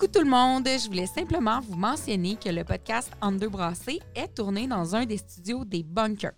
Coucou 0.00 0.12
tout 0.12 0.24
le 0.24 0.30
monde, 0.30 0.66
je 0.66 0.86
voulais 0.86 1.06
simplement 1.06 1.60
vous 1.60 1.76
mentionner 1.76 2.34
que 2.34 2.48
le 2.48 2.64
podcast 2.64 3.12
En 3.20 3.32
deux 3.32 3.50
brassés 3.50 4.00
est 4.14 4.34
tourné 4.34 4.66
dans 4.66 4.96
un 4.96 5.04
des 5.04 5.18
studios 5.18 5.66
des 5.66 5.82
Bunkers. 5.82 6.32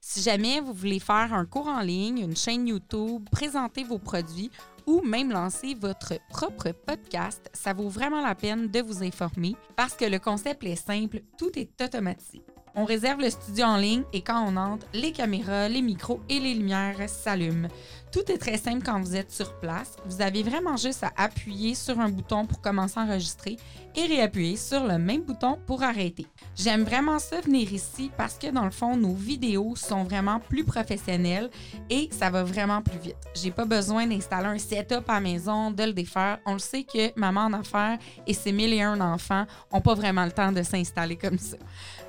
Si 0.00 0.22
jamais 0.22 0.60
vous 0.60 0.72
voulez 0.72 1.00
faire 1.00 1.34
un 1.34 1.44
cours 1.44 1.66
en 1.66 1.80
ligne, 1.80 2.18
une 2.18 2.36
chaîne 2.36 2.68
YouTube, 2.68 3.28
présenter 3.32 3.82
vos 3.82 3.98
produits 3.98 4.52
ou 4.86 5.00
même 5.00 5.32
lancer 5.32 5.74
votre 5.74 6.14
propre 6.28 6.70
podcast, 6.70 7.50
ça 7.52 7.72
vaut 7.72 7.88
vraiment 7.88 8.24
la 8.24 8.36
peine 8.36 8.68
de 8.68 8.80
vous 8.80 9.02
informer 9.02 9.56
parce 9.74 9.94
que 9.94 10.04
le 10.04 10.20
concept 10.20 10.62
est 10.62 10.76
simple, 10.76 11.22
tout 11.36 11.50
est 11.58 11.82
automatisé. 11.82 12.44
On 12.74 12.84
réserve 12.84 13.20
le 13.20 13.30
studio 13.30 13.64
en 13.64 13.76
ligne 13.76 14.02
et 14.12 14.22
quand 14.22 14.44
on 14.46 14.56
entre, 14.56 14.86
les 14.92 15.12
caméras, 15.12 15.68
les 15.68 15.82
micros 15.82 16.20
et 16.28 16.40
les 16.40 16.54
lumières 16.54 17.08
s'allument. 17.08 17.68
Tout 18.10 18.30
est 18.32 18.38
très 18.38 18.56
simple 18.56 18.82
quand 18.84 19.00
vous 19.00 19.16
êtes 19.16 19.30
sur 19.30 19.54
place. 19.60 19.96
Vous 20.06 20.22
avez 20.22 20.42
vraiment 20.42 20.76
juste 20.76 21.04
à 21.04 21.12
appuyer 21.16 21.74
sur 21.74 22.00
un 22.00 22.08
bouton 22.08 22.46
pour 22.46 22.60
commencer 22.62 22.98
à 22.98 23.02
enregistrer 23.02 23.56
et 23.94 24.06
réappuyer 24.06 24.56
sur 24.56 24.84
le 24.84 24.98
même 24.98 25.22
bouton 25.22 25.58
pour 25.66 25.82
arrêter. 25.82 26.26
J'aime 26.56 26.84
vraiment 26.84 27.18
ça 27.18 27.40
venir 27.40 27.72
ici 27.72 28.10
parce 28.16 28.38
que 28.38 28.50
dans 28.50 28.64
le 28.64 28.70
fond, 28.70 28.96
nos 28.96 29.12
vidéos 29.12 29.76
sont 29.76 30.04
vraiment 30.04 30.40
plus 30.40 30.64
professionnelles 30.64 31.50
et 31.90 32.08
ça 32.10 32.30
va 32.30 32.44
vraiment 32.44 32.80
plus 32.80 32.98
vite. 32.98 33.16
J'ai 33.34 33.50
pas 33.50 33.64
besoin 33.64 34.06
d'installer 34.06 34.46
un 34.46 34.58
setup 34.58 35.08
à 35.08 35.14
la 35.14 35.20
maison, 35.20 35.70
de 35.70 35.84
le 35.84 35.92
défaire. 35.92 36.38
On 36.46 36.54
le 36.54 36.58
sait 36.58 36.84
que 36.84 37.18
maman 37.18 37.42
en 37.42 37.52
affaires 37.52 37.98
et 38.26 38.32
ses 38.32 38.52
mille 38.52 38.72
et 38.72 38.82
un 38.82 39.00
enfants 39.00 39.46
ont 39.70 39.80
pas 39.80 39.94
vraiment 39.94 40.24
le 40.24 40.32
temps 40.32 40.52
de 40.52 40.62
s'installer 40.62 41.16
comme 41.16 41.38
ça. 41.38 41.56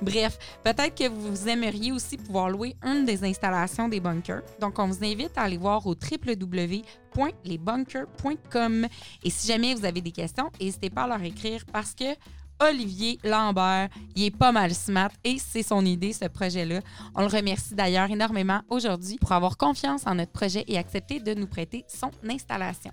Bref, 0.02 0.38
peut-être 0.64 0.94
que 0.94 1.08
vous 1.08 1.48
aimeriez 1.48 1.92
aussi 1.92 2.16
pouvoir 2.16 2.48
louer 2.50 2.74
une 2.82 3.04
des 3.04 3.22
installations 3.24 3.88
des 3.88 4.00
bunkers. 4.00 4.42
Donc, 4.60 4.78
on 4.78 4.86
vous 4.86 5.04
invite 5.04 5.36
à 5.36 5.42
aller 5.42 5.58
voir 5.58 5.86
au 5.86 5.94
www.lesbunkers.com. 5.94 8.86
Et 9.22 9.30
si 9.30 9.46
jamais 9.46 9.74
vous 9.74 9.84
avez 9.84 10.00
des 10.00 10.12
questions, 10.12 10.50
n'hésitez 10.60 10.90
pas 10.90 11.02
à 11.02 11.08
leur 11.08 11.22
écrire 11.22 11.64
parce 11.72 11.94
que 11.94 12.16
Olivier 12.60 13.18
Lambert, 13.24 13.88
il 14.14 14.24
est 14.24 14.36
pas 14.36 14.52
mal 14.52 14.74
smart 14.74 15.10
et 15.24 15.38
c'est 15.38 15.62
son 15.62 15.84
idée, 15.84 16.12
ce 16.12 16.26
projet-là. 16.26 16.80
On 17.14 17.22
le 17.22 17.28
remercie 17.28 17.74
d'ailleurs 17.74 18.10
énormément 18.10 18.60
aujourd'hui 18.68 19.16
pour 19.18 19.32
avoir 19.32 19.56
confiance 19.56 20.06
en 20.06 20.16
notre 20.16 20.32
projet 20.32 20.64
et 20.68 20.76
accepter 20.76 21.20
de 21.20 21.34
nous 21.34 21.46
prêter 21.46 21.84
son 21.88 22.10
installation. 22.28 22.92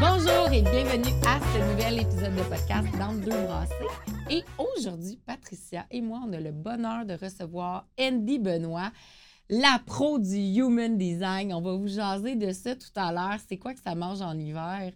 Bonjour 0.00 0.52
et 0.52 0.62
bienvenue 0.62 1.12
à 1.26 1.40
ce 1.40 1.72
nouvel 1.72 2.00
épisode 2.02 2.36
de 2.36 2.42
podcast 2.42 2.86
dans 3.00 3.14
deux 3.14 3.46
brassées. 3.46 3.74
Et 4.30 4.44
aujourd'hui, 4.56 5.18
Patricia 5.26 5.86
et 5.90 6.00
moi, 6.00 6.20
on 6.24 6.32
a 6.32 6.38
le 6.38 6.52
bonheur 6.52 7.04
de 7.04 7.14
recevoir 7.14 7.88
Andy 8.00 8.38
Benoît, 8.38 8.92
la 9.50 9.80
pro 9.84 10.20
du 10.20 10.36
Human 10.36 10.96
Design. 10.96 11.52
On 11.52 11.60
va 11.60 11.74
vous 11.74 11.88
jaser 11.88 12.36
de 12.36 12.52
ça 12.52 12.76
tout 12.76 12.92
à 12.94 13.10
l'heure. 13.10 13.40
C'est 13.48 13.56
quoi 13.56 13.74
que 13.74 13.80
ça 13.80 13.96
mange 13.96 14.22
en 14.22 14.38
hiver? 14.38 14.92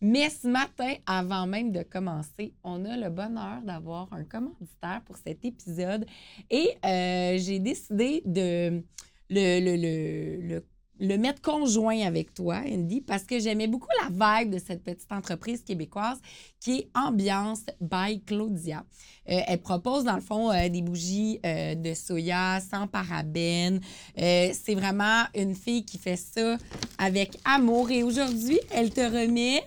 Mais 0.00 0.30
ce 0.30 0.48
matin, 0.48 0.94
avant 1.04 1.46
même 1.46 1.70
de 1.70 1.82
commencer, 1.82 2.54
on 2.64 2.82
a 2.86 2.96
le 2.96 3.10
bonheur 3.10 3.60
d'avoir 3.62 4.10
un 4.12 4.24
commanditaire 4.24 5.02
pour 5.04 5.18
cet 5.18 5.44
épisode. 5.44 6.06
Et 6.50 6.70
euh, 6.82 7.36
j'ai 7.38 7.58
décidé 7.58 8.22
de 8.24 8.82
le, 9.28 9.60
le, 9.60 9.76
le, 9.76 10.48
le 10.48 10.64
le 10.98 11.16
mettre 11.16 11.42
conjoint 11.42 12.00
avec 12.06 12.32
toi, 12.34 12.62
Andy, 12.66 13.00
parce 13.00 13.24
que 13.24 13.38
j'aimais 13.38 13.66
beaucoup 13.66 13.88
la 14.02 14.40
vibe 14.40 14.54
de 14.54 14.58
cette 14.58 14.82
petite 14.82 15.10
entreprise 15.12 15.62
québécoise 15.62 16.18
qui 16.60 16.78
est 16.78 16.88
Ambiance 16.94 17.64
by 17.80 18.22
Claudia. 18.22 18.84
Euh, 19.28 19.40
elle 19.46 19.60
propose, 19.60 20.04
dans 20.04 20.14
le 20.14 20.20
fond, 20.20 20.50
euh, 20.50 20.68
des 20.68 20.82
bougies 20.82 21.40
euh, 21.44 21.74
de 21.74 21.94
soya 21.94 22.60
sans 22.60 22.86
parabènes. 22.86 23.80
c'est 24.16 24.74
vraiment 24.74 25.24
une 25.34 25.54
fille 25.54 25.84
qui 25.84 25.98
fait 25.98 26.16
ça 26.16 26.56
avec 26.98 27.38
amour. 27.44 27.90
Et 27.90 28.02
aujourd'hui, 28.02 28.58
elle 28.70 28.90
te 28.90 29.00
remet 29.00 29.64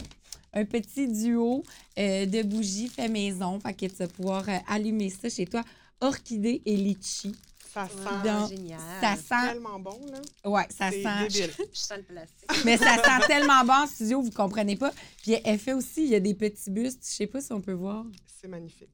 un 0.54 0.66
petit 0.66 1.08
duo 1.08 1.64
de 1.96 2.44
bougies 2.44 2.88
fait 2.88 3.08
maison. 3.08 3.60
Fait 3.60 3.74
que 3.74 3.86
tu 3.86 4.24
vas 4.24 4.44
allumer 4.68 5.10
ça 5.10 5.30
chez 5.30 5.46
toi. 5.46 5.64
Orchidée 6.02 6.62
et 6.66 6.76
litchi. 6.76 7.36
Ça 7.74 7.88
sent 7.88 8.56
génial. 8.56 8.80
Ça 9.00 9.16
sent 9.16 9.52
tellement 9.52 9.80
bon, 9.80 10.00
là. 10.12 10.50
Ouais, 10.50 10.66
ça 10.70 10.90
sent. 10.90 11.28
Débile. 11.28 11.52
Je 11.72 11.80
sens 11.80 11.98
le 11.98 12.04
plastique. 12.04 12.50
Mais 12.66 12.78
ça 12.78 12.96
sent 12.96 13.28
tellement 13.28 13.64
bon 13.64 13.74
en 13.74 13.88
studio, 13.88 14.22
vous 14.22 14.32
comprenez 14.32 14.76
pas. 14.76 14.92
Puis 15.22 15.36
elle 15.44 15.60
fait 15.60 15.74
aussi, 15.74 16.04
il 16.04 16.10
y 16.10 16.16
a 16.16 16.20
des 16.20 16.34
petits 16.34 16.72
bustes, 16.72 17.04
je 17.04 17.12
sais 17.12 17.28
pas 17.28 17.42
si 17.42 17.54
on 17.54 17.62
peut 17.62 17.74
voir. 17.74 18.06
C'est 18.26 18.48
magnifique. 18.48 18.90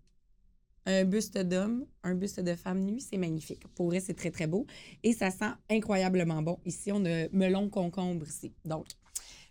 Un 0.86 1.04
buste 1.06 1.38
d'homme, 1.38 1.86
un 2.04 2.14
buste 2.14 2.42
de 2.42 2.54
femme 2.54 2.82
nue, 2.82 3.00
c'est 3.00 3.18
magnifique. 3.18 3.66
Pour 3.76 3.88
vrai, 3.88 4.00
c'est 4.00 4.14
très, 4.14 4.30
très 4.30 4.46
beau. 4.46 4.68
Et 5.04 5.14
ça 5.14 5.32
sent 5.32 5.52
incroyablement 5.70 6.42
bon. 6.42 6.60
Ici, 6.66 6.92
on 6.92 7.04
a 7.06 7.28
melon 7.32 7.70
concombre 7.70 8.28
ici. 8.28 8.54
Donc, 8.66 8.86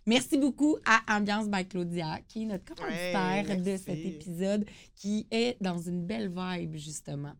merci 0.05 0.37
beaucoup 0.37 0.77
à 0.85 1.17
Ambiance 1.17 1.49
by 1.49 1.67
Claudia, 1.67 2.19
qui 2.27 2.43
est 2.43 2.45
notre 2.45 2.73
commanditaire 2.73 3.45
Ouais, 3.49 3.57
de 3.57 3.75
cet 3.75 3.97
épisode, 3.97 4.65
qui 4.95 5.27
est 5.31 5.57
dans 5.59 5.79
une 5.79 6.05
belle 6.05 6.31
vibe, 6.33 6.75
justement. 6.75 7.33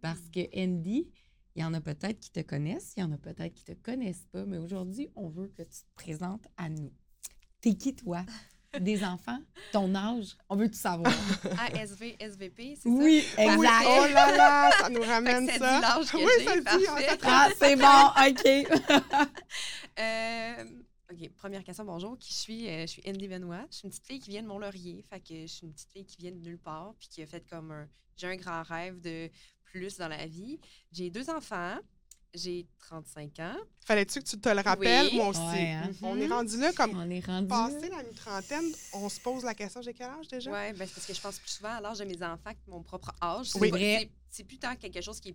Parce 0.00 0.20
que 0.32 0.40
Andy, 0.56 1.08
il 1.54 1.62
y 1.62 1.64
en 1.64 1.74
a 1.74 1.80
peut-être 1.80 2.18
qui 2.20 2.30
te 2.30 2.40
connaissent, 2.40 2.94
il 2.96 3.00
y 3.00 3.02
en 3.02 3.12
a 3.12 3.18
peut-être 3.18 3.52
qui 3.54 3.64
te 3.64 3.72
connaissent 3.72 4.26
pas, 4.32 4.44
mais 4.46 4.58
aujourd'hui, 4.58 5.10
on 5.16 5.28
veut 5.28 5.48
que 5.48 5.62
tu 5.62 5.68
te 5.82 5.94
présentes 5.94 6.46
à 6.56 6.68
nous. 6.68 6.92
T'es 7.60 7.74
qui, 7.74 7.94
toi? 7.94 8.24
Des 8.80 9.04
enfants? 9.04 9.38
Ton 9.70 9.94
âge? 9.94 10.34
On 10.48 10.56
veut 10.56 10.68
tout 10.70 10.78
savoir. 10.78 11.12
ASV, 11.74 12.16
SVP, 12.18 12.74
c'est 12.80 12.88
Oui, 12.88 13.20
ça? 13.20 13.42
exact. 13.44 13.84
Oh 13.86 14.06
là 14.06 14.34
là, 14.36 14.70
ça 14.80 14.88
nous 14.88 15.02
ramène 15.02 15.46
ça 15.46 15.58
ça. 15.58 15.76
dit 15.76 15.82
l'âge 15.82 16.10
que 16.10 16.16
oui, 16.16 16.44
ça 16.44 16.76
dit. 16.78 17.18
Ah, 17.22 17.48
c'est 17.58 17.76
bon, 17.76 18.96
OK. 18.96 19.62
Euh, 19.98 20.64
OK, 21.12 21.30
première 21.36 21.62
question, 21.64 21.84
bonjour. 21.84 22.16
Qui 22.18 22.32
je 22.32 22.38
suis? 22.38 22.68
Euh, 22.68 22.82
je 22.82 22.86
suis 22.86 23.02
Andy 23.06 23.28
Benoît. 23.28 23.66
Je 23.70 23.76
suis 23.76 23.84
une 23.84 23.90
petite 23.90 24.06
fille 24.06 24.20
qui 24.20 24.30
vient 24.30 24.42
de 24.42 24.48
Mont-Laurier. 24.48 25.02
Fait 25.02 25.20
que 25.20 25.42
je 25.42 25.46
suis 25.46 25.66
une 25.66 25.72
petite 25.74 25.90
fille 25.92 26.06
qui 26.06 26.16
vient 26.16 26.30
de 26.32 26.38
nulle 26.38 26.58
part 26.58 26.94
puis 26.98 27.08
qui 27.08 27.22
a 27.22 27.26
fait 27.26 27.46
comme 27.48 27.70
un... 27.72 27.86
J'ai 28.16 28.26
un 28.28 28.36
grand 28.36 28.62
rêve 28.62 29.00
de 29.00 29.30
plus 29.72 29.96
dans 29.96 30.08
la 30.08 30.26
vie. 30.26 30.60
J'ai 30.92 31.10
deux 31.10 31.28
enfants. 31.30 31.76
J'ai 32.34 32.66
35 32.78 33.40
ans. 33.40 33.56
Fallait-tu 33.84 34.20
que 34.20 34.24
tu 34.24 34.38
te 34.40 34.48
le 34.48 34.60
rappelles? 34.62 35.08
Oui. 35.10 35.16
Moi 35.16 35.28
aussi. 35.28 35.40
Ouais, 35.40 35.72
hein? 35.72 35.90
On 36.02 36.18
est 36.18 36.26
rendu 36.28 36.58
là 36.58 36.72
comme 36.72 36.96
On 36.96 37.10
est 37.10 37.20
rendu. 37.24 37.46
passé 37.46 37.90
la 37.90 38.02
mi-trentaine. 38.02 38.72
On 38.94 39.08
se 39.10 39.20
pose 39.20 39.44
la 39.44 39.52
question, 39.54 39.82
j'ai 39.82 39.92
quel 39.92 40.06
âge 40.08 40.28
déjà? 40.28 40.50
Ouais, 40.50 40.72
ben, 40.72 40.86
c'est 40.88 40.94
parce 40.94 41.06
que 41.06 41.12
je 41.12 41.20
pense 41.20 41.38
plus 41.38 41.50
souvent 41.50 41.76
à 41.76 41.80
l'âge 41.82 41.98
de 41.98 42.04
mes 42.04 42.22
enfants 42.22 42.52
que 42.52 42.70
mon 42.70 42.82
propre 42.82 43.12
âge. 43.20 43.50
Oui. 43.60 43.70
C'est 44.30 44.44
plus 44.44 44.58
tant 44.58 44.74
quelque 44.76 45.02
chose 45.02 45.20
qui 45.20 45.28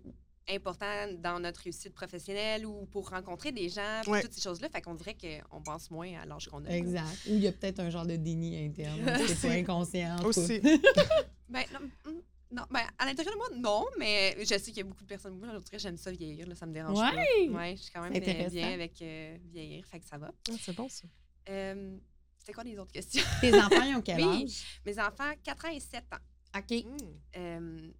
est 0.48 0.56
important 0.56 1.06
dans 1.18 1.38
notre 1.38 1.60
réussite 1.60 1.92
professionnelle 1.94 2.66
ou 2.66 2.86
pour 2.86 3.10
rencontrer 3.10 3.52
des 3.52 3.68
gens, 3.68 4.00
Ouais. 4.08 4.20
toutes 4.22 4.32
ces 4.32 4.40
choses-là. 4.40 4.68
Fait 4.68 4.80
qu'on 4.82 4.94
dirait 4.94 5.16
qu'on 5.50 5.62
pense 5.62 5.92
moins 5.92 6.20
à 6.20 6.24
l'âge 6.26 6.48
qu'on 6.48 6.64
a. 6.64 6.70
Exact. 6.70 7.04
Ou 7.28 7.34
il 7.34 7.40
y 7.40 7.46
a 7.46 7.52
peut-être 7.52 7.78
un 7.78 7.90
genre 7.90 8.06
de 8.06 8.16
déni 8.16 8.58
interne. 8.64 8.98
C'est 9.28 9.46
pas 9.48 9.54
inconscient. 9.54 10.24
Aussi. 10.24 10.60
Ben, 11.48 11.64
non, 11.72 11.80
hum, 12.06 12.20
non, 12.50 12.62
ben, 12.70 12.80
à 12.98 13.04
l'intérieur 13.06 13.34
de 13.34 13.38
moi, 13.38 13.48
non, 13.56 13.86
mais 13.98 14.36
je 14.38 14.44
sais 14.46 14.60
qu'il 14.60 14.78
y 14.78 14.80
a 14.80 14.84
beaucoup 14.84 15.02
de 15.02 15.08
personnes. 15.08 15.38
Moi, 15.38 15.48
je 15.52 15.58
dirais, 15.58 15.78
j'aime 15.78 15.96
ça 15.98 16.10
vieillir, 16.10 16.46
là, 16.46 16.54
ça 16.54 16.66
me 16.66 16.72
dérange 16.72 16.98
Ouais. 16.98 17.46
pas. 17.48 17.52
Ouais, 17.58 17.76
je 17.76 17.82
suis 17.82 17.92
quand 17.92 18.02
même 18.02 18.12
C'est 18.14 18.50
bien 18.50 18.72
avec 18.72 19.02
euh, 19.02 19.36
vieillir, 19.44 19.84
fait 19.86 20.00
que 20.00 20.06
ça 20.06 20.16
va. 20.18 20.32
Ah, 20.50 20.54
c'est 20.60 20.74
bon, 20.74 20.88
ça. 20.88 21.04
Euh, 21.50 21.96
C'était 22.38 22.52
quoi 22.52 22.64
les 22.64 22.78
autres 22.78 22.92
questions? 22.92 23.22
Tes 23.40 23.54
enfants, 23.54 23.82
ils 23.84 23.96
ont 23.96 24.02
quel 24.02 24.16
Oui. 24.24 24.44
âge? 24.44 24.80
Mes 24.86 24.98
enfants, 24.98 25.30
4 25.42 25.64
ans 25.66 25.70
et 25.70 25.80
7 25.80 26.04
ans. 26.12 26.58
OK. 26.58 26.84
Mm. 26.84 26.96
Euh, 27.36 27.90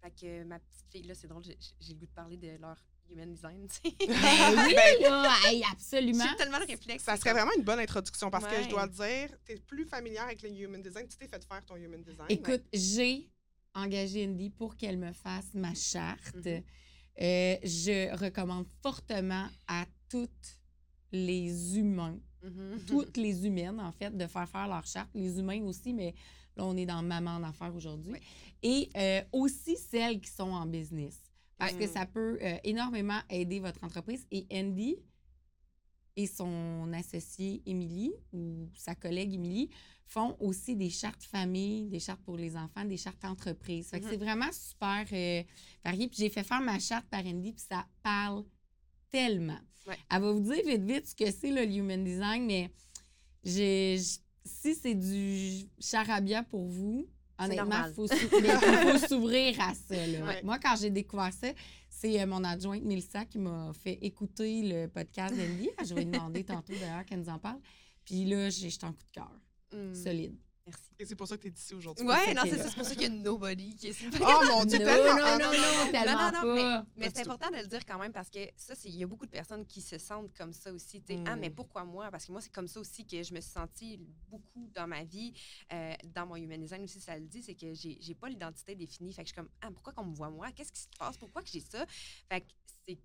fait 0.00 0.10
que 0.20 0.44
ma 0.44 0.58
petite 0.60 0.86
fille, 0.92 1.02
là, 1.02 1.14
c'est 1.14 1.26
drôle, 1.26 1.42
j'ai 1.44 1.92
le 1.92 1.98
goût 1.98 2.06
de 2.06 2.12
parler 2.12 2.36
de 2.36 2.56
leur 2.60 2.76
human 3.10 3.32
design, 3.32 3.66
tu 3.66 3.90
sais. 3.90 3.96
Ben 4.06 4.56
oui, 4.56 5.02
là, 5.02 5.32
hey, 5.46 5.64
absolument. 5.72 6.24
J'ai 6.30 6.36
tellement 6.36 6.58
de 6.60 6.66
réflexes. 6.66 7.02
Ça 7.04 7.14
c'est 7.16 7.22
serait 7.22 7.32
vraiment 7.32 7.50
une 7.56 7.64
bonne 7.64 7.80
introduction 7.80 8.30
parce 8.30 8.46
que 8.46 8.62
je 8.62 8.68
dois 8.68 8.86
dire, 8.86 9.30
tu 9.44 9.52
es 9.52 9.56
plus 9.56 9.86
familière 9.86 10.24
avec 10.24 10.42
le 10.42 10.50
human 10.50 10.80
design. 10.82 11.08
Tu 11.08 11.16
t'es 11.16 11.26
fait 11.26 11.42
faire 11.44 11.64
ton 11.64 11.76
human 11.76 12.02
design. 12.02 12.26
Écoute, 12.28 12.62
j'ai 12.72 13.28
engagé 13.82 14.26
Andy 14.26 14.50
pour 14.50 14.76
qu'elle 14.76 14.98
me 14.98 15.12
fasse 15.12 15.52
ma 15.54 15.74
charte. 15.74 16.34
Mhm. 16.46 16.62
Euh, 17.20 17.56
je 17.64 18.14
recommande 18.16 18.66
fortement 18.82 19.46
à 19.66 19.86
toutes 20.08 20.58
les 21.12 21.76
humains, 21.78 22.18
Mhm. 22.42 22.78
toutes 22.86 23.16
les 23.16 23.44
humaines, 23.46 23.80
en 23.80 23.90
fait, 23.92 24.16
de 24.16 24.26
faire 24.26 24.48
faire 24.48 24.68
leur 24.68 24.86
charte. 24.86 25.10
Les 25.14 25.38
humains 25.38 25.62
aussi, 25.64 25.92
mais 25.92 26.14
là, 26.56 26.64
on 26.64 26.76
est 26.76 26.86
dans 26.86 27.02
maman 27.02 27.32
en 27.36 27.42
affaires 27.42 27.74
aujourd'hui. 27.74 28.12
Oui. 28.12 28.20
Et 28.62 28.88
euh, 28.96 29.22
aussi 29.32 29.76
celles 29.76 30.20
qui 30.20 30.30
sont 30.30 30.50
en 30.50 30.66
business. 30.66 31.20
Parce 31.56 31.72
que 31.74 31.84
Mm. 31.84 31.92
ça 31.92 32.06
peut 32.06 32.38
euh, 32.40 32.56
énormément 32.62 33.18
aider 33.30 33.58
votre 33.58 33.82
entreprise. 33.82 34.24
Et 34.30 34.46
Andy 34.52 34.96
et 36.18 36.26
son 36.26 36.92
associée 36.92 37.62
Émilie 37.64 38.12
ou 38.32 38.68
sa 38.74 38.94
collègue 38.94 39.32
Émilie 39.34 39.70
font 40.04 40.36
aussi 40.40 40.74
des 40.74 40.90
chartes 40.90 41.22
famille, 41.22 41.86
des 41.88 42.00
chartes 42.00 42.22
pour 42.24 42.36
les 42.36 42.56
enfants, 42.56 42.84
des 42.84 42.96
chartes 42.96 43.24
entreprises. 43.24 43.88
Fait 43.90 44.00
que 44.00 44.04
Mhm. 44.06 44.10
c'est 44.10 44.16
vraiment 44.16 44.50
super 44.52 45.04
euh, 45.12 45.42
varié. 45.84 46.08
Puis 46.08 46.18
j'ai 46.18 46.28
fait 46.28 46.42
faire 46.42 46.60
ma 46.60 46.78
charte 46.80 47.06
par 47.08 47.24
Andy, 47.24 47.52
puis 47.52 47.64
ça 47.68 47.86
parle 48.02 48.44
tellement. 49.10 49.60
Ouais. 49.86 49.96
Elle 50.10 50.22
va 50.22 50.32
vous 50.32 50.40
dire 50.40 50.62
vite, 50.66 50.82
vite 50.82 51.06
ce 51.06 51.14
que 51.14 51.30
c'est 51.30 51.52
le 51.52 51.64
human 51.72 52.02
design, 52.02 52.46
mais 52.46 52.70
j'ai, 53.44 53.98
si 54.44 54.74
c'est 54.74 54.94
du 54.94 55.68
charabia 55.78 56.42
pour 56.42 56.66
vous, 56.66 57.06
honnêtement, 57.38 57.86
il 57.86 57.94
faut, 57.94 58.06
il 58.06 58.98
s'ouvrir 59.08 59.60
à 59.60 59.72
ça. 59.74 60.06
là. 60.06 60.24
Ouais. 60.26 60.42
Moi, 60.42 60.58
quand 60.58 60.74
j'ai 60.76 60.90
découvert 60.90 61.32
ça, 61.32 61.48
c'est 62.00 62.20
euh, 62.20 62.26
mon 62.26 62.44
adjointe 62.44 62.84
Mélissa 62.84 63.24
qui 63.24 63.38
m'a 63.38 63.72
fait 63.72 63.98
écouter 64.02 64.62
le 64.62 64.86
podcast 64.86 65.34
d'Andy. 65.34 65.68
Je 65.84 65.94
vais 65.94 66.04
demander 66.04 66.44
tantôt 66.44 66.72
d'ailleurs 66.72 67.04
qu'elle 67.04 67.20
nous 67.20 67.28
en 67.28 67.38
parle. 67.38 67.58
Puis 68.04 68.24
là, 68.24 68.48
j'ai 68.50 68.70
j'étais 68.70 68.84
en 68.84 68.92
coup 68.92 69.02
de 69.02 69.12
cœur. 69.12 69.32
Mm. 69.72 69.94
Solide. 69.94 70.36
Merci. 70.68 70.90
Et 70.98 71.06
c'est 71.06 71.16
pour 71.16 71.26
ça 71.28 71.36
que 71.36 71.42
tu 71.42 71.48
es 71.48 71.50
ici 71.52 71.74
aujourd'hui. 71.74 72.06
Ouais, 72.06 72.34
non, 72.34 72.42
c'est 72.44 72.58
ça. 72.58 72.68
C'est 72.68 72.74
pour 72.76 72.84
ça 72.84 72.92
qu'il 72.94 73.02
y 73.02 73.06
a 73.06 73.08
nobody 73.08 73.74
qui 73.74 73.88
est 73.88 73.90
ici. 73.90 74.06
Oh 74.20 74.40
mon 74.50 74.64
Dieu, 74.64 74.78
non, 74.78 74.84
tellement. 74.84 75.16
non, 75.16 75.22
Ah, 75.24 75.38
non, 75.38 75.50
non, 75.84 75.90
tellement 75.92 76.32
non, 76.32 76.54
non, 76.56 76.62
pas. 76.62 76.86
Mais 76.96 77.10
c'est 77.14 77.20
important 77.22 77.50
de 77.50 77.56
le 77.56 77.66
dire 77.66 77.84
quand 77.86 77.98
même 77.98 78.12
parce 78.12 78.28
que 78.30 78.40
ça, 78.56 78.74
c'est- 78.74 78.88
il 78.88 78.96
y 78.96 79.02
a 79.02 79.06
beaucoup 79.06 79.26
de 79.26 79.30
personnes 79.30 79.64
qui 79.66 79.80
se 79.80 79.98
sentent 79.98 80.32
comme 80.36 80.52
ça 80.52 80.72
aussi. 80.72 81.00
tu 81.02 81.14
sais. 81.14 81.22
Ah, 81.26 81.36
Mm. 81.36 81.40
mais 81.40 81.50
pourquoi 81.50 81.84
moi? 81.84 82.10
Parce 82.10 82.26
que 82.26 82.32
moi, 82.32 82.40
c'est 82.40 82.52
comme 82.52 82.68
ça 82.68 82.80
aussi 82.80 83.06
que 83.06 83.22
je 83.22 83.32
me 83.34 83.40
suis 83.40 83.50
sentie 83.52 83.98
beaucoup 84.28 84.68
dans 84.74 84.86
ma 84.86 85.04
vie. 85.04 85.32
Euh, 85.72 85.94
dans 86.14 86.26
mon 86.26 86.36
human 86.36 86.60
design 86.60 86.82
aussi, 86.84 87.00
ça 87.00 87.16
le 87.18 87.26
dit, 87.26 87.42
c'est 87.42 87.54
que 87.54 87.72
j'ai 87.74 87.96
j'ai 88.00 88.14
pas 88.14 88.28
l'identité 88.28 88.74
définie. 88.74 89.12
Fait 89.12 89.22
que 89.22 89.28
je 89.28 89.32
suis 89.34 89.40
comme, 89.40 89.50
ah, 89.62 89.70
pourquoi 89.70 89.92
qu'on 89.92 90.04
me 90.04 90.14
voit 90.14 90.30
moi? 90.30 90.50
Qu'est-ce 90.52 90.72
qui 90.72 90.80
se 90.80 90.88
passe? 90.98 91.16
Pourquoi 91.16 91.42
que 91.42 91.48
j'ai 91.48 91.60
ça? 91.60 91.84
Fait 92.28 92.40
que 92.42 92.46
c'est. 92.86 92.98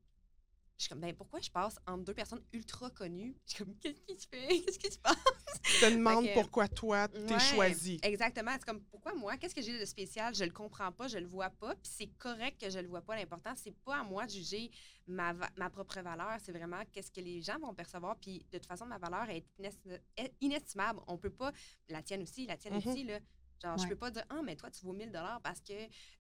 Je 0.84 0.88
suis 0.88 0.90
comme, 0.90 1.00
ben 1.00 1.16
pourquoi 1.16 1.40
je 1.40 1.50
passe 1.50 1.78
entre 1.88 2.04
deux 2.04 2.14
personnes 2.14 2.42
ultra 2.52 2.90
connues? 2.90 3.38
Je 3.46 3.54
suis 3.56 3.64
comme, 3.64 3.74
qu'est-ce 3.78 4.02
qui 4.02 4.20
se 4.20 4.28
fait? 4.28 4.48
Qu'est-ce 4.66 4.78
qui 4.80 4.92
se 4.92 5.00
passe? 5.00 5.16
Tu 5.64 5.80
te 5.80 5.86
demandes 5.94 6.26
que- 6.26 6.34
pourquoi 6.34 6.68
toi, 6.68 7.08
t'es 7.08 7.34
Ouais, 7.36 7.40
choisi. 7.40 8.00
Exactement. 8.04 8.52
C'est 8.52 8.66
comme 8.66 8.82
pourquoi 8.92 9.14
moi, 9.14 9.38
qu'est-ce 9.38 9.56
que 9.56 9.62
j'ai 9.62 9.80
de 9.80 9.86
spécial? 9.86 10.36
Je 10.36 10.44
le 10.44 10.52
comprends 10.52 10.92
pas, 10.92 11.08
je 11.08 11.18
le 11.20 11.26
vois 11.26 11.50
pas. 11.52 11.74
Puis 11.76 11.90
c'est 11.96 12.08
correct 12.18 12.60
que 12.60 12.70
je 12.70 12.80
le 12.80 12.90
vois 12.90 13.02
pas. 13.02 13.16
L'important, 13.16 13.54
c'est 13.56 13.72
pas 13.86 14.00
à 14.00 14.04
moi 14.04 14.26
de 14.26 14.32
juger 14.32 14.72
ma, 15.08 15.32
ma 15.56 15.70
propre 15.70 16.02
valeur. 16.02 16.38
C'est 16.44 16.52
vraiment 16.52 16.82
qu'est-ce 16.92 17.12
que 17.12 17.22
les 17.22 17.42
gens 17.42 17.58
vont 17.60 17.74
percevoir. 17.74 18.18
Puis 18.18 18.46
de 18.52 18.58
toute 18.58 18.66
façon, 18.68 18.86
ma 18.86 18.98
valeur 18.98 19.30
est 19.30 19.46
inestim- 19.58 20.02
est 20.18 20.34
inestimable. 20.42 21.00
On 21.08 21.18
peut 21.18 21.30
pas. 21.30 21.54
La 21.88 22.04
tienne 22.04 22.24
aussi, 22.24 22.46
la 22.46 22.58
tienne 22.58 22.74
Mhm. 22.74 22.88
aussi, 22.92 23.04
là. 23.06 23.20
Genre, 23.64 23.78
je 23.78 23.84
Ouais. 23.84 23.90
peux 23.90 23.96
pas 23.96 24.12
dire, 24.12 24.26
ah, 24.30 24.42
mais 24.44 24.56
toi, 24.58 24.70
tu 24.70 24.86
vaux 24.86 24.92
1000 24.94 25.12
parce 25.42 25.62
que 25.62 25.74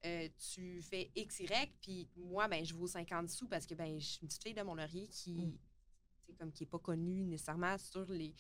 euh, 0.06 0.30
tu 0.54 0.82
fais 0.82 1.12
X, 1.16 1.42
Y, 1.42 1.72
puis 1.82 2.08
moi, 2.16 2.48
ben, 2.48 2.64
je 2.64 2.74
vaux 2.74 2.88
50 2.88 3.30
sous 3.30 3.48
parce 3.48 3.66
que, 3.66 3.76
ben, 3.76 4.00
je 4.00 4.06
suis 4.06 4.20
une 4.22 4.28
petite 4.30 4.44
fille 4.44 4.54
de 4.54 4.62
mon 4.62 4.76
laurier 4.76 5.08
qui, 5.10 5.34
Mm. 5.34 5.58
comme, 6.40 6.52
qui 6.54 6.64
est 6.64 6.68
pas 6.68 6.80
connue 6.80 7.26
nécessairement 7.26 7.78
sur 7.78 8.06
les, 8.10 8.34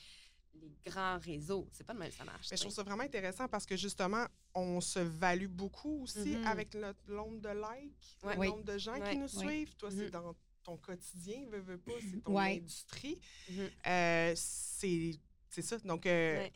les 0.53 0.71
grands 0.85 1.17
réseaux. 1.19 1.67
C'est 1.73 1.83
pas 1.83 1.93
de 1.93 1.99
que 2.09 2.15
ça 2.15 2.23
marche. 2.23 2.47
Mais 2.49 2.55
je 2.57 2.61
trouve 2.61 2.73
ça 2.73 2.83
vraiment 2.83 3.03
intéressant 3.03 3.47
parce 3.49 3.65
que 3.65 3.75
justement, 3.75 4.25
on 4.55 4.79
se 4.79 4.99
value 4.99 5.47
beaucoup 5.47 6.03
aussi 6.03 6.35
Mhm. 6.37 6.45
avec 6.47 6.73
le 6.73 6.93
nombre 7.07 7.39
de 7.41 7.49
likes, 7.49 8.17
Ouais. 8.23 8.35
le 8.35 8.39
Oui. 8.39 8.47
nombre 8.49 8.63
de 8.63 8.77
gens 8.77 8.97
Ouais. 8.99 9.11
qui 9.11 9.17
nous 9.17 9.27
suivent. 9.27 9.75
Toi, 9.75 9.89
c'est 9.91 10.05
Mhm. 10.05 10.09
dans 10.11 10.35
ton 10.63 10.77
quotidien, 10.77 11.45
veux, 11.49 11.59
veux 11.59 11.77
pas, 11.77 11.91
c'est 11.99 12.23
ton 12.23 12.37
industrie. 12.37 13.19
Euh, 13.85 14.33
c'est 14.37 15.19
c'est 15.49 15.61
ça. 15.61 15.77
Donc, 15.79 16.05
euh. 16.07 16.47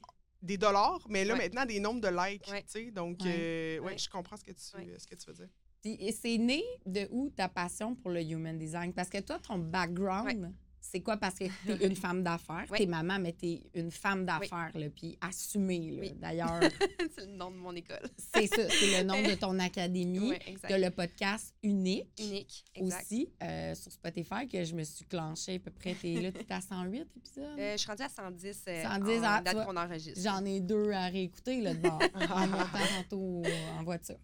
Des 0.42 0.58
dollars, 0.58 1.00
mais 1.10 1.26
là, 1.26 1.34
Ouais. 1.34 1.40
maintenant, 1.40 1.66
des 1.66 1.80
nombres 1.80 2.02
de 2.02 2.08
likes. 2.10 2.48
Ouais. 2.50 2.62
tu 2.64 2.70
sais. 2.72 2.92
Donc, 2.92 3.22
Ouais. 3.24 3.36
euh, 3.38 3.80
ouais, 3.80 3.86
Ouais. 3.94 3.98
je 3.98 4.10
comprends 4.10 4.38
ce 4.38 4.44
que 4.44 4.52
tu, 4.52 4.78
Ouais. 4.78 4.96
ce 4.98 5.08
que 5.08 5.16
tu 5.16 5.26
veux 5.28 5.34
dire. 5.34 5.50
Puis, 5.82 5.96
et 6.00 6.12
c'est 6.12 6.38
né 6.38 6.64
de 6.86 7.08
où 7.12 7.30
ta 7.30 7.48
passion 7.50 7.96
pour 7.96 8.12
le 8.12 8.22
human 8.22 8.58
design? 8.58 8.94
Parce 8.94 9.10
que 9.10 9.20
toi, 9.20 9.40
ton 9.40 9.58
background, 9.60 10.54
c'est 10.90 11.02
quoi? 11.02 11.18
Parce 11.18 11.36
que 11.36 11.46
t'es 11.66 11.86
une 11.88 11.96
femme 11.96 12.24
d'affaires. 12.24 12.66
Oui. 12.72 12.80
T'es 12.80 12.86
maman, 12.86 13.20
mais 13.20 13.34
t'es 13.34 13.62
une 13.74 13.92
femme 13.92 14.26
d'affaires, 14.26 14.72
là, 14.74 14.90
puis 14.90 15.18
assumée. 15.22 15.92
là. 15.92 16.02
Oui. 16.02 16.14
D'ailleurs, 16.16 16.60
c'est 17.16 17.26
le 17.26 17.34
nom 17.34 17.52
de 17.52 17.58
mon 17.58 17.76
école. 17.76 18.10
c'est 18.18 18.48
ça, 18.48 18.70
c'est 18.70 18.98
le 18.98 19.04
nom 19.04 19.22
de 19.22 19.36
ton 19.36 19.58
académie. 19.60 20.30
Oui. 20.30 20.58
T'as 20.62 20.78
le 20.78 20.90
podcast 20.90 21.54
unique. 21.64 22.08
Unique, 22.20 22.66
exact. 22.76 23.02
Aussi, 23.04 23.30
euh, 23.44 23.76
sur 23.76 23.92
Spotify, 23.92 24.48
que 24.48 24.64
je 24.64 24.76
me 24.76 24.84
suis 24.84 25.06
clenchée 25.06 25.56
à 25.56 25.60
peu 25.60 25.72
près. 25.72 25.94
T'es 25.94 26.22
là, 26.22 26.32
t'es 26.32 26.46
à 26.50 26.62
108 26.62 27.08
épisodes? 27.16 27.44
Euh, 27.60 27.74
je 27.74 27.78
suis 27.78 27.88
rendue 27.88 28.04
à 28.04 28.10
110, 28.10 28.64
euh, 28.68 28.84
110, 28.84 29.20
en 29.20 29.24
ah, 29.24 29.38
tu 29.38 29.44
date 29.44 29.66
qu'on 29.66 29.78
enregistre. 29.78 30.22
J'en 30.22 30.44
ai 30.46 30.60
deux 30.62 30.92
à 30.92 31.08
réécouter 31.08 31.62
là, 31.62 31.74
de 31.74 31.80
bord, 31.80 32.00
en 32.32 32.48
montant 32.48 32.66
tantôt 32.98 33.44
en 33.78 33.84
voiture. 33.84 34.20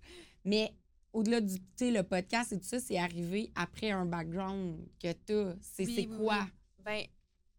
Mais 0.45 0.73
au-delà 1.13 1.39
du 1.41 1.57
le 1.79 2.01
podcast 2.01 2.51
et 2.51 2.59
tout 2.59 2.65
ça, 2.65 2.79
c'est 2.79 2.97
arrivé 2.97 3.51
après 3.55 3.91
un 3.91 4.05
background 4.05 4.87
que 5.01 5.11
tu. 5.13 5.59
C'est 5.61 5.85
Oui, 5.85 5.95
c'est 5.95 6.07
oui, 6.07 6.17
quoi? 6.17 6.47
Ben, 6.79 7.05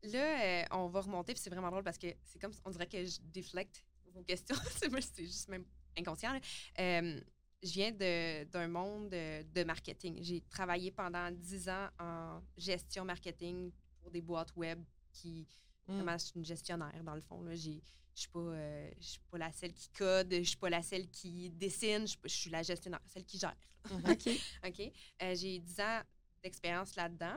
là, 0.02 0.42
euh, 0.44 0.64
on 0.72 0.88
va 0.88 1.00
remonter, 1.00 1.32
puis 1.34 1.42
c'est 1.42 1.50
vraiment 1.50 1.70
drôle 1.70 1.84
parce 1.84 1.98
que 1.98 2.08
c'est 2.24 2.38
comme, 2.40 2.52
on 2.64 2.70
dirait 2.70 2.86
que 2.86 3.04
je 3.04 3.18
déflecte 3.32 3.84
vos 4.12 4.22
questions. 4.22 4.56
c'est 4.70 5.24
juste 5.24 5.48
même 5.48 5.64
inconscient. 5.98 6.38
Euh, 6.78 7.20
je 7.62 7.72
viens 7.72 7.92
d'un 7.92 8.68
monde 8.68 9.08
de, 9.10 9.42
de 9.42 9.64
marketing. 9.64 10.18
J'ai 10.22 10.40
travaillé 10.42 10.90
pendant 10.90 11.30
10 11.30 11.68
ans 11.68 11.88
en 11.98 12.42
gestion 12.56 13.04
marketing 13.04 13.70
pour 14.00 14.10
des 14.10 14.20
boîtes 14.20 14.54
web 14.56 14.82
qui, 15.12 15.46
Mm. 15.86 15.96
vraiment, 15.96 16.16
je 16.16 16.24
suis 16.24 16.32
une 16.38 16.46
gestionnaire, 16.46 17.04
dans 17.04 17.14
le 17.14 17.20
fond. 17.20 17.44
J'ai- 17.52 17.82
Je 18.14 18.20
suis 18.20 18.28
pas, 18.30 18.38
euh, 18.38 18.90
je 19.00 19.04
suis 19.06 19.20
pas 19.30 19.38
la 19.38 19.52
celle 19.52 19.72
qui 19.74 19.88
code, 19.90 20.32
je 20.32 20.42
suis 20.42 20.56
pas 20.56 20.70
la 20.70 20.82
celle 20.82 21.08
qui 21.10 21.50
dessine, 21.50 22.06
je 22.06 22.16
je 22.24 22.28
suis 22.28 22.50
la 22.50 22.62
gestionnaire, 22.62 23.00
celle 23.06 23.24
qui 23.24 23.38
gère. 23.38 23.56
OK. 23.90 24.28
OK? 24.66 24.92
Euh, 25.22 25.34
j'ai 25.34 25.58
10 25.58 25.80
ans 25.80 26.00
d'expérience 26.42 26.94
là-dedans. 26.96 27.36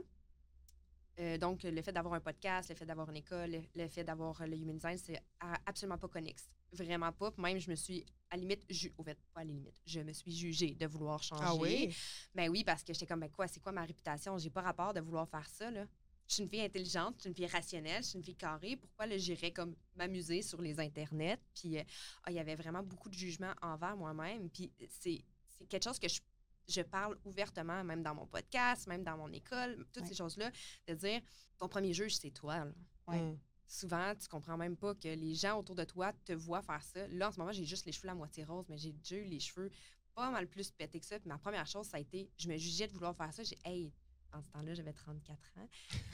Euh, 1.19 1.35
donc, 1.39 1.63
le 1.63 1.81
fait 1.81 1.91
d'avoir 1.91 2.13
un 2.13 2.19
podcast, 2.19 2.69
le 2.69 2.75
fait 2.75 2.85
d'avoir 2.85 3.09
une 3.09 3.17
école, 3.17 3.49
le, 3.49 3.61
le 3.75 3.87
fait 3.87 4.03
d'avoir 4.03 4.45
le 4.45 4.55
human 4.55 4.75
design, 4.75 4.99
c'est 4.99 5.19
absolument 5.65 5.97
pas 5.97 6.07
connexe. 6.07 6.47
Vraiment 6.71 7.11
pas. 7.11 7.33
Même, 7.37 7.57
je 7.57 7.71
me 7.71 7.75
suis, 7.75 8.05
à 8.29 8.35
la 8.35 8.41
limite, 8.41 8.63
ju- 8.69 8.93
au 8.99 9.03
fait, 9.03 9.17
pas 9.33 9.41
à 9.41 9.43
la 9.43 9.51
limite, 9.51 9.81
je 9.83 10.01
me 10.01 10.13
suis 10.13 10.31
jugée 10.31 10.75
de 10.75 10.85
vouloir 10.85 11.23
changer. 11.23 11.43
Ah 11.43 11.55
oui? 11.55 11.95
Ben 12.35 12.49
oui, 12.49 12.63
parce 12.63 12.83
que 12.83 12.93
j'étais 12.93 13.07
comme, 13.07 13.21
ben 13.21 13.31
quoi, 13.31 13.47
c'est 13.47 13.59
quoi 13.59 13.71
ma 13.71 13.83
réputation? 13.83 14.37
J'ai 14.37 14.51
pas 14.51 14.61
rapport 14.61 14.93
de 14.93 14.99
vouloir 14.99 15.27
faire 15.27 15.47
ça, 15.49 15.71
là. 15.71 15.87
Je 16.27 16.33
suis 16.33 16.43
une 16.43 16.49
fille 16.49 16.61
intelligente, 16.61 17.15
je 17.17 17.21
suis 17.21 17.29
une 17.29 17.35
fille 17.35 17.47
rationnelle, 17.47 18.03
je 18.03 18.09
suis 18.09 18.17
une 18.17 18.23
fille 18.23 18.35
carrée. 18.35 18.75
Pourquoi 18.75 19.05
là, 19.05 19.17
j'irais 19.17 19.51
comme 19.51 19.75
m'amuser 19.95 20.41
sur 20.41 20.61
les 20.61 20.79
internets? 20.79 21.37
Puis, 21.55 21.77
euh, 21.77 21.83
ah, 22.23 22.31
il 22.31 22.35
y 22.35 22.39
avait 22.39 22.55
vraiment 22.55 22.83
beaucoup 22.83 23.09
de 23.09 23.13
jugement 23.13 23.53
envers 23.61 23.95
moi-même. 23.95 24.49
Puis, 24.49 24.71
c'est 24.89 25.23
c'est 25.57 25.65
quelque 25.65 25.85
chose 25.85 25.97
que 25.97 26.07
je, 26.07 26.19
je 26.67 26.81
parle 26.81 27.17
ouvertement, 27.25 27.83
même 27.83 28.03
dans 28.03 28.13
mon 28.13 28.27
podcast, 28.27 28.85
même 28.87 29.03
dans 29.03 29.17
mon 29.17 29.31
école, 29.31 29.85
toutes 29.91 30.03
Ouais. 30.03 30.09
ces 30.09 30.13
choses-là, 30.15 30.51
de 30.85 30.93
dire, 30.93 31.19
ton 31.57 31.67
premier 31.67 31.93
juge, 31.93 32.15
c'est 32.17 32.29
toi. 32.29 32.67
Ouais. 33.07 33.19
Mm. 33.21 33.39
Souvent, 33.67 34.13
tu 34.15 34.27
comprends 34.27 34.55
même 34.55 34.77
pas 34.77 34.93
que 34.93 35.07
les 35.07 35.33
gens 35.33 35.57
autour 35.57 35.75
de 35.75 35.83
toi 35.83 36.13
te 36.25 36.33
voient 36.33 36.61
faire 36.61 36.83
ça. 36.83 37.07
Là, 37.07 37.29
en 37.29 37.31
ce 37.31 37.39
moment, 37.39 37.51
j'ai 37.51 37.65
juste 37.65 37.85
les 37.87 37.91
cheveux 37.91 38.09
à 38.09 38.13
moitié 38.15 38.43
rose, 38.43 38.65
mais 38.69 38.77
j'ai 38.77 38.91
déjà 38.91 39.15
eu 39.15 39.23
les 39.25 39.39
cheveux 39.39 39.71
pas 40.13 40.29
mal 40.29 40.47
plus 40.47 40.69
pétés 40.69 40.99
que 40.99 41.05
ça. 41.07 41.19
Puis 41.19 41.27
ma 41.27 41.37
première 41.39 41.65
chose, 41.65 41.87
ça 41.87 41.97
a 41.97 41.99
été, 41.99 42.29
je 42.37 42.47
me 42.49 42.57
jugeais 42.57 42.87
de 42.87 42.93
vouloir 42.93 43.15
faire 43.15 43.33
ça. 43.33 43.41
J'ai, 43.43 43.57
hey, 43.65 43.91
en 44.37 44.41
ce 44.43 44.49
temps-là, 44.49 44.73
j'avais 44.73 44.93
34 44.93 45.57
ans. 45.57 45.67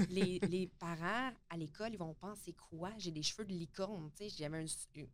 les, 0.09 0.39
les 0.49 0.67
parents 0.67 1.31
à 1.49 1.57
l'école, 1.57 1.93
ils 1.93 1.97
vont 1.99 2.13
penser 2.13 2.53
quoi? 2.53 2.91
J'ai 2.97 3.11
des 3.11 3.23
cheveux 3.23 3.45
de 3.45 3.53
licorne, 3.53 4.09
tu 4.15 4.29
sais. 4.29 4.29
J'avais 4.29 4.63
un, 4.63 5.05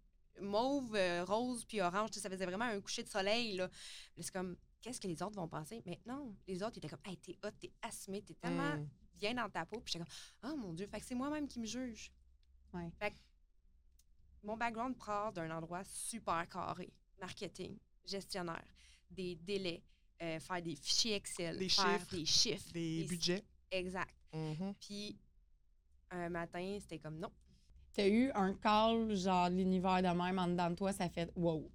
mauve, 0.42 0.96
euh, 0.96 1.26
rose, 1.26 1.66
puis 1.66 1.82
orange. 1.82 2.12
Ça 2.12 2.30
faisait 2.30 2.46
vraiment 2.46 2.66
un 2.66 2.80
coucher 2.82 3.04
de 3.04 3.10
soleil, 3.10 3.56
là. 3.58 3.70
C'est 4.20 4.32
comme, 4.32 4.56
qu'est-ce 4.82 5.00
que 5.02 5.08
les 5.08 5.22
autres 5.22 5.36
vont 5.36 5.48
penser? 5.48 5.82
Mais 5.86 6.00
non, 6.06 6.36
les 6.48 6.64
autres, 6.64 6.78
ils 6.78 6.80
étaient 6.80 6.90
comme, 6.90 7.06
hey, 7.06 7.18
t'es 7.18 7.38
hot, 7.44 7.52
t'es 7.60 7.72
assumé, 7.82 8.22
t'es 8.22 8.36
tellement 8.36 8.78
Mm. 8.78 8.88
bien 9.16 9.34
dans 9.34 9.50
ta 9.50 9.66
peau. 9.66 9.80
Puis 9.82 9.94
j'étais 9.94 10.06
comme, 10.06 10.52
oh 10.52 10.56
mon 10.58 10.74
Dieu, 10.74 10.88
fait 10.88 11.00
que 11.00 11.06
c'est 11.06 11.16
moi-même 11.16 11.48
qui 11.48 11.60
me 11.60 11.66
juge. 11.66 12.12
Ouais. 12.74 12.90
Fait 13.00 13.12
que 13.12 13.18
mon 14.44 14.56
background 14.56 14.98
part 14.98 15.34
d'un 15.34 15.52
endroit 15.52 15.84
super 15.84 16.48
carré. 16.48 16.94
Marketing, 17.20 17.78
gestionnaire, 18.06 18.64
des 19.12 19.36
délais, 19.36 19.84
euh, 20.22 20.40
faire 20.40 20.62
des 20.62 20.76
fichiers 20.76 21.16
Excel, 21.16 21.58
Des 21.58 21.70
faire 21.70 22.00
chiffres, 22.00 22.16
des 22.16 22.26
chiffres. 22.26 22.72
Des 22.74 23.04
budgets. 23.08 23.44
Exact. 23.72 24.14
Mhm. 24.34 24.74
Puis 24.80 25.18
un 26.12 26.30
matin, 26.30 26.78
c'était 26.82 27.00
comme 27.00 27.20
non. 27.20 27.32
T'as 27.94 28.08
eu 28.08 28.32
un 28.34 28.54
call, 28.54 29.16
genre, 29.16 29.50
l'univers 29.50 30.02
de 30.02 30.08
même 30.10 30.40
en 30.40 30.48
dedans 30.48 30.70
de 30.70 30.76
toi, 30.76 30.92
ça 30.94 31.10
fait 31.10 31.30
wow. 31.36 31.70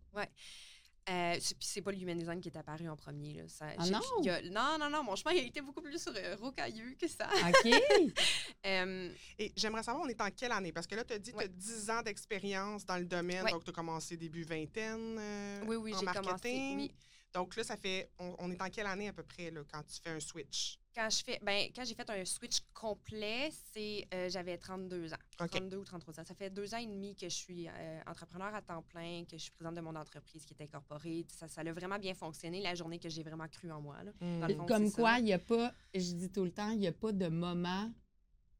Euh, 1.06 1.36
c'est- 1.38 1.54
puis 1.58 1.68
c'est 1.68 1.82
pas 1.82 1.92
le 1.92 1.98
human 1.98 2.16
design 2.16 2.40
qui 2.40 2.48
est 2.48 2.56
apparu 2.56 2.88
en 2.88 2.96
premier. 2.96 3.34
Là. 3.34 3.42
Ça- 3.46 3.66
Ah 3.76 3.86
non? 3.90 4.00
il 4.20 4.24
y 4.24 4.30
a- 4.30 4.40
non, 4.40 4.78
non, 4.80 4.88
non, 4.88 5.02
mon 5.02 5.14
chemin 5.16 5.32
il 5.32 5.40
a 5.40 5.42
été 5.42 5.60
beaucoup 5.60 5.82
plus 5.82 6.02
euh, 6.08 6.34
rocailleux 6.36 6.94
que 6.98 7.06
ça. 7.08 7.28
OK. 7.28 7.70
Euh, 8.66 9.12
Et 9.38 9.52
j'aimerais 9.54 9.82
savoir, 9.82 10.02
on 10.06 10.08
est 10.08 10.18
en 10.22 10.30
quelle 10.30 10.52
année? 10.52 10.72
Parce 10.72 10.86
que 10.86 10.94
là, 10.94 11.04
tu 11.04 11.12
as 11.12 11.18
dit 11.18 11.32
que 11.32 11.36
tu 11.36 11.42
as 11.42 11.46
Ouais. 11.46 11.52
10 11.54 11.90
ans 11.90 12.00
d'expérience 12.00 12.86
dans 12.86 12.96
le 12.96 13.04
domaine. 13.04 13.44
Ouais. 13.44 13.50
Donc, 13.50 13.62
tu 13.62 13.68
as 13.68 13.74
commencé 13.74 14.16
début 14.16 14.42
vingtaine 14.44 15.18
euh, 15.18 15.64
oui, 15.66 15.76
oui, 15.76 15.94
en 15.94 15.98
j'ai 16.00 16.06
commencé. 16.06 16.24
marketing. 16.24 16.76
Oui. 16.78 16.92
Donc 17.34 17.56
là, 17.56 17.64
ça 17.64 17.76
fait. 17.76 18.10
On, 18.18 18.34
on 18.38 18.50
est 18.50 18.62
en 18.62 18.70
quelle 18.70 18.86
année 18.86 19.08
à 19.08 19.12
peu 19.12 19.24
près 19.24 19.50
là, 19.50 19.62
quand 19.70 19.82
tu 19.82 20.00
fais 20.00 20.10
un 20.10 20.20
switch? 20.20 20.78
Quand 20.94 21.10
je 21.10 21.24
fais, 21.24 21.40
ben, 21.42 21.68
quand 21.74 21.84
j'ai 21.84 21.94
fait 21.96 22.08
un 22.08 22.24
switch 22.24 22.60
complet, 22.72 23.50
c'est 23.72 24.06
euh, 24.14 24.28
j'avais 24.30 24.56
32 24.56 25.12
ans. 25.12 25.16
OK. 25.40 25.50
32 25.50 25.76
ou 25.78 25.84
33 25.84 26.20
ans. 26.20 26.24
Ça 26.24 26.34
fait 26.34 26.50
deux 26.50 26.72
ans 26.72 26.78
et 26.78 26.86
demi 26.86 27.16
que 27.16 27.28
je 27.28 27.34
suis 27.34 27.66
euh, 27.66 28.00
entrepreneur 28.06 28.54
à 28.54 28.62
temps 28.62 28.82
plein, 28.82 29.24
que 29.24 29.36
je 29.36 29.42
suis 29.42 29.50
présidente 29.50 29.74
de 29.74 29.80
mon 29.80 29.96
entreprise 29.96 30.44
qui 30.44 30.54
est 30.54 30.62
incorporée. 30.62 31.26
Ça, 31.28 31.48
ça 31.48 31.62
a 31.62 31.72
vraiment 31.72 31.98
bien 31.98 32.14
fonctionné 32.14 32.60
la 32.62 32.76
journée 32.76 33.00
que 33.00 33.08
j'ai 33.08 33.24
vraiment 33.24 33.48
cru 33.48 33.72
en 33.72 33.80
moi. 33.80 33.96
là. 34.04 34.12
Dans 34.20 34.46
le 34.46 34.54
fond, 34.54 34.66
Comme 34.66 34.92
quoi, 34.92 35.18
il 35.18 35.24
n'y 35.24 35.32
a 35.32 35.40
pas, 35.40 35.72
je 35.92 36.12
dis 36.12 36.30
tout 36.30 36.44
le 36.44 36.52
temps, 36.52 36.70
il 36.70 36.78
n'y 36.78 36.86
a 36.86 36.92
pas 36.92 37.10
de 37.10 37.26
moment 37.26 37.90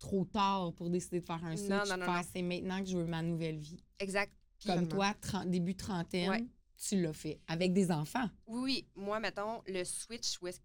trop 0.01 0.25
tard 0.25 0.73
pour 0.75 0.91
décider 0.91 1.21
de 1.21 1.25
faire 1.27 1.45
un 1.45 1.57
switch. 1.57 1.71
Non, 1.71 1.85
non, 1.89 1.97
non, 2.05 2.21
c'est 2.33 2.43
maintenant 2.43 2.81
que 2.81 2.87
je 2.91 2.99
veux 2.99 3.07
ma 3.07 3.23
nouvelle 3.23 3.59
vie. 3.59 3.81
Exact. 4.01 4.33
Comme 4.67 4.89
toi, 4.89 5.15
début 5.47 5.77
trentaine, 5.77 6.31
Ouais. 6.31 6.45
Tu 6.89 7.01
l'as 7.01 7.13
fait? 7.13 7.41
Avec 7.49 7.73
des 7.73 7.91
enfants? 7.91 8.29
Oui, 8.47 8.61
oui. 8.63 8.89
Moi, 8.97 9.21
mettons, 9.21 9.63
le 9.67 9.85
switch, 9.85 10.39
où 10.41 10.47
est-ce- 10.49 10.61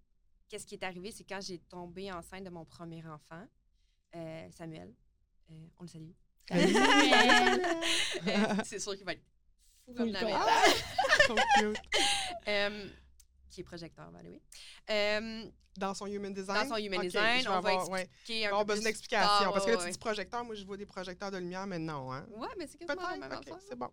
qu'est-ce 0.48 0.66
qui 0.66 0.76
est 0.76 0.84
arrivé, 0.84 1.12
c'est 1.12 1.24
quand 1.24 1.42
j'ai 1.42 1.60
tombé 1.60 2.12
enceinte 2.12 2.44
de 2.44 2.50
mon 2.50 2.66
premier 2.66 3.06
enfant, 3.08 3.46
euh, 4.16 4.48
Samuel. 4.58 4.94
Euh, 5.52 5.54
on 5.80 5.84
le 5.84 5.88
salue. 5.90 6.12
Salut, 6.50 6.74
Samuel! 6.74 7.62
Euh, 8.28 8.56
c'est 8.66 8.80
sûr 8.80 8.96
qu'il 8.96 9.06
va 9.06 9.14
être 9.14 9.24
fou 9.86 9.94
comme 9.94 10.10
la. 10.12 10.20
Ah! 10.34 10.64
Trop 11.26 11.36
cute. 11.60 11.78
Euh, 12.48 12.88
qui 13.50 13.62
est 13.62 13.64
projecteur, 13.64 14.10
by 14.12 14.24
the 14.24 14.30
way. 14.32 14.42
Euh, 14.90 15.46
Dans 15.78 15.94
son 15.94 16.08
human 16.08 16.34
design? 16.34 16.68
Dans 16.68 16.76
son 16.76 16.82
human 16.82 17.00
OK, 17.00 17.06
design, 17.06 17.48
on 17.48 17.52
va 17.52 17.58
avoir, 17.58 17.90
ouais. 17.90 18.02
expliquer 18.04 18.34
On 18.34 18.38
un 18.38 18.42
va 18.42 18.48
avoir 18.48 18.66
peu 18.66 18.66
besoin 18.74 18.82
plus 18.82 18.84
d'explications. 18.90 19.28
tard, 19.28 19.54
parce 19.54 19.66
que 19.66 19.72
là, 19.72 19.78
ouais, 19.78 19.86
tu 19.86 19.92
dis 19.92 19.98
projecteur. 20.00 20.46
Moi, 20.46 20.56
je 20.56 20.66
vois 20.66 20.78
des 20.78 20.86
projecteurs 20.88 21.30
de 21.32 21.38
lumière, 21.38 21.68
mais 21.68 21.78
non. 21.78 22.12
Hein? 22.12 22.26
Ouais, 22.36 22.48
mais 22.58 22.66
c'est 22.66 22.78
quasiment 22.80 23.02
la 23.08 23.18
même 23.18 23.30
Peut-être. 23.30 23.42
OK, 23.42 23.48
affaire. 23.50 23.68
c'est 23.68 23.76
bon. 23.78 23.90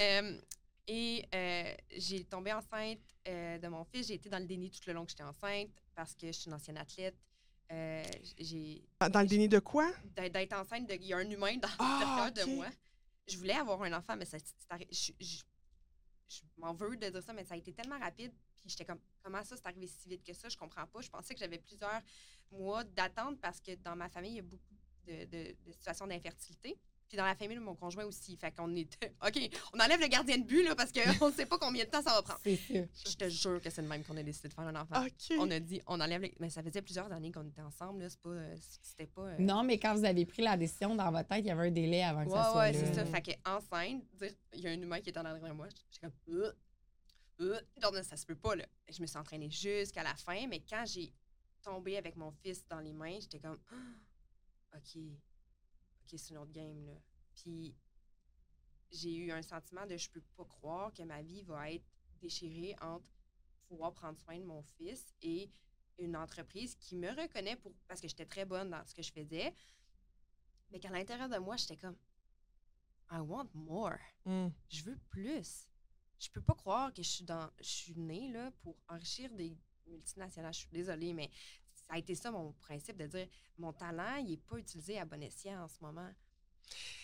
Euh, 0.00 0.40
et 0.86 1.24
euh, 1.34 1.74
j'ai 1.96 2.24
tombé 2.24 2.52
enceinte 2.52 3.00
euh, 3.28 3.58
de 3.58 3.68
mon 3.68 3.84
fils. 3.84 4.08
J'ai 4.08 4.14
été 4.14 4.28
dans 4.28 4.38
le 4.38 4.46
déni 4.46 4.70
tout 4.70 4.80
le 4.86 4.92
long 4.92 5.04
que 5.04 5.10
j'étais 5.10 5.22
enceinte 5.22 5.70
parce 5.94 6.14
que 6.14 6.26
je 6.26 6.32
suis 6.32 6.48
une 6.48 6.54
ancienne 6.54 6.76
athlète. 6.78 7.16
J'ai 8.38 8.82
Dans 9.00 9.20
le 9.20 9.26
déni 9.26 9.48
de 9.48 9.58
quoi? 9.58 9.90
d'être 10.04 10.52
enceinte, 10.52 10.86
de- 10.88 10.94
il 10.94 11.06
y 11.06 11.12
a 11.12 11.16
un 11.18 11.28
humain 11.30 11.56
dans 11.56 11.68
Ah, 11.78 11.98
l'intérieur 11.98 12.28
ok. 12.28 12.34
de 12.34 12.44
moi. 12.54 12.68
Je 13.26 13.38
voulais 13.38 13.54
avoir 13.54 13.82
un 13.82 13.92
enfant, 13.94 14.16
mais 14.16 14.26
ça, 14.26 14.36
je, 14.90 15.12
je- 15.18 15.42
je 16.28 16.40
m'en 16.58 16.74
veux 16.74 16.96
de 16.96 17.08
dire 17.08 17.22
ça, 17.22 17.32
mais 17.32 17.44
ça 17.44 17.54
a 17.54 17.56
été 17.56 17.72
tellement 17.72 17.98
rapide. 17.98 18.32
Puis 18.60 18.70
j'étais 18.70 18.84
comme, 18.84 19.00
comment 19.22 19.42
ça, 19.44 19.56
c'est 19.56 19.66
arrivé 19.66 19.86
si 19.86 20.08
vite 20.08 20.22
que 20.24 20.34
ça? 20.34 20.48
Je 20.48 20.56
comprends 20.56 20.86
pas. 20.86 21.00
Je 21.00 21.08
pensais 21.10 21.32
que 21.34 21.40
j'avais 21.40 21.58
plusieurs 21.58 22.02
mois 22.50 22.84
d'attente 22.84 23.40
parce 23.40 23.60
que 23.60 23.74
dans 23.76 23.96
ma 23.96 24.08
famille, 24.08 24.32
il 24.32 24.36
y 24.36 24.40
a 24.40 24.42
beaucoup 24.42 24.74
de, 25.06 25.24
de- 25.24 25.56
de 25.64 25.72
situations 25.72 26.06
d'infertilité. 26.06 26.76
Puis 27.14 27.20
dans 27.20 27.26
la 27.26 27.36
famille 27.36 27.56
de 27.56 27.62
mon 27.62 27.76
conjoint 27.76 28.04
aussi. 28.06 28.36
Fait 28.36 28.50
qu'on 28.50 28.74
était, 28.74 29.14
OK, 29.24 29.38
on 29.72 29.78
enlève 29.78 30.00
le 30.00 30.08
gardien 30.08 30.36
de 30.36 30.42
but, 30.42 30.64
là, 30.64 30.74
parce 30.74 30.90
qu'on 30.90 31.28
ne 31.28 31.32
sait 31.32 31.46
pas 31.46 31.58
combien 31.58 31.84
de 31.84 31.88
temps 31.88 32.02
ça 32.02 32.10
va 32.12 32.22
prendre. 32.22 32.40
Je 32.44 33.14
te 33.16 33.28
jure 33.28 33.60
que 33.62 33.70
c'est 33.70 33.82
le 33.82 33.86
même 33.86 34.02
qu'on 34.02 34.16
a 34.16 34.22
décidé 34.24 34.48
de 34.48 34.52
faire 34.54 34.64
un 34.66 34.74
enfant. 34.74 35.06
On 35.38 35.48
a 35.52 35.60
dit, 35.60 35.80
on 35.86 36.00
enlève 36.00 36.22
les... 36.22 36.34
Mais 36.40 36.50
ça 36.50 36.60
faisait 36.60 36.82
plusieurs 36.82 37.12
années 37.12 37.30
qu'on 37.30 37.46
était 37.46 37.62
ensemble, 37.62 38.00
là. 38.02 38.10
C'est 38.10 38.18
pas... 38.20 38.30
euh, 38.30 38.56
C'était 38.82 39.06
pas... 39.06 39.22
euh, 39.22 39.36
Non, 39.38 39.62
mais 39.62 39.78
quand 39.78 39.94
vous 39.94 40.04
avez 40.04 40.26
pris 40.26 40.42
la 40.42 40.56
décision 40.56 40.96
dans 40.96 41.08
votre 41.12 41.28
tête, 41.28 41.44
il 41.44 41.46
y 41.46 41.50
avait 41.52 41.68
un 41.68 41.70
délai 41.70 42.02
avant 42.02 42.24
que 42.24 42.32
ça 42.32 42.36
Ouais, 42.36 42.50
soit 42.50 42.60
ouais, 42.62 42.72
c'est 42.72 42.94
ça. 42.94 43.04
Fait 43.06 43.22
que 43.22 43.30
enceinte, 43.48 44.02
dire, 44.14 44.32
il 44.54 44.60
y 44.60 44.66
a 44.66 44.70
un 44.70 44.80
humain 44.82 45.00
qui 45.00 45.10
est 45.10 45.16
en 45.18 45.24
arrière 45.24 45.48
de 45.48 45.52
moi. 45.54 45.68
J'étais 45.92 46.00
comme, 46.08 46.34
euh, 46.36 46.52
euh, 47.42 47.60
genre, 47.80 47.94
ça 48.02 48.16
se 48.16 48.26
peut 48.26 48.34
pas, 48.34 48.56
là. 48.56 48.64
Je 48.90 49.00
me 49.00 49.06
suis 49.06 49.16
entraînée 49.18 49.50
jusqu'à 49.50 50.02
la 50.02 50.16
fin, 50.16 50.48
mais 50.48 50.60
quand 50.68 50.82
j'ai 50.84 51.12
tombé 51.62 51.96
avec 51.96 52.16
mon 52.16 52.32
fils 52.42 52.66
dans 52.68 52.80
les 52.80 52.92
mains, 52.92 53.18
j'étais 53.20 53.38
comme, 53.38 53.58
OK, 54.74 54.98
OK, 56.04 56.18
c'est 56.18 56.30
une 56.30 56.38
autre 56.38 56.52
game, 56.52 56.84
là. 56.86 56.94
Puis 57.34 57.74
j'ai 58.90 59.14
eu 59.14 59.32
un 59.32 59.42
sentiment 59.42 59.86
de 59.86 59.96
je 59.96 60.10
peux 60.10 60.22
pas 60.36 60.44
croire 60.44 60.92
que 60.92 61.02
ma 61.02 61.22
vie 61.22 61.42
va 61.42 61.72
être 61.72 61.84
déchirée 62.20 62.76
entre 62.80 63.10
pouvoir 63.66 63.92
prendre 63.92 64.18
soin 64.18 64.38
de 64.38 64.44
mon 64.44 64.62
fils 64.62 65.14
et 65.22 65.50
une 65.98 66.16
entreprise 66.16 66.74
qui 66.76 66.96
me 66.96 67.08
reconnaît 67.08 67.56
pour 67.56 67.72
parce 67.88 68.00
que 68.00 68.08
j'étais 68.08 68.26
très 68.26 68.44
bonne 68.44 68.70
dans 68.70 68.84
ce 68.86 68.94
que 68.94 69.02
je 69.02 69.12
faisais, 69.12 69.54
mais 70.70 70.78
qu'à 70.78 70.90
l'intérieur 70.90 71.28
de 71.28 71.38
moi, 71.38 71.56
j'étais 71.56 71.76
comme 71.76 71.96
I 73.10 73.18
want 73.18 73.48
more. 73.54 73.98
Hmm. 74.24 74.48
Je 74.68 74.82
veux 74.82 74.98
plus. 75.08 75.68
Je 76.18 76.30
peux 76.30 76.40
pas 76.40 76.54
croire 76.54 76.92
que 76.92 77.02
je 77.02 77.08
suis 77.08 77.24
dans 77.24 77.50
je 77.58 77.68
suis 77.68 77.94
née 77.96 78.30
là 78.30 78.50
pour 78.62 78.76
enrichir 78.88 79.30
des 79.32 79.56
multinationales. 79.86 80.54
Je 80.54 80.60
suis 80.60 80.68
désolée, 80.72 81.12
mais 81.12 81.30
ça 81.88 81.94
a 81.94 81.98
été 81.98 82.14
ça 82.14 82.30
mon 82.30 82.52
principe 82.52 82.96
de 82.96 83.06
dire 83.06 83.28
mon 83.58 83.72
talent, 83.72 84.16
il 84.16 84.32
est 84.32 84.36
pas 84.46 84.56
utilisé 84.56 84.98
à 84.98 85.04
bon 85.04 85.22
escient 85.22 85.62
en 85.62 85.68
ce 85.68 85.78
moment. 85.82 86.08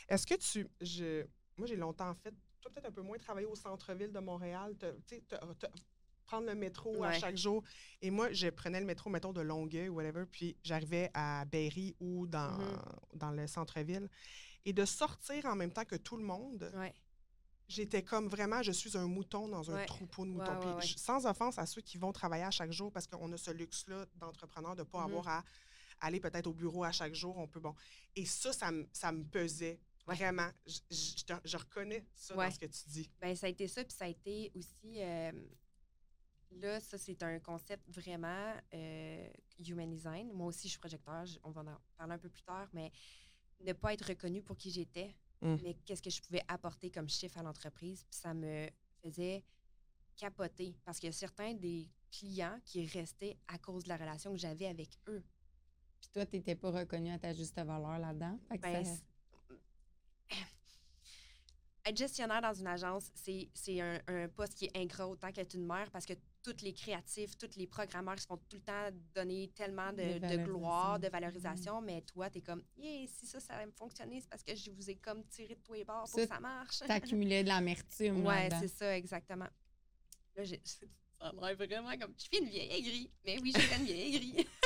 Est-ce 0.09 0.27
que 0.27 0.35
tu. 0.35 0.67
Je, 0.81 1.25
moi, 1.57 1.67
j'ai 1.67 1.77
longtemps 1.77 2.15
fait. 2.15 2.35
Toi, 2.61 2.71
peut-être 2.73 2.87
un 2.89 2.93
peu 2.93 3.03
moins 3.03 3.19
travaillé 3.19 3.47
au 3.47 3.55
centre-ville 3.55 4.13
de 4.13 4.19
Montréal. 4.21 4.75
tu 5.07 5.21
prendre 6.27 6.47
le 6.47 6.55
métro 6.55 7.03
à 7.03 7.13
chaque 7.13 7.37
jour. 7.37 7.65
Et 8.01 8.11
moi, 8.11 8.33
je 8.33 8.49
prenais 8.49 8.79
le 8.79 8.87
métro, 8.87 9.11
mettons, 9.11 9.33
de 9.33 9.41
Longueuil 9.41 9.89
ou 9.89 9.97
whatever, 9.97 10.27
puis 10.31 10.57
j'arrivais 10.63 11.11
à 11.13 11.45
Berry 11.45 11.97
ou 11.99 12.27
dans, 12.29 12.57
Mhm. 12.57 12.79
dans 13.15 13.31
le 13.33 13.47
centre-ville. 13.49 14.09
Et 14.65 14.73
de 14.73 14.85
sortir 14.85 15.47
en 15.47 15.57
même 15.57 15.73
temps 15.73 15.85
que 15.85 15.97
tout 15.97 16.17
le 16.17 16.23
monde, 16.23 16.71
Ouais. 16.77 16.95
J'étais 17.71 18.03
comme 18.03 18.29
vraiment, 18.29 18.63
je 18.63 18.73
suis 18.73 18.97
un 18.99 19.07
mouton 19.07 19.49
dans 19.49 19.71
un 19.71 19.75
Ouais. 19.77 19.87
troupeau 19.87 20.25
de 20.27 20.31
moutons. 20.31 20.59
ouais, 20.61 20.75
ouais. 20.75 20.87
sans 20.97 21.25
offense 21.27 21.59
à 21.59 21.67
ceux 21.67 21.81
qui 21.81 21.97
vont 21.99 22.13
travailler 22.13 22.45
à 22.45 22.51
chaque 22.51 22.73
jour, 22.73 22.93
parce 22.93 23.07
qu'on 23.07 23.33
a 23.33 23.37
ce 23.37 23.51
luxe-là 23.53 24.07
d'entrepreneur 24.17 24.75
de 24.75 24.81
ne 24.83 24.87
pas 24.87 24.99
Mhm. 25.07 25.11
avoir 25.13 25.29
à 25.29 25.45
aller 26.01 26.19
peut-être 26.21 26.47
au 26.47 26.53
bureau 26.53 26.85
à 26.85 26.93
chaque 26.93 27.15
jour. 27.15 27.37
On 27.39 27.47
peut, 27.47 27.61
bon. 27.61 27.75
Et 28.17 28.25
ça, 28.27 28.53
ça, 28.53 28.71
me- 28.73 28.89
ça 28.93 29.13
me 29.13 29.25
pesait. 29.25 29.79
Vraiment. 30.07 30.49
Je, 30.67 30.79
je- 31.45 31.57
reconnais 31.57 32.05
ça 32.15 32.35
dans 32.35 32.51
ce 32.51 32.59
que 32.59 32.67
tu 32.67 32.89
dis. 32.89 33.11
Ben, 33.21 33.37
ça 33.37 33.47
a 33.47 33.49
été 33.51 33.69
ça, 33.69 33.85
puis 33.85 33.93
ça 33.95 34.07
a 34.07 34.09
été 34.09 34.51
aussi. 34.57 34.95
euh, 35.03 35.31
là, 36.53 36.81
ça, 36.81 36.99
c'est 36.99 37.23
un 37.23 37.39
concept 37.39 37.89
vraiment 37.91 38.55
euh, 38.75 39.29
human 39.59 39.89
design. 39.91 40.33
Moi 40.33 40.47
aussi, 40.49 40.67
je 40.67 40.71
suis 40.73 40.79
projecteur, 40.81 41.25
je- 41.27 41.39
on 41.45 41.51
va 41.51 41.61
en 41.61 41.79
parler 41.97 42.15
un 42.15 42.19
peu 42.19 42.29
plus 42.31 42.43
tard, 42.43 42.69
mais 42.73 42.91
ne 43.61 43.73
pas 43.73 43.93
être 43.93 44.07
reconnu 44.09 44.43
pour 44.43 44.57
qui 44.57 44.71
j'étais, 44.71 45.15
Mm. 45.43 45.57
mais 45.63 45.75
qu'est-ce 45.87 46.03
que 46.03 46.11
je 46.11 46.21
pouvais 46.21 46.43
apporter 46.49 46.91
comme 46.91 47.09
chiffre 47.09 47.39
à 47.39 47.43
l'entreprise, 47.43 48.05
puis 48.05 48.19
ça 48.19 48.35
me 48.35 48.69
faisait 49.03 49.43
capoter 50.17 50.77
parce 50.85 50.99
qu'il 50.99 51.07
y 51.09 51.11
a 51.11 51.13
certains 51.13 51.55
des 51.55 51.89
clients 52.11 52.59
qui 52.67 52.85
restaient 52.87 53.39
à 53.49 53.57
cause 53.59 53.85
de 53.85 53.89
la 53.89 53.97
relation 53.97 54.33
que 54.33 54.39
j'avais 54.39 54.67
avec 54.67 54.91
eux. 55.09 55.23
Puis 56.01 56.11
toi, 56.13 56.27
tu 56.27 56.37
n'étais 56.37 56.55
pas 56.57 56.71
reconnu 56.71 57.11
à 57.11 57.19
ta 57.19 57.33
juste 57.33 57.55
valeur 57.57 57.99
là-dedans? 57.99 58.39
Ben, 58.61 58.85
ça- 58.85 58.97
être 61.87 61.97
gestionnaire 61.97 62.43
dans 62.43 62.53
une 62.53 62.67
agence, 62.67 63.11
c'est 63.15 63.49
c'est 63.55 63.81
un, 63.81 64.01
un 64.07 64.29
poste 64.29 64.55
qui 64.55 64.67
est 64.67 64.77
ingrat 64.77 65.09
autant 65.09 65.33
qu'être 65.33 65.55
une 65.55 65.67
mère 65.67 65.91
parce 65.91 66.05
que 66.05 66.13
tous 66.43 66.63
les 66.63 66.73
créatifs, 66.73 67.37
tous 67.37 67.57
les 67.57 67.67
programmeurs 67.67 68.19
se 68.19 68.27
font 68.27 68.37
tout 68.49 68.57
le 68.57 68.63
temps 68.63 68.89
donner 69.15 69.51
tellement 69.55 69.93
de, 69.93 70.37
gloire, 70.45 70.99
de 70.99 71.09
valorisation. 71.09 71.75
valorisation, 71.75 71.81
mais 71.83 72.01
toi, 72.03 72.31
tu 72.31 72.39
es 72.39 72.41
comme, 72.41 72.63
yeah, 72.77 73.07
si 73.07 73.27
ça, 73.27 73.41
ça 73.41 73.57
va 73.57 73.67
me 73.67 73.73
fonctionner, 73.73 74.21
c'est 74.21 74.29
parce 74.29 74.43
que 74.43 74.55
je 74.55 74.71
vous 74.71 74.91
ai 74.91 74.97
comme 74.97 75.25
tiré 75.25 75.55
de 75.55 75.61
tous 75.61 75.75
les 75.75 75.85
bords 75.85 76.05
pour 76.11 76.21
Ça, 76.21 76.27
que 76.27 76.33
ça 76.35 76.41
marche. 76.41 76.79
t'accumulais 76.81 77.43
de 77.43 77.49
l'amertume 77.49 78.27
Ouais, 78.27 78.49
c'est 78.61 78.69
ça, 78.69 78.97
exactement. 78.97 79.49
Là, 80.37 80.45
j'ai. 80.45 80.61
Ça 81.21 81.35
me 81.35 81.55
vraiment 81.67 81.91
comme. 81.99 82.15
Je 82.17 82.23
suis 82.25 82.39
une 82.39 82.49
vieille 82.49 82.73
aigrie. 82.73 83.11
Mais 83.27 83.39
oui, 83.43 83.53
je 83.55 83.61
suis 83.61 83.77
une 83.79 83.85
vieille 83.85 84.17
aigrie. 84.17 84.47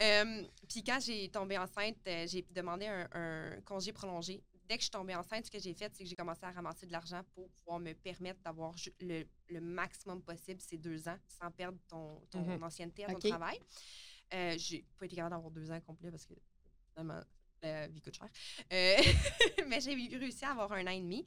Euh, 0.00 0.44
Puis 0.68 0.84
quand 0.84 1.00
j'ai 1.00 1.28
tombé 1.28 1.58
enceinte, 1.58 1.96
euh, 2.06 2.24
j'ai 2.28 2.46
demandé 2.50 2.86
un, 2.86 3.08
un 3.12 3.60
congé 3.62 3.92
prolongé. 3.92 4.42
Dès 4.68 4.76
que 4.76 4.80
je 4.80 4.84
suis 4.84 4.90
tombée 4.90 5.14
enceinte, 5.14 5.46
ce 5.46 5.50
que 5.50 5.58
j'ai 5.58 5.74
fait, 5.74 5.92
c'est 5.94 6.04
que 6.04 6.08
j'ai 6.08 6.14
commencé 6.16 6.44
à 6.44 6.50
ramasser 6.52 6.86
de 6.86 6.92
l'argent 6.92 7.22
pour 7.34 7.50
pouvoir 7.50 7.78
me 7.80 7.92
permettre 7.94 8.40
d'avoir 8.40 8.74
le, 9.00 9.24
le 9.48 9.60
maximum 9.60 10.22
possible 10.22 10.60
ces 10.60 10.78
deux 10.78 11.08
ans 11.08 11.18
sans 11.28 11.50
perdre 11.50 11.78
ton, 11.88 12.20
ton 12.30 12.42
Mhm. 12.42 12.62
ancienneté 12.62 13.04
à 13.04 13.08
ton 13.08 13.18
travail. 13.30 13.58
Euh, 14.32 14.54
j'ai 14.56 14.84
pas 14.98 15.04
été 15.06 15.16
capable 15.16 15.34
d'avoir 15.34 15.50
deux 15.50 15.70
ans 15.70 15.80
complets 15.82 16.10
parce 16.10 16.24
que 16.24 16.34
finalement, 16.90 17.20
la 17.62 17.86
vie 17.88 18.00
coûte 18.00 18.16
cher. 18.16 18.28
Euh, 18.72 18.96
mais 19.68 19.80
j'ai 19.80 19.94
réussi 19.94 20.44
à 20.44 20.52
avoir 20.52 20.72
un 20.72 20.86
an 20.86 20.90
et 20.90 21.00
demi. 21.00 21.26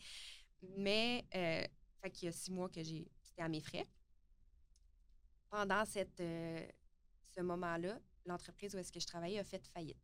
Mais, 0.77 1.25
euh, 1.35 1.63
fait 2.01 2.11
qu'il 2.11 2.25
y 2.25 2.29
a 2.29 2.31
six 2.31 2.51
mois 2.51 2.69
que 2.69 2.81
j'ai 2.83 3.05
quitté 3.21 3.41
à 3.41 3.47
mes 3.49 3.61
frais. 3.61 3.85
Pendant 5.49 5.85
cette, 5.85 6.19
euh, 6.19 6.65
ce 7.35 7.41
moment-là, 7.41 7.99
l'entreprise 8.25 8.73
où 8.75 8.77
est-ce 8.79 8.91
que 8.91 8.99
je 8.99 9.05
travaillais 9.07 9.39
a 9.39 9.43
fait 9.43 9.65
faillite. 9.67 9.97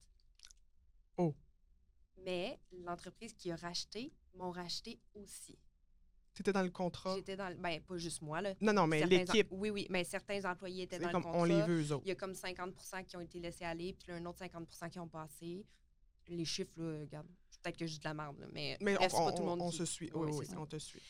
Oh. 1.17 1.33
Mais 2.17 2.59
l'entreprise 2.83 3.33
qui 3.33 3.51
a 3.51 3.55
racheté 3.55 4.11
m'ont 4.35 4.51
racheté 4.51 4.99
aussi. 5.13 5.57
Tu 6.33 6.41
étais 6.41 6.53
dans 6.53 6.61
le 6.61 6.69
contrat? 6.69 7.15
J'étais 7.15 7.35
dans 7.35 7.49
le. 7.49 7.55
Ben, 7.55 7.81
pas 7.81 7.97
juste 7.97 8.21
moi, 8.21 8.41
là. 8.41 8.53
Non, 8.61 8.71
non, 8.73 8.87
mais 8.87 9.05
l'équipe, 9.05 9.47
Oui, 9.51 9.69
oui, 9.69 9.87
mais 9.89 10.03
certains 10.05 10.45
employés 10.49 10.83
étaient 10.83 10.97
dans 10.99 11.11
comme 11.11 11.21
le 11.21 11.25
contrat. 11.25 11.39
on 11.41 11.43
les 11.43 11.61
veut, 11.63 11.81
eux 11.81 11.91
autres. 11.91 12.03
Il 12.05 12.09
y 12.09 12.11
a 12.11 12.15
comme 12.15 12.31
50% 12.33 13.05
qui 13.05 13.17
ont 13.17 13.21
été 13.21 13.39
laissés 13.39 13.65
aller, 13.65 13.93
puis 13.93 14.07
là, 14.07 14.15
un 14.15 14.25
autre 14.25 14.39
50% 14.39 14.89
qui 14.89 14.99
ont 14.99 15.07
passé. 15.09 15.65
Les 16.27 16.45
chiffres, 16.45 16.71
là, 16.77 16.99
regarde, 17.01 17.27
peut-être 17.61 17.77
que 17.77 17.85
j'ai 17.85 17.97
de 17.99 18.03
la 18.05 18.13
merde, 18.13 18.39
là, 18.39 18.45
mais, 18.53 18.77
Mais 18.79 18.93
on, 18.93 18.95
bref, 18.99 19.11
c'est 19.11 19.17
pas 19.17 19.23
on- 19.25 19.31
tout 19.33 19.41
le 19.41 19.47
monde 19.49 19.61
on 19.63 19.69
qui- 19.71 19.77
se 19.77 19.85
suit. 19.85 20.09
Oui, 20.13 20.29
oui, 20.31 20.45
on 20.55 20.65
te 20.65 20.77
suit. 20.77 21.01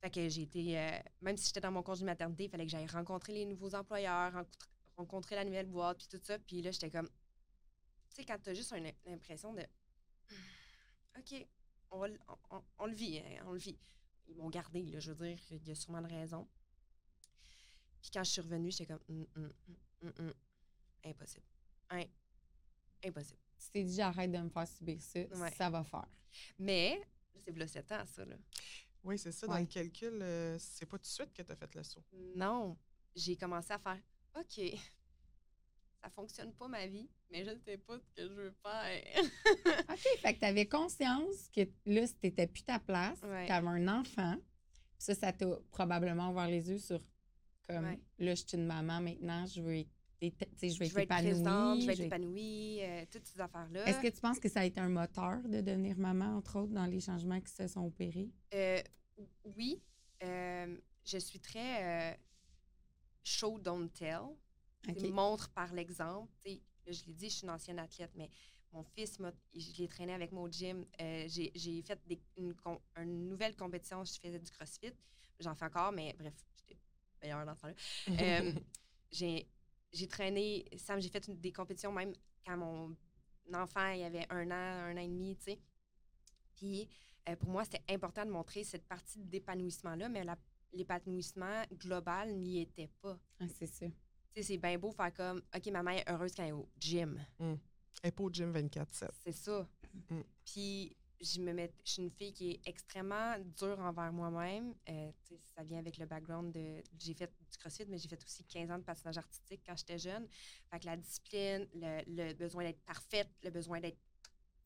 Fait 0.00 0.10
que 0.10 0.28
j'ai 0.28 0.42
été, 0.42 0.78
euh, 0.78 0.90
même 1.22 1.36
si 1.36 1.46
j'étais 1.46 1.60
dans 1.60 1.72
mon 1.72 1.82
congé 1.82 2.02
de 2.02 2.06
maternité, 2.06 2.44
il 2.44 2.50
fallait 2.50 2.66
que 2.66 2.70
j'aille 2.70 2.86
rencontrer 2.86 3.32
les 3.32 3.44
nouveaux 3.46 3.74
employeurs, 3.74 4.32
rencontrer, 4.32 4.68
rencontrer 4.96 5.34
la 5.34 5.44
nouvelle 5.44 5.66
boîte, 5.66 5.98
puis 5.98 6.06
tout 6.08 6.20
ça. 6.24 6.38
Puis 6.38 6.62
là, 6.62 6.70
j'étais 6.70 6.90
comme, 6.90 7.08
tu 7.08 8.16
sais, 8.16 8.24
quand 8.24 8.36
t'as 8.40 8.54
juste 8.54 8.72
une- 8.72 8.92
l'impression 9.06 9.52
de, 9.52 9.62
OK, 11.18 11.46
on, 11.90 11.98
va 11.98 12.08
le- 12.08 12.20
on, 12.78 12.86
le 12.86 12.94
vit, 12.94 13.18
hein, 13.18 13.42
on 13.46 13.52
le 13.52 13.58
vit. 13.58 13.78
Ils 14.28 14.36
m'ont 14.36 14.50
gardé, 14.50 14.82
là, 14.84 15.00
je 15.00 15.12
veux 15.12 15.26
dire, 15.26 15.38
il 15.50 15.66
y 15.66 15.70
a 15.70 15.74
sûrement 15.74 16.02
de 16.02 16.08
raison. 16.08 16.46
Puis 18.00 18.10
quand 18.12 18.22
je 18.24 18.30
suis 18.30 18.40
revenue, 18.40 18.70
j'étais 18.70 18.86
comme, 18.86 19.00
Hum, 19.08 19.26
hum, 20.02 20.12
hum, 20.18 20.34
impossible. 21.04 21.46
Hein, 21.90 22.04
impossible. 23.04 23.38
Tu 23.58 23.70
t'es 23.70 23.84
dit, 23.84 23.94
j'arrête 23.94 24.30
de 24.30 24.38
me 24.38 24.48
faire 24.50 24.68
subir 24.68 25.00
ça, 25.02 25.20
Ouais. 25.20 25.50
ça 25.52 25.70
va 25.70 25.82
faire. 25.82 26.06
Mais, 26.58 27.00
c'est 27.44 27.56
là 27.56 27.66
7 27.66 27.90
ans, 27.92 28.04
ça, 28.06 28.24
là. 28.24 28.36
Oui, 29.02 29.18
c'est 29.18 29.32
ça. 29.32 29.46
Dans 29.46 29.58
le 29.58 29.66
calcul, 29.66 30.20
euh, 30.22 30.58
c'est 30.58 30.86
pas 30.86 30.98
tout 30.98 31.02
de 31.02 31.06
suite 31.06 31.32
que 31.32 31.42
tu 31.42 31.50
as 31.52 31.56
fait 31.56 31.74
le 31.74 31.82
saut. 31.82 32.04
Non, 32.36 32.76
j'ai 33.16 33.36
commencé 33.36 33.72
à 33.72 33.78
faire 33.78 33.98
OK, 34.36 34.60
ça 36.02 36.10
fonctionne 36.10 36.52
pas 36.52 36.68
ma 36.68 36.86
vie, 36.86 37.08
mais 37.30 37.44
je 37.44 37.50
ne 37.50 37.58
sais 37.58 37.76
pas 37.78 37.98
ce 37.98 38.10
que 38.14 38.28
je 38.28 38.32
veux 38.34 38.54
faire. 38.62 39.22
OK, 39.90 39.98
fait 40.20 40.34
que 40.34 40.38
tu 40.38 40.44
avais 40.44 40.66
conscience 40.66 41.48
que 41.54 41.62
là, 41.86 42.06
c'était 42.06 42.46
plus 42.46 42.62
ta 42.62 42.78
place, 42.78 43.20
Ouais. 43.22 43.46
tu 43.46 43.52
avais 43.52 43.66
un 43.68 43.88
enfant. 44.00 44.36
Ça, 44.98 45.14
ça 45.14 45.32
t'a 45.32 45.46
probablement 45.70 46.30
ouvert 46.30 46.48
les 46.48 46.68
yeux 46.70 46.78
sur 46.78 47.00
comme 47.68 47.84
Ouais. 47.84 48.00
là, 48.18 48.34
je 48.34 48.44
suis 48.46 48.56
une 48.56 48.66
maman 48.66 49.00
maintenant, 49.00 49.44
je 49.46 49.60
veux 49.60 49.74
être, 49.76 49.88
je 50.20 50.28
vais 50.30 50.68
être 50.68 50.78
veux 50.78 50.84
être 50.86 50.98
épanouie. 50.98 51.30
présente, 51.30 51.80
je 51.82 51.86
vais 51.86 51.92
être 51.92 52.00
épanouie, 52.00 52.78
euh, 52.82 53.04
toutes 53.10 53.26
ces 53.26 53.40
affaires-là. 53.40 53.86
Est-ce 53.88 54.00
que 54.00 54.08
tu 54.08 54.20
penses 54.20 54.38
que 54.40 54.48
ça 54.48 54.60
a 54.60 54.64
été 54.64 54.80
un 54.80 54.88
moteur 54.88 55.40
de 55.46 55.60
devenir 55.60 55.96
maman, 55.98 56.36
entre 56.38 56.60
autres, 56.60 56.72
dans 56.72 56.86
les 56.86 57.00
changements 57.00 57.40
qui 57.40 57.52
se 57.52 57.66
sont 57.68 57.84
opérés? 57.86 58.30
Euh, 58.54 58.80
oui, 59.56 59.80
euh, 60.22 60.76
je 61.04 61.18
suis 61.18 61.38
très 61.40 62.18
show, 63.22 63.58
don't 63.58 63.90
tell. 63.92 64.36
OK. 64.88 64.94
Tu 64.94 65.00
sais, 65.00 65.10
Montre 65.10 65.48
par 65.50 65.72
l'exemple. 65.72 66.30
Là, 66.44 66.92
je 66.92 67.04
l'ai 67.04 67.12
dit, 67.14 67.28
je 67.28 67.34
suis 67.36 67.44
une 67.44 67.50
ancienne 67.50 67.78
athlète, 67.78 68.12
mais 68.16 68.30
mon 68.72 68.82
fils, 68.82 69.18
je 69.54 69.72
l'ai 69.82 69.88
traîné 69.88 70.12
avec 70.14 70.32
moi 70.32 70.42
au 70.44 70.48
gym. 70.50 70.84
Euh, 71.00 71.24
j'ai 71.28 71.82
fait 71.82 72.00
des- 72.06 72.20
une, 72.36 72.54
une 72.96 73.28
nouvelle 73.28 73.54
compétition, 73.56 74.04
je 74.04 74.12
faisais 74.20 74.38
du 74.38 74.50
crossfit. 74.50 74.92
J'en 75.40 75.54
fais 75.54 75.66
encore, 75.66 75.92
mais 75.92 76.14
bref, 76.18 76.34
j'étais 76.56 76.78
meilleure 77.22 77.44
dans 77.46 77.54
ce 77.54 77.62
temps-là. 77.62 77.74
Euh, 78.08 78.52
j'ai 79.92 80.06
traîné, 80.08 80.64
Sam, 80.76 81.00
j'ai 81.00 81.08
fait 81.10 81.26
une- 81.28 81.38
des 81.40 81.52
compétitions 81.52 81.92
même 81.92 82.12
quand 82.44 82.56
mon 82.56 82.96
enfant 83.54 83.88
il 83.92 84.02
avait 84.02 84.26
un 84.30 84.50
an, 84.50 84.54
un 84.90 84.96
an 84.96 85.00
et 85.00 85.08
demi, 85.08 85.36
tu 85.36 85.44
sais. 85.44 85.58
Puis 86.56 86.88
euh, 87.28 87.36
pour 87.36 87.50
moi, 87.50 87.64
c'était 87.64 87.82
important 87.92 88.24
de 88.24 88.30
montrer 88.30 88.64
cette 88.64 88.86
partie 88.86 89.24
d'épanouissement-là, 89.24 90.08
mais 90.08 90.24
l'épanouissement 90.72 91.62
global 91.74 92.34
n'y 92.36 92.60
était 92.60 92.88
pas. 93.00 93.18
Ah, 93.40 93.46
c'est 93.48 93.66
ça. 93.66 93.86
C'est 94.42 94.58
bien 94.58 94.78
beau 94.78 94.90
faire 94.92 95.12
comme, 95.12 95.42
OK, 95.54 95.66
maman 95.66 95.90
est 95.92 96.08
heureuse 96.10 96.34
quand 96.34 96.42
elle 96.42 96.50
est 96.50 96.52
au 96.52 96.68
gym. 96.78 97.18
Elle 97.40 97.58
est 98.04 98.10
pas 98.12 98.22
au 98.24 98.30
gym 98.30 98.52
24-7. 98.52 99.08
C'est 99.24 99.32
ça. 99.32 99.66
Mm. 100.10 100.20
Puis, 100.44 100.96
je 101.20 101.40
me 101.40 101.52
mets, 101.52 101.72
je 101.84 101.90
suis 101.92 102.02
une 102.02 102.10
fille 102.12 102.32
qui 102.32 102.50
est 102.52 102.60
extrêmement 102.66 103.36
dure 103.58 103.78
envers 103.80 104.12
moi-même. 104.12 104.72
Euh, 104.88 105.10
tu 105.26 105.34
sais, 105.34 105.40
ça 105.56 105.64
vient 105.64 105.78
avec 105.80 105.98
le 105.98 106.06
background 106.06 106.52
de. 106.52 106.80
J'ai 106.98 107.14
fait 107.14 107.32
du 107.50 107.58
crossfit, 107.58 107.86
mais 107.88 107.98
j'ai 107.98 108.08
fait 108.08 108.22
aussi 108.22 108.44
15 108.44 108.70
ans 108.70 108.78
de 108.78 108.84
patinage 108.84 109.18
artistique 109.18 109.62
quand 109.66 109.76
j'étais 109.76 109.98
jeune. 109.98 110.28
Fait 110.70 110.78
que 110.78 110.86
la 110.86 110.96
discipline, 110.96 111.66
le, 111.74 112.02
le 112.06 112.34
besoin 112.34 112.62
d'être 112.64 112.80
parfaite, 112.84 113.28
le 113.42 113.50
besoin 113.50 113.80
d'être. 113.80 113.98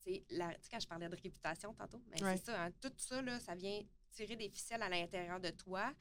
Tu 0.05 0.13
sais, 0.13 0.23
quand 0.69 0.79
je 0.79 0.87
parlais 0.87 1.09
de 1.09 1.15
réputation 1.15 1.73
tantôt, 1.73 2.03
ben, 2.11 2.23
Ouais. 2.23 2.37
c'est 2.37 2.45
ça. 2.45 2.65
hein, 2.65 2.71
tout 2.81 2.91
ça, 2.97 3.21
là, 3.23 3.39
ça 3.39 3.55
vient 3.55 3.81
tirer 4.11 4.35
des 4.35 4.49
ficelles 4.49 4.83
à 4.83 4.89
l'intérieur 4.89 5.39
de 5.39 5.49
toi. 5.49 5.91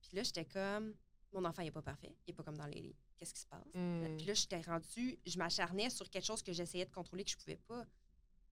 Puis 0.00 0.16
là, 0.16 0.22
j'étais 0.22 0.46
comme. 0.46 0.94
Mon 1.32 1.44
enfant, 1.44 1.62
n'est 1.62 1.70
pas 1.70 1.82
parfait. 1.82 2.12
Il 2.26 2.30
n'est 2.30 2.34
pas 2.34 2.42
comme 2.42 2.56
dans 2.56 2.66
les. 2.66 2.94
Qu'est-ce 3.16 3.32
qui 3.34 3.40
se 3.40 3.46
passe? 3.46 3.64
Mm. 3.74 4.16
Puis 4.16 4.26
là, 4.26 4.34
j'étais 4.34 4.60
rendue, 4.62 5.18
je 5.26 5.38
m'acharnais 5.38 5.90
sur 5.90 6.08
quelque 6.10 6.24
chose 6.24 6.42
que 6.42 6.52
j'essayais 6.52 6.86
de 6.86 6.90
contrôler 6.90 7.22
que 7.24 7.30
je 7.30 7.36
pouvais 7.36 7.60
pas. 7.68 7.84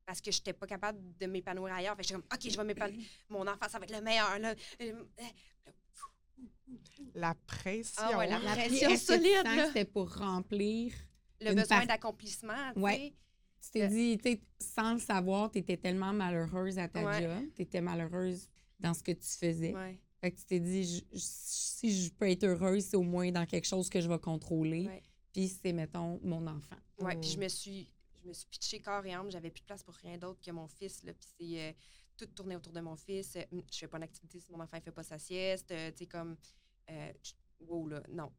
Parce 0.06 0.20
que 0.20 0.30
je 0.30 0.38
n'étais 0.38 0.52
pas 0.54 0.66
capable 0.66 0.99
de 1.18 1.26
m'épanouir 1.26 1.75
ailleurs. 1.75 1.94
Fait 1.97 2.02
que 2.02 2.08
j'étais 2.08 2.20
comme, 2.20 2.28
OK, 2.32 2.50
je 2.50 2.56
vais 2.56 2.64
m'épanouir. 2.64 3.04
Mon 3.28 3.47
enfant, 3.47 3.68
ça 3.68 3.78
va 3.78 3.85
être 3.85 3.94
le 3.94 4.00
meilleur. 4.00 4.38
Là. 4.38 4.54
Euh, 4.80 5.04
La 7.14 7.35
pression. 7.47 8.02
Ah 8.04 8.18
ouais, 8.18 8.26
la 8.28 8.38
La 8.38 8.52
pression 8.52 8.97
solide, 8.97 9.47
c'était 9.67 9.84
pour 9.84 10.14
remplir. 10.17 10.93
Le 11.41 11.54
besoin 11.54 11.78
part- 11.78 11.86
d'accomplissement, 11.86 12.73
sais. 12.76 13.14
Tu 13.60 13.71
t'es 13.73 13.82
Euh, 13.82 13.88
dit, 13.88 14.19
tu 14.19 14.30
sais, 14.30 14.41
sans 14.60 14.95
le 14.95 14.99
savoir, 15.00 15.50
tu 15.50 15.58
étais 15.58 15.76
tellement 15.76 16.12
malheureuse 16.12 16.78
à 16.78 16.88
ta 16.88 17.02
Ouais. 17.04 17.23
job, 17.23 17.50
tu 17.56 17.62
étais 17.62 17.80
malheureuse 17.80 18.49
dans 18.78 18.95
ce 18.95 19.02
que 19.02 19.12
tu 19.12 19.26
faisais. 19.28 19.75
Ouais, 19.75 20.00
Fait 20.21 20.33
que 20.33 20.37
tu 20.39 20.45
t'es 20.47 20.61
dit, 20.61 20.85
je- 20.85 21.04
je- 21.13 21.19
si 21.23 22.02
je 22.04 22.13
peux 22.13 22.28
être 22.28 22.45
heureuse, 22.45 22.85
c'est 22.87 22.97
au 22.97 23.02
moins 23.02 23.31
dans 23.31 23.47
quelque 23.47 23.67
chose 23.67 23.89
que 23.89 24.00
je 24.00 24.09
vais 24.09 24.19
contrôler. 24.19 24.87
ouais. 24.87 25.02
Puis 25.33 25.49
c'est, 25.49 25.73
mettons, 25.73 26.19
mon 26.23 26.47
enfant. 26.47 26.76
Mm. 27.00 27.21
puis 27.21 27.31
je 27.31 27.39
me 27.39 27.49
suis 27.49 27.93
je 28.21 28.26
me 28.28 28.33
suis 28.33 28.47
pitchée 28.49 28.81
corps 28.83 29.07
et 29.07 29.13
âme, 29.15 29.31
j'avais 29.31 29.50
plus 29.50 29.61
de 29.61 29.67
place 29.67 29.85
pour 29.85 29.95
rien 29.95 30.19
d'autre 30.19 30.41
que 30.45 30.50
mon 30.50 30.67
fils 30.67 31.04
là, 31.04 31.15
puis 31.15 31.28
c'est 31.39 31.61
euh, 31.69 31.73
tout 32.17 32.26
tourné 32.26 32.57
autour 32.57 32.73
de 32.73 32.81
mon 32.81 32.97
fils. 32.97 33.37
Euh, 33.37 33.43
je 33.71 33.78
fais 33.78 33.87
pas 33.87 34.00
d'activité 34.00 34.41
si 34.41 34.50
mon 34.50 34.59
enfant 34.61 34.76
il 34.76 34.83
fait 34.83 34.91
pas 34.91 35.04
sa 35.04 35.19
sieste, 35.21 35.71
euh, 35.71 35.93
tu 35.93 35.99
sais 35.99 36.07
comme 36.07 36.37
euh, 36.91 37.13
je- 37.23 37.33
wow 37.65 37.87
là, 37.87 38.02
non. 38.09 38.33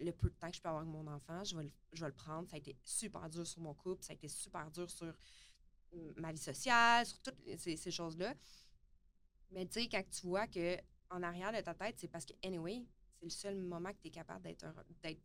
Le 0.00 0.10
peu 0.10 0.28
de 0.28 0.34
temps 0.34 0.50
que 0.50 0.56
je 0.56 0.60
peux 0.60 0.68
avoir 0.68 0.82
avec 0.82 0.92
mon 0.92 1.06
enfant, 1.06 1.44
je 1.44 1.56
vais 1.56 1.62
le, 1.62 1.70
je 1.92 2.00
vais 2.00 2.08
le 2.08 2.14
prendre. 2.14 2.48
Ça 2.50 2.56
a 2.56 2.58
été 2.58 2.76
super 2.82 3.30
dur 3.30 3.46
sur 3.46 3.60
mon 3.62 3.72
couple, 3.74 4.02
ça 4.02 4.12
a 4.12 4.14
été 4.16 4.26
super 4.26 4.68
dur 4.72 4.90
sur 4.90 5.16
ma 6.16 6.32
vie 6.32 6.38
sociale, 6.38 7.06
sur 7.06 7.20
toutes 7.20 7.38
les- 7.46 7.56
ces, 7.56 7.76
ces 7.76 7.90
choses-là. 7.92 8.34
Mais 9.52 9.64
tu 9.66 9.80
sais, 9.82 9.88
quand 9.88 10.02
tu 10.10 10.26
vois 10.26 10.48
que 10.48 10.76
en 11.14 11.22
arrière 11.22 11.52
de 11.52 11.60
ta 11.60 11.74
tête, 11.74 11.94
c'est 11.98 12.08
parce 12.08 12.24
que, 12.24 12.32
anyway, 12.44 12.84
c'est 13.18 13.24
le 13.26 13.30
seul 13.30 13.56
moment 13.56 13.90
que 13.90 13.98
tu 14.02 14.08
es 14.08 14.10
capable 14.10 14.42
d'être 14.42 14.66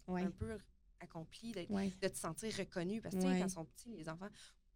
Ouais. 0.08 0.21
un 0.23 0.32
peu 0.32 0.58
accompli, 0.99 1.52
d'être 1.52 1.69
Ouais. 1.71 1.91
de 2.02 2.08
te 2.08 2.17
sentir 2.17 2.54
reconnu. 2.58 3.02
Parce 3.02 3.15
que, 3.15 3.19
tu 3.21 3.25
sais, 3.25 3.34
Ouais. 3.34 3.39
quand 3.39 3.47
ils 3.47 3.52
sont 3.52 3.65
petits, 3.65 3.95
les 3.95 4.08
enfants, 4.10 4.30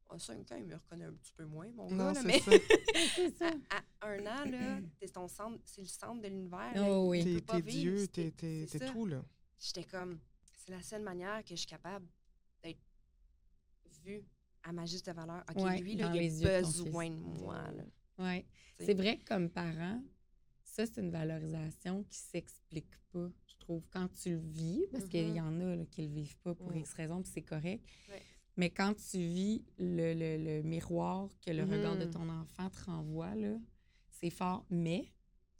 à 0.09 0.19
5 0.19 0.51
ans, 0.51 0.55
ils 0.57 0.65
me 0.65 0.75
reconnaissent 0.75 1.09
un 1.09 1.13
petit 1.13 1.33
peu 1.33 1.45
moins, 1.45 1.69
mon 1.71 1.89
Non, 1.89 2.11
gars. 2.11 2.21
là, 2.21 2.23
mais 2.23 2.39
ça. 3.37 3.51
À, 3.69 4.05
à 4.05 4.09
un 4.09 4.19
an, 4.25 4.45
là, 4.49 4.79
c'est 5.01 5.11
ton 5.11 5.27
centre, 5.27 5.59
c'est 5.65 5.81
le 5.81 5.87
centre 5.87 6.21
de 6.21 6.27
l'univers. 6.27 6.73
Oh 6.77 7.09
oui. 7.09 7.41
T'es 7.47 7.61
Dieu, 7.61 8.07
t'es 8.07 8.31
tout, 8.91 9.05
là. 9.05 9.23
J'étais 9.59 9.83
comme, 9.85 10.19
c'est 10.57 10.71
la 10.71 10.81
seule 10.81 11.01
manière 11.03 11.41
que 11.43 11.49
je 11.51 11.55
suis 11.55 11.65
capable 11.67 12.05
d'être 12.63 12.79
vue 14.03 14.23
à 14.63 14.71
ma 14.71 14.85
juste 14.85 15.09
valeur. 15.11 15.43
OK, 15.49 15.61
Ouais, 15.63 15.79
lui, 15.79 15.95
là, 15.95 16.07
dans 16.09 16.13
il 16.13 16.21
les 16.21 16.41
yeux 16.43 16.49
a 16.49 16.61
besoin 16.61 17.09
de 17.09 17.15
moi. 17.15 17.69
Là. 17.71 17.83
Sais. 18.19 18.45
C'est 18.85 18.93
vrai 18.93 19.17
que 19.17 19.25
comme 19.25 19.49
parent, 19.49 20.01
ça, 20.73 20.85
c'est 20.87 20.99
une 21.01 21.11
valorisation 21.11 22.03
qui 22.09 22.17
s'explique 22.17 22.97
pas, 23.11 23.29
je 23.45 23.55
trouve, 23.59 23.83
quand 23.91 24.07
tu 24.11 24.31
le 24.31 24.37
vis, 24.39 24.85
parce 24.91 25.05
qu'il 25.05 25.29
y 25.35 25.39
en 25.39 25.59
a 25.61 25.75
là, 25.75 25.85
qui 25.85 26.01
le 26.01 26.07
vivent 26.13 26.37
pas 26.39 26.55
pour 26.55 26.71
Mm. 26.71 26.77
X 26.77 26.93
raison, 26.93 27.21
puis 27.21 27.31
c'est 27.31 27.43
correct. 27.43 27.83
Mais 28.57 28.69
quand 28.71 28.93
tu 28.95 29.17
vis 29.19 29.63
le, 29.77 30.13
le- 30.13 30.43
le 30.43 30.61
miroir 30.63 31.29
que 31.45 31.51
le 31.51 31.63
regard 31.63 31.97
de 31.97 32.05
Mhm. 32.05 32.11
ton 32.11 32.29
enfant 32.29 32.69
te 32.69 32.85
renvoie, 32.85 33.35
là, 33.35 33.55
c'est 34.09 34.29
fort. 34.31 34.65
Mais, 34.69 35.11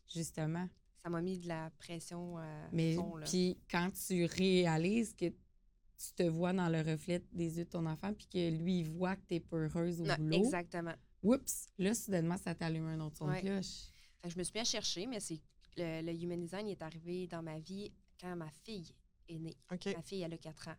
justement, 0.07 0.67
Ça 1.03 1.09
m'a 1.09 1.21
mis 1.21 1.37
de 1.37 1.47
la 1.47 1.69
pression 1.77 2.37
à 2.37 2.69
mais 2.71 2.95
puis 3.25 3.57
quand 3.69 3.91
tu 3.91 4.25
réalises 4.25 5.13
que 5.13 5.25
tu 5.25 6.13
te 6.15 6.23
vois 6.23 6.53
dans 6.53 6.69
le 6.69 6.79
reflet 6.81 7.21
des 7.33 7.57
yeux 7.57 7.65
de 7.65 7.69
ton 7.69 7.85
enfant, 7.85 8.13
puis 8.13 8.25
que 8.27 8.49
lui, 8.57 8.79
il 8.79 8.89
voit 8.89 9.15
que 9.15 9.21
tu 9.27 9.33
n'es 9.35 9.39
pas 9.41 9.57
heureuse 9.57 10.01
au 10.01 10.05
Non, 10.05 10.15
boulot, 10.17 10.37
exactement. 10.37 10.93
oups, 11.23 11.67
là, 11.77 11.93
soudainement, 11.93 12.37
ça 12.37 12.55
t'allume 12.55 12.85
un 12.87 12.99
autre 13.01 13.17
son 13.17 13.25
de 13.27 13.31
Ouais. 13.31 13.41
cloche. 13.41 13.91
Fait 14.23 14.29
que 14.29 14.35
je 14.35 14.39
me 14.39 14.43
suis 14.43 14.53
bien 14.53 14.63
chercher, 14.63 15.05
mais 15.05 15.19
c'est 15.19 15.41
le, 15.75 16.01
le 16.01 16.13
human 16.13 16.39
design 16.39 16.67
il 16.67 16.71
est 16.71 16.81
arrivé 16.81 17.27
dans 17.27 17.43
ma 17.43 17.59
vie 17.59 17.91
quand 18.17 18.33
ma 18.37 18.49
fille 18.63 18.95
est 19.27 19.37
née. 19.37 19.57
Ma 19.69 20.01
fille, 20.01 20.21
elle 20.21 20.33
a 20.33 20.37
4 20.37 20.69
ans. 20.69 20.75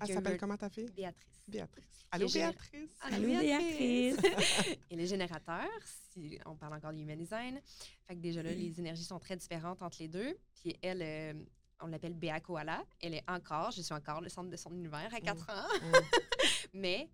Elle 0.00 0.14
s'appelle 0.14 0.38
comment 0.38 0.56
ta 0.56 0.70
fille? 0.70 0.88
Béatrice. 0.92 1.48
Béatrice. 1.48 2.06
Allô, 2.12 2.28
Béatrice? 2.28 2.90
Allô, 3.00 3.26
Béatrice. 3.26 4.16
Et 4.90 4.96
les 4.96 5.06
générateurs, 5.08 5.68
si 6.12 6.38
on 6.46 6.54
parle 6.54 6.74
encore 6.74 6.92
du 6.92 7.00
human 7.02 7.18
design, 7.18 7.60
fait 8.06 8.14
que 8.14 8.20
déjà 8.20 8.44
là, 8.44 8.52
les 8.52 8.78
énergies 8.78 9.04
sont 9.04 9.18
très 9.18 9.36
différentes 9.36 9.82
entre 9.82 9.96
les 9.98 10.08
deux. 10.08 10.38
Puis 10.54 10.76
elle, 10.80 11.02
euh, 11.02 11.44
on 11.80 11.88
l'appelle 11.88 12.14
Béa 12.14 12.38
Koala. 12.38 12.84
Elle 13.00 13.14
est 13.14 13.28
encore, 13.28 13.72
je 13.72 13.82
suis 13.82 13.94
encore 13.94 14.20
le 14.20 14.28
centre 14.28 14.50
de 14.50 14.56
son 14.56 14.70
univers 14.70 15.12
à 15.12 15.20
4 15.20 15.50
ans. 15.50 15.68
Mm. 15.82 15.92
Mais 16.74 17.10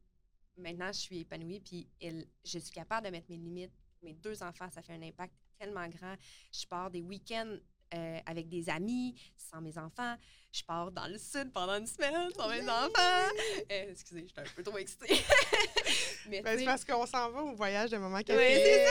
maintenant, 0.59 0.93
je 0.93 0.99
suis 0.99 1.21
épanouie, 1.21 1.61
puis 1.61 1.89
elle, 2.03 2.27
je 2.45 2.59
suis 2.59 2.73
capable 2.73 3.07
de 3.07 3.13
mettre 3.13 3.31
mes 3.31 3.39
limites. 3.39 3.73
Mes 4.03 4.15
deux 4.15 4.43
enfants, 4.43 4.69
ça 4.71 4.83
fait 4.83 4.95
un 4.95 5.03
impact 5.03 5.35
tellement 5.61 5.87
grand. 5.89 6.15
Je 6.53 6.67
pars 6.67 6.91
des 6.91 7.03
week-ends 7.03 7.57
euh, 7.95 8.19
avec 8.27 8.49
des 8.49 8.69
amis, 8.71 9.15
sans 9.37 9.61
mes 9.61 9.77
enfants. 9.77 10.17
Je 10.53 10.63
pars 10.65 10.91
dans 10.91 11.07
le 11.07 11.19
sud 11.19 11.53
pendant 11.53 11.75
une 11.79 11.87
semaine 11.87 12.31
sans 12.37 12.49
mes 12.49 12.63
enfants. 12.69 13.29
Euh, 13.71 13.91
excusez, 13.91 14.27
j'étais 14.27 14.41
un 14.41 14.45
peu 14.57 14.63
trop 14.63 14.79
excitée. 14.79 15.15
Mais 16.29 16.41
Ben, 16.43 16.59
c'est 16.59 16.65
parce 16.65 16.85
qu'on 16.85 17.05
s'en 17.07 17.31
va 17.31 17.43
au 17.43 17.55
voyage 17.55 17.91
de 17.91 17.99
maman 17.99 18.17
Oui, 18.17 18.25
café. 18.25 18.87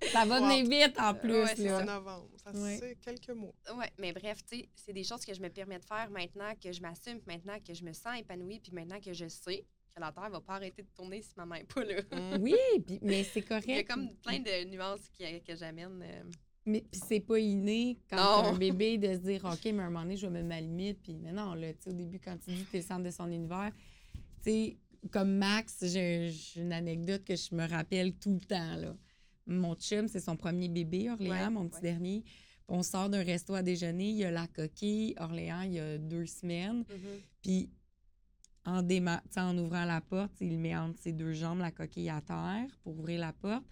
c'est 0.00 0.08
Ça 0.08 0.24
va 0.26 0.40
Wow. 0.40 0.46
venir 0.48 0.86
vite 0.88 0.98
en 1.00 1.14
plus. 1.14 1.32
Ouais, 1.42 1.56
c'est. 1.56 1.72
En 1.72 1.84
novembre. 1.84 2.28
Ça, 2.44 2.50
Ouais. 2.52 2.78
c'est 2.80 2.96
quelques 3.00 3.30
mois. 3.30 3.54
Ouais, 3.74 3.90
mais 3.98 4.12
bref, 4.12 4.38
tu 4.48 4.58
sais, 4.58 4.68
c'est 4.74 4.92
des 4.92 5.04
choses 5.04 5.24
que 5.24 5.32
je 5.32 5.40
me 5.40 5.48
permets 5.48 5.78
de 5.78 5.84
faire 5.84 6.10
maintenant 6.10 6.52
que 6.62 6.72
je 6.72 6.80
m'assume, 6.82 7.20
puis 7.20 7.36
maintenant 7.36 7.58
que 7.66 7.72
je 7.72 7.82
me 7.84 7.92
sens 7.92 8.18
épanouie, 8.18 8.60
puis 8.60 8.72
maintenant 8.72 9.00
que 9.00 9.12
je 9.12 9.28
sais 9.28 9.64
que 9.94 10.00
la 10.00 10.12
Terre 10.12 10.30
va 10.30 10.40
pas 10.40 10.54
arrêter 10.54 10.82
de 10.82 10.88
tourner 10.94 11.22
si 11.22 11.30
maman 11.36 11.54
n'est 11.56 11.64
pas 11.64 11.84
là. 11.84 12.00
Mm. 12.36 12.42
Oui, 12.42 12.54
puis- 12.84 12.98
mais 13.02 13.22
c'est 13.24 13.40
Il 13.48 13.50
y 13.50 13.54
a 13.54 13.60
correct. 13.60 13.88
comme 13.90 14.08
plein 14.22 14.38
de 14.40 14.68
nuances 14.68 15.08
qui- 15.12 15.40
que 15.42 15.54
j'amène. 15.54 16.02
euh, 16.02 16.22
Mais 16.66 16.80
puis 16.90 17.00
c'est 17.06 17.20
pas 17.20 17.38
inné 17.38 17.98
quand 18.10 18.16
t'as 18.16 18.48
un 18.50 18.58
bébé 18.58 18.98
de 18.98 19.12
se 19.14 19.18
dire 19.18 19.44
OK, 19.44 19.64
mais 19.66 19.82
à 19.82 19.86
un 19.86 19.90
moment 19.90 20.02
donné, 20.02 20.16
je 20.16 20.26
vais 20.26 20.32
mettre 20.32 20.48
ma 20.48 20.60
limite. 20.60 21.00
Puis 21.02 21.14
mais 21.14 21.32
non, 21.32 21.54
là, 21.54 21.72
tu 21.74 21.90
au 21.90 21.92
début, 21.92 22.18
quand 22.18 22.36
tu 22.38 22.50
dis 22.50 22.64
que 22.64 22.72
t'es 22.72 22.78
le 22.78 22.84
centre 22.84 23.02
de 23.04 23.10
son 23.10 23.30
univers, 23.30 23.70
tu 24.42 24.50
sais, 24.50 24.76
comme 25.12 25.36
Max, 25.36 25.84
j'ai 25.86 26.32
une 26.56 26.72
anecdote 26.72 27.24
que 27.24 27.36
je 27.36 27.54
me 27.54 27.68
rappelle 27.68 28.14
tout 28.14 28.32
le 28.32 28.40
temps. 28.40 28.76
Là. 28.76 28.96
Mon 29.46 29.74
chum, 29.74 30.08
c'est 30.08 30.20
son 30.20 30.36
premier 30.36 30.68
bébé, 30.68 31.10
Orléans, 31.10 31.30
Ouais, 31.44 31.50
mon 31.50 31.68
petit 31.68 31.76
ouais. 31.76 31.82
dernier. 31.82 32.24
On 32.66 32.82
sort 32.82 33.10
d'un 33.10 33.22
resto 33.22 33.52
à 33.54 33.62
déjeuner, 33.62 34.08
il 34.08 34.16
y 34.16 34.24
a 34.24 34.30
la 34.30 34.46
coquille, 34.46 35.14
Orléans, 35.18 35.60
il 35.60 35.74
y 35.74 35.78
a 35.78 35.98
deux 35.98 36.24
semaines. 36.24 36.78
Mhm. 36.78 37.20
Puis 37.42 37.68
en, 38.66 38.82
déma- 38.82 39.22
ouvrant 39.58 39.84
la 39.84 40.00
porte, 40.00 40.32
il 40.40 40.58
met 40.58 40.76
entre 40.76 40.98
ses 41.00 41.12
deux 41.12 41.32
jambes 41.32 41.58
la 41.60 41.70
coquille 41.70 42.10
à 42.10 42.20
terre 42.20 42.66
pour 42.82 42.98
ouvrir 42.98 43.20
la 43.20 43.32
porte. 43.32 43.64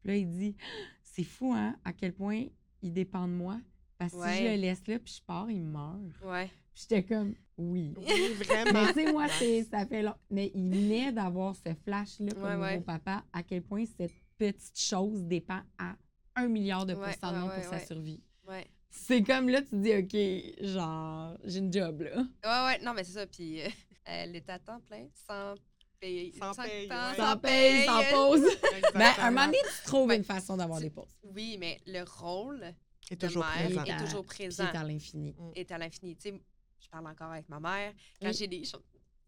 Puis 0.00 0.08
là, 0.08 0.16
il 0.16 0.28
dit 0.30 0.56
C'est 1.02 1.24
fou, 1.24 1.52
hein, 1.54 1.76
à 1.84 1.92
quel 1.92 2.12
point 2.12 2.44
il 2.82 2.92
dépend 2.92 3.26
de 3.26 3.32
moi. 3.32 3.60
Parce 3.98 4.12
que 4.12 4.22
si 4.28 4.38
je 4.38 4.44
le 4.44 4.56
laisse 4.56 4.86
là, 4.86 4.98
puis 4.98 5.14
je 5.18 5.22
pars, 5.22 5.50
il 5.50 5.62
meurt. 5.64 5.98
Ouais. 6.24 6.46
Puis 6.72 6.86
j'étais 6.88 7.02
comme 7.02 7.34
Oui. 7.56 7.94
Oui, 7.98 8.34
vraiment. 8.34 8.84
Mais 8.86 8.92
tu 8.92 9.04
sais, 9.04 9.12
moi, 9.12 9.26
ça 9.70 9.86
fait 9.86 10.02
long. 10.02 10.14
Mais 10.30 10.52
il 10.54 10.70
venait 10.70 11.10
d'avoir 11.12 11.56
ce 11.56 11.74
flash-là 11.84 12.26
Ouais, 12.36 12.52
nouveau 12.52 12.62
ouais. 12.62 12.80
papa, 12.80 13.24
à 13.32 13.42
quel 13.42 13.62
point 13.62 13.84
cette 13.84 14.12
petite 14.38 14.78
chose 14.78 15.24
dépend 15.24 15.60
à 15.78 15.96
un 16.36 16.46
milliard 16.46 16.86
de 16.86 16.94
pourcents 16.94 17.32
de 17.32 17.38
monde 17.38 17.50
pour 17.54 17.64
sa 17.64 17.80
survie. 17.80 18.22
Ouais. 18.46 18.66
C'est 18.90 19.22
comme 19.22 19.48
là, 19.48 19.60
tu 19.62 19.76
dis, 19.80 19.92
OK, 19.94 20.64
genre, 20.64 21.36
j'ai 21.44 21.58
une 21.58 21.72
job, 21.72 22.02
là. 22.02 22.16
Ouais, 22.16 22.66
ouais, 22.78 22.84
non, 22.84 22.94
mais 22.94 23.02
c'est 23.04 23.12
ça. 23.12 23.26
Puis 23.26 23.60
euh, 23.60 23.68
elle 24.08 24.36
est 24.36 24.48
à 24.48 24.58
temps 24.58 24.80
plein, 24.80 25.06
sans 25.26 25.54
paye. 26.00 26.32
Sans 26.38 26.54
paye, 26.54 26.88
temps, 26.88 27.10
ouais. 27.10 27.16
Sans 27.16 27.36
paye, 27.38 27.84
sans 27.84 28.04
pause. 28.10 28.46
Ben, 28.94 29.00
à 29.18 29.26
un 29.26 29.30
moment 29.30 29.46
donné, 29.46 29.58
tu 29.76 29.82
trouves 29.84 30.08
Ouais. 30.08 30.16
une 30.16 30.24
façon 30.24 30.56
d'avoir 30.56 30.80
des 30.80 30.90
pauses. 30.90 31.16
Oui, 31.24 31.56
mais 31.58 31.80
le 31.86 32.02
rôle 32.04 32.74
est 33.10 33.16
de 33.16 33.26
toujours 33.26 33.44
mère 33.44 33.66
présent. 33.66 33.84
est 33.84 33.90
à- 33.92 33.98
toujours 34.00 34.26
Puis 34.26 34.36
présent, 34.38 34.72
est 34.72 34.76
à 34.76 34.84
l'infini. 34.84 35.34
est 35.54 35.70
à 35.72 35.78
l'infini. 35.78 36.16
Tu 36.16 36.30
sais, 36.30 36.42
je 36.80 36.88
parle 36.88 37.06
encore 37.06 37.32
avec 37.32 37.48
ma 37.48 37.60
mère. 37.60 37.92
Quand 38.20 38.28
Oui. 38.28 38.34
j'ai 38.34 38.46
des 38.46 38.64
choses. 38.64 38.82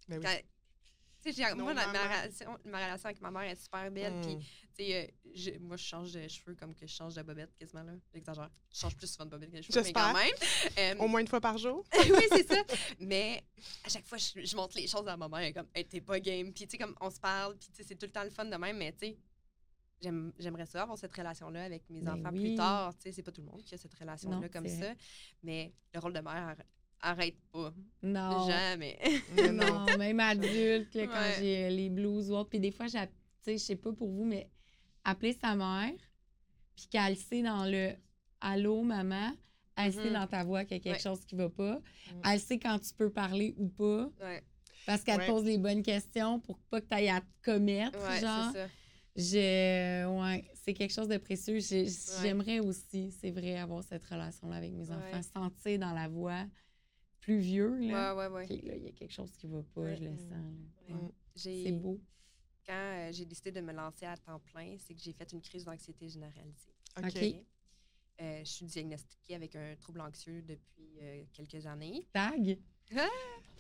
Ben 0.08 0.18
oui. 0.18 0.24
quand- 0.24 0.40
Tu 1.22 1.34
sais, 1.34 1.42
j'ai- 1.48 1.54
Non, 1.54 1.64
moi, 1.64 1.74
la- 1.74 1.86
ma, 1.88 2.02
relation, 2.02 2.58
ma 2.64 2.78
relation 2.78 3.06
avec 3.10 3.20
ma 3.20 3.30
mère 3.30 3.42
est 3.42 3.62
super 3.62 3.90
belle. 3.90 4.14
Puis, 4.22 4.36
Mm. 4.36 4.40
tu 4.40 4.69
sais, 4.84 4.96
euh, 4.96 5.06
je- 5.34 5.58
moi, 5.58 5.76
je 5.76 5.84
change 5.84 6.12
de 6.12 6.26
cheveux 6.28 6.54
comme 6.54 6.74
que 6.74 6.86
je 6.86 6.92
change 6.92 7.14
de 7.14 7.22
bobette 7.22 7.54
quasiment, 7.58 7.82
là. 7.82 7.92
J'exagère. 8.12 8.50
Je 8.72 8.78
change 8.78 8.96
plus 8.96 9.06
souvent 9.10 9.24
de 9.26 9.30
bobette 9.30 9.50
que 9.50 9.56
de 9.58 9.62
cheveux, 9.62 9.82
mais 9.84 9.92
quand 9.92 10.12
même. 10.14 10.30
Euh, 10.78 10.94
Au 11.04 11.08
moins 11.08 11.20
une 11.20 11.28
fois 11.28 11.40
par 11.40 11.58
jour. 11.58 11.84
oui, 11.98 12.24
c'est 12.30 12.46
ça. 12.48 12.62
Mais 13.00 13.42
à 13.84 13.88
chaque 13.88 14.06
fois, 14.06 14.18
je, 14.18 14.44
je 14.44 14.56
montre 14.56 14.76
les 14.76 14.86
choses 14.86 15.06
à 15.08 15.16
ma 15.16 15.28
mère. 15.28 15.40
Elle 15.40 15.46
est 15.48 15.52
comme, 15.52 15.68
hey, 15.74 15.84
t'es 15.86 16.00
pas 16.00 16.18
game. 16.20 16.52
Puis, 16.52 16.64
tu 16.66 16.70
sais, 16.72 16.78
comme 16.78 16.94
on 17.00 17.10
se 17.10 17.20
parle, 17.20 17.56
puis, 17.58 17.68
tu 17.70 17.76
sais, 17.76 17.88
c'est 17.88 17.96
tout 17.96 18.06
le 18.06 18.12
temps 18.12 18.24
le 18.24 18.30
fun 18.30 18.44
de 18.44 18.56
même. 18.56 18.76
Mais, 18.76 18.92
tu 18.92 18.98
sais, 19.08 19.18
j'aime- 20.00 20.32
j'aimerais 20.38 20.66
ça 20.66 20.82
avoir 20.82 20.96
cette 20.98 21.12
relation-là 21.14 21.64
avec 21.64 21.88
mes 21.90 22.00
Ben 22.00 22.12
enfants 22.18 22.30
oui. 22.32 22.40
plus 22.40 22.54
tard. 22.56 22.94
Tu 22.96 23.02
sais, 23.04 23.12
c'est 23.12 23.22
pas 23.22 23.32
tout 23.32 23.42
le 23.42 23.48
monde 23.48 23.62
qui 23.64 23.74
a 23.74 23.78
cette 23.78 23.94
relation-là 23.94 24.48
comme 24.48 24.68
ça. 24.68 24.92
Mais 25.42 25.72
le 25.94 26.00
rôle 26.00 26.12
de 26.12 26.20
mère 26.20 26.56
arr- 26.56 26.64
arrête 27.02 27.36
pas. 27.52 27.72
Non. 28.02 28.46
Jamais. 28.48 28.98
Mais 29.34 29.52
non. 29.52 29.86
Même 29.98 30.20
adulte, 30.20 30.94
là, 30.94 31.06
quand 31.06 31.12
Ouais. 31.14 31.36
j'ai 31.38 31.64
euh, 31.64 31.70
les 31.70 31.90
blues 31.90 32.30
ou 32.30 32.34
autre. 32.36 32.50
Puis 32.50 32.60
des 32.60 32.70
fois, 32.70 32.86
j'ai- 32.86 33.06
tu 33.06 33.12
sais, 33.42 33.52
je 33.58 33.62
sais 33.64 33.76
pas 33.76 33.92
pour 33.92 34.08
vous, 34.10 34.24
mais 34.24 34.48
appeler 35.04 35.32
sa 35.32 35.54
mère, 35.54 35.92
puis 36.76 36.86
qu'elle 36.90 37.16
sait 37.16 37.42
dans 37.42 37.64
le 37.64 37.92
Allô, 38.40 38.82
maman, 38.82 39.32
elle 39.76 39.92
sait 39.92 40.06
Mhm. 40.06 40.12
dans 40.14 40.26
ta 40.26 40.44
voix 40.44 40.64
qu'il 40.64 40.78
y 40.78 40.80
a 40.80 40.82
quelque 40.82 40.96
Ouais. 40.96 41.02
chose 41.02 41.24
qui 41.26 41.34
va 41.34 41.50
pas. 41.50 41.80
Elle 42.24 42.40
sait 42.40 42.58
quand 42.58 42.78
tu 42.78 42.94
peux 42.94 43.10
parler 43.10 43.54
ou 43.58 43.68
pas, 43.68 44.10
Ouais, 44.20 44.42
parce 44.86 45.02
qu'elle 45.04 45.18
Ouais. 45.18 45.26
te 45.26 45.30
pose 45.30 45.44
les 45.44 45.58
bonnes 45.58 45.82
questions 45.82 46.40
pour 46.40 46.58
pas 46.58 46.80
que 46.80 46.86
tu 46.86 46.94
ailles 46.94 47.10
à 47.10 47.20
te 47.20 47.26
commettre. 47.44 47.98
genre. 48.20 48.52
ça. 48.52 48.66
Je, 49.16 50.06
ouais, 50.06 50.50
c'est 50.54 50.72
quelque 50.72 50.92
chose 50.92 51.08
de 51.08 51.18
précieux. 51.18 51.58
J'aimerais 52.22 52.60
aussi, 52.60 53.10
c'est 53.10 53.30
vrai, 53.30 53.56
avoir 53.58 53.82
cette 53.84 54.04
relation-là 54.04 54.56
avec 54.56 54.72
mes 54.72 54.90
enfants, 54.90 55.22
sentir 55.22 55.78
dans 55.80 55.92
la 55.92 56.08
voix 56.08 56.46
plus 57.20 57.38
vieux, 57.38 57.76
là. 57.80 58.14
Ouais, 58.14 58.28
ouais, 58.28 58.32
ouais. 58.34 58.44
OK, 58.44 58.62
là, 58.64 58.76
il 58.76 58.84
y 58.84 58.88
a 58.88 58.92
quelque 58.92 59.12
chose 59.12 59.32
qui 59.32 59.46
va 59.48 59.62
pas, 59.74 59.94
je 59.96 60.04
le 60.04 60.10
Mm. 60.12 60.18
sens. 60.18 61.10
J'ai- 61.36 61.64
C'est 61.64 61.72
beau. 61.72 62.00
Quand 62.66 62.74
euh, 62.74 63.12
j'ai 63.12 63.24
décidé 63.24 63.52
de 63.52 63.60
me 63.60 63.72
lancer 63.72 64.06
à 64.06 64.16
temps 64.16 64.40
plein, 64.52 64.76
c'est 64.78 64.94
que 64.94 65.00
j'ai 65.00 65.12
fait 65.12 65.32
une 65.32 65.40
crise 65.40 65.64
d'anxiété 65.64 66.08
généralisée. 66.08 66.74
OK. 66.96 67.44
Euh, 68.20 68.40
je 68.44 68.50
suis 68.50 68.66
diagnostiquée 68.66 69.34
avec 69.34 69.56
un 69.56 69.74
trouble 69.76 70.00
anxieux 70.02 70.42
depuis 70.42 70.98
euh, 71.00 71.24
quelques 71.32 71.64
années. 71.66 72.06
Tag. 72.12 72.58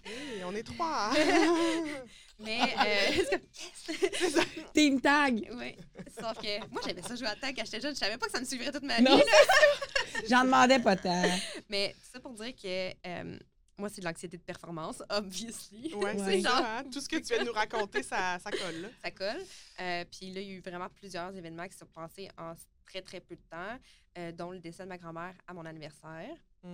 Hey, 0.04 0.42
on 0.44 0.54
est 0.54 0.62
trois. 0.62 1.12
Mais, 2.38 2.60
euh, 2.62 3.12
yes! 3.88 4.38
Team 4.72 5.00
tag. 5.00 5.48
oui. 5.52 5.76
Sauf 6.18 6.38
que 6.38 6.66
moi, 6.68 6.80
j'aimais 6.84 7.02
ça 7.02 7.14
jouer 7.14 7.28
à 7.28 7.36
tag 7.36 7.54
quand 7.54 7.64
j'étais 7.64 7.80
jeune. 7.80 7.94
Je 7.94 7.98
savais 7.98 8.16
pas 8.16 8.26
que 8.26 8.32
ça 8.32 8.40
me 8.40 8.44
suivrait 8.44 8.72
toute 8.72 8.82
ma 8.82 8.98
vie. 8.98 9.06
J'en 10.28 10.44
demandais 10.44 10.78
pas 10.78 10.96
tant. 10.96 11.22
Mais 11.68 11.94
tout 11.94 12.08
ça 12.12 12.20
pour 12.20 12.32
dire 12.32 12.54
que 12.56 12.90
euh, 13.06 13.38
moi, 13.80 13.88
c'est 13.88 14.00
de 14.00 14.06
l'anxiété 14.06 14.36
de 14.36 14.42
performance, 14.42 15.02
obviously. 15.10 15.92
Ouais, 15.94 16.16
c'est 16.18 16.40
Genre- 16.40 16.52
ça. 16.52 16.78
hein. 16.78 16.84
Tout 16.90 17.00
ce 17.00 17.08
que 17.08 17.16
tu 17.16 17.34
viens 17.34 17.40
de 17.42 17.46
nous 17.48 17.52
raconter, 17.64 18.02
ça, 18.02 18.38
ça 18.38 18.50
colle. 18.50 18.82
Là. 18.82 18.88
ça 19.02 19.10
colle. 19.10 19.42
Euh, 19.80 20.04
puis 20.10 20.32
là, 20.32 20.40
il 20.40 20.48
y 20.48 20.52
a 20.52 20.54
eu 20.56 20.60
vraiment 20.60 20.88
plusieurs 20.88 21.34
événements 21.34 21.66
qui 21.66 21.72
se 21.72 21.80
sont 21.80 21.86
passés 21.86 22.28
en 22.38 22.54
très, 22.86 23.02
très 23.02 23.20
peu 23.20 23.34
de 23.36 23.42
temps, 23.50 23.78
euh, 24.18 24.32
dont 24.32 24.50
le 24.52 24.58
décès 24.60 24.84
de 24.84 24.88
ma 24.88 24.98
grand-mère 24.98 25.34
à 25.46 25.54
mon 25.54 25.64
anniversaire. 25.64 26.36
Mm. 26.62 26.68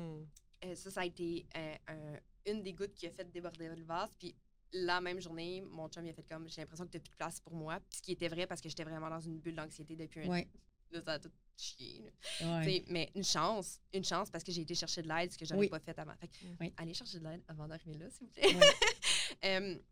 Euh, 0.64 0.74
ça, 0.74 0.90
ça 0.90 1.00
a 1.00 1.04
été 1.04 1.46
euh, 1.56 1.74
un- 1.88 2.50
une 2.50 2.62
des 2.62 2.72
gouttes 2.72 2.94
qui 2.94 3.06
a 3.06 3.10
fait 3.10 3.30
déborder 3.30 3.68
le 3.68 3.84
vase. 3.84 4.10
Puis 4.18 4.34
la 4.72 5.00
même 5.00 5.20
journée, 5.20 5.62
mon 5.62 5.88
chum 5.88 6.04
il 6.06 6.10
a 6.10 6.12
fait 6.12 6.22
comme 6.28 6.48
j'ai 6.48 6.60
l'impression 6.62 6.86
que 6.86 6.90
tu 6.92 7.00
plus 7.00 7.10
de 7.10 7.16
place 7.16 7.40
pour 7.40 7.54
moi. 7.54 7.78
Puis 7.88 7.98
ce 7.98 8.02
qui 8.02 8.12
était 8.12 8.28
vrai 8.28 8.46
parce 8.46 8.60
que 8.60 8.68
j'étais 8.68 8.84
vraiment 8.84 9.08
dans 9.10 9.20
une 9.20 9.38
bulle 9.38 9.54
d'anxiété 9.54 9.94
depuis 9.96 10.20
un 10.20 10.28
Ouais. 10.28 10.48
Là, 10.90 11.00
ça 11.04 11.12
a 11.14 11.18
tout 11.18 11.30
ouais. 11.58 12.60
T'sais, 12.62 12.84
Mais 12.88 13.10
une 13.14 13.24
chance, 13.24 13.80
une 13.92 14.04
chance 14.04 14.30
parce 14.30 14.44
que 14.44 14.52
j'ai 14.52 14.62
été 14.62 14.74
chercher 14.74 15.02
de 15.02 15.08
l'aide, 15.08 15.32
ce 15.32 15.38
que 15.38 15.44
j'avais 15.44 15.60
Oui. 15.60 15.68
pas 15.68 15.80
fait 15.80 15.98
avant. 15.98 16.14
Fait 16.16 16.28
que, 16.28 16.34
Oui. 16.60 16.72
allez 16.76 16.94
chercher 16.94 17.18
de 17.18 17.24
l'aide 17.24 17.42
avant 17.48 17.66
d'arriver 17.66 17.96
là, 17.98 18.10
s'il 18.10 18.26
vous 18.26 18.32
plaît. 18.32 18.54
Ouais. 18.54 19.82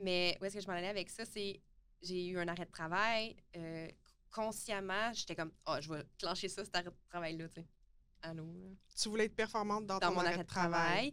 Mais 0.00 0.36
où 0.40 0.44
est-ce 0.44 0.54
que 0.56 0.60
je 0.60 0.66
m'en 0.66 0.72
allais 0.74 0.88
avec 0.88 1.08
ça? 1.10 1.24
C'est 1.24 1.60
j'ai 2.02 2.26
eu 2.26 2.38
un 2.38 2.48
arrêt 2.48 2.66
de 2.66 2.70
travail. 2.72 3.36
euh, 3.56 3.88
consciemment, 4.30 5.12
j'étais 5.12 5.36
comme, 5.36 5.52
oh, 5.66 5.76
je 5.80 5.92
vais 5.92 6.02
clencher 6.18 6.48
ça, 6.48 6.64
cet 6.64 6.74
arrêt 6.74 6.86
de 6.86 6.94
travail-là, 7.10 7.48
tu 7.50 7.60
sais. 7.60 7.66
Allô? 8.22 8.44
là? 8.46 8.70
Tu 8.96 9.08
voulais 9.10 9.26
être 9.26 9.36
performante 9.36 9.86
dans, 9.86 9.98
Dans 9.98 10.08
ton 10.08 10.14
mon 10.14 10.20
arrêt 10.20 10.38
de 10.38 10.42
travail. 10.44 11.12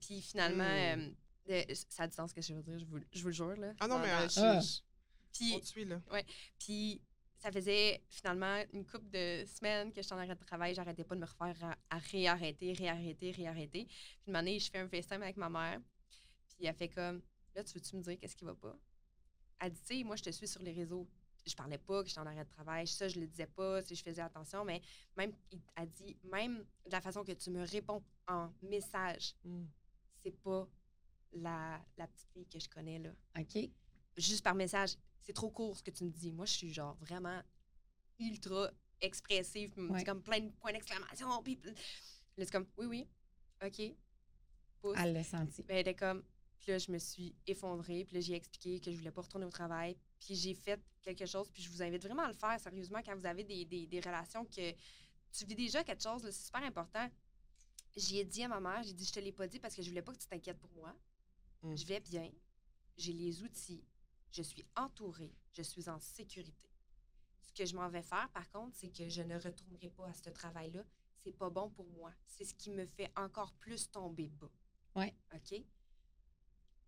Puis 0.00 0.22
finalement, 0.22 0.62
Hmm. 0.64 1.12
euh, 1.50 1.62
euh, 1.68 1.74
ça 1.88 2.04
a 2.04 2.06
du 2.06 2.14
sens 2.14 2.30
ce 2.30 2.34
que 2.36 2.40
je 2.40 2.54
veux 2.54 2.62
dire, 2.62 2.78
je 2.78 2.84
vous, 2.84 3.00
je 3.12 3.20
vous 3.20 3.28
le 3.28 3.32
jure. 3.34 3.56
Là, 3.56 3.72
Ah 3.80 3.88
non, 3.88 3.98
mais 3.98 4.10
euh, 4.10 4.28
je- 4.28 4.40
Ah. 4.40 4.60
je- 4.60 4.78
Puis 5.36 5.52
on 5.56 5.60
te 5.60 5.66
suit, 5.66 5.84
là. 5.86 6.00
Puis 6.58 7.00
ça 7.42 7.50
faisait 7.50 8.00
finalement 8.08 8.62
une 8.72 8.84
couple 8.86 9.10
de 9.10 9.44
semaines 9.46 9.92
que 9.92 10.00
j'étais 10.00 10.14
en 10.14 10.18
arrêt 10.18 10.36
de 10.36 10.44
travail. 10.44 10.74
J'arrêtais 10.74 11.02
pas 11.02 11.16
de 11.16 11.20
me 11.20 11.26
refaire 11.26 11.56
à, 11.64 11.76
à 11.96 11.98
réarrêter, 11.98 12.72
réarrêter, 12.72 13.32
réarrêter. 13.32 13.84
Puis 13.86 14.28
une 14.28 14.36
année, 14.36 14.58
je 14.60 14.70
fais 14.70 14.78
un 14.78 14.88
FaceTime 14.88 15.22
avec 15.22 15.36
ma 15.36 15.48
mère. 15.48 15.80
Puis 16.56 16.66
elle 16.66 16.74
fait 16.74 16.88
comme 16.88 17.20
Là, 17.54 17.62
tu 17.64 17.74
veux-tu 17.74 17.96
me 17.96 18.02
dire 18.02 18.16
qu'est-ce 18.18 18.34
qui 18.36 18.44
va 18.46 18.54
pas? 18.54 18.74
Elle 19.60 19.72
dit, 19.72 19.80
tu 19.82 19.98
sais, 19.98 20.04
moi, 20.04 20.16
je 20.16 20.22
te 20.22 20.30
suis 20.30 20.48
sur 20.48 20.62
les 20.62 20.72
réseaux. 20.72 21.06
Je 21.44 21.54
parlais 21.54 21.76
pas 21.76 22.02
que 22.02 22.08
j'étais 22.08 22.20
en 22.20 22.26
arrêt 22.26 22.44
de 22.44 22.48
travail. 22.48 22.86
Ça, 22.86 23.08
je 23.08 23.20
le 23.20 23.26
disais 23.26 23.46
pas, 23.46 23.82
si 23.82 23.94
je 23.94 24.02
faisais 24.02 24.22
attention. 24.22 24.64
Mais 24.64 24.80
même, 25.16 25.32
il- 25.50 25.60
elle 25.76 25.90
dit, 25.90 26.16
même 26.24 26.64
de 26.86 26.90
la 26.92 27.00
façon 27.02 27.24
que 27.24 27.32
tu 27.32 27.50
me 27.50 27.62
réponds 27.66 28.02
en 28.26 28.50
message, 28.62 29.34
Mm. 29.44 29.64
c'est 30.22 30.34
pas 30.42 30.66
la, 31.34 31.78
la 31.98 32.06
petite 32.06 32.28
fille 32.32 32.46
que 32.46 32.58
je 32.58 32.68
connais, 32.70 32.98
là 33.00 33.10
OK. 33.38 33.68
juste 34.16 34.42
par 34.44 34.54
message, 34.54 34.96
c'est 35.22 35.32
trop 35.32 35.50
court 35.50 35.76
ce 35.76 35.82
que 35.82 35.90
tu 35.90 36.04
me 36.04 36.10
dis. 36.10 36.32
Moi, 36.32 36.46
je 36.46 36.52
suis 36.52 36.72
genre 36.72 36.94
vraiment 36.96 37.40
ultra 38.18 38.70
expressive, 39.00 39.72
Ouais. 39.76 40.04
comme 40.04 40.22
plein 40.22 40.40
de 40.40 40.50
points 40.50 40.72
d'exclamation. 40.72 41.42
Puis 41.42 41.58
là, 41.64 41.72
c'est 42.38 42.50
comme, 42.50 42.66
oui, 42.76 42.86
oui, 42.86 43.08
OK. 43.64 43.94
Elle 44.96 45.12
l'a 45.12 45.24
senti. 45.24 45.62
Ben, 45.62 45.74
elle 45.74 45.80
était 45.80 45.94
comme, 45.94 46.22
puis 46.58 46.72
là, 46.72 46.78
je 46.78 46.90
me 46.90 46.98
suis 46.98 47.34
effondrée, 47.46 48.04
puis 48.04 48.14
là, 48.16 48.20
j'ai 48.20 48.34
expliqué 48.34 48.80
que 48.80 48.90
je 48.92 48.96
voulais 48.96 49.10
pas 49.12 49.22
retourner 49.22 49.46
au 49.46 49.50
travail, 49.50 49.96
puis 50.18 50.34
j'ai 50.34 50.54
fait 50.54 50.80
quelque 51.02 51.26
chose, 51.26 51.48
puis 51.52 51.62
je 51.62 51.68
vous 51.70 51.82
invite 51.82 52.02
vraiment 52.02 52.22
à 52.22 52.28
le 52.28 52.34
faire, 52.34 52.58
sérieusement, 52.60 53.00
quand 53.04 53.16
vous 53.16 53.26
avez 53.26 53.44
des, 53.44 53.64
des, 53.64 53.86
des 53.86 54.00
relations 54.00 54.44
que 54.44 54.72
tu 55.32 55.44
vis 55.46 55.54
déjà 55.54 55.82
quelque 55.82 56.02
chose, 56.02 56.22
c'est 56.22 56.32
super 56.46 56.62
important. 56.62 57.08
J'y 57.96 58.18
ai 58.18 58.24
dit 58.24 58.42
à 58.44 58.48
ma 58.48 58.60
mère, 58.60 58.82
j'ai 58.82 58.92
dit, 58.92 59.04
je 59.04 59.12
te 59.12 59.20
l'ai 59.20 59.32
pas 59.32 59.46
dit 59.46 59.58
parce 59.58 59.74
que 59.74 59.82
je 59.82 59.88
voulais 59.88 60.02
pas 60.02 60.12
que 60.12 60.18
tu 60.18 60.26
t'inquiètes 60.26 60.58
pour 60.58 60.70
moi. 60.72 60.94
Mm. 61.62 61.76
Je 61.76 61.86
vais 61.86 62.00
bien, 62.00 62.30
j'ai 62.96 63.12
les 63.12 63.42
outils, 63.42 63.84
je 64.32 64.42
suis 64.42 64.64
entourée, 64.76 65.32
je 65.52 65.62
suis 65.62 65.88
en 65.88 65.98
sécurité. 65.98 66.68
Ce 67.42 67.52
que 67.52 67.66
je 67.66 67.74
m'en 67.76 67.88
vais 67.88 68.02
faire, 68.02 68.28
par 68.30 68.48
contre, 68.50 68.76
c'est 68.76 68.88
que 68.90 69.08
je 69.08 69.22
ne 69.22 69.38
retournerai 69.38 69.90
pas 69.90 70.06
à 70.08 70.14
ce 70.14 70.30
travail-là. 70.30 70.84
C'est 71.18 71.32
pas 71.36 71.50
bon 71.50 71.70
pour 71.70 71.86
moi. 71.90 72.12
C'est 72.26 72.44
ce 72.44 72.54
qui 72.54 72.70
me 72.70 72.86
fait 72.86 73.10
encore 73.16 73.52
plus 73.54 73.90
tomber 73.90 74.28
bas. 74.28 74.50
Ouais. 74.96 75.14
OK? 75.34 75.62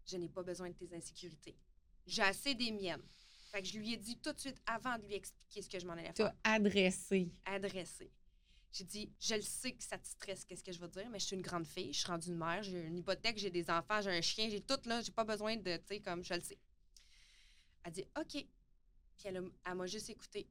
Je 0.07 0.17
n'ai 0.17 0.29
pas 0.29 0.43
besoin 0.43 0.69
de 0.71 0.75
tes 0.75 0.95
insécurités. 0.95 1.57
J'ai 2.07 2.23
assez 2.23 2.55
des 2.55 2.73
miennes. 2.73 3.03
Fait 3.51 3.63
que 3.63 3.69
je 3.69 3.79
lui 3.79 3.93
ai 3.93 3.97
dit 3.97 4.19
tout 4.19 4.33
de 4.33 4.41
suite 4.41 4.61
avant 4.67 4.99
de 4.99 5.05
lui 5.07 5.15
expliquer 5.15 5.63
ce 5.63 5.69
que 5.69 5.79
je 5.79 5.87
m'en 5.87 5.93
allais 5.93 6.13
Tu 6.13 6.23
faire. 6.23 6.35
as 6.45 6.53
adressé. 6.55 7.31
Adressé. 7.45 8.11
J'ai 8.73 8.85
dit, 8.85 9.13
je 9.21 9.37
le 9.37 9.43
sais 9.43 9.73
que 9.73 9.85
ça 9.85 9.97
te 9.97 10.07
stresse, 10.07 10.45
qu'est-ce 10.45 10.65
que 10.65 10.73
je 10.73 10.81
veux 10.81 10.89
dire, 10.89 11.09
mais 11.09 11.21
je 11.21 11.27
suis 11.27 11.37
une 11.37 11.43
grande 11.43 11.65
fille, 11.67 11.93
je 11.93 11.99
suis 12.01 12.09
rendue 12.09 12.27
une 12.31 12.37
mère, 12.37 12.61
j'ai 12.65 12.83
une 12.83 12.99
hypothèque, 12.99 13.39
j'ai 13.39 13.51
des 13.51 13.71
enfants, 13.71 14.01
j'ai 14.03 14.11
un 14.11 14.21
chien, 14.21 14.49
j'ai 14.51 14.61
tout 14.61 14.81
là, 14.87 15.01
j'ai 15.01 15.13
pas 15.13 15.23
besoin 15.23 15.57
de, 15.57 15.77
tu 15.77 15.83
sais, 15.87 16.01
comme 16.01 16.25
je 16.25 16.35
le 16.35 16.41
sais. 16.41 16.59
Elle 17.85 17.93
dit, 17.93 18.05
OK. 18.19 18.33
Puis 18.33 18.49
elle, 19.27 19.37
a- 19.39 19.43
elle 19.71 19.75
m'a 19.77 19.87
juste 19.87 20.11
écouté. 20.11 20.49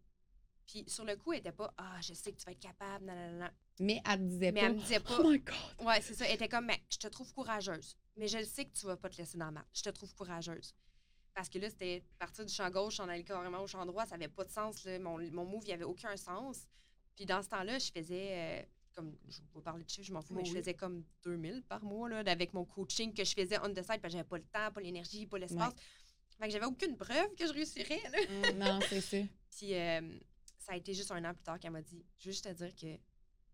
Puis 0.66 0.86
sur 0.88 1.04
le 1.04 1.18
coup, 1.18 1.34
elle 1.34 1.40
était 1.40 1.52
pas 1.52 1.74
Ah, 1.78 2.00
je 2.02 2.14
sais 2.14 2.32
que 2.32 2.38
tu 2.38 2.46
vas 2.46 2.54
être 2.54 2.60
capable, 2.60 3.06
non, 3.06 3.14
non, 3.16 3.40
non. 3.40 3.50
Mais 3.80 4.02
elle 4.10 4.20
te 4.20 4.24
disait 4.24 4.52
Mais 4.54 4.62
pas. 4.62 4.66
elle 4.68 4.74
me 4.76 4.80
disait 4.80 5.00
pas. 5.02 5.18
Oh 5.20 5.30
my 5.30 5.40
God. 5.40 5.56
Ouais, 5.88 6.02
c'est 6.02 6.14
ça. 6.14 6.26
Elle 6.26 6.36
était 6.36 6.48
comme, 6.48 6.66
mais 6.68 6.82
je 6.90 6.98
te 6.98 7.08
trouve 7.08 7.34
courageuse. 7.34 7.98
Mais 8.16 8.28
je 8.30 8.38
le 8.38 8.46
sais 8.46 8.64
que 8.66 8.72
tu 8.74 8.86
vas 8.86 8.96
pas 8.96 9.10
te 9.10 9.18
laisser 9.18 9.38
dans 9.38 9.52
la. 9.52 9.66
Je 9.74 9.82
te 9.82 9.90
trouve 9.90 10.14
courageuse. 10.16 10.74
Parce 11.34 11.50
que 11.50 11.58
là, 11.60 11.70
c'était 11.70 12.04
partir 12.20 12.46
du 12.46 12.54
champ 12.54 12.70
gauche, 12.70 13.00
on 13.00 13.10
allait 13.10 13.24
carrément 13.24 13.60
au 13.62 13.68
champ 13.68 13.86
droit. 13.86 14.06
Ça 14.06 14.16
avait 14.16 14.28
pas 14.28 14.46
de 14.46 14.52
sens. 14.52 14.84
là. 14.86 15.00
Mon, 15.00 15.18
mon 15.32 15.46
move, 15.46 15.64
il 15.66 15.74
avait 15.74 15.84
aucun 15.84 16.16
sens. 16.16 16.68
Puis 17.16 17.26
dans 17.26 17.42
ce 17.42 17.50
temps-là, 17.50 17.80
je 17.80 17.92
faisais, 17.92 18.30
euh, 18.32 18.64
comme, 18.96 19.18
je 19.28 19.40
vais 19.42 19.48
pas 19.54 19.62
parler 19.62 19.84
de 19.84 19.90
chiffres, 19.90 20.08
je 20.08 20.14
m'en 20.14 20.22
fous, 20.22 20.34
mais 20.36 20.46
je 20.46 20.54
faisais 20.60 20.74
comme 20.76 21.04
2000 21.24 21.64
par 21.64 21.84
mois, 21.84 22.08
là, 22.08 22.20
avec 22.20 22.54
mon 22.54 22.64
coaching 22.66 23.14
que 23.14 23.24
je 23.24 23.34
faisais 23.34 23.58
on 23.60 23.70
the 23.74 23.82
side, 23.82 24.00
parce 24.00 24.02
que 24.04 24.10
j'avais 24.12 24.24
pas 24.24 24.38
le 24.38 24.44
temps, 24.46 24.72
pas 24.72 24.82
l'énergie, 24.82 25.26
pas 25.26 25.38
l'espace. 25.40 25.74
Fait 26.44 26.50
que 26.50 26.54
j'avais 26.56 26.66
aucune 26.66 26.98
preuve 26.98 27.34
que 27.36 27.48
je 27.48 27.54
réussirais, 27.54 28.02
là. 28.12 28.52
Non, 28.52 28.80
c'est 28.90 29.00
ça. 29.00 29.18
Puis 29.58 29.74
euh, 29.76 30.02
ça 30.60 30.74
a 30.74 30.76
été 30.76 30.94
juste 30.94 31.10
un 31.12 31.24
an 31.24 31.34
plus 31.34 31.44
tard 31.44 31.58
qu'elle 31.58 31.72
m'a 31.72 31.82
dit 31.82 32.06
Je 32.18 32.26
veux 32.26 32.32
juste 32.34 32.44
te 32.44 32.52
dire 32.52 32.76
que 32.76 33.00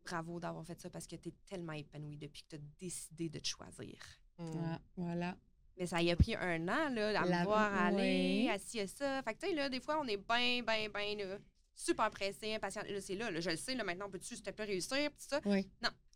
bravo 0.04 0.40
d'avoir 0.40 0.66
fait 0.66 0.82
ça 0.82 0.90
parce 0.90 1.06
que 1.06 1.16
tu 1.16 1.30
es 1.30 1.34
tellement 1.46 1.74
épanouie 1.74 2.18
depuis 2.18 2.42
que 2.42 2.48
tu 2.50 2.56
as 2.56 2.60
décidé 2.80 3.30
de 3.30 3.38
te 3.38 3.48
choisir. 3.48 3.96
Mm. 4.40 4.44
Ouais, 4.56 4.78
voilà. 4.98 5.38
Mais 5.78 5.86
ça 5.86 6.02
y 6.02 6.10
a 6.10 6.16
pris 6.16 6.34
un 6.36 6.68
an 6.68 6.90
là, 6.90 7.22
à 7.22 7.26
La- 7.26 7.40
me 7.42 7.44
voir 7.46 7.72
aller, 7.76 8.50
à 8.50 8.58
ci, 8.58 8.80
à 8.80 8.88
ça. 8.88 9.22
Fait 9.22 9.36
que, 9.36 9.40
tu 9.40 9.48
sais, 9.50 9.54
là, 9.54 9.70
des 9.70 9.82
fois, 9.82 10.00
on 10.02 10.08
est 10.08 10.18
bien, 10.18 10.64
bien, 10.64 10.90
bien, 10.90 11.16
là, 11.28 11.38
super 11.76 12.10
pressé, 12.10 12.56
impatient. 12.56 12.82
Là, 12.90 13.02
c'est 13.02 13.16
là, 13.16 13.30
là, 13.30 13.40
je 13.40 13.52
le 13.52 13.56
sais, 13.56 13.76
là, 13.76 13.84
maintenant, 13.84 14.10
peux-tu, 14.10 14.34
s'il 14.36 14.42
te 14.42 14.50
plaît, 14.50 14.66
réussir, 14.66 15.12
pis 15.12 15.26
ça? 15.26 15.40
Oui. 15.46 15.70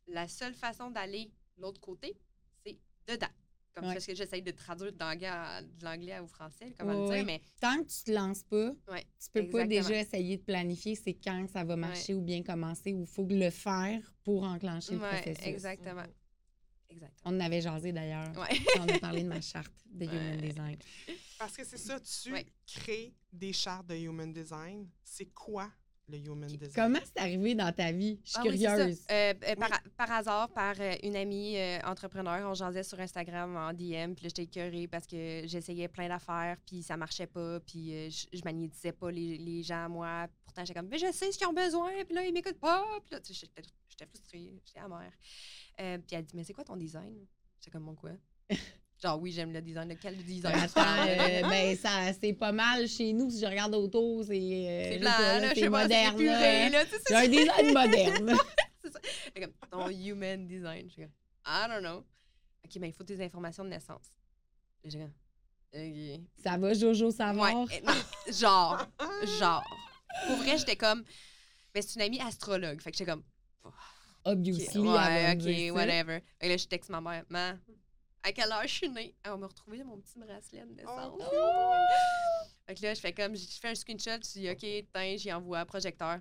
La 0.07 0.27
seule 0.27 0.55
façon 0.55 0.89
d'aller 0.89 1.31
de 1.55 1.61
l'autre 1.61 1.79
côté, 1.79 2.17
c'est 2.65 2.79
dedans. 3.07 3.27
Comme 3.75 3.85
Ouais. 3.87 3.93
parce 3.93 4.05
que 4.05 4.13
j'essaye 4.13 4.43
de 4.43 4.51
traduire 4.51 4.91
de 4.93 4.99
l'anglais, 4.99 5.27
à- 5.27 5.61
de 5.63 5.83
l'anglais 5.83 6.19
au 6.19 6.27
français, 6.27 6.75
comment 6.77 7.07
Ouais, 7.07 7.09
le 7.09 7.15
dire, 7.15 7.25
mais 7.25 7.41
Tant 7.59 7.81
que 7.83 7.87
tu 7.89 8.03
te 8.03 8.11
lances 8.11 8.43
pas, 8.43 8.69
Ouais, 8.91 9.03
tu 9.19 9.29
peux 9.33 9.49
pas 9.49 9.65
déjà 9.65 9.99
essayer 9.99 10.37
de 10.37 10.43
planifier 10.43 10.93
c'est 10.95 11.15
quand 11.15 11.47
ça 11.51 11.63
va 11.63 11.75
marcher 11.75 12.13
ou 12.13 12.21
bien 12.21 12.43
commencer 12.43 12.93
ou 12.93 13.01
il 13.01 13.07
faut 13.07 13.25
le 13.27 13.49
faire 13.49 14.13
pour 14.23 14.43
enclencher 14.43 14.93
le 14.93 14.99
processus. 14.99 15.45
exactement. 15.47 16.03
Exactement. 16.89 17.21
On 17.25 17.35
en 17.35 17.39
avait 17.39 17.61
jasé 17.61 17.91
d'ailleurs. 17.91 18.31
Ouais. 18.37 18.59
On 18.79 18.87
a 18.87 18.99
parlé 18.99 19.23
de 19.23 19.27
ma 19.29 19.41
charte 19.41 19.73
de 19.89 20.05
Human 20.05 20.35
Ouais. 20.39 20.47
Design. 20.49 20.77
Parce 21.39 21.57
que 21.57 21.63
c'est 21.65 21.77
ça, 21.79 21.99
tu 21.99 22.31
Ouais. 22.31 22.45
crées 22.67 23.15
des 23.31 23.53
chartes 23.53 23.87
de 23.87 23.95
human 23.95 24.31
design. 24.31 24.87
C'est 25.03 25.25
quoi 25.33 25.71
le 26.09 26.17
human 26.17 26.47
design? 26.49 26.71
Comment 26.75 26.99
c'est 27.03 27.17
arrivé 27.21 27.55
dans 27.55 27.71
ta 27.71 27.91
vie? 27.91 28.19
Je 28.23 28.29
suis 28.31 28.39
Ah 28.39 28.43
oui, 28.45 28.59
curieuse. 28.59 29.01
Euh, 29.11 29.33
euh, 29.47 29.55
par, 29.55 29.81
par 29.97 30.11
hasard, 30.11 30.49
par 30.49 30.75
euh, 30.79 30.95
une 31.03 31.15
amie 31.15 31.57
euh, 31.57 31.79
entrepreneur, 31.85 32.49
on 32.49 32.53
jasait 32.53 32.83
sur 32.83 32.99
Instagram 32.99 33.55
en 33.55 33.73
DM, 33.73 34.13
puis 34.13 34.23
là, 34.25 34.29
j'étais 34.29 34.43
écœurée 34.43 34.87
parce 34.87 35.07
que 35.07 35.43
j'essayais 35.45 35.87
plein 35.87 36.07
d'affaires, 36.09 36.57
puis 36.65 36.83
ça 36.83 36.97
marchait 36.97 37.27
pas, 37.27 37.59
puis 37.61 37.93
euh, 37.93 38.09
je, 38.09 38.25
je 38.37 38.41
magnétisais 38.43 38.91
pas 38.91 39.11
les, 39.11 39.37
les 39.37 39.63
gens 39.63 39.85
à 39.85 39.89
moi. 39.89 40.27
Pourtant, 40.45 40.65
j'étais 40.65 40.79
comme, 40.79 40.89
mais 40.89 40.97
je 40.97 41.11
sais 41.11 41.31
ce 41.31 41.37
qu'ils 41.37 41.47
ont 41.47 41.53
besoin, 41.53 41.91
puis 42.05 42.15
là, 42.15 42.25
ils 42.25 42.33
m'écoutent 42.33 42.59
pas. 42.59 42.83
Puis 43.05 43.11
là, 43.13 43.19
tu 43.21 43.33
sais, 43.33 43.47
j'étais 43.55 43.61
j'étais 43.89 44.05
frustrée, 44.07 44.61
j'étais 44.65 44.79
amère. 44.79 45.11
Euh, 45.79 45.97
puis 45.99 46.15
elle 46.15 46.25
dit, 46.25 46.35
mais 46.35 46.43
c'est 46.43 46.53
quoi 46.53 46.63
ton 46.63 46.75
design? 46.75 47.25
J'étais 47.59 47.71
comme, 47.71 47.83
mon 47.83 47.95
quoi? 47.95 48.11
Genre, 49.03 49.19
oui, 49.19 49.33
j'aime 49.33 49.51
le 49.51 49.61
design. 49.61 49.89
De 49.89 49.95
quel 49.95 50.15
design? 50.23 50.55
tu 50.55 50.79
Attends, 50.79 50.81
euh, 50.81 51.41
ben 51.49 51.75
ça 51.75 52.13
c'est 52.13 52.31
pas 52.31 52.53
mal 52.53 52.87
chez 52.87 53.11
nous 53.11 53.29
si 53.29 53.41
je 53.41 53.45
regarde 53.45 53.75
autour, 53.75 54.23
c'est 54.23 54.31
euh, 54.31 54.83
c'est 54.83 54.93
je 54.93 54.99
blanc, 54.99 55.11
pas, 55.11 55.21
là, 55.21 55.39
là, 55.41 55.49
je 55.53 55.59
c'est 55.59 55.69
pas, 55.69 55.81
c'est 55.81 55.83
moderne. 55.83 56.23
là. 56.23 56.69
là, 56.69 56.85
tu 56.85 56.91
sais, 56.91 57.01
J'ai 57.09 57.15
un 57.15 57.27
design 57.27 57.73
moderne. 57.73 58.37
C'est 58.83 59.41
comme 59.41 59.53
ton 59.71 59.89
human 59.89 60.47
design. 60.47 60.85
Je 60.87 60.93
suis 60.93 61.01
comme, 61.01 61.11
I 61.45 61.67
don't 61.67 61.81
know. 61.81 62.05
OK, 62.65 62.75
mais 62.79 62.89
il 62.89 62.93
faut 62.93 63.03
tes 63.03 63.21
informations 63.23 63.63
de 63.63 63.69
naissance. 63.69 64.13
J'ai 64.83 64.99
comme, 64.99 65.13
OK. 65.73 66.21
Ça 66.43 66.57
va, 66.57 66.73
Jojo 66.73 67.09
savoir? 67.11 67.63
Ouais, 67.65 67.83
euh, 67.87 68.31
genre, 68.31 68.85
genre. 69.39 69.63
Pour 70.27 70.35
vrai, 70.37 70.57
j'étais 70.57 70.75
comme, 70.75 71.03
mais 71.73 71.81
c'est 71.81 71.95
une 71.95 72.01
amie 72.03 72.21
astrologue. 72.21 72.81
Fait 72.81 72.91
que 72.91 72.97
j'étais 72.97 73.11
comme, 73.11 73.23
Obviously, 74.25 74.79
elle 74.79 74.85
va 74.85 75.07
ouais, 75.07 75.33
OK, 75.33 75.67
ça. 75.67 75.73
whatever. 75.73 76.19
Et 76.39 76.49
là, 76.49 76.57
je 76.57 76.65
texte 76.67 76.89
ma 76.89 77.01
mère, 77.01 77.57
à 78.23 78.31
quelle 78.31 78.51
heure 78.51 78.63
je 78.63 78.73
suis 78.73 78.89
née? 78.89 79.13
Elle 79.23 79.31
va 79.31 79.37
me 79.37 79.45
retrouver 79.45 79.83
mon 79.83 79.97
petit 79.99 80.17
bracelet 80.17 80.61
de 80.65 80.73
naissance. 80.75 81.19
Oh! 81.19 81.73
Fait 82.67 82.75
que 82.75 82.81
là, 82.83 82.93
je 82.93 82.99
fais 83.01 83.11
comme, 83.13 83.35
je 83.35 83.45
fais 83.59 83.67
un 83.69 83.75
screenshot, 83.75 84.11
je 84.23 84.39
dis, 84.39 84.49
OK, 84.49 84.59
tiens, 84.93 85.15
j'y 85.17 85.33
envoie 85.33 85.65
projecteur. 85.65 86.19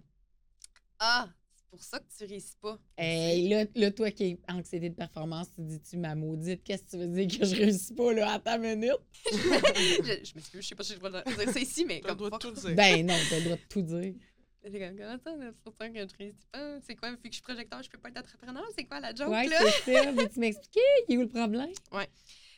Ah, 0.99 1.29
c'est 1.55 1.71
pour 1.71 1.83
ça 1.83 2.01
que 2.01 2.05
tu 2.19 2.25
réussis 2.25 2.57
pas. 2.61 2.79
Hey, 2.99 3.49
là, 3.49 3.65
là, 3.77 3.91
toi 3.93 4.11
qui 4.11 4.25
es 4.25 4.38
anxiété 4.49 4.91
de 4.91 4.95
performance, 4.97 5.49
tu 5.55 5.62
dis-tu 5.62 5.97
ma 5.99 6.15
maudite, 6.17 6.62
qu'est-ce 6.65 6.83
que 6.83 6.91
tu 6.91 6.97
veux 6.99 7.07
dire 7.07 7.38
que 7.38 7.47
je 7.47 7.55
réussis 7.57 7.95
pas 7.95 8.12
là 8.12 8.33
à 8.33 8.38
ta 8.41 8.59
minute? 8.59 8.99
je 9.33 10.21
je 10.25 10.35
m'excuse, 10.35 10.61
je 10.62 10.69
sais 10.69 10.75
pas 10.75 10.83
si 10.83 10.95
je 10.95 10.99
dois 10.99 11.11
dire 11.11 11.23
ça 11.53 11.61
ici, 11.61 11.85
mais 11.85 12.01
T'as 12.01 12.09
le 12.09 12.15
comme 12.17 12.29
droit 12.29 12.38
de 12.38 12.45
fuck. 12.45 12.55
tout 12.55 12.61
dire. 12.67 12.75
Ben 12.75 13.07
non, 13.07 13.15
t'as 13.31 13.38
le 13.38 13.45
droit 13.45 13.57
de 13.57 13.62
tout 13.69 13.83
dire. 13.83 14.15
J'ai 14.64 14.79
comme, 14.79 14.96
comment 14.96 15.18
ça, 15.18 15.35
c'est 15.38 15.62
pour 15.64 15.75
ça 15.75 15.88
que 15.88 15.94
je 16.09 16.16
réussis 16.16 16.46
pas? 16.53 16.81
C'est 16.83 16.94
quoi, 16.94 17.11
vu 17.11 17.16
que 17.16 17.22
je 17.29 17.33
suis 17.33 17.42
projecteur, 17.42 17.83
je 17.83 17.90
peux 17.90 17.98
pas 17.98 18.11
être 18.11 18.18
entrepreneur? 18.18 18.64
C'est 18.77 18.85
quoi 18.85 19.01
la 19.01 19.12
joke, 19.14 19.29
Ouais, 19.29 19.48
là? 19.48 19.59
c'est 19.85 19.94
ça. 19.94 20.12
Veux-tu 20.12 20.38
m'expliquer? 20.40 20.81
Il 21.09 21.14
est 21.14 21.18
où 21.18 21.22
le 21.22 21.29
problème? 21.29 21.72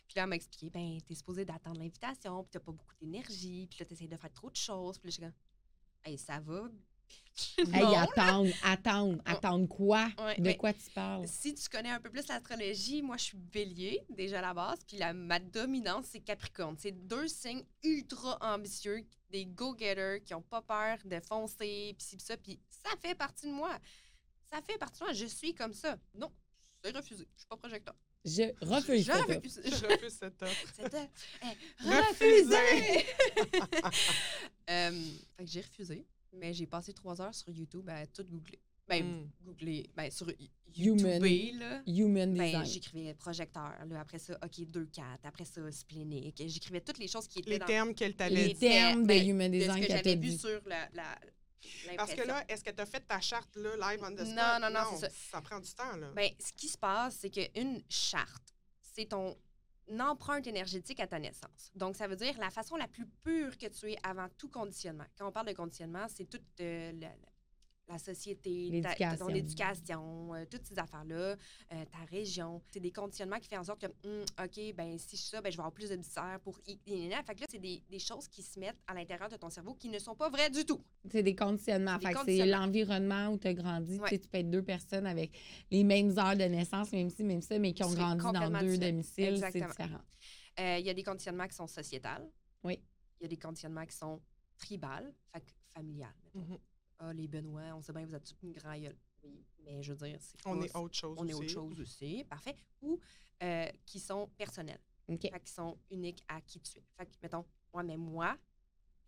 Puis 0.07 0.17
là, 0.17 0.25
elle 0.25 0.27
m'a 0.29 0.37
expliqué, 0.37 0.69
ben, 0.69 0.99
t'es 1.09 1.15
supposé 1.15 1.47
d'attendre 1.47 1.79
l'invitation, 1.79 2.43
puis 2.43 2.51
t'as 2.53 2.61
pas 2.61 2.73
beaucoup 2.73 2.95
d'énergie, 3.01 3.67
puis 3.71 3.79
là, 3.81 3.87
t'essayes 3.87 4.07
de 4.09 4.17
faire 4.19 4.33
trop 4.35 4.51
de 4.51 4.57
choses. 4.57 4.99
Puis 4.99 5.07
là, 5.07 5.11
je 5.11 5.13
suis 5.13 5.23
comme, 5.23 5.33
hey, 6.05 6.19
ça 6.19 6.41
va? 6.41 6.69
Hey, 7.73 7.97
attendre, 7.97 8.53
attendre, 8.63 9.23
attendre 9.25 9.67
quoi? 9.67 10.09
Ouais, 10.19 10.39
de 10.39 10.53
quoi 10.53 10.73
tu 10.73 10.89
parles? 10.95 11.27
Si 11.27 11.55
tu 11.55 11.69
connais 11.69 11.91
un 11.91 12.01
peu 12.01 12.11
plus 12.11 12.27
l'astrologie, 12.29 13.03
moi, 13.03 13.17
je 13.17 13.25
suis 13.25 13.37
bélier, 13.37 14.05
déjà 14.09 14.39
à 14.39 14.43
la 14.43 14.55
base, 14.55 14.79
puis 14.87 14.99
la, 14.99 15.13
ma 15.13 15.39
dominante, 15.41 16.05
c'est 16.05 16.21
Capricorne. 16.21 16.77
C'est 16.79 16.93
deux 16.93 17.27
signes 17.27 17.65
ultra 17.83 18.39
ambitieux, 18.41 19.05
des 19.31 19.47
go-getters 19.47 20.23
qui 20.25 20.35
ont 20.35 20.43
pas 20.43 20.63
peur 20.63 20.99
de 21.05 21.19
foncer, 21.21 21.95
puis 21.99 22.07
ci, 22.07 22.17
puis 22.17 22.25
ça, 22.25 22.37
puis 22.37 22.61
ça 22.69 22.91
fait 23.01 23.15
partie 23.15 23.47
de 23.47 23.53
moi. 23.53 23.77
Ça 24.51 24.61
fait 24.63 24.79
partie 24.79 25.01
de 25.01 25.05
moi. 25.05 25.13
Je 25.13 25.27
suis 25.27 25.55
comme 25.55 25.75
ça. 25.75 25.99
Non, 26.15 26.31
c'est 26.83 26.97
refusé. 26.97 27.27
Je 27.35 27.41
suis 27.41 27.49
pas 27.49 27.57
projecteur. 27.57 27.95
Je 28.25 28.43
refuse 28.63 29.05
Je 29.05 29.13
refuse. 29.13 29.61
Je 29.65 29.87
refuse 29.87 30.15
cette 30.19 30.43
offre. 30.43 30.67
Refusé. 31.81 32.57
refusé. 32.57 33.07
Euh, 34.71 34.91
fait 35.37 35.45
que 35.45 35.51
j'ai 35.51 35.61
refusé, 35.61 36.07
mais 36.35 36.53
j'ai 36.53 36.67
passé 36.67 36.93
trois 36.93 37.21
heures 37.21 37.35
sur 37.35 37.51
YouTube 37.51 37.89
à 37.89 38.07
tout 38.07 38.25
googler. 38.25 38.59
Ben, 38.87 39.03
Mm. 39.03 39.31
googler, 39.47 39.91
ben, 39.97 40.11
sur 40.11 40.29
Y- 40.31 40.51
Human. 40.77 41.25
YouTube, 41.25 41.61
là. 41.61 41.83
Human 41.87 42.35
Ben, 42.35 42.45
design. 42.45 42.67
j'écrivais 42.67 43.15
projecteur, 43.15 43.73
là, 43.89 44.01
après 44.01 44.19
ça, 44.19 44.39
OK, 44.45 44.61
2-4, 44.67 45.21
après 45.25 45.45
ça, 45.47 45.71
splénique. 45.73 46.43
J'écrivais 46.47 46.81
toutes 46.83 46.99
les 46.99 47.09
choses 47.09 47.27
qui 47.27 47.39
étaient 47.39 47.51
Les 47.51 47.59
dans 47.61 47.67
termes 47.67 47.95
qu'elle 47.95 48.15
t'avait 48.15 48.49
les 48.49 48.55
termes 48.55 49.03
de 49.05 49.07
ben, 49.09 49.27
Human 49.27 49.51
de 49.51 49.57
ce 49.59 49.61
Design 49.63 49.81
que 49.83 49.87
qu'elle 49.87 50.03
t'a 50.03 50.11
j'avais 50.11 50.21
vu 50.21 50.37
sur 50.37 50.61
la, 50.67 50.89
la, 50.93 51.19
Parce 51.97 52.13
que 52.13 52.27
là, 52.27 52.45
est-ce 52.49 52.63
que 52.63 52.71
tu 52.73 52.81
as 52.83 52.87
fait 52.87 53.01
ta 53.01 53.21
charte 53.21 53.57
là, 53.57 53.91
live 53.93 54.01
on 54.03 54.11
the 54.13 54.19
spot? 54.19 54.35
Non, 54.35 54.59
non, 54.61 54.71
non, 54.71 54.81
c'est 54.91 55.09
ça. 55.09 55.11
Ça 55.33 55.41
prend 55.41 55.61
du 55.61 55.71
temps, 55.73 55.97
là. 55.97 56.11
Ben, 56.15 56.29
ce 56.39 56.53
qui 56.53 56.69
se 56.69 56.77
passe, 56.77 57.17
c'est 57.21 57.31
qu'une 57.31 57.83
charte, 57.89 58.53
c'est 58.83 59.07
ton 59.07 59.35
empreinte 60.01 60.47
énergétique 60.47 61.01
à 61.01 61.07
ta 61.07 61.19
naissance. 61.19 61.71
Donc, 61.75 61.97
ça 61.97 62.07
veut 62.07 62.17
dire 62.17 62.39
la 62.39 62.51
façon 62.51 62.77
la 62.77 62.89
plus 62.89 63.07
pure 63.23 63.57
que 63.59 63.67
tu 63.67 63.93
es 63.93 63.99
avant 64.03 64.29
tout 64.39 64.49
conditionnement. 64.49 65.05
Quand 65.19 65.29
on 65.29 65.33
parle 65.33 65.49
de 65.49 65.53
conditionnement, 65.53 66.07
c'est 66.09 66.29
toute 66.29 66.43
euh, 66.61 66.93
la 67.87 67.99
société, 67.99 68.69
ta- 68.83 68.91
L'éducation. 68.91 69.27
ton 69.27 69.35
éducation, 69.35 70.35
euh, 70.35 70.45
toutes 70.51 70.65
ces 70.65 70.79
affaires-là, 70.79 71.37
euh, 71.37 71.85
ta 71.91 71.99
région. 72.11 72.63
C'est 72.73 72.81
des 72.81 72.91
conditionnements 72.91 73.39
qui 73.39 73.49
font 73.49 73.59
en 73.59 73.65
sorte 73.65 73.81
que, 73.83 73.87
Hum, 74.09 74.23
OK, 74.43 74.75
ben 74.75 74.99
si 74.99 75.17
je 75.17 75.21
suis 75.23 75.31
ça, 75.31 75.43
ben, 75.43 75.51
je 75.53 75.57
vais 75.57 75.61
avoir 75.61 75.73
plus 75.73 75.91
de 75.91 75.97
viscères 75.97 76.41
pour... 76.43 76.59
Fait 76.65 76.77
que 76.77 77.41
là, 77.41 77.47
c'est 77.51 77.59
des, 77.59 77.83
des 77.91 77.99
choses 77.99 78.27
qui 78.29 78.43
se 78.43 78.59
mettent 78.59 78.81
à 78.87 78.95
l'intérieur 78.95 79.29
de 79.29 79.37
ton 79.37 79.51
cerveau 79.51 79.75
qui 79.75 79.89
ne 79.91 79.99
sont 79.99 80.15
pas 80.15 80.31
vraies 80.31 80.49
du 80.51 80.65
tout. 80.65 80.83
C'est 81.11 81.23
des 81.23 81.35
conditionnements. 81.37 81.99
Fait 81.99 82.15
que 82.15 82.21
c'est 82.25 82.47
l'environnement 82.47 83.29
où 83.29 83.39
tu 83.39 83.49
as 83.49 83.55
grandi. 83.55 83.99
Ouais. 83.99 84.09
Tu 84.09 84.15
sais, 84.15 84.19
tu 84.21 84.29
peux 84.29 84.39
être 84.39 84.51
deux 84.51 84.63
personnes 84.63 85.07
avec 85.07 85.39
les 85.71 85.85
mêmes 85.85 86.17
heures 86.19 86.37
de 86.37 86.45
naissance, 86.45 86.91
même 86.93 87.11
si, 87.11 87.23
même 87.23 87.43
ça, 87.43 87.59
mais 87.59 87.73
qui 87.75 87.85
ont 87.85 87.91
C'est 87.91 87.97
grandi 87.97 88.23
dans 88.23 88.33
deux 88.33 88.67
différent. 88.77 88.91
domiciles. 88.91 89.39
C'est 89.39 89.59
Exactement. 89.59 89.69
différent. 89.69 90.01
Euh, 90.61 90.79
Il 90.79 90.87
y 90.87 90.91
a 90.91 90.95
des 90.95 91.03
conditionnements 91.03 91.47
qui 91.49 91.55
sont 91.57 91.67
sociétals. 91.67 92.31
Oui. 92.63 92.81
Il 93.21 93.25
y 93.25 93.27
a 93.27 93.29
des 93.29 93.37
conditionnements 93.37 93.85
qui 93.85 93.97
sont 93.97 94.21
tribales, 94.57 95.13
fait 95.33 95.41
que 95.41 95.51
familiales. 95.75 96.15
mettons. 96.35 96.59
Ah, 96.99 97.13
les 97.13 97.29
Benoît, 97.29 97.75
on 97.75 97.83
sait 97.83 97.93
bien, 97.93 98.07
vous 98.07 98.15
êtes 98.15 98.35
une 98.43 98.53
grand 98.53 98.79
gueule. 98.79 98.97
Oui, 99.23 99.45
mais 99.65 99.83
je 99.83 99.93
veux 99.93 100.07
dire, 100.07 100.19
c'est 100.21 100.39
On 100.47 100.61
est 100.63 100.75
autre 100.77 100.95
chose 100.95 101.17
on 101.19 101.27
est 101.27 101.33
aussi. 101.35 101.57
autre 101.57 101.75
chose 101.75 101.81
aussi. 101.81 102.25
Parfait. 102.25 102.57
Ou 102.83 103.01
euh, 103.43 103.69
qui 103.85 103.99
sont 103.99 104.29
personnels, 104.37 104.81
OK. 105.09 105.23
fait 105.23 105.41
qui 105.41 105.53
sont 105.53 105.79
uniques 105.91 106.23
à 106.29 106.41
qui 106.41 106.61
tu 106.61 106.79
es. 106.79 106.85
Fait 106.97 107.07
que, 107.07 107.13
mettons, 107.23 107.45
moi, 107.73 107.83
mais 107.83 107.97
moi, 107.97 108.37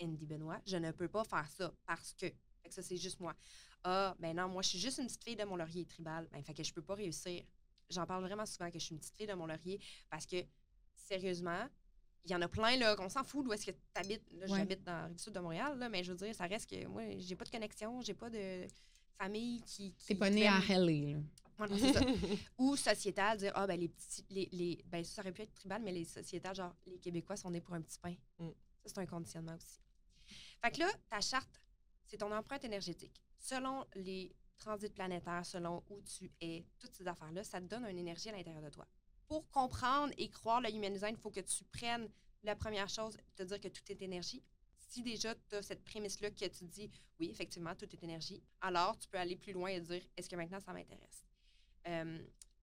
Andy 0.02 0.26
Benoît, 0.26 0.60
je 0.66 0.76
ne 0.76 0.90
peux 0.90 1.08
pas 1.08 1.24
faire 1.24 1.48
ça 1.48 1.72
parce 1.86 2.12
que. 2.14 2.26
Fait 2.26 2.68
que 2.68 2.74
ça, 2.74 2.82
c'est 2.82 2.96
juste 2.96 3.20
moi. 3.20 3.34
Ah, 3.84 4.16
ben 4.18 4.34
non, 4.34 4.48
moi, 4.48 4.62
je 4.62 4.70
suis 4.70 4.78
juste 4.78 4.98
une 4.98 5.06
petite 5.06 5.22
fille 5.22 5.36
de 5.36 5.44
mon 5.44 5.56
laurier 5.56 5.84
tribal. 5.86 6.28
Ben, 6.32 6.42
fait 6.42 6.54
que 6.54 6.62
je 6.64 6.72
peux 6.72 6.82
pas 6.82 6.94
réussir. 6.94 7.44
J'en 7.88 8.04
parle 8.04 8.24
vraiment 8.24 8.44
souvent 8.46 8.68
que 8.70 8.78
je 8.80 8.84
suis 8.84 8.94
une 8.94 8.98
petite 9.00 9.14
fille 9.14 9.28
de 9.28 9.34
mon 9.34 9.46
laurier 9.46 9.78
parce 10.10 10.26
que, 10.26 10.44
sérieusement, 10.96 11.68
il 12.26 12.32
y 12.32 12.34
en 12.34 12.42
a 12.42 12.48
plein, 12.48 12.76
là, 12.76 12.96
qu'on 12.96 13.08
s'en 13.08 13.24
fout 13.24 13.44
d'où 13.44 13.52
est-ce 13.52 13.66
que 13.66 13.70
tu 13.70 13.78
habites. 13.94 14.30
Là, 14.32 14.46
Ouais. 14.46 14.58
j'habite 14.58 14.82
dans 14.82 14.92
la 14.92 15.06
rive 15.06 15.18
sud 15.18 15.32
de 15.32 15.40
Montréal, 15.40 15.78
là, 15.78 15.88
mais 15.88 16.02
je 16.04 16.12
veux 16.12 16.18
dire, 16.18 16.34
ça 16.34 16.46
reste 16.46 16.68
que 16.68 16.86
moi, 16.86 17.02
j'ai 17.18 17.36
pas 17.36 17.44
de 17.44 17.50
connexion, 17.50 18.00
j'ai 18.02 18.14
pas 18.14 18.28
de 18.30 18.66
famille 19.16 19.62
qui. 19.62 19.92
qui 19.94 20.06
T'es 20.06 20.14
pas 20.14 20.30
né 20.30 20.46
à 20.46 20.58
Helly, 20.58 21.12
là. 21.12 21.18
Ouais, 21.58 21.68
non, 21.68 21.78
c'est 21.78 21.92
ça. 21.94 22.00
Ou 22.58 22.76
sociétal, 22.76 23.38
dire, 23.38 23.52
ah, 23.54 23.66
ben, 23.66 23.78
les 23.80 23.88
petits. 23.88 24.24
Les, 24.28 24.48
les, 24.52 24.84
ben, 24.86 25.02
ça 25.04 25.22
aurait 25.22 25.32
pu 25.32 25.42
être 25.42 25.54
tribal, 25.54 25.80
mais 25.82 25.92
les 25.92 26.04
sociétales, 26.04 26.54
genre, 26.54 26.74
les 26.86 26.98
Québécois 26.98 27.36
sont 27.36 27.50
nés 27.50 27.62
pour 27.62 27.74
un 27.74 27.80
petit 27.80 27.98
pain. 27.98 28.14
Mm. 28.38 28.48
Ça, 28.48 28.54
c'est 28.94 28.98
un 28.98 29.06
conditionnement 29.06 29.54
aussi. 29.54 29.80
Fait 30.62 30.70
que 30.70 30.80
là, 30.80 30.88
ta 31.08 31.20
charte, 31.20 31.60
c'est 32.06 32.18
ton 32.18 32.30
empreinte 32.32 32.64
énergétique. 32.64 33.22
Selon 33.38 33.84
les 33.94 34.34
transits 34.58 34.90
planétaires, 34.90 35.44
selon 35.46 35.82
où 35.90 36.00
tu 36.02 36.30
es, 36.40 36.64
toutes 36.78 36.94
ces 36.94 37.06
affaires-là, 37.06 37.42
ça 37.44 37.60
te 37.60 37.66
donne 37.66 37.86
une 37.86 37.98
énergie 37.98 38.28
à 38.28 38.32
l'intérieur 38.32 38.62
de 38.62 38.70
toi. 38.70 38.86
Pour 39.28 39.48
comprendre 39.50 40.12
et 40.18 40.28
croire 40.28 40.60
le 40.60 40.70
human 40.72 40.92
design, 40.92 41.14
il 41.18 41.20
faut 41.20 41.30
que 41.30 41.40
tu 41.40 41.64
prennes 41.64 42.08
la 42.44 42.54
première 42.54 42.88
chose, 42.88 43.16
te 43.34 43.42
dire 43.42 43.60
que 43.60 43.68
tout 43.68 43.82
est 43.90 44.00
énergie. 44.02 44.42
Si 44.78 45.02
déjà 45.02 45.34
tu 45.34 45.56
as 45.56 45.62
cette 45.62 45.82
prémisse-là 45.82 46.30
que 46.30 46.44
tu 46.44 46.48
te 46.50 46.64
dis, 46.64 46.88
oui, 47.18 47.28
effectivement, 47.30 47.74
tout 47.74 47.86
est 47.92 48.04
énergie, 48.04 48.40
alors 48.60 48.96
tu 48.98 49.08
peux 49.08 49.18
aller 49.18 49.34
plus 49.34 49.52
loin 49.52 49.68
et 49.70 49.80
dire, 49.80 50.02
est-ce 50.16 50.28
que 50.28 50.36
maintenant 50.36 50.60
ça 50.60 50.72
m'intéresse? 50.72 51.24
Euh, 51.88 52.18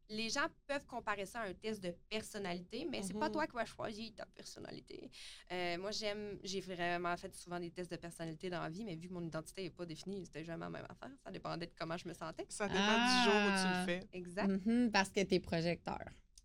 les 0.10 0.30
gens 0.30 0.48
peuvent 0.66 0.86
comparer 0.86 1.26
ça 1.26 1.42
à 1.42 1.48
un 1.50 1.54
test 1.54 1.84
de 1.84 1.92
personnalité, 2.10 2.86
mais 2.90 3.02
c'est 3.04 3.14
pas 3.14 3.28
Mhm. 3.28 3.34
toi 3.34 3.48
qui 3.48 3.54
vas 3.56 3.66
choisir 3.66 4.14
ta 4.16 4.26
personnalité. 4.28 5.10
Euh, 5.52 5.78
moi, 5.80 5.92
j'aime, 5.92 6.40
j'ai 6.44 6.62
vraiment 6.62 7.16
fait 7.18 7.34
souvent 7.36 7.60
des 7.60 7.72
tests 7.72 7.92
de 7.92 7.98
personnalité 7.98 8.50
dans 8.50 8.62
la 8.62 8.70
vie, 8.70 8.86
mais 8.86 8.96
vu 8.96 9.10
que 9.10 9.14
mon 9.14 9.22
identité 9.24 9.64
n'est 9.64 9.70
pas 9.70 9.86
définie, 9.86 10.26
c'était 10.26 10.46
jamais 10.46 10.64
la 10.66 10.70
même 10.70 10.86
affaire. 10.88 11.12
Ça 11.24 11.32
dépendait 11.32 11.68
de 11.68 11.74
comment 11.78 11.98
je 11.98 12.08
me 12.08 12.14
sentais. 12.14 12.46
Ça 12.48 12.68
dépend 12.70 13.06
du 13.06 13.24
jour 13.24 13.34
où 13.34 13.50
tu 13.50 13.66
Ah. 13.68 13.80
le 13.80 13.86
fais. 13.86 14.08
Exact. 14.14 14.48
Mhm, 14.66 14.92
parce 14.92 15.10
que 15.10 15.22
t'es 15.24 15.40
projecteur. 15.42 16.00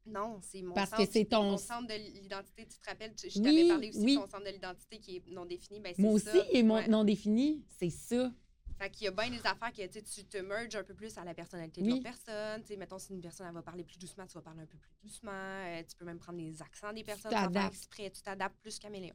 Non, 0.09 0.41
c'est 0.43 0.63
mon 0.63 0.75
Parce 0.75 0.91
que 0.91 0.97
centre, 0.99 1.11
c'est 1.13 1.25
ton- 1.27 1.43
mon 1.51 1.57
centre 1.59 1.87
de 1.89 1.95
l'identité. 1.95 2.67
Tu 2.67 2.79
te 2.79 2.89
rappelles, 2.89 3.15
tu- 3.15 3.29
je 3.31 3.39
Oui, 3.39 3.45
t'avais 3.45 3.69
parlé 3.69 3.89
aussi 3.91 3.99
oui. 4.01 4.15
de 4.17 4.21
ton 4.21 4.27
centre 4.31 4.45
de 4.45 4.51
l'identité 4.51 4.99
qui 4.99 5.17
est 5.17 5.27
non 5.31 5.45
défini. 5.45 5.81
Ben, 5.81 5.93
c'est 5.95 6.03
Moi 6.03 6.13
aussi, 6.13 6.39
et 6.53 6.63
mon 6.63 6.75
Ouais. 6.77 6.89
non 6.89 7.05
défini, 7.05 7.65
c'est 7.79 7.91
ça. 7.91 8.33
Fait 8.79 8.91
qu'il 8.91 9.07
y 9.07 9.09
a 9.09 9.11
bien 9.11 9.29
des 9.31 9.45
affaires 9.45 9.73
que 9.73 9.87
tu 9.87 10.03
tu 10.05 10.25
te 10.25 10.39
merges 10.39 10.77
un 10.77 10.85
peu 10.85 10.95
plus 10.95 11.19
à 11.19 11.25
la 11.25 11.35
personnalité 11.35 11.81
de 11.81 11.87
Oui. 11.87 11.91
l'autre 11.95 12.05
personne. 12.05 12.61
Tu 12.63 12.69
sais, 12.69 12.77
mettons, 12.77 12.99
si 12.99 13.13
une 13.13 13.21
personne 13.21 13.47
elle 13.49 13.55
va 13.55 13.63
parler 13.63 13.83
plus 13.85 13.99
doucement, 13.99 14.25
tu 14.27 14.35
vas 14.35 14.43
parler 14.43 14.61
un 14.63 14.67
peu 14.67 14.79
plus 14.79 14.95
doucement. 15.03 15.33
Euh, 15.33 15.83
tu 15.83 15.97
peux 15.97 16.05
même 16.05 16.19
prendre 16.21 16.39
les 16.39 16.63
accents 16.63 16.93
des 16.93 17.03
personnes 17.03 17.33
faire 17.33 17.43
t'adaptes. 17.49 17.75
exprès. 17.75 18.11
Tu 18.11 18.23
t'adaptes 18.23 18.57
plus 18.63 18.79
caméléon. 18.79 19.15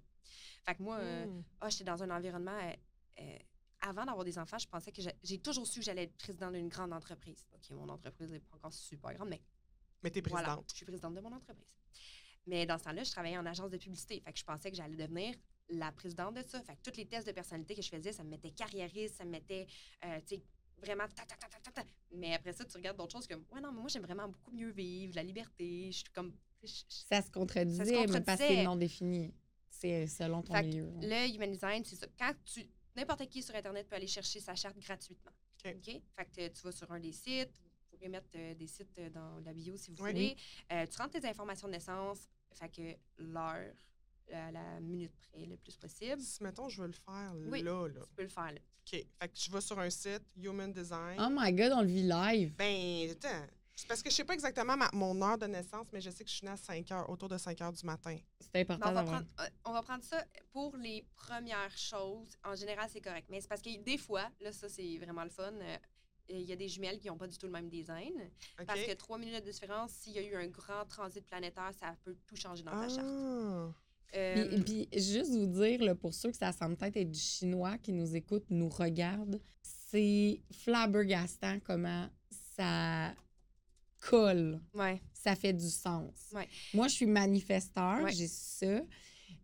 Fait 0.65 0.75
que 0.75 0.83
moi, 0.83 0.97
euh, 0.97 1.25
ah, 1.61 1.69
j'étais 1.69 1.85
dans 1.85 2.01
un 2.03 2.09
environnement. 2.09 2.59
euh, 3.19 3.37
avant 3.81 4.05
d'avoir 4.05 4.23
des 4.25 4.37
enfants, 4.39 4.57
je 4.57 4.67
pensais 4.67 4.91
que 4.91 5.01
j'ai- 5.01 5.13
j'ai 5.23 5.37
toujours 5.37 5.67
su 5.67 5.79
que 5.79 5.85
j'allais 5.85 6.03
être 6.03 6.17
président 6.17 6.49
d'une 6.51 6.67
grande 6.69 6.93
entreprise. 6.93 7.45
OK, 7.53 7.69
mon 7.71 7.87
entreprise 7.89 8.31
n'est 8.31 8.39
pas 8.39 8.55
encore 8.55 8.73
super 8.73 9.13
grande, 9.13 9.29
mais 9.29 9.41
Mais 10.03 10.09
t'es 10.11 10.21
voilà, 10.21 10.47
présidente. 10.47 10.69
je 10.71 10.75
suis 10.75 10.85
présidente 10.85 11.13
de 11.15 11.21
mon 11.21 11.31
entreprise. 11.31 11.67
Mais 12.45 12.65
dans 12.65 12.77
ce 12.77 12.83
temps-là, 12.83 13.03
je 13.03 13.11
travaillais 13.11 13.37
en 13.37 13.45
agence 13.45 13.69
de 13.71 13.77
publicité. 13.77 14.19
Fait 14.19 14.33
que 14.33 14.39
je 14.39 14.43
pensais 14.43 14.69
que 14.69 14.75
j'allais 14.77 14.95
devenir 14.97 15.33
la 15.69 15.91
présidente 15.93 16.35
de 16.35 16.41
ça. 16.41 16.61
Fait 16.61 16.75
que 16.75 16.89
tous 16.91 16.97
les 16.97 17.05
tests 17.05 17.25
de 17.25 17.31
personnalité 17.31 17.73
que 17.75 17.81
je 17.81 17.89
faisais, 17.89 18.11
ça 18.11 18.23
me 18.23 18.29
mettait 18.29 18.51
carriériste, 18.51 19.15
ça 19.15 19.23
me 19.25 19.31
mettait, 19.31 19.65
euh, 20.03 20.19
tu 20.27 20.35
sais, 20.35 20.43
vraiment 20.77 21.05
ta, 21.07 21.25
ta, 21.25 21.35
ta, 21.37 21.47
ta, 21.47 21.59
ta, 21.59 21.71
ta. 21.71 21.83
Mais 22.11 22.33
après 22.33 22.51
ça, 22.51 22.65
tu 22.65 22.75
regardes 22.75 22.97
d'autres 22.97 23.13
choses 23.13 23.27
comme, 23.27 23.45
ouais, 23.53 23.61
non, 23.61 23.71
mais 23.71 23.79
moi, 23.79 23.87
j'aime 23.89 24.03
vraiment 24.03 24.27
beaucoup 24.27 24.51
mieux 24.51 24.71
vivre, 24.71 25.15
la 25.15 25.23
liberté. 25.23 25.87
Je 25.91 25.97
suis 25.99 26.03
comme. 26.13 26.33
je- 26.61 26.67
je- 26.67 26.83
Ça 27.09 27.21
se 27.21 27.31
contredisait, 27.31 27.85
Ça 27.85 27.85
se 27.85 27.91
mais 27.91 28.05
parce 28.07 28.11
que 28.11 28.19
contredisait. 28.31 28.47
c'est 28.59 28.63
non 28.63 28.75
défini. 28.75 29.33
C'est 29.69 30.07
selon 30.07 30.41
ton 30.41 30.53
Fait 30.53 30.61
que 30.63 30.67
milieu. 30.67 30.91
Le 31.01 31.33
human 31.35 31.51
design, 31.51 31.83
c'est 31.85 31.95
ça. 31.95 32.07
Quand 32.19 32.33
tu. 32.45 32.65
N'importe 32.95 33.27
qui 33.27 33.41
sur 33.41 33.55
Internet 33.55 33.87
peut 33.87 33.95
aller 33.95 34.05
chercher 34.07 34.39
sa 34.39 34.53
charte 34.53 34.77
gratuitement. 34.79 35.31
OK. 35.65 35.73
OK? 35.77 36.01
Fait 36.15 36.25
que 36.25 36.47
tu 36.53 36.61
vas 36.61 36.71
sur 36.71 36.91
un 36.91 36.99
des 36.99 37.11
sites, 37.11 37.62
pourrez 38.03 38.09
mettre 38.09 38.29
euh, 38.35 38.53
des 38.55 38.67
sites 38.67 38.97
euh, 38.99 39.09
dans 39.09 39.39
la 39.45 39.53
bio 39.53 39.75
si 39.77 39.91
vous 39.91 40.03
Oui. 40.03 40.11
voulez. 40.11 40.35
Euh, 40.71 40.85
tu 40.85 40.97
rentres 40.97 41.19
tes 41.19 41.27
informations 41.27 41.67
de 41.67 41.73
naissance, 41.73 42.27
fait 42.51 42.69
que 42.69 43.23
l'heure, 43.23 43.73
à 44.31 44.51
la 44.51 44.79
minute 44.79 45.13
près, 45.31 45.45
le 45.45 45.57
plus 45.57 45.75
possible. 45.77 46.21
Si, 46.21 46.43
mettons, 46.43 46.69
je 46.69 46.81
veux 46.81 46.87
le 46.87 46.93
faire 46.93 47.33
Oui. 47.49 47.61
là, 47.61 47.87
là. 47.87 48.01
Tu 48.07 48.13
peux 48.15 48.23
le 48.23 48.29
faire 48.29 48.51
là. 48.51 48.59
OK. 48.59 48.91
Fait 48.91 49.27
que 49.27 49.33
je 49.35 49.51
vais 49.51 49.61
sur 49.61 49.79
un 49.79 49.89
site, 49.89 50.23
Human 50.37 50.71
Design. 50.71 51.19
Oh 51.19 51.27
my 51.31 51.51
God, 51.53 51.71
on 51.73 51.81
le 51.81 51.87
vit 51.87 52.03
live. 52.03 52.53
Ben, 52.55 53.09
attends. 53.11 53.47
C'est 53.75 53.87
parce 53.87 54.03
que 54.03 54.09
je 54.11 54.15
sais 54.15 54.23
pas 54.23 54.33
exactement 54.35 54.77
ma- 54.77 54.91
mon 54.93 55.19
heure 55.23 55.37
de 55.37 55.47
naissance, 55.47 55.87
mais 55.91 55.99
je 55.99 56.11
sais 56.11 56.23
que 56.23 56.29
je 56.29 56.35
suis 56.35 56.45
née 56.45 56.51
à 56.51 56.57
5 56.57 56.91
heures, 56.91 57.09
autour 57.09 57.27
de 57.27 57.37
5 57.39 57.59
heures 57.61 57.73
du 57.73 57.83
matin. 57.85 58.17
C'est 58.39 58.61
important 58.61 58.89
on, 58.89 58.93
va 58.93 59.03
prendre, 59.03 59.25
on 59.65 59.71
va 59.73 59.81
prendre 59.81 60.03
ça 60.03 60.23
pour 60.51 60.77
les 60.77 61.03
premières 61.15 61.75
choses. 61.75 62.37
En 62.43 62.55
général, 62.55 62.87
c'est 62.91 63.01
correct. 63.01 63.27
Mais 63.31 63.41
c'est 63.41 63.47
parce 63.47 63.63
que 63.63 63.75
des 63.81 63.97
fois, 63.97 64.29
là, 64.41 64.51
ça, 64.51 64.69
c'est 64.69 64.97
vraiment 64.99 65.23
le 65.23 65.31
fun. 65.31 65.51
euh, 65.53 65.77
il 66.29 66.41
y 66.41 66.51
a 66.53 66.55
des 66.55 66.67
jumelles 66.69 66.99
qui 66.99 67.07
n'ont 67.07 67.17
pas 67.17 67.27
du 67.27 67.37
tout 67.37 67.45
le 67.47 67.51
même 67.51 67.69
design. 67.69 68.13
Parce 68.65 68.81
que 68.81 68.93
trois 68.93 69.17
minutes 69.17 69.43
de 69.45 69.51
différence, 69.51 69.91
s'il 69.91 70.13
y 70.13 70.19
a 70.19 70.21
eu 70.23 70.35
un 70.35 70.47
grand 70.47 70.85
transit 70.87 71.25
planétaire, 71.25 71.71
ça 71.79 71.95
peut 72.03 72.15
tout 72.25 72.35
changer 72.35 72.63
dans 72.63 72.71
ta 72.71 72.87
charte. 72.89 73.01
Ah. 73.07 73.71
Euh, 74.15 74.47
Puis, 74.63 74.87
puis 74.89 75.01
juste 75.01 75.31
vous 75.31 75.47
dire, 75.47 75.81
là, 75.83 75.95
pour 75.95 76.13
ceux 76.13 76.29
que 76.31 76.37
ça 76.37 76.51
semble 76.51 76.75
peut-être 76.77 76.97
être 76.97 77.09
du 77.11 77.19
chinois 77.19 77.77
qui 77.79 77.91
nous 77.93 78.15
écoute, 78.15 78.45
nous 78.49 78.69
regarde, 78.69 79.41
c'est 79.63 80.39
flabbergastant 80.51 81.59
comment 81.61 82.07
ça 82.55 83.13
colle. 83.99 84.59
ouais. 84.73 85.01
Ça 85.13 85.35
fait 85.35 85.53
du 85.53 85.69
sens. 85.69 86.29
Ouais. 86.33 86.47
Moi, 86.73 86.89
je 86.89 86.95
suis 86.95 87.05
manifesteur, 87.05 88.03
Ouais. 88.03 88.11
j'ai 88.11 88.27
ça. 88.27 88.81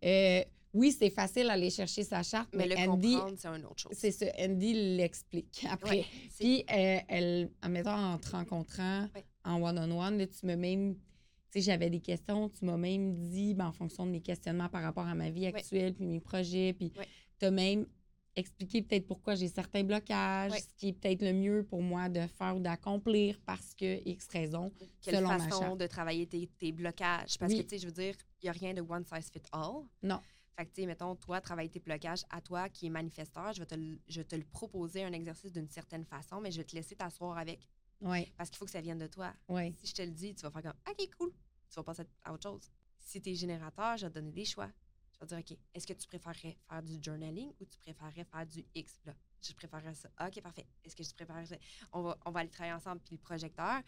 Euh, 0.04 0.44
oui, 0.72 0.92
c'est 0.92 1.10
facile 1.10 1.46
d'aller 1.48 1.70
chercher 1.70 2.04
sa 2.04 2.22
charte, 2.22 2.48
Mais 2.54 2.66
mais, 2.66 2.74
le 2.76 2.90
Andy, 2.90 3.12
comprendre, 3.14 3.36
c'est 3.38 3.48
une 3.48 3.64
autre 3.66 3.78
chose. 3.80 3.92
c'est 3.94 4.10
ça, 4.12 4.26
Andy 4.38 4.96
l'explique 4.96 5.66
après. 5.70 5.98
Ouais, 6.00 6.06
Puis, 6.38 6.64
euh, 6.70 6.98
elle, 7.08 7.50
admettons, 7.62 7.90
en 7.90 8.18
te 8.18 8.30
rencontrant 8.30 9.08
Ouais. 9.14 9.24
en 9.44 9.62
one-on-one, 9.62 10.26
tu 10.28 10.46
m'as 10.46 10.56
même. 10.56 10.94
Tu 11.52 11.58
sais, 11.58 11.60
j'avais 11.62 11.90
des 11.90 11.98
questions, 12.00 12.48
tu 12.48 12.64
m'as 12.64 12.76
même 12.76 13.16
dit, 13.28 13.54
ben, 13.54 13.66
en 13.66 13.72
fonction 13.72 14.06
de 14.06 14.12
mes 14.12 14.20
questionnements 14.20 14.68
par 14.68 14.82
rapport 14.84 15.06
à 15.06 15.14
ma 15.16 15.30
vie 15.30 15.46
actuelle, 15.46 15.94
puis 15.94 16.06
mes 16.06 16.20
projets, 16.20 16.72
puis 16.74 16.92
tu 17.40 17.44
as 17.46 17.50
même 17.50 17.86
expliqué 18.36 18.82
peut-être 18.82 19.08
pourquoi 19.08 19.34
j'ai 19.34 19.48
certains 19.48 19.82
blocages, 19.82 20.52
ce 20.52 20.74
qui 20.76 20.88
est 20.90 20.92
peut-être 20.92 21.22
le 21.22 21.32
mieux 21.32 21.64
pour 21.64 21.82
moi 21.82 22.08
de 22.08 22.20
faire 22.38 22.56
ou 22.56 22.60
d'accomplir 22.60 23.40
parce 23.44 23.74
que 23.74 24.00
X 24.08 24.28
raison. 24.28 24.70
Quelle 25.02 25.16
selon 25.16 25.28
ma 25.28 25.38
façon 25.40 25.60
charte. 25.60 25.80
de 25.80 25.86
travailler 25.88 26.26
tes, 26.28 26.46
tes 26.58 26.70
blocages? 26.70 27.36
Parce 27.38 27.52
Oui. 27.52 27.58
que, 27.58 27.62
tu 27.64 27.70
sais, 27.70 27.78
je 27.78 27.86
veux 27.86 27.92
dire, 27.92 28.14
il 28.40 28.46
n'y 28.46 28.48
a 28.50 28.52
rien 28.52 28.72
de 28.72 28.80
one 28.82 29.04
size 29.04 29.28
fit 29.32 29.42
all. 29.52 29.82
Non. 30.04 30.20
Fait 30.60 30.66
que, 30.66 30.72
tu 30.74 30.82
sais, 30.82 30.86
mettons, 30.86 31.16
toi, 31.16 31.40
travailler 31.40 31.70
tes 31.70 31.80
blocages 31.80 32.22
à 32.28 32.42
toi 32.42 32.68
qui 32.68 32.84
est 32.84 32.90
manifesteur, 32.90 33.50
je 33.54 33.60
vais 33.60 33.66
te, 33.66 33.74
le- 33.74 33.98
je 34.08 34.20
te 34.20 34.36
le 34.36 34.44
proposer 34.44 35.02
un 35.04 35.12
exercice 35.14 35.50
d'une 35.52 35.70
certaine 35.70 36.04
façon, 36.04 36.38
mais 36.38 36.50
je 36.52 36.58
vais 36.58 36.64
te 36.64 36.74
laisser 36.76 36.94
t'asseoir 36.94 37.38
avec. 37.38 37.66
Oui, 38.02 38.30
Parce 38.36 38.50
qu'il 38.50 38.58
faut 38.58 38.66
que 38.66 38.70
ça 38.70 38.82
vienne 38.82 38.98
de 38.98 39.06
toi. 39.06 39.32
oui. 39.48 39.72
Si 39.78 39.86
je 39.86 39.94
te 39.94 40.02
le 40.02 40.10
dis, 40.10 40.34
tu 40.34 40.42
vas 40.42 40.50
faire 40.50 40.64
comme 40.64 40.80
OK, 40.90 41.10
cool. 41.16 41.32
Tu 41.70 41.76
vas 41.76 41.82
passer 41.82 42.02
à 42.24 42.34
autre 42.34 42.42
chose. 42.42 42.70
Si 42.98 43.22
tu 43.22 43.30
es 43.30 43.34
générateur, 43.36 43.96
je 43.96 44.04
vais 44.04 44.10
te 44.10 44.14
donner 44.16 44.32
des 44.32 44.44
choix. 44.44 44.70
Je 45.14 45.20
vais 45.20 45.26
te 45.28 45.34
dire 45.34 45.38
OK, 45.38 45.58
est-ce 45.72 45.86
que 45.86 45.94
tu 45.94 46.06
préférerais 46.06 46.58
faire 46.68 46.82
du 46.82 46.98
journaling 47.02 47.50
ou 47.58 47.64
tu 47.64 47.78
préférerais 47.78 48.24
faire 48.24 48.46
du 48.46 48.62
X? 48.74 49.00
Là, 49.06 49.14
je 49.40 49.54
préférerais 49.54 49.94
ça. 49.94 50.10
OK, 50.26 50.42
parfait. 50.42 50.66
Est-ce 50.84 50.94
que 50.94 51.02
je 51.02 51.14
préférerais 51.14 51.46
ça? 51.46 51.56
On 51.92 52.02
va, 52.02 52.18
on 52.26 52.30
va 52.32 52.40
aller 52.40 52.50
travailler 52.50 52.74
ensemble. 52.74 53.00
Puis 53.00 53.14
le 53.14 53.20
projecteur, 53.22 53.80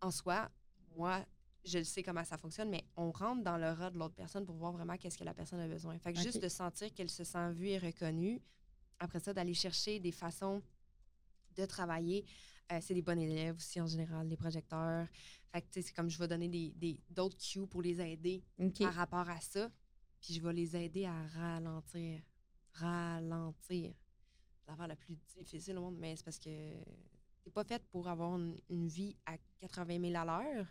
en 0.00 0.10
soi, 0.10 0.50
moi, 0.96 1.24
je 1.64 1.78
le 1.78 1.84
sais 1.84 2.02
comment 2.02 2.24
ça 2.24 2.38
fonctionne, 2.38 2.70
mais 2.70 2.84
on 2.96 3.10
rentre 3.10 3.42
dans 3.42 3.56
le 3.58 3.70
rat 3.70 3.90
de 3.90 3.98
l'autre 3.98 4.14
personne 4.14 4.46
pour 4.46 4.56
voir 4.56 4.72
vraiment 4.72 4.96
qu'est-ce 4.96 5.18
que 5.18 5.24
la 5.24 5.34
personne 5.34 5.60
a 5.60 5.68
besoin. 5.68 5.98
Fait 5.98 6.12
que 6.12 6.18
juste 6.24 6.42
de 6.42 6.48
sentir 6.48 6.92
qu'elle 6.94 7.10
se 7.10 7.24
sent 7.24 7.52
vue 7.52 7.68
et 7.68 7.78
reconnue. 7.78 8.40
Après 8.98 9.20
ça, 9.20 9.32
d'aller 9.34 9.54
chercher 9.54 9.98
des 10.00 10.12
façons 10.12 10.62
de 11.56 11.66
travailler. 11.66 12.24
Euh, 12.72 12.78
c'est 12.80 12.94
des 12.94 13.02
bons 13.02 13.18
élèves 13.18 13.56
aussi 13.56 13.80
en 13.80 13.86
général, 13.86 14.28
les 14.28 14.36
projecteurs. 14.36 15.06
Fait 15.52 15.60
que, 15.62 15.66
tu 15.66 15.72
sais, 15.74 15.82
c'est 15.88 15.92
comme 15.94 16.08
je 16.08 16.18
vais 16.18 16.28
donner 16.28 16.48
des, 16.48 16.70
des- 16.76 17.00
d'autres 17.10 17.36
cues 17.36 17.66
pour 17.66 17.82
les 17.82 18.00
aider 18.00 18.42
par 18.84 18.94
rapport 18.94 19.28
à 19.28 19.40
ça. 19.40 19.70
Puis 20.20 20.34
je 20.34 20.40
vais 20.40 20.52
les 20.52 20.76
aider 20.76 21.04
à 21.06 21.26
ralentir. 21.28 22.20
Ralentir. 22.74 23.92
C'est 24.60 24.70
l'affaire 24.70 24.88
la 24.88 24.96
plus 24.96 25.16
difficile 25.36 25.76
au 25.78 25.80
monde, 25.82 25.96
mais 25.98 26.14
c'est 26.16 26.24
parce 26.24 26.38
que 26.38 26.74
t'es 27.42 27.50
pas 27.50 27.64
faite 27.64 27.82
pour 27.90 28.06
avoir 28.08 28.36
une, 28.38 28.58
une 28.68 28.86
vie 28.86 29.16
à 29.26 29.36
80 29.60 30.00
000 30.00 30.14
à 30.16 30.24
l'heure. 30.24 30.66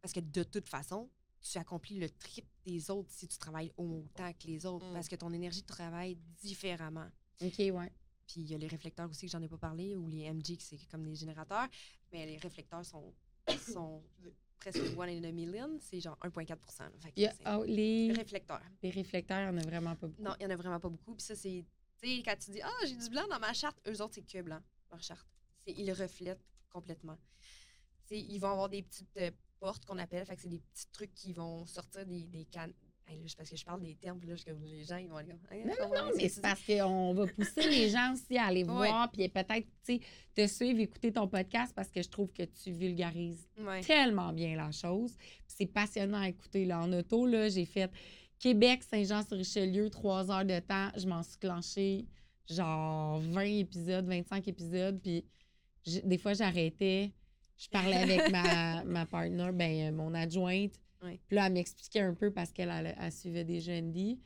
Parce 0.00 0.12
que 0.12 0.20
de 0.20 0.42
toute 0.42 0.68
façon, 0.68 1.10
tu 1.40 1.58
accomplis 1.58 1.98
le 1.98 2.10
triple 2.10 2.48
des 2.64 2.90
autres 2.90 3.10
si 3.12 3.28
tu 3.28 3.38
travailles 3.38 3.72
autant 3.76 4.32
que 4.32 4.46
les 4.46 4.66
autres. 4.66 4.86
Mm. 4.86 4.92
Parce 4.94 5.08
que 5.08 5.16
ton 5.16 5.32
énergie 5.32 5.62
travaille 5.62 6.16
différemment. 6.40 7.08
OK, 7.40 7.58
ouais. 7.58 7.92
Puis 8.26 8.40
il 8.40 8.50
y 8.50 8.54
a 8.54 8.58
les 8.58 8.66
réflecteurs 8.66 9.08
aussi 9.08 9.26
que 9.26 9.32
j'en 9.32 9.42
ai 9.42 9.48
pas 9.48 9.56
parlé, 9.56 9.94
ou 9.94 10.06
les 10.08 10.30
MG, 10.30 10.56
qui 10.56 10.60
c'est 10.60 10.78
comme 10.90 11.04
des 11.04 11.14
générateurs. 11.14 11.68
Mais 12.12 12.26
les 12.26 12.36
réflecteurs 12.36 12.84
sont, 12.84 13.14
sont 13.72 14.02
presque 14.58 14.80
one 14.96 15.08
in 15.08 15.24
a 15.24 15.32
million. 15.32 15.78
C'est 15.80 16.00
genre 16.00 16.18
1,4 16.22 16.48
là. 16.48 16.90
Fait 17.00 17.08
que 17.10 17.14
Il 17.16 17.22
y 17.22 17.26
a- 17.26 17.32
c'est- 17.32 17.42
ah, 17.44 17.60
les, 17.66 18.12
réflecteurs. 18.12 18.60
les 18.82 18.90
réflecteurs, 18.90 19.38
il 19.50 19.54
n'y 19.54 19.58
en 19.60 19.62
a 19.62 19.66
vraiment 19.66 19.96
pas 19.96 20.06
beaucoup. 20.08 20.22
Non, 20.22 20.34
il 20.38 20.42
y 20.42 20.46
en 20.46 20.50
a 20.50 20.56
vraiment 20.56 20.80
pas 20.80 20.88
beaucoup. 20.88 21.14
Puis 21.14 21.24
ça, 21.24 21.36
c'est. 21.36 21.64
Tu 22.00 22.08
sais, 22.16 22.22
quand 22.22 22.36
tu 22.38 22.50
dis, 22.52 22.60
ah, 22.62 22.70
j'ai 22.86 22.96
du 22.96 23.08
blanc 23.08 23.26
dans 23.28 23.38
ma 23.40 23.52
charte, 23.52 23.78
eux 23.88 24.00
autres, 24.02 24.14
c'est 24.14 24.22
que 24.26 24.42
blanc, 24.42 24.60
leur 24.90 25.02
charte. 25.02 25.26
Ils 25.66 25.90
reflètent 25.92 26.44
complètement. 26.70 27.16
Tu 28.06 28.14
sais, 28.14 28.20
ils 28.20 28.38
vont 28.38 28.50
avoir 28.50 28.68
des 28.68 28.82
petites 28.82 29.16
euh, 29.16 29.30
portes 29.60 29.84
qu'on 29.84 29.98
appelle. 29.98 30.24
Fait 30.26 30.36
que 30.36 30.42
c'est 30.42 30.48
des 30.48 30.60
petits 30.60 30.86
trucs 30.92 31.14
qui 31.14 31.32
vont 31.32 31.64
sortir 31.66 32.04
des, 32.06 32.22
des 32.22 32.44
cannes. 32.44 32.72
Hey, 33.10 33.18
parce 33.38 33.48
que 33.48 33.56
je 33.56 33.64
parle 33.64 33.80
des 33.80 33.94
termes, 33.94 34.18
puis 34.18 34.28
là, 34.28 34.36
je- 34.36 34.44
comme 34.44 34.62
les 34.64 34.84
gens, 34.84 34.98
ils 34.98 35.08
vont 35.08 35.16
aller. 35.16 35.32
Hey, 35.50 35.62
je 35.64 35.68
comprends 35.70 35.88
Non, 35.88 36.02
rien, 36.04 36.12
mais 36.14 36.28
ce 36.28 36.34
c'est 36.34 36.40
parce 36.42 36.60
qu'on 36.66 37.14
va 37.14 37.26
pousser 37.26 37.70
les 37.70 37.88
gens 37.90 38.12
aussi 38.12 38.36
à 38.36 38.44
aller 38.44 38.64
voir, 38.64 39.10
puis 39.10 39.26
peut-être, 39.30 39.66
te 40.34 40.46
suivre, 40.46 40.78
écouter 40.80 41.10
ton 41.10 41.26
podcast 41.26 41.72
parce 41.74 41.88
que 41.88 42.02
je 42.02 42.08
trouve 42.10 42.30
que 42.32 42.42
tu 42.42 42.70
vulgarises. 42.70 43.48
Ouais. 43.58 43.80
tellement 43.80 44.30
bien 44.34 44.56
la 44.56 44.70
chose. 44.72 45.14
C'est 45.46 45.64
passionnant 45.66 46.20
à 46.20 46.28
écouter. 46.28 46.66
Là, 46.66 46.80
en 46.82 46.92
auto, 46.92 47.24
là, 47.24 47.48
j'ai 47.48 47.64
fait 47.64 47.90
Québec, 48.38 48.82
Saint-Jean-sur-Richelieu, 48.82 49.88
trois 49.88 50.30
heures 50.30 50.44
de 50.44 50.58
temps. 50.60 50.90
Je 50.96 51.06
m'en 51.06 51.22
suis 51.22 51.38
clenché 51.38 52.04
genre 52.46 53.20
20 53.20 53.40
épisodes, 53.40 54.06
25 54.06 54.46
épisodes. 54.48 55.00
Puis 55.02 55.24
des 56.04 56.18
fois, 56.18 56.34
j'arrêtais. 56.34 57.12
Je 57.58 57.68
parlais 57.68 57.96
avec 57.96 58.30
ma, 58.30 58.84
ma 58.84 59.06
partner, 59.06 59.50
ben, 59.52 59.88
euh, 59.88 59.92
mon 59.92 60.14
adjointe. 60.14 60.80
Puis 61.26 61.36
là, 61.36 61.46
elle 61.46 61.52
m'expliquait 61.52 62.00
un 62.00 62.14
peu 62.14 62.30
parce 62.32 62.52
qu'elle 62.52 62.70
elle, 62.70 62.96
elle 63.00 63.12
suivait 63.12 63.44
déjà 63.44 63.72
Andy. 63.72 64.18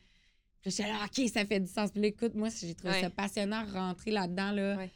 Puis 0.61 0.71
là, 0.71 0.77
j'étais 0.77 0.89
là, 0.89 1.05
OK, 1.05 1.29
ça 1.29 1.45
fait 1.45 1.61
du 1.61 1.67
sens. 1.71 1.91
Puis 1.91 2.01
là, 2.01 2.09
écoute, 2.09 2.35
moi, 2.35 2.49
j'ai 2.51 2.75
trouvé 2.75 3.01
ça 3.01 3.11
passionnant, 3.11 3.65
rentrer 3.67 4.11
là-dedans, 4.11 4.53
là. 4.53 4.87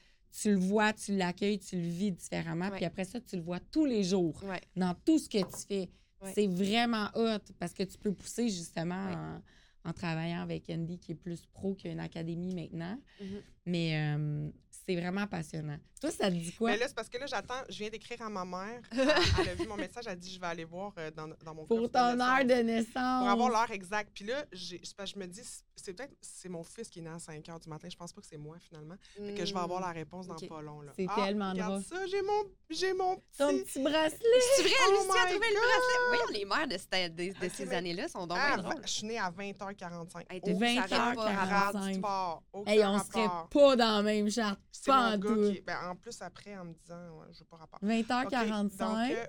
Tu 0.42 0.50
le 0.50 0.58
vois, 0.58 0.92
tu 0.92 1.16
l'accueilles, 1.16 1.58
tu 1.58 1.76
le 1.76 1.88
vis 1.88 2.12
différemment. 2.12 2.70
Puis 2.70 2.84
après 2.84 3.04
ça, 3.04 3.20
tu 3.20 3.36
le 3.36 3.42
vois 3.42 3.60
tous 3.60 3.86
les 3.86 4.04
jours 4.04 4.38
dans 4.76 4.94
tout 5.04 5.18
ce 5.18 5.28
que 5.28 5.38
tu 5.38 5.66
fais. 5.66 5.88
C'est 6.34 6.46
vraiment 6.46 7.08
hot 7.14 7.38
parce 7.58 7.72
que 7.72 7.84
tu 7.84 7.96
peux 7.98 8.12
pousser 8.12 8.48
justement 8.48 9.40
en, 9.84 9.90
en 9.90 9.92
travaillant 9.92 10.40
avec 10.40 10.68
Andy 10.68 10.98
qui 10.98 11.12
est 11.12 11.16
plus 11.16 11.46
pro 11.46 11.74
qu'une 11.74 12.00
académie 12.00 12.54
maintenant. 12.54 12.98
Mhm. 13.20 13.42
Mais 13.66 14.16
euh, 14.16 14.50
c'est 14.70 14.96
vraiment 14.96 15.26
passionnant. 15.26 15.78
Toi, 16.06 16.10
ça 16.16 16.28
te 16.30 16.34
dit 16.36 16.52
quoi? 16.52 16.70
Mais 16.70 16.76
là, 16.76 16.86
c'est 16.88 16.94
parce 16.94 17.08
que 17.08 17.18
là, 17.18 17.26
j'attends, 17.26 17.62
je 17.68 17.78
viens 17.78 17.88
d'écrire 17.88 18.20
à 18.22 18.28
ma 18.28 18.44
mère. 18.44 18.80
Elle, 18.92 19.08
elle 19.40 19.48
a 19.50 19.54
vu 19.54 19.66
mon 19.66 19.76
message, 19.76 20.04
elle 20.06 20.12
a 20.12 20.16
dit 20.16 20.32
je 20.32 20.40
vais 20.40 20.46
aller 20.46 20.64
voir 20.64 20.92
euh, 20.98 21.10
dans, 21.10 21.28
dans 21.44 21.54
mon 21.54 21.64
Pour 21.66 21.90
ton 21.90 22.14
de 22.14 22.20
heure 22.20 22.44
de 22.44 22.62
naissance. 22.62 22.92
Pour 23.22 23.28
avoir 23.28 23.48
l'heure 23.50 23.70
exacte. 23.70 24.10
Puis 24.14 24.24
là, 24.24 24.44
j'ai- 24.52 24.80
je 24.82 25.18
me 25.18 25.26
dis, 25.26 25.42
c'est 25.76 25.92
peut-être 25.92 26.14
c'est 26.20 26.48
mon 26.48 26.62
fils 26.64 26.88
qui 26.88 26.98
est 27.00 27.02
né 27.02 27.10
à 27.10 27.18
5 27.18 27.44
h 27.44 27.60
du 27.62 27.68
matin. 27.68 27.88
Je 27.90 27.96
pense 27.96 28.12
pas 28.12 28.20
que 28.20 28.26
c'est 28.26 28.36
moi, 28.36 28.56
finalement. 28.60 28.94
Fait 29.16 29.34
que 29.34 29.44
je 29.44 29.52
vais 29.54 29.60
avoir 29.60 29.80
la 29.80 29.92
réponse 29.92 30.26
dans 30.26 30.34
pas 30.36 30.62
long. 30.62 30.80
là. 30.80 30.92
C'est 30.96 31.06
Ah, 31.08 31.14
tellement 31.24 31.50
regarde 31.52 31.72
drôle. 31.72 31.84
ça, 31.84 32.06
j'ai 32.06 32.22
mon, 32.22 32.44
j'ai 32.70 32.92
mon 32.94 33.16
petit... 33.16 33.38
Ton 33.38 33.58
petit 33.58 33.82
bracelet. 33.82 34.18
C'est 34.56 34.62
vrai, 34.62 34.72
Oh 34.86 34.90
Lucie 34.92 35.18
a 35.18 35.30
trouvé 35.30 35.46
le 35.48 35.54
bracelet? 35.60 36.06
Voyons, 36.08 36.38
les 36.38 36.44
mères 36.44 36.68
de, 36.68 36.78
cette- 36.78 37.14
de- 37.14 37.46
de 37.46 37.52
ces 37.52 37.72
années-là 37.72 38.08
sont 38.08 38.26
donc 38.26 38.38
Ah, 38.40 38.56
drôles. 38.56 38.82
je 38.84 38.88
suis 38.90 39.06
née 39.06 39.18
à 39.18 39.30
20h45. 39.30 40.24
Hey, 40.30 40.40
t'as 40.40 40.52
Au 40.52 40.58
vu, 40.58 40.74
ça 40.76 40.84
aucun 40.84 40.96
arrête 41.36 42.00
pas, 42.00 42.42
Hey, 42.66 42.84
on 42.84 42.98
serait 42.98 43.28
pas 43.50 43.76
dans 43.76 43.96
la 43.96 44.02
même 44.02 44.30
charte. 44.30 44.60
C'est 44.72 44.86
Pas 44.90 45.14
en 45.14 45.18
tout. 45.20 45.52
Ben, 45.66 45.76
en 45.90 45.95
plus, 45.96 46.20
après, 46.22 46.56
en 46.56 46.64
me 46.66 46.72
disant, 46.74 47.10
ouais, 47.18 47.26
je 47.32 47.38
veux 47.40 47.44
pas 47.46 47.56
rapport. 47.56 47.80
20h45. 47.82 48.24
OK, 48.24 48.78
donc, 48.78 49.10
euh, 49.10 49.26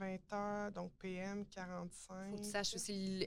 20h, 0.00 0.72
donc 0.72 0.92
PM 0.98 1.44
45. 1.46 2.30
Faut 2.30 2.36
que 2.36 2.42
tu 2.42 2.50
saches 2.50 2.74
aussi 2.74 3.26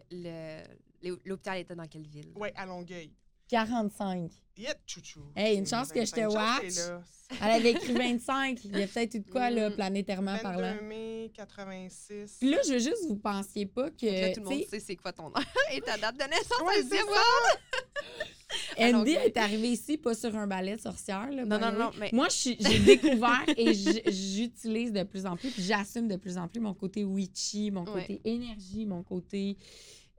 l'hôpital 1.25 1.57
était 1.59 1.75
dans 1.75 1.87
quelle 1.87 2.07
ville. 2.07 2.31
Oui, 2.35 2.49
à 2.55 2.65
Longueuil. 2.65 3.13
45. 3.49 4.31
Yeah, 4.55 4.73
chouchou. 4.85 5.25
Hey, 5.35 5.57
une 5.57 5.67
chance 5.67 5.91
que 5.91 6.05
je 6.05 6.11
te 6.11 6.21
25 6.21 6.31
chance 6.31 6.89
watch. 6.89 7.39
Elle 7.41 7.51
avait 7.51 7.71
écrit 7.71 7.93
25. 7.93 8.63
Il 8.65 8.77
y 8.77 8.83
a 8.83 8.87
peut-être 8.87 9.15
eu 9.15 9.19
de 9.19 9.29
quoi, 9.29 9.49
là, 9.49 9.69
Mm. 9.69 9.75
planétairement 9.75 10.31
22 10.37 10.41
parlant. 10.43 10.81
mai 10.83 11.31
86. 11.33 12.37
Puis 12.39 12.49
là, 12.51 12.59
je 12.65 12.73
veux 12.73 12.79
juste 12.79 13.05
vous 13.09 13.17
pensiez 13.17 13.65
pas 13.65 13.89
que. 13.91 14.05
Là, 14.05 14.33
tout 14.33 14.41
le 14.41 14.47
tu 14.47 14.53
sais, 14.53 14.59
monde 14.59 14.69
sait 14.69 14.79
c'est 14.79 14.95
quoi 14.95 15.11
ton 15.11 15.27
heure 15.35 15.43
et 15.73 15.81
ta 15.81 15.97
date 15.97 16.15
de 16.15 16.23
naissance. 16.23 16.61
Ouais, 16.61 16.73
elle 16.77 16.83
c'est 16.83 16.97
dit, 16.97 17.03
ça. 17.03 18.15
Andy 18.79 19.11
est 19.11 19.37
arrivée 19.37 19.69
ici 19.69 19.97
pas 19.97 20.13
sur 20.13 20.35
un 20.35 20.47
balai 20.47 20.75
de 20.75 20.81
sorcière. 20.81 21.29
Là, 21.31 21.45
Non, 21.45 21.59
non, 21.59 21.71
non, 21.71 21.91
mais- 21.99 22.09
Moi, 22.13 22.27
j'ai 22.29 22.55
découvert 22.85 23.43
et 23.57 23.73
j'utilise 23.73 24.91
de 24.93 25.03
plus 25.03 25.25
en 25.25 25.35
plus, 25.37 25.49
puis 25.51 25.63
j'assume 25.63 26.07
de 26.07 26.15
plus 26.15 26.37
en 26.37 26.47
plus 26.47 26.59
mon 26.59 26.73
côté 26.73 27.03
witchy, 27.03 27.71
mon 27.71 27.83
Ouais. 27.85 28.01
côté 28.01 28.21
énergie, 28.25 28.85
mon 28.85 29.03
côté 29.03 29.57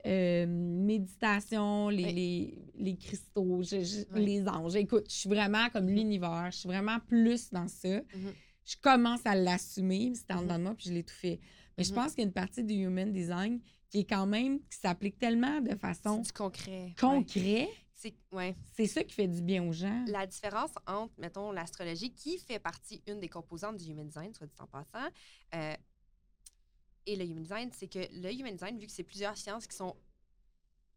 euh, 0.05 0.47
méditation, 0.49 1.89
les, 1.89 2.03
Ouais. 2.05 2.13
les, 2.13 2.59
les 2.77 2.97
cristaux, 2.97 3.63
je- 3.63 3.85
je- 3.85 4.13
Ouais. 4.13 4.21
les 4.21 4.49
anges. 4.49 4.75
Écoute, 4.75 5.05
je 5.09 5.15
suis 5.15 5.29
vraiment 5.29 5.69
comme 5.71 5.89
l'univers, 5.89 6.49
je 6.51 6.59
suis 6.59 6.69
vraiment 6.69 6.99
plus 7.07 7.51
dans 7.51 7.69
ça. 7.69 7.89
Mhm. 7.99 8.33
Je 8.65 8.77
commence 8.81 9.21
à 9.25 9.35
l'assumer, 9.37 10.13
c'était 10.15 10.35
en 10.35 10.39
Mhm. 10.39 10.43
dedans 10.45 10.59
de 10.59 10.63
moi, 10.65 10.75
puis 10.77 10.89
je 10.89 10.95
l'ai 10.95 11.03
tout 11.05 11.15
fait. 11.15 11.39
Mais 11.79 11.85
je 11.85 11.93
pense 11.93 12.11
qu'il 12.15 12.19
y 12.19 12.23
a 12.23 12.27
une 12.27 12.33
partie 12.33 12.65
du 12.65 12.75
human 12.75 13.13
design 13.13 13.61
qui 13.91 14.01
est 14.01 14.05
quand 14.05 14.27
même, 14.27 14.59
qui 14.71 14.79
s'applique 14.79 15.19
tellement 15.19 15.61
de 15.61 15.75
façon 15.77 16.17
C'est 16.25 16.29
du 16.29 16.33
concret. 16.33 16.95
ouais. 17.03 17.69
C'est 18.03 18.15
ouais. 18.33 18.57
C'est 18.75 18.87
ça 18.89 19.05
qui 19.05 19.15
fait 19.15 19.29
du 19.29 19.41
bien 19.41 19.63
aux 19.63 19.73
gens. 19.73 20.05
La 20.09 20.27
différence 20.27 20.73
entre, 20.89 21.15
mettons, 21.19 21.53
l'astrologie, 21.53 22.13
qui 22.13 22.37
fait 22.39 22.59
partie, 22.59 23.01
une 23.07 23.21
des 23.21 23.29
composantes 23.29 23.77
du 23.77 23.91
human 23.91 24.07
design, 24.09 24.35
soit 24.35 24.49
dit 24.49 24.61
en 24.61 24.67
passant, 24.67 25.09
euh, 25.55 25.77
et 27.07 27.15
le 27.15 27.25
human 27.25 27.43
design, 27.45 27.71
c'est 27.73 27.87
que 27.87 28.01
le 28.13 28.33
human 28.33 28.53
design, 28.55 28.77
vu 28.77 28.87
que 28.87 28.93
c'est 28.93 29.05
plusieurs 29.05 29.37
sciences 29.37 29.69
qui 29.69 29.77
sont 29.77 29.97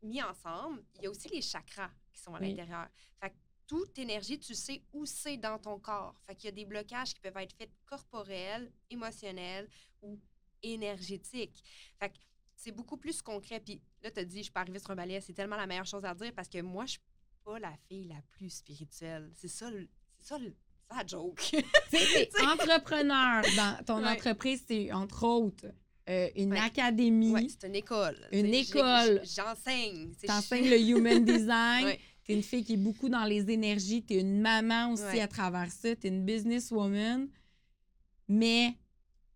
mis 0.01 0.22
ensemble, 0.24 0.84
il 0.95 1.03
y 1.03 1.06
a 1.08 1.12
aussi 1.12 1.28
les 1.30 1.41
chakras 1.41 1.91
qui 2.12 2.20
sont 2.20 2.34
à 2.34 2.39
Oui. 2.39 2.49
l'intérieur. 2.49 2.88
Fait 3.22 3.30
que 3.30 3.36
toute 3.68 3.97
énergie, 3.99 4.39
tu 4.39 4.56
sais 4.56 4.82
où 4.93 5.06
c'est 5.06 5.38
dans 5.38 5.60
ton 5.60 5.80
corps. 5.80 6.16
Fait 6.26 6.36
qu'il 6.36 6.45
y 6.45 6.49
a 6.49 6.51
des 6.51 6.66
blocages 6.66 7.14
qui 7.14 7.20
peuvent 7.20 7.38
être 7.38 7.53
faits 7.56 7.72
corporels, 7.86 8.72
émotionnels 8.89 9.70
ou 10.01 10.20
énergétiques. 10.62 11.64
Fait 11.99 12.10
que 12.10 12.18
c'est 12.66 12.72
beaucoup 12.72 12.97
plus 12.97 13.22
concret. 13.22 13.59
Puis 13.59 13.80
là, 14.03 14.09
tu 14.09 14.20
as 14.20 14.26
dit, 14.26 14.41
je 14.43 14.51
pas 14.51 14.61
arrivée 14.61 14.80
sur 14.80 14.89
un 14.91 14.95
balai. 14.95 15.22
C'est 15.22 15.34
tellement 15.34 15.55
la 15.55 15.68
meilleure 15.68 15.86
chose 15.86 16.03
à 16.03 16.13
dire 16.16 16.34
parce 16.36 16.49
que 16.49 16.59
moi, 16.61 16.86
je 16.86 16.91
suis 16.93 16.99
pas 17.43 17.59
la 17.59 17.72
fille 17.88 18.05
la 18.07 18.22
plus 18.32 18.49
spirituelle. 18.49 19.30
C'est 19.36 19.47
ça, 19.47 19.70
c'est 19.72 20.26
ça, 20.26 20.38
ça 20.89 20.95
la 20.97 21.05
joke. 21.05 21.39
Tu 21.91 22.45
entrepreneur 22.45 23.43
dans 23.55 23.84
ton 23.86 24.03
Ouais. 24.03 24.09
entreprise, 24.09 24.63
c'est 24.68 24.91
entre 24.91 25.24
autres 25.26 25.68
euh, 26.09 26.30
une 26.36 26.51
Ouais. 26.53 26.59
académie. 26.59 27.32
ouais, 27.32 27.47
c'est 27.49 27.68
une 27.68 27.76
école. 27.76 28.18
Une 28.32 28.49
Tu 28.51 28.57
école. 28.57 29.22
J'enseigne. 29.24 30.11
Tu 30.13 30.20
sais, 30.22 30.28
T'enseignes 30.28 30.70
le 30.70 30.80
human 30.89 31.24
design. 31.24 31.86
Ouais. 31.86 31.99
T'es 32.24 32.34
une 32.34 32.43
fille 32.43 32.63
qui 32.63 32.74
est 32.74 32.78
beaucoup 32.78 33.09
dans 33.09 33.26
les 33.26 33.49
énergies. 33.51 34.03
T'es 34.03 34.20
une 34.20 34.41
maman 34.41 34.91
aussi 34.93 35.20
à 35.20 35.28
travers 35.28 35.72
ça. 35.72 35.95
T'es 35.95 36.07
une 36.07 36.26
businesswoman. 36.26 37.28
Mais 38.28 38.76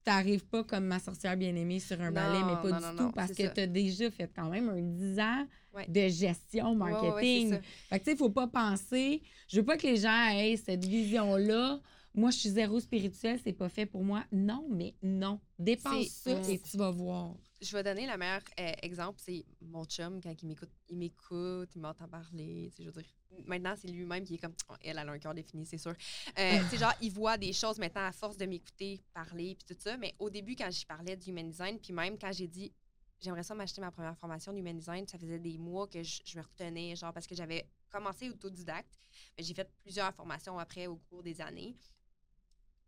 t'arrives 0.04 0.46
pas 0.46 0.64
comme 0.64 0.86
ma 0.86 1.00
sorcière 1.00 1.36
bien-aimée 1.38 1.80
sur 1.80 2.00
un 2.02 2.08
Non, 2.10 2.16
balai, 2.16 2.40
mais 2.46 2.70
pas 2.72 2.80
non, 2.80 2.90
du 2.92 2.96
non, 2.98 3.08
tout 3.08 3.12
parce 3.14 3.32
que 3.34 3.44
ça. 3.44 3.50
t'as 3.50 3.68
déjà 3.68 4.10
fait 4.12 4.30
quand 4.36 4.50
même 4.50 4.70
un 4.70 4.82
10 4.82 5.20
ans 5.20 5.48
Ouais. 5.72 5.86
de 5.88 6.08
gestion 6.08 6.72
Ouais, 6.74 6.92
ouais, 6.92 6.92
ouais, 6.92 7.02
marketing. 7.12 7.60
Fait 7.90 8.00
que, 8.00 8.04
tu 8.06 8.12
sais, 8.12 8.18
faut 8.18 8.32
pas 8.32 8.48
penser. 8.48 9.22
Je 9.48 9.60
veux 9.60 9.66
pas 9.66 9.78
que 9.78 9.86
les 9.86 9.98
gens 9.98 10.30
aient 10.32 10.58
cette 10.58 10.84
vision-là. 10.84 11.80
Moi, 12.16 12.32
je 12.32 12.38
suis 12.40 12.50
zéro 12.50 12.80
spirituel, 12.80 13.40
c'est 13.44 13.54
pas 13.54 13.70
fait 13.70 13.86
pour 13.86 14.04
moi. 14.04 14.24
Non, 14.32 14.66
mais 14.72 14.96
non. 15.04 15.40
Dépense 15.60 16.08
ça 16.08 16.32
et 16.50 16.60
tu 16.60 16.76
vas 16.76 16.90
voir. 16.90 17.36
Je 17.62 17.76
vais 17.76 17.84
donner 17.84 18.08
le 18.08 18.18
meilleur 18.18 18.42
euh, 18.60 18.72
exemple. 18.82 19.20
C'est 19.22 19.46
mon 19.62 19.84
chum, 19.86 20.22
quand 20.22 20.34
il 20.42 20.48
m'écoute, 20.48 20.70
il 20.88 20.98
m'écoute, 20.98 21.70
il 21.76 21.82
m'entend 21.82 22.08
parler. 22.08 22.72
Je 22.78 22.84
veux 22.84 22.92
dire, 22.92 23.04
maintenant, 23.46 23.76
c'est 23.76 23.90
lui-même 23.90 24.24
qui 24.24 24.36
est 24.36 24.38
comme. 24.38 24.56
Oh, 24.70 24.76
elle, 24.82 24.98
elle 24.98 25.10
a 25.10 25.12
un 25.12 25.20
cœur 25.20 25.34
défini, 25.34 25.66
c'est 25.66 25.78
sûr. 25.78 25.92
Euh, 26.38 26.60
tu 26.64 26.70
sais, 26.70 26.78
genre, 26.78 26.94
il 27.02 27.12
voit 27.12 27.38
des 27.38 27.52
choses 27.52 27.78
maintenant 27.78 28.06
à 28.06 28.12
force 28.12 28.38
de 28.38 28.46
m'écouter 28.46 29.02
parler, 29.14 29.56
puis 29.56 29.76
tout 29.76 29.82
ça. 29.82 29.98
Mais 29.98 30.16
au 30.20 30.30
début, 30.30 30.56
quand 30.56 30.72
j'y 30.72 30.86
parlais 30.86 31.18
du 31.18 31.32
human 31.32 31.50
design, 31.50 31.80
puis 31.80 31.92
même 31.92 32.18
quand 32.18 32.32
j'ai 32.32 32.48
dit, 32.48 32.72
j'aimerais 33.20 33.44
ça 33.44 33.54
m'acheter 33.56 33.82
ma 33.82 33.92
première 33.92 34.18
formation 34.18 34.54
d'human 34.54 34.78
design, 34.78 35.06
ça 35.06 35.18
faisait 35.18 35.40
des 35.40 35.58
mois 35.58 35.88
que 35.88 36.02
je, 36.02 36.22
je 36.26 36.38
me 36.38 36.44
retenais, 36.44 36.96
genre, 36.96 37.12
parce 37.14 37.28
que 37.28 37.36
j'avais 37.36 37.68
commencé 37.90 38.30
autodidacte. 38.30 39.00
Mais 39.38 39.44
j'ai 39.44 39.54
fait 39.54 39.70
plusieurs 39.82 40.14
formations 40.14 40.58
après 40.58 40.88
au 40.88 40.96
cours 40.96 41.24
des 41.24 41.42
années. 41.42 41.76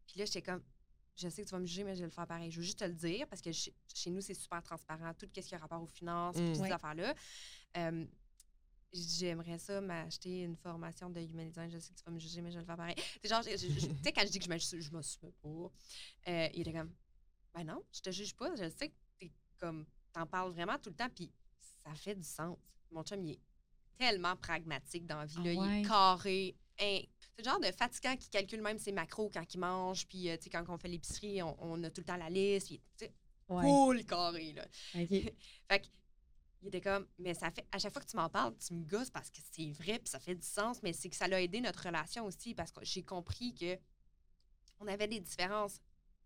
Puis 0.07 0.19
là, 0.19 0.25
j'étais 0.25 0.41
comme, 0.41 0.61
je 1.15 1.29
sais 1.29 1.43
que 1.43 1.47
tu 1.47 1.51
vas 1.51 1.59
me 1.59 1.65
juger, 1.65 1.83
mais 1.83 1.95
je 1.95 1.99
vais 2.01 2.05
le 2.07 2.11
faire 2.11 2.25
pareil. 2.27 2.49
Je 2.51 2.57
veux 2.57 2.63
juste 2.65 2.79
te 2.79 2.85
le 2.85 2.93
dire 2.93 3.27
parce 3.27 3.41
que 3.41 3.51
chez, 3.51 3.73
chez 3.93 4.09
nous, 4.09 4.21
c'est 4.21 4.33
super 4.33 4.61
transparent. 4.63 5.13
Tout 5.13 5.27
ce 5.35 5.39
qui 5.41 5.55
a 5.55 5.57
rapport 5.57 5.81
aux 5.81 5.87
finances, 5.87 6.35
Mm. 6.37 6.45
toutes 6.47 6.55
ces 6.55 6.61
Ouais. 6.61 6.71
affaires-là. 6.71 7.13
Euh, 7.77 8.05
J'aimerais 8.93 9.57
ça 9.57 9.79
m'acheter 9.79 10.41
une 10.41 10.57
formation 10.57 11.09
de 11.09 11.21
human 11.21 11.47
design. 11.47 11.71
Je 11.71 11.79
sais 11.79 11.93
que 11.93 11.97
tu 11.99 12.03
vas 12.03 12.11
me 12.11 12.19
juger, 12.19 12.41
mais 12.41 12.49
je 12.51 12.55
vais 12.57 12.61
le 12.61 12.65
faire 12.65 12.75
pareil. 12.75 12.95
Tu 12.95 13.29
sais, 13.29 14.11
quand 14.11 14.21
je 14.25 14.29
dis 14.31 14.37
que 14.39 14.43
je 14.43 14.49
m'assume, 14.91 15.31
pas. 15.41 15.47
Euh, 16.27 16.49
il 16.53 16.59
était 16.61 16.73
comme, 16.73 16.91
ben 17.53 17.63
non, 17.63 17.81
je 17.93 18.01
te 18.01 18.11
juge 18.11 18.35
pas. 18.35 18.53
Je 18.55 18.69
sais 18.69 18.89
que 18.89 18.93
t'es 19.17 19.31
comme, 19.57 19.85
t'en 20.11 20.25
parles 20.27 20.51
vraiment 20.51 20.77
tout 20.77 20.89
le 20.89 20.95
temps, 20.97 21.09
puis 21.09 21.31
ça 21.85 21.93
fait 21.95 22.15
du 22.15 22.23
sens. 22.27 22.57
Mon 22.91 23.01
chum, 23.03 23.23
il 23.23 23.31
est 23.31 23.39
tellement 23.97 24.35
pragmatique 24.35 25.05
dans 25.07 25.19
la 25.19 25.25
vie. 25.25 25.35
Ah 25.37 25.43
là. 25.43 25.51
Il 25.53 25.85
est 25.85 25.87
carré. 25.87 26.55
Hein. 26.81 26.99
C'est 27.37 27.43
le 27.45 27.49
genre 27.49 27.59
de 27.59 27.71
fatigant 27.71 28.15
qui 28.17 28.29
calcule 28.29 28.61
même 28.61 28.77
ses 28.77 28.91
macros 28.91 29.29
quand 29.33 29.53
il 29.53 29.59
mange. 29.59 30.05
Puis, 30.07 30.29
euh, 30.29 30.37
tu 30.37 30.43
sais, 30.43 30.49
quand 30.49 30.63
on 30.67 30.77
fait 30.77 30.87
l'épicerie, 30.89 31.41
on, 31.41 31.55
on 31.59 31.83
a 31.83 31.89
tout 31.89 32.01
le 32.01 32.05
temps 32.05 32.17
la 32.17 32.29
liste. 32.29 32.67
Puis, 32.67 32.81
tu 32.97 33.05
sais, 33.05 33.13
Ouais. 33.49 33.63
full 33.63 34.05
carré, 34.05 34.53
là. 34.53 34.65
OK. 34.95 35.09
Fait 35.69 35.79
que, 35.81 35.87
il 36.61 36.67
était 36.67 36.79
comme, 36.81 37.07
mais 37.17 37.33
ça 37.33 37.49
fait, 37.51 37.65
à 37.71 37.79
chaque 37.79 37.91
fois 37.91 38.01
que 38.01 38.07
tu 38.09 38.15
m'en 38.15 38.29
parles, 38.29 38.55
tu 38.57 38.73
me 38.75 38.83
gosses 38.85 39.09
parce 39.09 39.29
que 39.31 39.39
c'est 39.51 39.71
vrai, 39.71 39.97
puis 39.99 40.07
ça 40.09 40.19
fait 40.19 40.35
du 40.35 40.45
sens, 40.45 40.81
mais 40.83 40.93
c'est 40.93 41.09
que 41.09 41.15
ça 41.15 41.27
l'a 41.27 41.41
aidé 41.41 41.59
notre 41.59 41.83
relation 41.83 42.25
aussi 42.25 42.53
parce 42.53 42.71
que 42.71 42.85
j'ai 42.85 43.03
compris 43.03 43.53
que 43.55 43.77
on 44.79 44.87
avait 44.87 45.07
des 45.07 45.19
différences. 45.19 45.79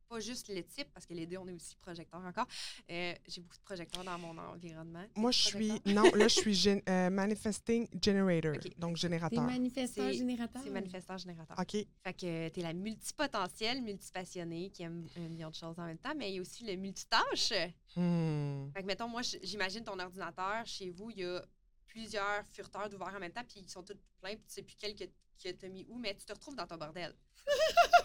Pas 0.07 0.19
juste 0.19 0.49
le 0.49 0.63
type, 0.63 0.87
parce 0.93 1.05
que 1.05 1.13
les 1.13 1.25
deux, 1.25 1.37
on 1.37 1.47
est 1.47 1.53
aussi 1.53 1.75
projecteurs 1.77 2.21
encore. 2.23 2.45
Euh, 2.91 3.13
j'ai 3.27 3.41
beaucoup 3.41 3.57
de 3.57 3.63
projecteurs 3.63 4.03
dans 4.03 4.17
mon 4.19 4.37
environnement. 4.37 5.03
Moi, 5.15 5.31
je 5.31 5.39
suis. 5.39 5.71
Non, 5.85 6.03
là, 6.13 6.27
je 6.27 6.35
suis 6.39 6.53
gén- 6.53 6.83
euh, 6.87 7.09
manifesting 7.09 7.87
generator, 8.03 8.53
donc 8.77 8.95
T'es 8.95 9.01
générateur. 9.01 9.41
manifesteur 9.43 10.05
C'est- 10.11 10.17
générateur? 10.17 10.61
C'est 10.63 10.69
manifesteur 10.69 11.17
générateur. 11.17 11.57
OK. 11.59 11.71
Fait 12.03 12.13
que 12.13 12.49
t'es 12.49 12.61
la 12.61 12.73
multipotentielle, 12.73 13.81
multipassionnée, 13.81 14.69
qui 14.69 14.83
aime 14.83 15.07
un 15.17 15.27
million 15.29 15.49
de 15.49 15.55
choses 15.55 15.77
en 15.79 15.85
même 15.85 15.97
temps, 15.97 16.13
mais 16.15 16.29
il 16.31 16.35
y 16.35 16.37
a 16.37 16.41
aussi 16.41 16.63
le 16.65 16.75
multitâche. 16.75 17.51
Hmm. 17.95 18.69
Fait 18.73 18.81
que, 18.81 18.85
mettons, 18.87 19.07
moi, 19.07 19.21
j'imagine 19.43 19.83
ton 19.83 19.97
ordinateur, 19.97 20.65
chez 20.65 20.91
vous, 20.91 21.09
il 21.11 21.19
y 21.19 21.23
a 21.25 21.43
plusieurs 21.87 22.45
furteurs 22.51 22.89
d'ouverts 22.89 23.13
en 23.15 23.19
même 23.19 23.31
temps, 23.31 23.43
puis 23.47 23.61
ils 23.61 23.69
sont 23.69 23.81
tous 23.83 23.95
pleins, 24.21 24.35
puis 24.35 24.45
tu 24.47 24.53
sais 24.53 24.61
plus 24.63 24.75
quel 24.77 24.93
que, 24.95 25.05
que 25.05 25.51
t'as 25.51 25.67
mis 25.69 25.85
où, 25.89 25.97
mais 25.97 26.13
tu 26.15 26.25
te 26.25 26.33
retrouves 26.33 26.55
dans 26.55 26.67
ton 26.67 26.77
bordel. 26.77 27.15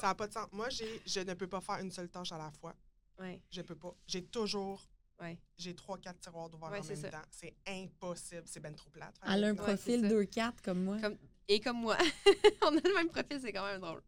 Ça 0.00 0.08
n'a 0.08 0.14
pas 0.14 0.26
de 0.28 0.32
sens. 0.32 0.46
Moi, 0.52 0.68
j'ai, 0.70 1.00
je 1.06 1.20
ne 1.20 1.34
peux 1.34 1.46
pas 1.48 1.60
faire 1.60 1.78
une 1.80 1.90
seule 1.90 2.08
tâche 2.08 2.32
à 2.32 2.38
la 2.38 2.50
fois. 2.50 2.74
Ouais, 3.18 3.40
Je 3.50 3.62
peux 3.62 3.74
pas. 3.76 3.94
J'ai 4.06 4.24
toujours. 4.24 4.86
ouais. 5.20 5.38
J'ai 5.56 5.74
trois, 5.74 5.96
quatre 5.98 6.20
tiroirs 6.20 6.50
d'ouverts 6.50 6.70
Ouais, 6.70 6.80
en 6.80 6.82
c'est 6.82 6.94
même 7.00 7.10
ça. 7.10 7.10
temps. 7.10 7.26
C'est 7.30 7.54
impossible. 7.66 8.42
C'est 8.46 8.60
ben 8.60 8.74
trop 8.74 8.90
plate. 8.90 9.14
Elle 9.26 9.44
a 9.44 9.48
un 9.48 9.54
profil 9.54 10.00
c'est 10.02 10.08
ça. 10.36 10.50
2-4 10.50 10.52
comme 10.62 10.84
moi. 10.84 10.98
Comme- 11.00 11.16
Et 11.48 11.60
comme 11.60 11.80
moi, 11.80 11.96
on 12.62 12.76
a 12.76 12.80
le 12.80 12.94
même 12.94 13.08
profil, 13.08 13.40
c'est 13.40 13.52
quand 13.52 13.64
même 13.64 13.80
drôle. 13.80 14.02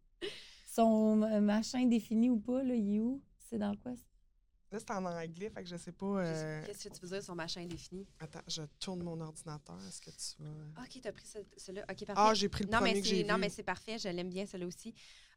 Son 0.65 1.21
euh, 1.23 1.39
machin 1.41 1.85
défini 1.85 2.29
ou 2.29 2.37
pas, 2.39 2.61
là, 2.63 2.75
il 2.75 2.95
est 2.95 2.99
où? 2.99 3.21
C'est 3.49 3.57
dans 3.57 3.75
quoi? 3.75 3.95
ça? 3.95 4.03
Là, 4.71 4.77
c'est 4.77 4.91
en 4.91 5.03
anglais, 5.05 5.49
fait 5.49 5.63
que 5.63 5.69
je 5.69 5.77
sais 5.77 5.91
pas. 5.91 6.05
Euh, 6.05 6.63
Qu'est-ce 6.63 6.87
que 6.89 6.93
tu 6.93 7.01
veux 7.01 7.07
dire 7.07 7.23
sur 7.23 7.33
machin 7.33 7.61
indéfini? 7.61 8.05
Attends, 8.19 8.41
je 8.47 8.61
tourne 8.79 9.01
mon 9.01 9.19
ordinateur. 9.19 9.79
Est-ce 9.87 9.99
que 9.99 10.11
tu 10.11 10.43
vas. 10.43 10.51
Ah, 10.75 10.83
OK, 10.83 11.01
t'as 11.01 11.11
pris 11.11 11.25
ce- 11.25 11.39
celui-là. 11.57 11.85
OK, 11.89 11.97
Ah, 12.09 12.13
parfait. 12.13 12.35
j'ai 12.35 12.49
pris 12.49 12.65
le 12.65 12.69
non, 12.69 12.77
premier 12.77 12.93
mais 12.93 13.01
que 13.01 13.07
j'ai 13.07 13.21
c'est, 13.21 13.27
non, 13.27 13.35
vu. 13.35 13.41
mais 13.41 13.49
c'est 13.49 13.63
parfait. 13.63 13.97
Je 13.97 14.09
l'aime 14.09 14.29
bien, 14.29 14.45
celui-là 14.45 14.67
aussi. 14.67 14.93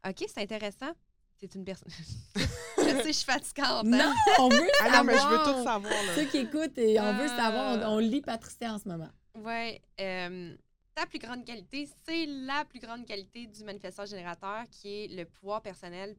OK, 0.07 0.25
c'est 0.27 0.41
intéressant. 0.41 0.91
C'est 1.37 1.55
une 1.55 1.65
personne. 1.65 1.91
je 2.35 2.81
sais, 2.81 3.07
je 3.07 3.11
suis 3.11 3.25
fatigante. 3.25 3.85
Non, 3.85 4.13
on 4.39 4.49
veut 4.49 4.67
Ah 4.81 4.97
non, 4.97 5.03
mais 5.03 5.17
je 5.17 5.27
veux 5.27 5.37
tout 5.39 5.63
savoir, 5.63 5.91
là. 5.91 6.15
Ceux 6.15 6.25
qui 6.25 6.37
écoutent, 6.37 6.77
et 6.77 6.99
on 6.99 7.13
veut 7.17 7.27
savoir. 7.27 7.89
On, 7.89 7.95
on 7.95 7.97
lit 7.99 8.21
Patricia 8.21 8.73
en 8.73 8.79
ce 8.79 8.87
moment. 8.87 9.09
Ouais. 9.35 9.81
euh, 9.99 10.55
ta 10.95 11.05
plus 11.05 11.19
grande 11.19 11.43
qualité, 11.43 11.89
c'est 12.05 12.25
la 12.25 12.65
plus 12.65 12.79
grande 12.79 13.05
qualité 13.05 13.47
du 13.47 13.63
manifesteur 13.63 14.05
générateur 14.05 14.63
qui 14.69 15.03
est 15.03 15.07
le 15.07 15.25
pouvoir 15.25 15.61
personnel 15.61 16.15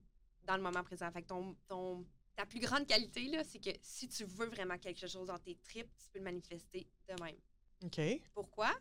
dans 0.46 0.56
le 0.56 0.62
moment 0.62 0.82
présent. 0.82 1.10
Fait 1.12 1.22
que 1.22 1.28
ton, 1.28 1.54
ton, 1.68 2.04
ta 2.36 2.44
plus 2.44 2.60
grande 2.60 2.86
qualité, 2.86 3.28
là, 3.28 3.42
c'est 3.44 3.60
que 3.60 3.70
si 3.82 4.08
tu 4.08 4.24
veux 4.24 4.46
vraiment 4.46 4.76
quelque 4.78 5.06
chose 5.06 5.28
dans 5.28 5.38
tes 5.38 5.54
tripes, 5.56 5.90
tu 5.96 6.08
peux 6.12 6.18
le 6.18 6.24
manifester 6.24 6.86
de 7.08 7.22
même. 7.22 7.36
OK. 7.84 8.20
Pourquoi? 8.34 8.72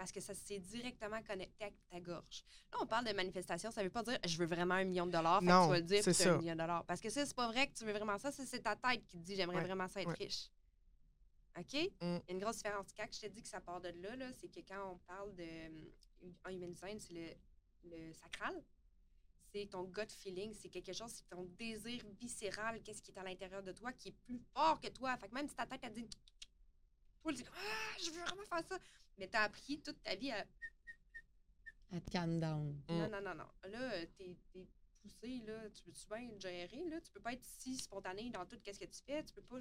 Parce 0.00 0.12
que 0.12 0.20
ça 0.20 0.32
s'est 0.32 0.58
directement 0.58 1.22
connecté 1.22 1.66
à 1.66 1.68
ta 1.90 2.00
gorge. 2.00 2.42
Là, 2.72 2.78
on 2.80 2.86
parle 2.86 3.04
de 3.04 3.12
manifestation, 3.12 3.70
ça 3.70 3.82
veut 3.82 3.90
pas 3.90 4.02
dire 4.02 4.18
je 4.26 4.38
veux 4.38 4.46
vraiment 4.46 4.72
un 4.76 4.84
million 4.84 5.04
de 5.06 5.12
dollars, 5.12 5.40
fait 5.40 5.46
que 5.46 5.50
Non, 5.52 5.64
tu 5.64 5.68
vas 5.72 5.76
le 5.78 5.84
dire 5.84 6.02
c'est 6.02 6.26
un 6.26 6.38
million 6.38 6.54
de 6.54 6.58
dollars. 6.60 6.86
Parce 6.86 7.02
que 7.02 7.10
ça, 7.10 7.26
c'est 7.26 7.36
pas 7.36 7.48
vrai 7.48 7.66
que 7.68 7.74
tu 7.74 7.84
veux 7.84 7.92
vraiment 7.92 8.16
ça, 8.18 8.32
c'est 8.32 8.62
ta 8.62 8.76
tête 8.76 9.04
qui 9.06 9.18
te 9.18 9.22
dit 9.22 9.36
j'aimerais 9.36 9.58
Ouais, 9.58 9.64
vraiment 9.64 9.88
ça 9.88 10.00
être 10.00 10.08
ouais. 10.08 10.14
riche. 10.14 10.48
OK? 11.58 11.74
Il 11.74 11.90
Mm. 12.00 12.00
y 12.00 12.30
a 12.30 12.32
une 12.32 12.38
grosse 12.38 12.56
différence. 12.56 12.86
Quand 12.96 13.04
je 13.12 13.20
te 13.20 13.26
dis 13.26 13.42
que 13.42 13.48
ça 13.48 13.60
part 13.60 13.78
de 13.82 13.90
là, 14.00 14.16
là 14.16 14.32
c'est 14.32 14.48
que 14.48 14.60
quand 14.66 14.90
on 14.90 14.96
parle 15.06 15.34
de. 15.34 15.44
En 16.46 16.50
human 16.50 16.72
design, 16.72 16.98
c'est 16.98 17.12
le, 17.12 17.28
le 17.90 18.12
sacral. 18.14 18.54
C'est 19.52 19.66
ton 19.68 19.84
gut 19.84 20.08
feeling, 20.08 20.54
c'est 20.54 20.70
quelque 20.70 20.94
chose, 20.94 21.10
c'est 21.12 21.28
ton 21.28 21.42
désir 21.58 22.02
viscéral, 22.18 22.80
qu'est-ce 22.82 23.02
qui 23.02 23.10
est 23.10 23.18
à 23.18 23.22
l'intérieur 23.22 23.62
de 23.62 23.72
toi 23.72 23.92
qui 23.92 24.08
est 24.08 24.16
plus 24.24 24.38
fort 24.54 24.80
que 24.80 24.88
toi. 24.88 25.14
Fait 25.18 25.28
que 25.28 25.34
même 25.34 25.46
si 25.46 25.54
ta 25.54 25.66
tête 25.66 25.84
a 25.84 25.90
dit. 25.90 26.08
Toi, 27.22 27.32
Ah, 27.54 27.98
je 28.02 28.10
veux 28.12 28.20
vraiment 28.22 28.44
faire 28.46 28.64
ça. 28.66 28.78
Mais 29.20 29.28
tu 29.28 29.36
as 29.36 29.42
appris 29.42 29.80
toute 29.80 30.02
ta 30.02 30.14
vie 30.16 30.32
à. 30.32 30.44
Elle 31.92 32.00
te 32.02 32.10
calme 32.10 32.40
down. 32.40 32.72
Mm. 32.88 32.98
Non, 32.98 33.08
non, 33.10 33.20
non, 33.20 33.34
non. 33.34 33.46
Là, 33.70 34.06
t'es 34.16 34.36
t'es 34.52 34.66
poussé, 35.02 35.42
là. 35.46 35.68
Tu 35.70 35.82
peux-tu 35.84 36.06
bien 36.08 36.30
gérer, 36.38 36.84
là? 36.88 37.00
Tu 37.00 37.10
peux 37.12 37.20
pas 37.20 37.32
être 37.34 37.44
si 37.44 37.76
spontané 37.76 38.30
dans 38.30 38.44
tout 38.46 38.56
ce 38.64 38.78
que 38.78 38.84
tu 38.86 39.00
fais. 39.06 39.22
Tu 39.24 39.32
peux 39.34 39.42
pas. 39.42 39.60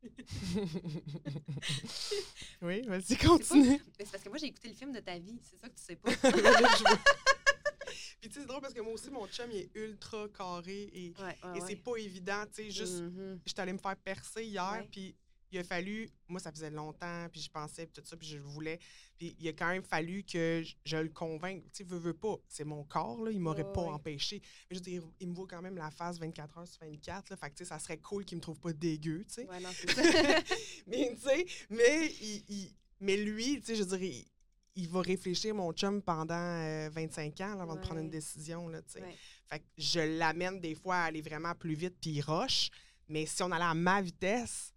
oui, 2.62 2.82
vas-y, 2.86 3.02
c'est 3.02 3.16
pas- 3.16 3.26
continue. 3.26 3.82
Mais 3.98 4.04
c'est 4.04 4.12
parce 4.12 4.22
que 4.22 4.28
moi, 4.28 4.38
j'ai 4.38 4.46
écouté 4.46 4.68
le 4.68 4.74
film 4.74 4.92
de 4.92 5.00
ta 5.00 5.18
vie. 5.18 5.40
C'est 5.42 5.56
ça 5.58 5.68
que 5.68 5.74
tu 5.74 5.82
sais 5.82 5.96
pas. 5.96 6.12
Puis 8.20 8.28
tu 8.30 8.34
sais, 8.34 8.40
c'est 8.40 8.46
drôle 8.46 8.60
parce 8.60 8.74
que 8.74 8.80
moi 8.80 8.92
aussi, 8.92 9.10
mon 9.10 9.26
chum, 9.28 9.50
il 9.50 9.58
est 9.58 9.70
ultra 9.74 10.28
carré 10.28 10.90
et, 10.92 11.14
Ouais, 11.18 11.24
ouais, 11.24 11.36
et 11.42 11.46
ouais. 11.60 11.66
c'est 11.66 11.76
pas 11.76 11.96
évident. 11.96 12.44
Tu 12.46 12.54
sais, 12.64 12.70
juste, 12.70 13.00
Mhm. 13.02 13.40
j'étais 13.46 13.60
allée 13.62 13.72
me 13.72 13.78
faire 13.78 13.96
percer 13.96 14.44
hier, 14.44 14.84
puis 14.90 15.16
il 15.50 15.58
a 15.58 15.64
fallu, 15.64 16.10
moi, 16.28 16.40
ça 16.40 16.50
faisait 16.52 16.70
longtemps, 16.70 17.26
puis 17.32 17.40
je 17.40 17.50
pensais, 17.50 17.86
puis 17.86 18.02
tout 18.02 18.06
ça, 18.08 18.16
puis 18.16 18.28
je 18.28 18.36
le 18.36 18.42
voulais. 18.42 18.78
Puis 19.16 19.34
il 19.38 19.48
a 19.48 19.52
quand 19.52 19.68
même 19.68 19.82
fallu 19.82 20.22
que 20.22 20.62
je, 20.64 20.74
je 20.84 20.96
le 20.96 21.08
convainque. 21.08 21.62
Tu 21.72 21.78
sais, 21.78 21.84
veux, 21.84 21.98
veux 21.98 22.14
pas, 22.14 22.36
c'est 22.48 22.64
mon 22.64 22.84
corps, 22.84 23.22
là, 23.24 23.30
il 23.30 23.40
m'aurait 23.40 23.70
pas 23.72 23.82
empêché. 23.82 24.40
Mais 24.70 24.76
je 24.76 24.76
veux 24.76 24.84
dire, 24.84 25.02
il 25.20 25.28
me 25.28 25.34
voit 25.34 25.46
quand 25.48 25.62
même 25.62 25.76
la 25.76 25.90
face 25.90 26.18
24 26.18 26.58
heures 26.58 26.68
sur 26.68 26.80
24, 26.82 27.30
là, 27.30 27.36
fait 27.36 27.50
que 27.50 27.54
tu 27.56 27.64
sais, 27.64 27.68
ça 27.68 27.78
serait 27.78 27.98
cool 27.98 28.24
qu'il 28.24 28.36
me 28.36 28.42
trouve 28.42 28.60
pas 28.60 28.72
dégueu, 28.72 29.24
tu 29.26 29.34
sais. 29.34 29.46
Ouais, 29.48 29.60
non, 29.60 29.70
c'est 29.72 29.90
ça. 29.94 30.42
mais 30.86 31.14
tu 31.14 31.20
sais, 31.22 31.46
mais, 31.70 32.06
il, 32.20 32.44
il- 32.48 32.74
mais 33.00 33.16
lui, 33.16 33.60
tu 33.60 33.66
sais, 33.66 33.74
je 33.76 33.82
veux 33.84 33.96
dire, 33.98 34.08
il, 34.12 34.26
il 34.82 34.88
va 34.88 35.00
réfléchir, 35.00 35.54
mon 35.54 35.72
chum, 35.72 36.02
pendant 36.02 36.34
euh, 36.34 36.88
25 36.92 37.40
ans 37.40 37.54
là, 37.56 37.62
avant 37.62 37.74
de 37.74 37.80
prendre 37.80 38.00
une 38.00 38.10
décision, 38.10 38.68
là, 38.68 38.80
tu 38.82 38.92
sais. 38.92 39.00
Ouais. 39.02 39.16
Fait 39.48 39.60
que 39.60 39.64
je 39.78 40.00
l'amène 40.18 40.60
des 40.60 40.74
fois 40.74 40.96
à 40.96 41.04
aller 41.04 41.22
vraiment 41.22 41.54
plus 41.54 41.74
vite, 41.74 41.96
puis 42.00 42.10
il 42.10 42.20
rush. 42.20 42.70
Mais 43.08 43.24
si 43.24 43.42
on 43.42 43.50
allait 43.50 43.64
à 43.64 43.72
ma 43.74 44.02
vitesse. 44.02 44.72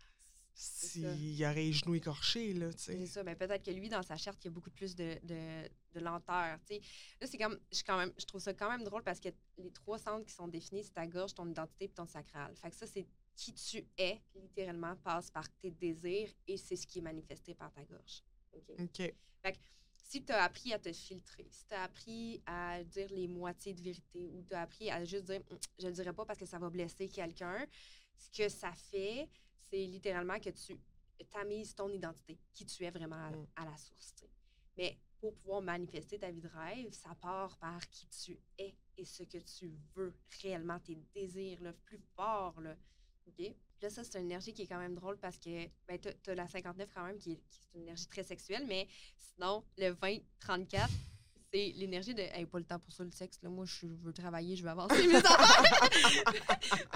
S'il 0.53 1.33
y 1.35 1.45
aurait 1.45 1.55
les 1.55 1.73
genoux 1.73 1.95
écorchés, 1.95 2.53
là, 2.53 2.71
tu 2.73 2.79
C'est 2.79 2.97
sais. 2.99 3.05
ça. 3.07 3.23
Ben, 3.23 3.35
peut-être 3.35 3.63
que 3.63 3.71
lui, 3.71 3.89
dans 3.89 4.03
sa 4.03 4.17
charte, 4.17 4.43
il 4.43 4.47
y 4.47 4.49
a 4.49 4.51
beaucoup 4.51 4.69
plus 4.69 4.95
de, 4.95 5.17
de, 5.23 5.69
de 5.93 5.99
lenteur. 5.99 6.59
tu 6.67 6.75
sais. 6.75 6.81
Là, 7.19 7.27
c'est 7.27 7.37
comme, 7.37 7.59
je, 7.71 7.81
quand 7.83 7.97
même, 7.97 8.11
je 8.19 8.25
trouve 8.25 8.41
ça 8.41 8.53
quand 8.53 8.69
même 8.69 8.83
drôle 8.83 9.03
parce 9.03 9.19
que 9.19 9.29
les 9.57 9.71
trois 9.71 9.97
centres 9.97 10.25
qui 10.25 10.33
sont 10.33 10.47
définis, 10.47 10.83
c'est 10.83 10.93
ta 10.93 11.07
gorge, 11.07 11.33
ton 11.33 11.47
identité 11.49 11.85
et 11.85 11.89
ton 11.89 12.05
sacral. 12.05 12.55
Fait 12.55 12.69
que 12.69 12.75
ça, 12.75 12.85
c'est 12.85 13.05
qui 13.35 13.53
tu 13.53 13.83
es, 13.97 14.21
littéralement, 14.35 14.95
passe 14.97 15.31
par 15.31 15.49
tes 15.61 15.71
désirs 15.71 16.29
et 16.47 16.57
c'est 16.57 16.75
ce 16.75 16.85
qui 16.85 16.99
est 16.99 17.03
manifesté 17.03 17.55
par 17.55 17.71
ta 17.71 17.83
gorge. 17.85 18.23
OK? 18.53 18.75
OK. 19.45 19.59
si 19.95 20.23
tu 20.23 20.31
as 20.33 20.43
appris 20.43 20.73
à 20.73 20.79
te 20.79 20.91
filtrer, 20.91 21.47
si 21.49 21.65
tu 21.65 21.73
as 21.73 21.83
appris 21.83 22.41
à 22.45 22.83
dire 22.83 23.07
les 23.09 23.27
moitiés 23.27 23.73
de 23.73 23.81
vérité 23.81 24.27
ou 24.27 24.43
tu 24.43 24.53
as 24.53 24.61
appris 24.61 24.91
à 24.91 25.03
juste 25.05 25.23
dire 25.25 25.41
Hum, 25.49 25.57
je 25.79 25.87
le 25.87 25.93
dirai 25.93 26.11
pas 26.13 26.25
parce 26.25 26.37
que 26.37 26.45
ça 26.45 26.59
va 26.59 26.69
blesser 26.69 27.07
quelqu'un, 27.07 27.65
ce 28.17 28.29
que 28.37 28.49
ça 28.49 28.73
fait, 28.73 29.27
c'est 29.71 29.85
littéralement 29.85 30.39
que 30.39 30.49
tu 30.49 30.77
tamises 31.29 31.73
ton 31.73 31.89
identité, 31.89 32.37
qui 32.53 32.65
tu 32.65 32.83
es 32.83 32.91
vraiment 32.91 33.15
à, 33.15 33.31
Mm. 33.31 33.47
à 33.55 33.65
la 33.65 33.77
source. 33.77 34.13
Mais 34.77 34.97
pour 35.19 35.33
pouvoir 35.35 35.61
manifester 35.61 36.19
ta 36.19 36.29
vie 36.31 36.41
de 36.41 36.47
rêve, 36.49 36.91
ça 36.91 37.15
part 37.15 37.57
par 37.57 37.87
qui 37.89 38.07
tu 38.07 38.37
es 38.57 38.75
et 38.97 39.05
ce 39.05 39.23
que 39.23 39.37
tu 39.37 39.71
veux 39.95 40.13
réellement, 40.41 40.79
tes 40.79 40.95
désirs 41.13 41.61
le 41.61 41.73
plus 41.73 41.99
forts. 42.15 42.59
Là. 42.59 42.75
OK? 43.27 43.35
Puis 43.35 43.55
Là, 43.81 43.89
ça, 43.89 44.03
c'est 44.03 44.17
une 44.19 44.25
énergie 44.25 44.53
qui 44.53 44.63
est 44.63 44.67
quand 44.67 44.79
même 44.79 44.95
drôle 44.95 45.17
parce 45.17 45.37
que 45.37 45.67
ben, 45.87 45.99
tu 45.99 46.29
as, 46.29 46.35
la 46.35 46.47
59 46.47 46.89
quand 46.93 47.05
même, 47.05 47.17
qui 47.17 47.33
est, 47.33 47.41
qui 47.49 47.59
est 47.59 47.73
une 47.75 47.81
énergie 47.83 48.07
très 48.07 48.23
sexuelle, 48.23 48.65
mais 48.67 48.87
sinon, 49.17 49.63
le 49.77 49.91
20-34, 49.93 50.89
c'est 51.53 51.73
l'énergie 51.75 52.13
de 52.13 52.21
hey, 52.21 52.45
pas 52.45 52.59
le 52.59 52.63
temps 52.65 52.79
pour 52.79 52.93
ça, 52.93 53.03
le 53.03 53.11
sexe. 53.11 53.39
Là, 53.43 53.49
moi, 53.49 53.65
je 53.65 53.85
veux 53.85 54.13
travailler, 54.13 54.55
je 54.55 54.63
veux 54.63 54.69
avancer 54.69 55.05
mes 55.07 55.15
affaires. 55.17 55.71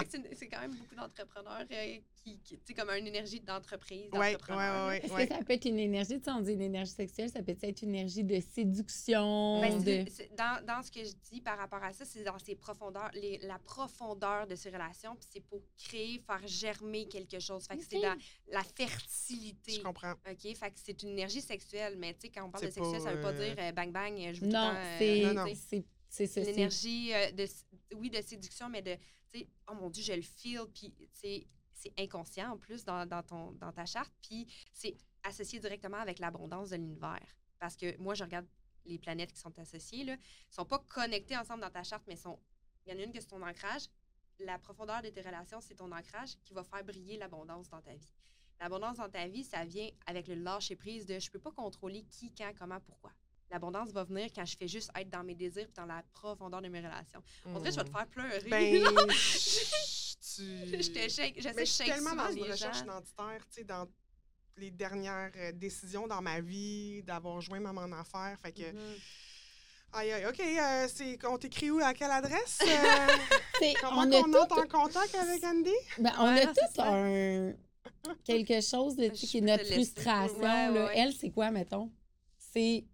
C'est- 0.09 0.47
quand 0.47 0.59
même 0.61 0.75
beaucoup 0.75 0.95
d'entrepreneurs 0.95 1.65
euh, 1.71 1.97
qui, 2.23 2.37
qui 2.39 2.55
tu 2.57 2.61
sais, 2.65 2.73
comme 2.73 2.89
une 2.91 3.07
énergie 3.07 3.39
d'entreprise. 3.41 4.09
Ouais, 4.11 4.19
ouais, 4.19 4.31
d'entrepreneur, 4.33 4.87
ouais, 4.87 4.99
là. 4.99 5.05
Est-ce 5.05 5.13
ouais. 5.13 5.27
que 5.27 5.33
ça 5.33 5.43
peut 5.43 5.53
être 5.53 5.65
une 5.65 5.79
énergie, 5.79 6.17
tu 6.19 6.23
sais, 6.25 6.31
on 6.31 6.41
dit 6.41 6.53
une 6.53 6.61
énergie 6.61 6.91
sexuelle, 6.91 7.29
ça 7.29 7.41
peut 7.41 7.55
être 7.61 7.81
une 7.81 7.89
énergie 7.95 8.23
de 8.23 8.39
séduction, 8.39 9.61
Ben, 9.61 9.83
de... 9.83 10.05
dans, 10.35 10.65
dans 10.65 10.81
ce 10.83 10.91
que 10.91 11.03
je 11.03 11.11
dis 11.31 11.41
par 11.41 11.57
rapport 11.57 11.83
à 11.83 11.91
ça, 11.93 12.05
c'est 12.05 12.23
dans 12.23 12.37
ses 12.39 12.55
profondeurs, 12.55 13.09
les- 13.13 13.39
la 13.39 13.59
profondeur 13.59 14.47
de 14.47 14.55
ces 14.55 14.69
relations, 14.69 15.15
puis 15.15 15.27
c'est 15.31 15.41
pour 15.43 15.61
créer, 15.77 16.19
faire 16.25 16.45
germer 16.47 17.07
quelque 17.07 17.39
chose. 17.39 17.65
Fait 17.67 17.77
que 17.77 17.83
c'est 17.89 17.99
la, 17.99 18.15
la 18.51 18.63
fertilité. 18.63 19.73
Je 19.73 19.81
comprends. 19.81 20.13
OK? 20.29 20.55
Fait 20.55 20.69
que 20.71 20.75
c'est 20.83 21.01
une 21.03 21.09
énergie 21.09 21.41
sexuelle, 21.41 21.95
mais 21.97 22.13
tu 22.13 22.21
sais, 22.21 22.29
quand 22.29 22.45
on 22.45 22.51
parle 22.51 22.65
de 22.65 22.69
C'est 22.69 22.75
sexuel, 22.81 22.99
pas, 23.01 23.09
ça 23.09 23.13
veut 23.15 23.21
pas 23.21 23.29
euh, 23.33 23.45
dire 23.53 23.55
euh, 23.59 23.71
bang 23.71 23.91
bang, 23.91 24.13
euh, 24.19 24.33
je 24.33 24.44
tout 24.45 24.51
le 24.51 24.53
Non, 24.53 24.71
temps, 24.71 24.75
euh, 24.75 25.55
c'est... 25.55 25.85
C'est- 26.27 26.43
l'énergie 26.45 27.13
euh, 27.13 27.31
de, 27.31 27.45
oui, 27.95 28.09
de 28.09 28.21
séduction, 28.21 28.69
mais 28.69 28.81
de, 28.81 28.95
tu 29.31 29.39
sais, 29.39 29.47
oh 29.69 29.73
mon 29.75 29.89
Dieu, 29.89 30.01
je 30.01 30.13
le 30.13 30.21
feel, 30.21 30.61
puis 30.73 30.93
c'est 31.11 31.45
c'est 31.73 31.91
inconscient 31.99 32.53
en 32.53 32.57
plus 32.57 32.85
dans, 32.85 33.05
dans, 33.05 33.21
ton, 33.21 33.51
dans 33.51 33.71
ta 33.73 33.85
charte, 33.85 34.11
puis 34.21 34.47
c'est 34.71 34.95
associé 35.23 35.59
directement 35.59 35.97
avec 35.97 36.19
l'abondance 36.19 36.69
de 36.69 36.77
l'univers. 36.77 37.19
Parce 37.59 37.75
que 37.75 37.97
moi, 37.97 38.13
je 38.15 38.23
regarde 38.23 38.47
les 38.85 38.97
planètes 38.97 39.33
qui 39.33 39.39
sont 39.39 39.57
associées, 39.59 40.05
là, 40.05 40.15
sont 40.49 40.65
pas 40.65 40.79
connectées 40.87 41.35
ensemble 41.37 41.61
dans 41.61 41.69
ta 41.69 41.83
charte, 41.83 42.03
mais 42.07 42.15
sont, 42.15 42.39
il 42.85 42.93
y 42.93 42.95
en 42.95 42.99
a 42.99 43.03
une 43.03 43.11
que 43.11 43.19
c'est 43.19 43.27
ton 43.27 43.41
ancrage. 43.41 43.87
La 44.39 44.57
profondeur 44.57 45.01
de 45.01 45.09
tes 45.09 45.21
relations, 45.21 45.59
c'est 45.59 45.75
ton 45.75 45.91
ancrage 45.91 46.37
qui 46.45 46.53
va 46.53 46.63
faire 46.63 46.83
briller 46.83 47.17
l'abondance 47.17 47.69
dans 47.69 47.81
ta 47.81 47.93
vie. 47.93 48.13
L'abondance 48.61 48.97
dans 48.97 49.09
ta 49.09 49.27
vie, 49.27 49.43
ça 49.43 49.65
vient 49.65 49.89
avec 50.05 50.27
le 50.27 50.35
lâcher-prise 50.35 51.05
de 51.05 51.19
je 51.19 51.29
peux 51.29 51.39
pas 51.39 51.51
contrôler 51.51 52.03
qui, 52.05 52.33
quand, 52.33 52.51
comment, 52.57 52.79
pourquoi. 52.79 53.11
L'abondance 53.51 53.91
va 53.91 54.03
venir 54.03 54.29
quand 54.35 54.45
je 54.45 54.57
fais 54.57 54.67
juste 54.67 54.89
être 54.99 55.09
dans 55.09 55.23
mes 55.23 55.35
désirs 55.35 55.67
et 55.69 55.71
dans 55.77 55.85
la 55.85 56.03
profondeur 56.13 56.61
de 56.61 56.67
mes 56.67 56.79
relations. 56.79 57.21
On 57.45 57.59
dirait 57.59 57.69
que 57.69 57.75
je 57.75 57.79
vais 57.79 57.85
te 57.85 57.91
faire 57.91 58.07
pleurer. 58.07 58.49
Ben, 58.49 58.81
là. 58.83 58.89
tu... 58.89 60.41
je 60.81 60.91
te 60.91 61.09
shake. 61.09 61.35
Je 61.41 61.49
Mais 61.49 61.65
je 61.65 61.65
je 61.65 61.71
suis 61.71 61.85
tellement 61.85 62.15
dans 62.15 62.31
une 62.31 62.43
recherche 62.51 62.79
identitaire, 62.81 63.39
tu 63.49 63.57
sais, 63.59 63.63
dans 63.63 63.87
les 64.57 64.71
dernières 64.71 65.31
euh, 65.35 65.51
décisions 65.51 66.07
dans 66.07 66.21
ma 66.21 66.39
vie, 66.41 67.03
d'avoir 67.03 67.39
joint 67.41 67.59
maman 67.59 67.81
en 67.81 67.91
affaires. 67.91 68.37
Fait 68.41 68.51
que, 68.51 68.71
Mhm. 68.71 68.95
aïe, 69.93 70.11
aïe, 70.13 70.25
OK, 70.25 70.39
euh, 70.39 70.87
c'est, 70.91 71.17
on 71.25 71.37
t'écrit 71.37 71.71
où, 71.71 71.79
à 71.79 71.93
quelle 71.93 72.11
adresse? 72.11 72.59
Euh, 72.61 72.65
C'est- 73.59 73.73
comment 73.81 74.01
on 74.01 74.11
a 74.11 74.21
qu'on 74.21 74.31
tout, 74.31 74.37
entre 74.37 74.59
en 74.59 74.67
contact 74.85 75.13
avec 75.15 75.43
Andy? 75.43 75.69
ben, 75.99 76.11
on 76.19 76.33
Ouais, 76.33 76.45
a 76.47 76.53
ça. 76.73 76.93
un... 76.93 77.53
quelque 78.23 78.61
chose 78.61 78.95
de, 78.95 79.09
qui 79.09 79.37
est 79.37 79.41
notre 79.41 79.65
frustration. 79.65 80.37
Ouais, 80.39 80.43
là. 80.43 80.71
ouais, 80.71 80.83
ouais. 80.85 80.97
Elle, 80.97 81.13
c'est 81.13 81.29
quoi, 81.31 81.51
mettons? 81.51 81.91
C'est 82.37 82.85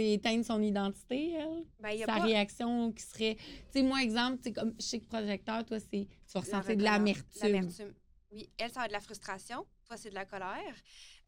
c'est 0.00 0.12
éteindre 0.12 0.44
son 0.44 0.62
identité, 0.62 1.32
elle? 1.32 1.64
Ben, 1.78 1.90
y 1.90 2.02
a 2.02 2.06
Sa 2.06 2.14
pas- 2.14 2.22
réaction 2.22 2.92
qui 2.92 3.02
serait... 3.02 3.34
Tu 3.36 3.44
sais, 3.72 3.82
moi, 3.82 4.02
exemple, 4.02 4.38
tu 4.38 4.44
sais, 4.44 4.52
comme 4.52 4.74
je 4.78 4.84
sais 4.84 5.00
que 5.00 5.06
projecteur, 5.06 5.64
toi, 5.64 5.78
c'est... 5.78 5.88
Tu 5.88 6.32
vas 6.32 6.40
ressentir 6.40 6.76
de 6.76 6.82
l'amertume. 6.82 7.24
L'amertume. 7.42 7.94
Oui, 8.30 8.50
elle, 8.58 8.70
ça 8.70 8.80
va 8.80 8.86
être 8.86 8.92
de 8.92 8.94
la 8.94 9.00
frustration. 9.00 9.66
Toi, 9.84 9.96
c'est 9.96 10.10
de 10.10 10.14
la 10.14 10.24
colère. 10.24 10.74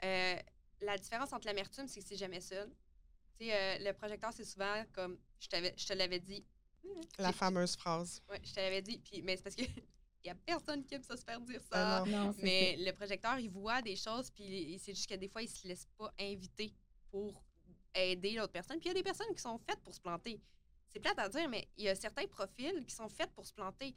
Euh, 0.04 0.36
la 0.80 0.96
différence 0.96 1.32
entre 1.32 1.46
l'amertume, 1.46 1.86
c'est 1.86 2.00
que 2.00 2.06
c'est 2.06 2.16
jamais 2.16 2.40
seul. 2.40 2.70
Tu 3.38 3.46
sais, 3.46 3.52
euh, 3.52 3.78
le 3.80 3.92
projecteur, 3.92 4.32
c'est 4.32 4.44
souvent 4.44 4.84
comme 4.92 5.18
je, 5.38 5.48
te 5.48 5.92
l'avais 5.92 6.20
dit. 6.20 6.44
La 7.18 7.32
fameuse 7.32 7.76
phrase. 7.76 8.22
Ouais, 8.30 8.40
je 8.44 8.52
te 8.52 8.60
l'avais 8.60 8.82
dit. 8.82 8.98
Puis, 8.98 9.22
mais 9.22 9.36
c'est 9.36 9.42
parce 9.42 9.56
que 9.56 9.62
il 9.62 9.68
y 10.24 10.30
a 10.30 10.34
personne 10.34 10.84
qui 10.84 10.94
aime 10.94 11.02
ça 11.02 11.16
se 11.16 11.24
faire 11.24 11.40
dire 11.40 11.60
ça. 11.60 11.98
Ah 11.98 12.04
non. 12.06 12.26
Non, 12.26 12.32
c'est 12.32 12.42
Mais 12.42 12.76
le 12.78 12.92
projecteur, 12.92 13.38
il 13.38 13.50
voit 13.50 13.82
des 13.82 13.96
choses, 13.96 14.30
puis 14.30 14.80
c'est 14.82 14.94
juste 14.94 15.08
que 15.08 15.16
des 15.16 15.28
fois, 15.28 15.42
il 15.42 15.48
se 15.48 15.66
laisse 15.66 15.86
pas 15.98 16.12
inviter 16.18 16.72
pour 17.10 17.44
aider 17.94 18.32
l'autre 18.32 18.52
personne. 18.52 18.78
Puis 18.78 18.86
il 18.88 18.92
y 18.92 18.92
a 18.92 18.94
des 18.94 19.02
personnes 19.02 19.34
qui 19.34 19.42
sont 19.42 19.58
faites 19.58 19.80
pour 19.80 19.94
se 19.94 20.00
planter. 20.00 20.40
C'est 20.88 21.00
plate 21.00 21.18
à 21.18 21.28
dire, 21.28 21.48
mais 21.48 21.68
il 21.76 21.84
y 21.84 21.88
a 21.88 21.94
certains 21.94 22.26
profils 22.26 22.84
qui 22.86 22.94
sont 22.94 23.08
faits 23.08 23.30
pour 23.34 23.46
se 23.46 23.52
planter. 23.52 23.96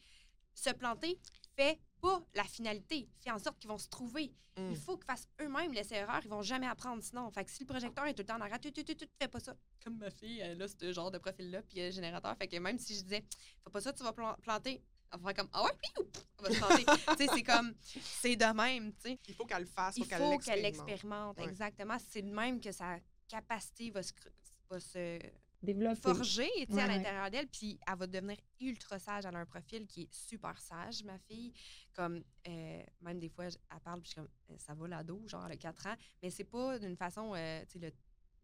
Se 0.54 0.70
planter 0.70 1.20
fait 1.58 1.80
pas 2.02 2.22
la 2.34 2.44
finalité. 2.46 3.10
Fais 3.20 3.32
en 3.32 3.40
sorte 3.40 3.60
qu'ils 3.60 3.70
vont 3.70 3.78
se 3.78 3.90
trouver. 3.90 4.32
Mm. 4.58 4.70
Il 4.72 4.78
faut 4.78 4.96
qu'ils 4.96 5.06
fassent 5.06 5.28
eux-mêmes 5.42 5.74
l'essai-erreur. 5.74 6.22
Ils 6.24 6.30
vont 6.30 6.42
jamais 6.42 6.68
apprendre 6.68 7.04
sinon. 7.04 7.30
Fait 7.32 7.44
que 7.44 7.52
si 7.52 7.64
le 7.64 7.68
projecteur 7.68 8.06
est 8.06 8.14
tout 8.14 8.22
le 8.22 8.26
temps 8.28 8.38
en 8.38 8.42
arrière, 8.42 8.60
tu, 8.60 8.72
tu, 8.72 8.86
tu, 8.86 8.96
tu, 8.96 9.06
fais 9.20 9.28
pas 9.28 9.42
ça. 9.42 9.54
Comme 9.84 9.98
ma 9.98 10.10
fille, 10.10 10.40
elle 10.40 10.62
a 10.62 10.68
ce 10.70 10.94
genre 10.94 11.12
de 11.12 11.18
profil-là, 11.18 11.62
puis 11.64 11.80
elle 11.80 11.88
est 11.90 11.92
générateur. 11.92 12.36
Fait 12.38 12.48
que 12.48 12.56
même 12.58 12.80
si 12.80 12.96
je 12.96 13.04
disais, 13.04 13.26
fais 13.64 13.70
pas 13.72 13.82
ça, 13.82 13.92
tu 13.92 14.04
vas 14.04 14.14
plan- 14.14 14.36
planter. 14.42 14.82
Elle 15.12 15.20
va 15.20 15.34
faire 15.34 15.44
comme, 15.44 15.50
ah 15.54 15.64
ouais, 15.66 15.72
puis, 15.82 15.92
ou, 16.00 16.04
pff, 16.06 16.24
elle 16.40 16.46
va 16.46 16.52
se 16.54 16.58
planter. 16.60 16.86
tu 17.18 17.26
sais, 17.26 17.32
c'est 17.34 17.44
comme, 17.44 17.74
c'est 17.82 18.36
de 18.38 18.46
même, 18.56 18.94
tu 18.94 19.02
sais. 19.10 19.20
Il 19.28 19.34
faut 19.36 19.46
qu'elle 19.46 19.62
le 19.64 19.66
fasse, 19.66 19.98
Il 19.98 20.04
faut 20.04 20.10
qu'elle 20.10 20.20
faut 20.20 20.38
qu'elle 20.40 20.62
l'expérimente. 20.62 20.88
l'expérimente, 20.90 21.38
Ouais. 21.40 21.46
exactement. 21.46 21.98
C'est 22.10 22.22
de 22.22 22.32
même 22.32 22.62
que 22.62 22.72
sa 22.72 22.98
capacité 23.28 23.92
va 23.92 24.04
se, 24.04 24.14
cr- 24.14 24.32
va 24.70 24.80
se 24.80 25.20
Développer. 25.64 25.96
forger 26.02 26.44
Ouais, 26.70 26.82
à 26.82 26.88
ouais. 26.88 26.98
l'intérieur 26.98 27.32
d'elle, 27.32 27.48
puis 27.48 27.80
elle 27.88 27.98
va 27.98 28.06
devenir 28.08 28.38
ultra 28.60 29.00
sage. 29.00 29.26
Elle 29.26 29.36
a 29.36 29.40
un 29.40 29.46
profil 29.46 29.88
qui 29.88 30.04
est 30.04 30.14
super 30.14 30.60
sage, 30.62 31.04
ma 31.04 31.18
fille. 31.20 31.54
Comme, 31.94 32.24
euh, 32.48 32.84
même 33.02 33.20
des 33.20 33.30
fois, 33.30 33.46
elle 33.46 33.80
parle, 33.84 34.02
puis 34.02 34.10
je 34.10 34.12
suis 34.12 34.16
comme, 34.22 34.30
euh, 34.52 34.56
ça 34.58 34.74
va 34.76 34.88
l'ado, 34.88 35.22
genre, 35.28 35.44
elle 35.46 35.54
a 35.54 35.58
4 35.58 35.88
ans, 35.88 35.96
mais 36.22 36.30
c'est 36.30 36.44
pas 36.44 36.78
d'une 36.78 36.96
façon, 36.98 37.34
euh, 37.36 37.62
tu 37.68 37.80
sais, 37.80 37.94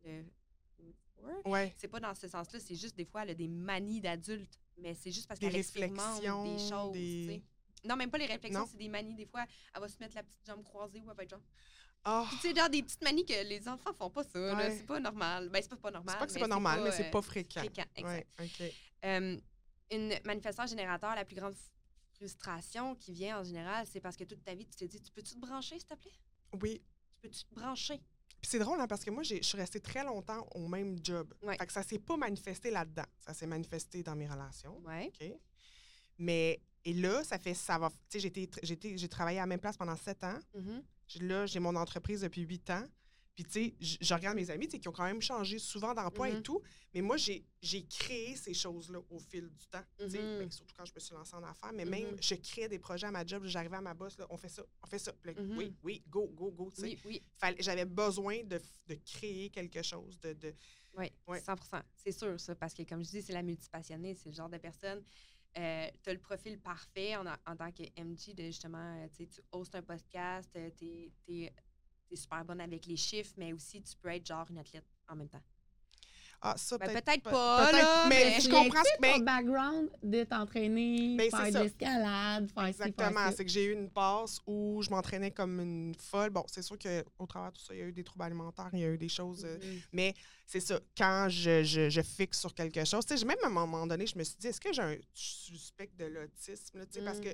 le. 0.06 0.10
le- 0.10 0.26
Ouais. 1.46 1.72
c'est 1.78 1.88
pas 1.88 2.00
dans 2.00 2.16
ce 2.16 2.28
sens-là, 2.28 2.60
c'est 2.60 2.76
juste 2.76 2.96
des 2.98 3.06
fois, 3.06 3.22
elle 3.22 3.30
a 3.30 3.34
des 3.36 3.48
manies 3.48 4.02
d'adulte, 4.02 4.60
mais 4.80 4.96
c'est 4.96 5.12
juste 5.12 5.28
parce 5.28 5.40
qu'elle 5.40 5.56
expérimente 5.56 6.20
des 6.44 6.58
choses. 6.68 6.92
des-. 6.94 7.44
Non, 7.86 7.96
même 7.96 8.10
pas 8.10 8.18
les 8.18 8.26
réflexions, 8.26 8.66
c'est 8.66 8.78
des 8.78 8.90
manies. 8.90 9.14
Des 9.16 9.28
fois, 9.28 9.46
elle 9.76 9.82
va 9.82 9.88
se 9.88 10.00
mettre 10.00 10.16
la 10.16 10.24
petite 10.24 10.44
jambe 10.46 10.64
croisée 10.64 11.00
ou 11.00 11.10
elle 11.12 11.16
va 11.16 11.22
être 11.24 11.30
genre. 11.30 11.42
Ah, 12.04 12.26
Puis, 12.28 12.38
Tu 12.42 12.50
sais, 12.50 12.56
genre 12.56 12.70
des 12.70 12.82
petites 12.84 13.02
manies 13.04 13.26
que 13.26 13.44
les 13.48 13.68
enfants 13.68 13.94
font 13.94 14.10
pas 14.10 14.24
ça. 14.24 14.56
Ouais. 14.56 14.76
C'est 14.78 14.86
pas 14.86 15.00
normal. 15.00 15.50
Ben, 15.50 15.62
c'est 15.62 15.70
pas, 15.70 15.76
pas 15.78 15.92
normal. 15.92 16.14
c'est 16.14 16.20
pas 16.20 16.26
que 16.26 16.32
c'est 16.32 16.38
mais 16.40 16.42
pas 16.42 16.48
normal, 16.48 16.82
mais 16.84 16.90
euh, 16.90 16.94
c'est 16.96 17.12
pas 17.12 17.22
fréquent. 17.22 17.60
fréquent. 17.62 17.86
Exact. 17.96 18.28
Ouais, 18.40 18.46
OK. 18.46 18.74
Euh, 19.06 19.38
une 19.92 20.14
manifestation 20.26 20.66
générateur, 20.66 21.14
la 21.16 21.26
plus 21.26 21.36
grande 21.36 21.56
frustration 22.14 22.96
qui 22.96 23.12
vient 23.12 23.40
en 23.40 23.44
général, 23.44 23.86
c'est 23.88 24.00
parce 24.00 24.16
que 24.16 24.24
toute 24.24 24.44
ta 24.44 24.54
vie, 24.56 24.66
tu 24.66 24.76
t'es 24.76 24.88
dit, 24.88 25.02
tu 25.02 25.12
peux-tu 25.12 25.36
te 25.36 25.40
brancher, 25.40 25.78
s'il 25.80 25.88
te 25.88 25.96
plaît? 25.96 26.12
Oui. 26.62 26.82
Tu 27.14 27.22
peux-tu 27.22 27.44
te 27.44 27.54
brancher? 27.54 27.98
Puis 28.42 28.50
c'est 28.50 28.60
drôle, 28.60 28.80
hein, 28.80 28.88
parce 28.88 29.04
que 29.04 29.12
moi, 29.12 29.22
je 29.22 29.42
suis 29.42 29.58
restée 29.58 29.80
très 29.80 30.04
longtemps 30.04 30.48
au 30.56 30.68
même 30.68 30.98
job. 31.04 31.32
Ouais. 31.44 31.56
Fait 31.58 31.68
que 31.68 31.74
ça 31.74 31.84
s'est 31.84 32.00
pas 32.00 32.18
manifesté 32.18 32.72
là-dedans. 32.72 33.06
Ça 33.20 33.34
s'est 33.36 33.46
manifesté 33.46 34.02
dans 34.02 34.16
mes 34.16 34.28
relations. 34.28 34.80
Ouais. 34.86 35.12
OK? 35.22 35.34
Mais, 36.18 36.60
et 36.84 36.94
là, 36.94 37.24
ça 37.24 37.38
fait, 37.38 37.54
ça 37.54 37.78
va, 37.78 37.92
tu 38.10 38.20
sais, 38.20 38.32
j'ai 38.96 39.10
travaillé 39.10 39.38
à 39.38 39.44
la 39.44 39.48
même 39.48 39.60
place 39.60 39.78
pendant 39.78 39.96
sept 39.96 40.24
ans. 40.24 40.40
Mhm. 40.56 40.64
J- 40.72 40.84
Là, 41.20 41.46
j'ai 41.46 41.60
mon 41.60 41.76
entreprise 41.76 42.22
depuis 42.22 42.42
huit 42.44 42.70
ans. 42.70 42.84
Puis, 43.34 43.46
tu 43.46 43.52
sais, 43.52 43.98
je 44.02 44.14
regarde 44.14 44.36
mes 44.36 44.50
amis, 44.50 44.68
qui 44.68 44.86
ont 44.90 44.92
quand 44.92 45.06
même 45.06 45.22
changé 45.22 45.58
souvent 45.58 45.94
d'emploi 45.94 46.30
et 46.30 46.34
Mhm. 46.34 46.42
tout. 46.44 46.62
Mais 46.94 47.02
moi, 47.02 47.16
j'ai 47.16 47.46
créé 47.88 48.36
ces 48.36 48.54
choses-là 48.54 49.00
au 49.10 49.20
fil 49.20 49.50
du 49.50 49.66
temps. 49.68 49.84
Mhm. 50.02 50.10
Ben, 50.12 50.52
surtout 50.52 50.76
quand 50.78 50.84
je 50.86 50.92
me 50.94 51.00
suis 51.00 51.14
lancée 51.16 51.36
en 51.36 51.44
affaires. 51.44 51.72
Mais 51.74 51.86
même, 51.86 52.12
Mhm. 52.12 52.18
je 52.22 52.36
créais 52.36 52.68
des 52.68 52.78
projets 52.78 53.08
à 53.08 53.12
ma 53.12 53.26
job. 53.26 53.44
J'arrivais 53.46 53.78
à 53.78 53.82
ma 53.82 53.94
boss, 53.94 54.18
là, 54.18 54.28
on 54.30 54.36
fait 54.38 54.50
ça, 54.50 54.64
on 54.84 54.86
fait 54.88 55.00
ça. 55.00 55.14
Là, 55.24 55.32
Mhm. 55.38 55.58
Oui, 55.58 55.74
oui, 55.82 56.04
go, 56.10 56.28
go, 56.28 56.52
go. 56.52 56.70
Oui, 56.80 57.00
oui, 57.06 57.22
J'avais 57.60 57.86
besoin 57.86 58.44
de, 58.44 58.60
de 58.88 58.96
créer 58.96 59.50
quelque 59.50 59.82
chose, 59.82 60.20
de, 60.20 60.34
de- 60.34 60.54
oui. 60.98 61.10
Ouais. 61.26 61.40
100 61.40 61.56
C'est 61.96 62.12
sûr, 62.12 62.38
ça. 62.38 62.54
Parce 62.54 62.74
que, 62.74 62.84
comme 62.84 63.02
je 63.04 63.10
dis, 63.12 63.22
c'est 63.22 63.32
la 63.34 63.44
multipassionnée. 63.44 64.14
C'est 64.14 64.28
le 64.30 64.36
genre 64.36 64.50
de 64.50 64.58
personne. 64.58 65.02
Euh, 65.58 65.90
tu 66.02 66.10
as 66.10 66.14
le 66.14 66.20
profil 66.20 66.60
parfait 66.60 67.16
en, 67.18 67.26
tant 67.56 67.72
que 67.72 67.84
MG 68.02 68.34
de 68.34 68.44
justement, 68.44 69.04
euh, 69.04 69.08
tu 69.18 69.42
hostes 69.52 69.76
un 69.76 69.82
podcast, 69.82 70.50
tu 70.78 71.12
es, 71.28 71.54
super 72.14 72.44
bonne 72.46 72.62
avec 72.62 72.86
les 72.86 72.98
chiffres, 72.98 73.34
mais 73.38 73.54
aussi 73.54 73.82
tu 73.82 73.96
peux 73.98 74.10
être 74.10 74.26
genre 74.26 74.50
une 74.50 74.58
athlète 74.58 74.86
en 75.08 75.16
même 75.16 75.30
temps. 75.30 75.44
Ah, 76.44 76.56
ça, 76.58 76.76
Ben, 76.80 76.88
peut-être. 76.88 77.06
peut-être 77.06 77.24
peut- 77.24 77.30
pas, 77.30 77.72
là, 77.72 78.08
mais 78.10 78.26
mais- 78.26 78.42
je 78.42 78.50
comprends 78.50 78.84
ce 78.84 78.90
mais 79.00 79.14
ton 79.14 79.20
background 79.20 79.90
de 80.02 80.24
t'entraîner, 80.24 81.16
Ben, 81.16 81.30
faire 81.30 81.52
de 81.52 81.60
l'escalade, 81.60 82.52
faire 82.52 82.66
Exactement. 82.66 83.32
C'est 83.36 83.46
que 83.46 83.52
j'ai 83.52 83.66
eu 83.66 83.74
une 83.74 83.92
passe 83.92 84.40
où 84.48 84.82
je 84.82 84.90
m'entraînais 84.90 85.30
comme 85.30 85.60
une 85.60 85.94
folle. 85.94 86.32
Bon, 86.32 86.44
c'est 86.48 86.64
sûr 86.64 86.78
qu'au 86.80 87.26
travers 87.28 87.52
de 87.52 87.58
tout 87.58 87.64
ça, 87.64 87.76
il 87.76 87.80
y 87.80 87.84
a 87.84 87.86
eu 87.86 87.92
des 87.94 88.04
troubles 88.04 88.24
alimentaires, 88.24 88.70
il 88.74 88.80
y 88.80 88.86
a 88.86 88.90
eu 88.90 88.98
des 88.98 89.08
choses. 89.10 89.46
euh, 89.46 89.58
Mhm. 89.62 89.82
Mais 89.94 90.14
c'est 90.48 90.60
ça, 90.62 90.80
quand 90.98 91.28
je, 91.30 91.64
je- 91.64 91.90
je 91.92 92.02
fixe 92.02 92.40
sur 92.40 92.54
quelque 92.56 92.84
chose, 92.86 93.06
tu 93.06 93.16
sais, 93.16 93.24
même 93.26 93.38
à 93.44 93.48
un 93.48 93.50
moment 93.52 93.86
donné, 93.86 94.08
je 94.08 94.18
me 94.18 94.24
suis 94.24 94.38
dit, 94.40 94.48
est-ce 94.48 94.60
que 94.60 94.74
j'ai 94.74 94.82
un 94.82 94.96
suspect 95.14 95.92
de 95.98 96.06
l'autisme? 96.06 96.80
tu 96.88 97.00
sais, 97.00 97.02
Parce 97.06 97.20
Mm. 97.20 97.22
que 97.22 97.30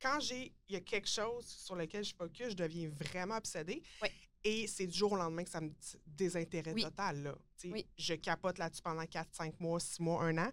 quand 0.00 0.20
j'ai, 0.20 0.52
il 0.68 0.74
y 0.74 0.76
a 0.76 0.80
quelque 0.80 1.08
chose 1.08 1.44
sur 1.46 1.74
lequel 1.74 2.04
je 2.04 2.14
focus, 2.14 2.50
je 2.50 2.54
deviens 2.54 2.88
vraiment 2.90 3.36
obsédée. 3.36 3.82
Ouais. 4.00 4.12
Et 4.44 4.66
c'est 4.66 4.86
du 4.86 4.96
jour 4.96 5.12
au 5.12 5.16
lendemain 5.16 5.44
que 5.44 5.50
ça 5.50 5.60
me 5.60 5.68
dit 5.68 5.96
désintérêt 6.06 6.72
Oui. 6.72 6.82
total. 6.82 7.22
Là. 7.22 7.34
Tu 7.58 7.68
sais, 7.68 7.72
Oui. 7.74 7.86
Je 7.96 8.14
capote 8.14 8.58
là-dessus 8.58 8.82
pendant 8.82 9.04
4, 9.04 9.28
5 9.34 9.60
mois, 9.60 9.80
6 9.80 10.00
mois, 10.00 10.22
1 10.24 10.38
an. 10.38 10.50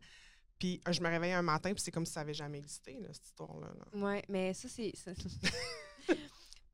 Puis 0.57 0.81
euh, 0.88 0.91
je 0.93 1.01
me 1.01 1.09
réveille 1.09 1.33
un 1.33 1.41
matin, 1.41 1.73
puis 1.73 1.83
c'est 1.83 1.91
comme 1.91 2.05
si 2.05 2.13
ça 2.13 2.21
n'avait 2.21 2.33
jamais 2.33 2.57
existé, 2.59 2.97
là, 2.99 3.09
cette 3.11 3.25
histoire-là. 3.27 3.67
là. 3.67 3.86
Oui, 3.93 4.21
mais 4.29 4.53
ça, 4.53 4.67
c'est. 4.69 4.91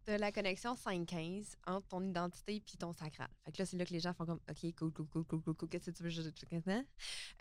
T'as 0.03 0.17
la 0.17 0.31
connexion 0.31 0.73
5-15 0.73 1.45
entre 1.67 1.87
ton 1.87 2.01
identité 2.03 2.59
puis 2.59 2.75
ton 2.75 2.91
sacral. 2.91 3.27
Fait 3.45 3.51
que 3.51 3.57
là, 3.59 3.65
c'est 3.67 3.77
là 3.77 3.85
que 3.85 3.93
les 3.93 3.99
gens 3.99 4.13
font 4.13 4.25
comme 4.25 4.39
OK, 4.49 4.75
cool, 4.75 4.91
cool, 4.91 5.07
cool, 5.07 5.23
cool, 5.25 5.41
cool, 5.43 5.53
cool. 5.55 5.69
Qu'est-ce 5.69 5.91
que 5.91 5.95
tu 5.97 6.01
veux? 6.03 6.09
Je... 6.09 6.21
hein? 6.71 6.83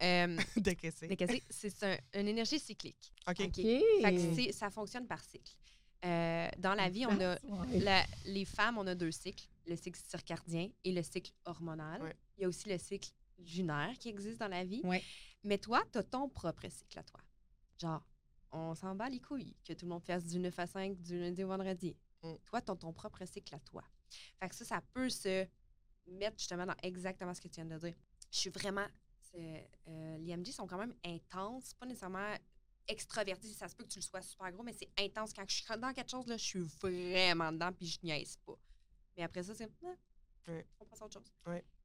Euh, 0.03 0.37
De 0.57 0.73
qu'est-ce 0.73 1.07
que 1.07 1.43
c'est? 1.49 1.83
Un- 1.85 2.21
une 2.21 2.29
énergie 2.29 2.59
cyclique. 2.59 3.13
OK. 3.27 3.41
OK. 3.41 3.47
OK. 3.49 3.55
Fait 3.63 4.47
que 4.49 4.53
ça 4.53 4.69
fonctionne 4.71 5.07
par 5.07 5.25
cycle. 5.25 5.55
Euh, 6.05 6.49
dans 6.59 6.75
la 6.75 6.91
vie, 6.91 7.07
on 7.07 7.19
a. 7.23 7.39
La- 7.79 8.05
les 8.27 8.45
femmes, 8.45 8.77
on 8.77 8.87
a 8.87 8.95
deux 8.95 9.11
cycles, 9.11 9.49
le 9.71 9.77
cycle 9.77 9.99
circadien 10.07 10.69
et 10.85 10.93
le 10.93 11.03
cycle 11.03 11.33
hormonal. 11.45 12.03
Ouais. 12.03 12.17
Il 12.37 12.43
y 12.43 12.45
a 12.45 12.49
aussi 12.49 12.69
le 12.69 12.79
cycle 12.79 13.11
lunaire 13.39 13.97
qui 13.99 14.09
existe 14.09 14.39
dans 14.39 14.49
la 14.49 14.65
vie. 14.65 14.83
Ouais. 14.85 15.03
Mais 15.45 15.59
toi, 15.59 15.83
tu 15.93 15.99
as 15.99 16.03
ton 16.03 16.29
propre 16.29 16.69
cycle 16.69 16.99
à 16.99 17.03
toi. 17.03 17.21
Genre, 17.81 18.05
on 18.53 18.75
s'en 18.75 18.95
bat 18.95 19.09
les 19.09 19.21
couilles 19.21 19.57
que 19.65 19.73
tout 19.73 19.87
le 19.87 19.91
monde 19.91 20.05
fasse 20.05 20.25
du 20.25 20.39
9 20.39 20.59
à 20.59 20.67
5 20.67 21.01
du 21.01 21.19
lundi 21.19 21.43
au 21.45 21.49
vendredi. 21.49 21.97
Mm. 22.23 22.35
Toi, 22.45 22.61
tu 22.61 22.73
as 22.73 22.77
ton 22.77 22.93
propre 22.93 23.25
cycle 23.25 23.55
à 23.55 23.61
toi. 23.61 23.83
Fait 24.39 24.49
que 24.49 24.55
ça, 24.55 24.65
ça 24.65 24.81
peut 24.93 25.09
se 25.09 25.47
mettre 26.07 26.39
justement 26.39 26.67
dans 26.67 26.77
exactement 26.83 27.33
ce 27.33 27.41
que 27.41 27.49
tu 27.49 27.63
viens 27.63 27.65
de 27.65 27.79
dire. 27.79 27.95
Je 28.31 28.39
suis 28.39 28.51
vraiment. 28.51 28.87
euh, 29.37 30.19
les 30.19 30.37
MJ 30.37 30.51
sont 30.51 30.67
quand 30.67 30.79
même 30.79 30.95
intenses, 31.05 31.73
pas 31.75 31.87
nécessairement 31.87 32.35
extravertis. 32.89 33.55
Ça 33.55 33.69
se 33.69 33.77
peut 33.77 33.85
que 33.85 33.89
tu 33.89 34.01
le 34.01 34.05
sois 34.05 34.21
super 34.21 34.51
gros, 34.53 34.63
mais 34.65 34.73
c'est 34.73 34.91
intense. 34.99 35.33
Quand 35.33 35.45
je 35.49 35.55
suis 35.55 35.65
dans 35.79 35.93
quelque 35.93 36.11
chose, 36.11 36.27
là, 36.27 36.37
je 36.37 36.45
suis 36.45 36.61
vraiment 36.83 37.53
dedans 37.53 37.73
puis 37.73 37.87
je 37.87 37.99
niaise 38.03 38.37
pas. 38.45 38.59
Mais 39.21 39.25
après 39.25 39.43
ça, 39.43 39.55
c'est. 39.55 39.69
Ah. 39.85 39.95
On 40.81 40.87
passe 40.87 41.03
à 41.03 41.05
autre 41.05 41.13
chose. 41.21 41.31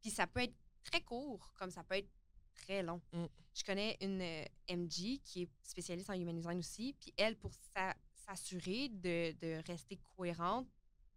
Puis 0.01 0.09
ça 0.09 0.25
peut 0.25 0.39
être 0.39 0.55
très 0.86 1.01
court, 1.01 1.51
comme 1.55 1.69
ça 1.69 1.83
peut 1.83 1.95
être 1.95 2.09
très 2.53 2.81
long. 2.81 3.01
Mm. 3.11 3.25
Je 3.53 3.63
connais 3.65 3.97
une 3.99 4.21
euh, 4.21 4.45
MG 4.69 5.19
qui 5.21 5.41
est 5.41 5.49
spécialiste 5.61 6.09
en 6.09 6.13
human 6.13 6.33
design 6.38 6.59
aussi. 6.59 6.93
Puis 6.93 7.13
elle, 7.17 7.36
pour 7.38 7.51
sa- 7.53 7.93
s'assurer 8.13 8.88
de, 8.88 9.33
de 9.33 9.61
rester 9.67 9.99
cohérente, 10.15 10.69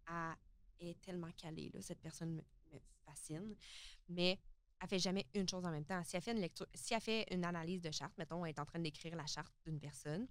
elle 0.09 0.89
est 0.89 1.01
tellement 1.01 1.31
calée. 1.37 1.71
Là. 1.73 1.81
Cette 1.83 2.01
personne 2.01 2.35
me, 2.35 2.43
me 2.73 2.81
fascine. 3.07 3.55
Mais 4.09 4.41
elle 4.81 4.89
fait 4.89 4.99
jamais 4.99 5.25
une 5.35 5.49
chose 5.49 5.65
en 5.65 5.71
même 5.71 5.85
temps. 5.85 6.03
Si 6.03 6.17
elle 6.17 6.23
fait 6.23 6.33
une 6.33 6.41
lecture, 6.41 6.67
si 6.75 6.95
elle 6.95 7.01
fait 7.01 7.33
une 7.33 7.45
analyse 7.45 7.81
de 7.81 7.93
charte, 7.93 8.19
mettons, 8.19 8.45
elle 8.45 8.51
est 8.51 8.59
en 8.59 8.67
train 8.67 8.81
d'écrire 8.81 9.15
la 9.15 9.27
charte 9.27 9.55
d'une 9.65 9.79
personne, 9.79 10.27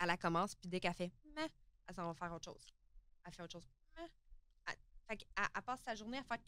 elle 0.00 0.08
la 0.08 0.16
commence, 0.16 0.56
puis 0.56 0.68
dès 0.68 0.80
qu'elle 0.80 0.94
fait 0.94 1.12
Meh 1.36 1.48
elle 1.86 1.94
s'en 1.94 2.06
va 2.06 2.14
faire 2.14 2.32
autre 2.32 2.46
chose. 2.46 2.66
Elle 3.24 3.32
fait 3.32 3.42
autre 3.44 3.52
chose. 3.52 3.68
Fait 5.12 5.26
elle, 5.36 5.44
elle, 5.54 5.62
passe 5.62 5.80
sa 5.82 5.94
journée 5.94 6.18
à 6.18 6.22
faire. 6.22 6.38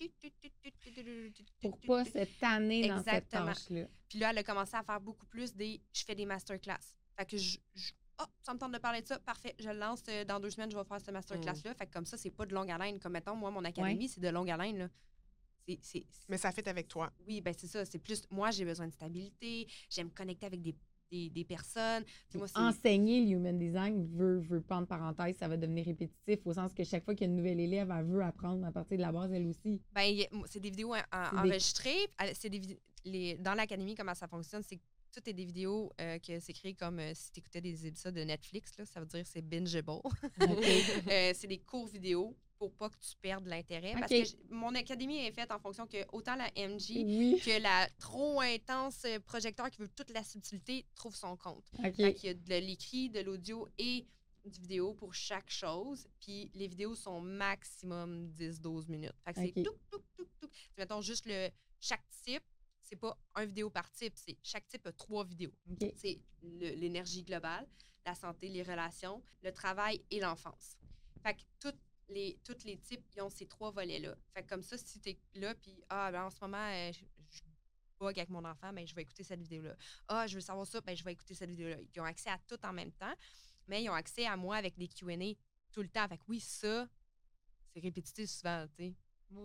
Pour 1.60 1.78
pas 1.80 2.04
dans 2.04 3.02
cette 3.02 3.28
tâche-là. 3.28 3.86
Puis 4.08 4.18
là, 4.18 4.30
elle 4.30 4.38
a 4.38 4.42
commencé 4.42 4.76
à 4.76 4.82
faire 4.82 5.00
beaucoup 5.00 5.26
plus 5.26 5.54
des. 5.54 5.80
Je 5.92 6.04
fais 6.04 6.14
des 6.14 6.26
masterclass. 6.26 6.96
Fait 7.16 7.26
que 7.26 7.36
je. 7.36 7.58
je 7.74 7.92
oh, 8.20 8.24
ça 8.42 8.54
me 8.54 8.58
tente 8.58 8.72
de 8.72 8.78
parler 8.78 9.02
de 9.02 9.06
ça. 9.06 9.18
Parfait. 9.18 9.54
Je 9.58 9.70
lance 9.70 10.02
dans 10.26 10.40
deux 10.40 10.50
semaines, 10.50 10.70
je 10.70 10.76
vais 10.76 10.84
faire 10.84 11.00
ce 11.00 11.10
masterclass-là. 11.10 11.74
Fait 11.74 11.86
que 11.86 11.92
comme 11.92 12.06
ça, 12.06 12.16
c'est 12.16 12.30
pas 12.30 12.46
de 12.46 12.54
longue 12.54 12.70
haleine. 12.70 12.98
Comme 12.98 13.12
mettons, 13.12 13.36
moi, 13.36 13.50
mon 13.50 13.64
académie, 13.64 14.08
c'est 14.08 14.20
de 14.20 14.28
longue 14.28 14.50
haleine. 14.50 14.78
Là. 14.78 14.88
Mais 16.28 16.38
ça 16.38 16.52
fait 16.52 16.66
avec 16.68 16.88
toi. 16.88 17.12
Oui, 17.26 17.40
ben 17.40 17.54
c'est 17.56 17.66
ça. 17.66 17.84
C'est 17.84 17.98
plus. 17.98 18.22
Moi, 18.30 18.50
j'ai 18.50 18.64
besoin 18.64 18.86
de 18.86 18.92
stabilité. 18.92 19.66
J'aime 19.88 20.10
connecter 20.10 20.46
avec 20.46 20.62
des 20.62 20.74
des, 21.14 21.30
des 21.30 21.44
personnes. 21.44 22.04
Moi. 22.34 22.46
Enseigner 22.56 23.24
le 23.24 23.30
human 23.36 23.58
design 23.58 24.06
veut, 24.16 24.40
veut 24.40 24.60
pas 24.60 24.76
en 24.76 24.84
parenthèse, 24.84 25.36
ça 25.36 25.48
va 25.48 25.56
devenir 25.56 25.84
répétitif 25.86 26.38
au 26.44 26.52
sens 26.52 26.72
que 26.72 26.82
chaque 26.84 27.04
fois 27.04 27.14
qu'il 27.14 27.26
y 27.26 27.30
a 27.30 27.32
une 27.32 27.36
nouvelle 27.36 27.60
élève, 27.60 27.92
elle 27.96 28.04
veut 28.06 28.22
apprendre 28.22 28.66
à 28.66 28.72
partir 28.72 28.96
de 28.96 29.02
la 29.02 29.12
base, 29.12 29.30
elle 29.32 29.46
aussi. 29.46 29.80
Ben, 29.94 30.12
c'est 30.46 30.60
des 30.60 30.70
vidéos 30.70 30.94
en- 30.94 30.98
en- 31.12 31.42
des- 31.42 31.50
enregistrées. 31.50 32.08
Des 32.50 32.78
les, 33.06 33.34
dans 33.36 33.54
l'académie, 33.54 33.94
comment 33.94 34.14
ça 34.14 34.26
fonctionne, 34.26 34.62
c'est 34.62 34.76
que 34.76 34.82
tout 35.12 35.28
est 35.28 35.32
des 35.34 35.44
vidéos 35.44 35.92
euh, 36.00 36.18
que 36.18 36.40
c'est 36.40 36.52
créé 36.54 36.74
comme 36.74 36.98
euh, 36.98 37.12
si 37.14 37.30
tu 37.30 37.38
écoutais 37.40 37.60
des 37.60 37.86
épisodes 37.86 38.14
de 38.14 38.22
Netflix. 38.24 38.72
Là, 38.78 38.84
ça 38.86 38.98
veut 39.00 39.06
dire 39.06 39.24
c'est 39.24 39.42
bingeable. 39.42 40.00
Euh, 40.40 41.32
c'est 41.34 41.46
des 41.46 41.58
courts 41.58 41.86
vidéos 41.86 42.34
pour 42.64 42.74
pas 42.74 42.88
que 42.88 42.96
tu 42.98 43.16
perdes 43.20 43.46
l'intérêt. 43.46 43.94
Parce 43.98 44.10
que 44.10 44.52
mon 44.52 44.74
académie 44.74 45.18
est 45.18 45.32
faite 45.32 45.50
en 45.52 45.58
fonction 45.58 45.86
que 45.86 45.98
autant 46.12 46.34
la 46.34 46.50
MJ 46.56 46.92
Oui. 47.04 47.40
que 47.44 47.60
la 47.60 47.88
trop 47.98 48.40
intense 48.40 49.04
euh, 49.04 49.20
projecteur 49.20 49.70
qui 49.70 49.80
veut 49.82 49.88
toute 49.88 50.10
la 50.10 50.24
subtilité 50.24 50.86
trouve 50.94 51.14
son 51.14 51.36
compte. 51.36 51.64
Fait 51.80 51.92
qu'il 51.92 52.24
y 52.24 52.28
a 52.28 52.34
de 52.34 52.54
l'écrit, 52.66 53.10
de 53.10 53.20
l'audio 53.20 53.68
et 53.76 54.06
du 54.46 54.60
vidéo 54.60 54.94
pour 54.94 55.14
chaque 55.14 55.50
chose. 55.50 56.06
Puis 56.20 56.50
les 56.54 56.68
vidéos 56.68 56.94
sont 56.94 57.20
maximum 57.20 58.30
10-12 58.30 58.88
minutes. 58.90 59.12
Fait 59.24 59.34
que 59.34 59.40
c'est 59.40 59.62
touc, 59.62 59.76
touc, 59.90 60.02
touc. 60.16 60.30
C'est, 60.40 60.50
Mettons 60.78 61.02
juste 61.02 61.26
le 61.26 61.50
chaque 61.80 62.04
type, 62.24 62.42
c'est 62.82 62.96
pas 62.96 63.18
un 63.34 63.44
vidéo 63.44 63.68
par 63.68 63.90
type, 63.90 64.14
c'est 64.16 64.36
chaque 64.42 64.66
type 64.68 64.86
a 64.86 64.92
trois 64.92 65.24
vidéos. 65.24 65.52
C'est 65.96 66.18
l'énergie 66.42 67.24
globale, 67.24 67.66
la 68.06 68.14
santé, 68.14 68.48
les 68.48 68.62
relations, 68.62 69.22
le 69.42 69.52
travail 69.52 70.02
et 70.10 70.20
l'enfance. 70.20 70.76
Fait 71.22 71.34
que 71.34 71.40
toutes 71.60 71.80
les, 72.08 72.38
tous 72.44 72.64
les 72.64 72.76
types, 72.78 73.04
ils 73.16 73.22
ont 73.22 73.30
ces 73.30 73.46
trois 73.46 73.70
volets-là. 73.70 74.14
Fait 74.32 74.42
que 74.42 74.48
comme 74.48 74.62
ça, 74.62 74.76
si 74.76 75.00
tu 75.00 75.10
es 75.10 75.18
là, 75.34 75.54
puis 75.54 75.82
ah, 75.88 76.10
ben, 76.12 76.24
en 76.24 76.30
ce 76.30 76.40
moment, 76.40 76.58
euh, 76.58 76.92
je, 76.92 77.04
je 77.30 77.42
bug 77.98 78.18
avec 78.18 78.30
mon 78.30 78.44
enfant, 78.44 78.72
ben, 78.72 78.86
je 78.86 78.94
vais 78.94 79.02
écouter 79.02 79.22
cette 79.22 79.40
vidéo-là. 79.40 79.76
Ah, 80.08 80.26
je 80.26 80.34
veux 80.34 80.40
savoir 80.40 80.66
ça, 80.66 80.80
ben, 80.80 80.96
je 80.96 81.04
vais 81.04 81.12
écouter 81.12 81.34
cette 81.34 81.50
vidéo-là. 81.50 81.76
Ils 81.94 82.00
ont 82.00 82.04
accès 82.04 82.30
à 82.30 82.38
tout 82.46 82.58
en 82.64 82.72
même 82.72 82.92
temps, 82.92 83.14
mais 83.66 83.82
ils 83.82 83.88
ont 83.88 83.94
accès 83.94 84.26
à 84.26 84.36
moi 84.36 84.56
avec 84.56 84.76
des 84.76 84.88
QA 84.88 85.16
tout 85.72 85.82
le 85.82 85.88
temps. 85.88 86.06
Fait 86.08 86.18
que 86.18 86.24
oui, 86.28 86.40
ça, 86.40 86.88
c'est 87.72 87.80
répétitif 87.80 88.28
souvent, 88.30 88.66
tu 88.76 88.84
sais. 88.84 88.94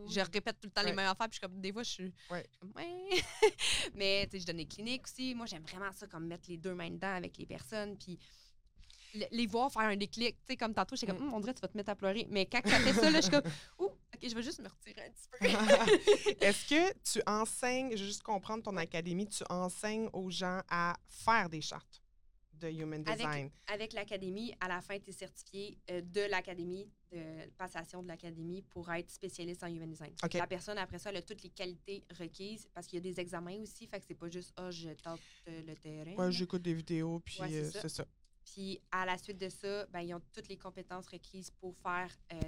Je 0.07 0.19
répète 0.19 0.59
tout 0.59 0.67
le 0.67 0.71
temps 0.71 0.83
les 0.83 0.93
mêmes 0.93 1.07
affaires, 1.07 1.27
puis 1.29 1.37
je 1.37 1.41
comme, 1.41 1.59
des 1.59 1.73
fois, 1.73 1.81
je 1.81 1.89
suis 1.89 2.13
Ouais. 2.29 2.45
je 2.45 2.51
suis 2.51 2.59
comme, 2.59 2.73
ouais. 2.75 3.09
Mais, 3.95 4.27
tu 4.27 4.31
sais, 4.37 4.41
je 4.41 4.45
donne 4.45 4.57
des 4.57 4.67
cliniques 4.67 5.05
aussi. 5.05 5.33
Moi, 5.33 5.47
j'aime 5.47 5.63
vraiment 5.63 5.91
ça, 5.91 6.05
comme 6.05 6.27
mettre 6.27 6.47
les 6.47 6.57
deux 6.57 6.75
mains 6.75 6.91
dedans 6.91 7.15
avec 7.15 7.37
les 7.37 7.47
personnes, 7.47 7.97
puis 7.97 8.19
les 9.31 9.47
voir 9.47 9.71
faire 9.71 9.83
un 9.83 9.95
déclic. 9.95 10.35
Tu 10.37 10.47
sais, 10.47 10.57
comme 10.57 10.73
tantôt, 10.73 10.95
j'étais 10.95 11.11
comme, 11.11 11.21
Hum, 11.21 11.33
on 11.33 11.39
dirait 11.39 11.53
que 11.53 11.59
tu 11.59 11.61
vas 11.61 11.67
te 11.67 11.77
mettre 11.77 11.89
à 11.89 11.95
pleurer. 11.95 12.27
Mais 12.29 12.45
quand 12.45 12.61
ça 12.65 12.79
fait 12.79 12.93
ça, 12.93 13.09
là, 13.09 13.17
je 13.17 13.21
suis 13.23 13.31
comme, 13.31 13.43
ouh, 13.79 13.85
OK, 13.85 14.19
je 14.21 14.35
vais 14.35 14.43
juste 14.43 14.59
me 14.61 14.67
retirer 14.67 15.01
un 15.05 15.11
petit 15.11 15.27
peu. 15.29 16.43
Est-ce 16.45 16.67
que 16.67 16.93
tu 17.03 17.21
enseignes, 17.27 17.91
je 17.91 18.01
veux 18.01 18.07
juste 18.07 18.23
comprendre 18.23 18.63
ton 18.63 18.77
académie, 18.77 19.27
tu 19.27 19.43
enseignes 19.49 20.09
aux 20.13 20.29
gens 20.29 20.61
à 20.69 20.95
faire 21.07 21.49
des 21.49 21.61
chartes 21.61 22.01
de 22.53 22.69
Human 22.69 23.01
Avec- 23.07 23.17
Design? 23.17 23.49
Avec 23.67 23.93
l'académie, 23.93 24.53
à 24.59 24.67
la 24.67 24.81
fin, 24.81 24.99
tu 24.99 25.09
es 25.11 25.13
certifié 25.13 25.77
euh, 25.89 26.01
de 26.01 26.21
l'académie, 26.29 26.91
de 27.11 27.49
passation 27.57 28.03
de 28.03 28.07
l'académie 28.09 28.61
pour 28.63 28.91
être 28.91 29.09
spécialiste 29.09 29.63
en 29.63 29.67
human 29.67 29.89
design. 29.89 30.13
La 30.33 30.45
personne, 30.45 30.77
après 30.77 30.99
ça, 30.99 31.09
elle 31.09 31.17
a 31.17 31.21
toutes 31.21 31.41
les 31.41 31.49
qualités 31.49 32.03
requises 32.19 32.67
parce 32.73 32.85
qu'il 32.85 32.97
y 32.97 32.99
a 32.99 33.03
des 33.11 33.19
examens 33.19 33.57
aussi. 33.61 33.87
Fait 33.87 33.99
que 33.99 34.05
c'est 34.05 34.13
pas 34.13 34.29
juste, 34.29 34.51
ah, 34.57 34.69
je 34.71 34.89
tente 34.89 35.19
euh, 35.47 35.61
le 35.65 35.75
terrain. 35.75 36.13
Ouais, 36.15 36.31
j'écoute 36.31 36.61
des 36.61 36.73
vidéos, 36.73 37.19
puis 37.21 37.39
Ouais, 37.41 37.47
c'est 37.71 37.85
euh, 37.85 37.87
ça. 37.89 38.05
Puis 38.53 38.79
à 38.91 39.05
la 39.05 39.17
suite 39.17 39.37
de 39.37 39.49
ça, 39.49 39.85
ben, 39.87 40.01
ils 40.01 40.13
ont 40.13 40.21
toutes 40.33 40.47
les 40.47 40.57
compétences 40.57 41.07
requises 41.07 41.51
pour 41.51 41.75
faire 41.77 42.09
euh, 42.33 42.39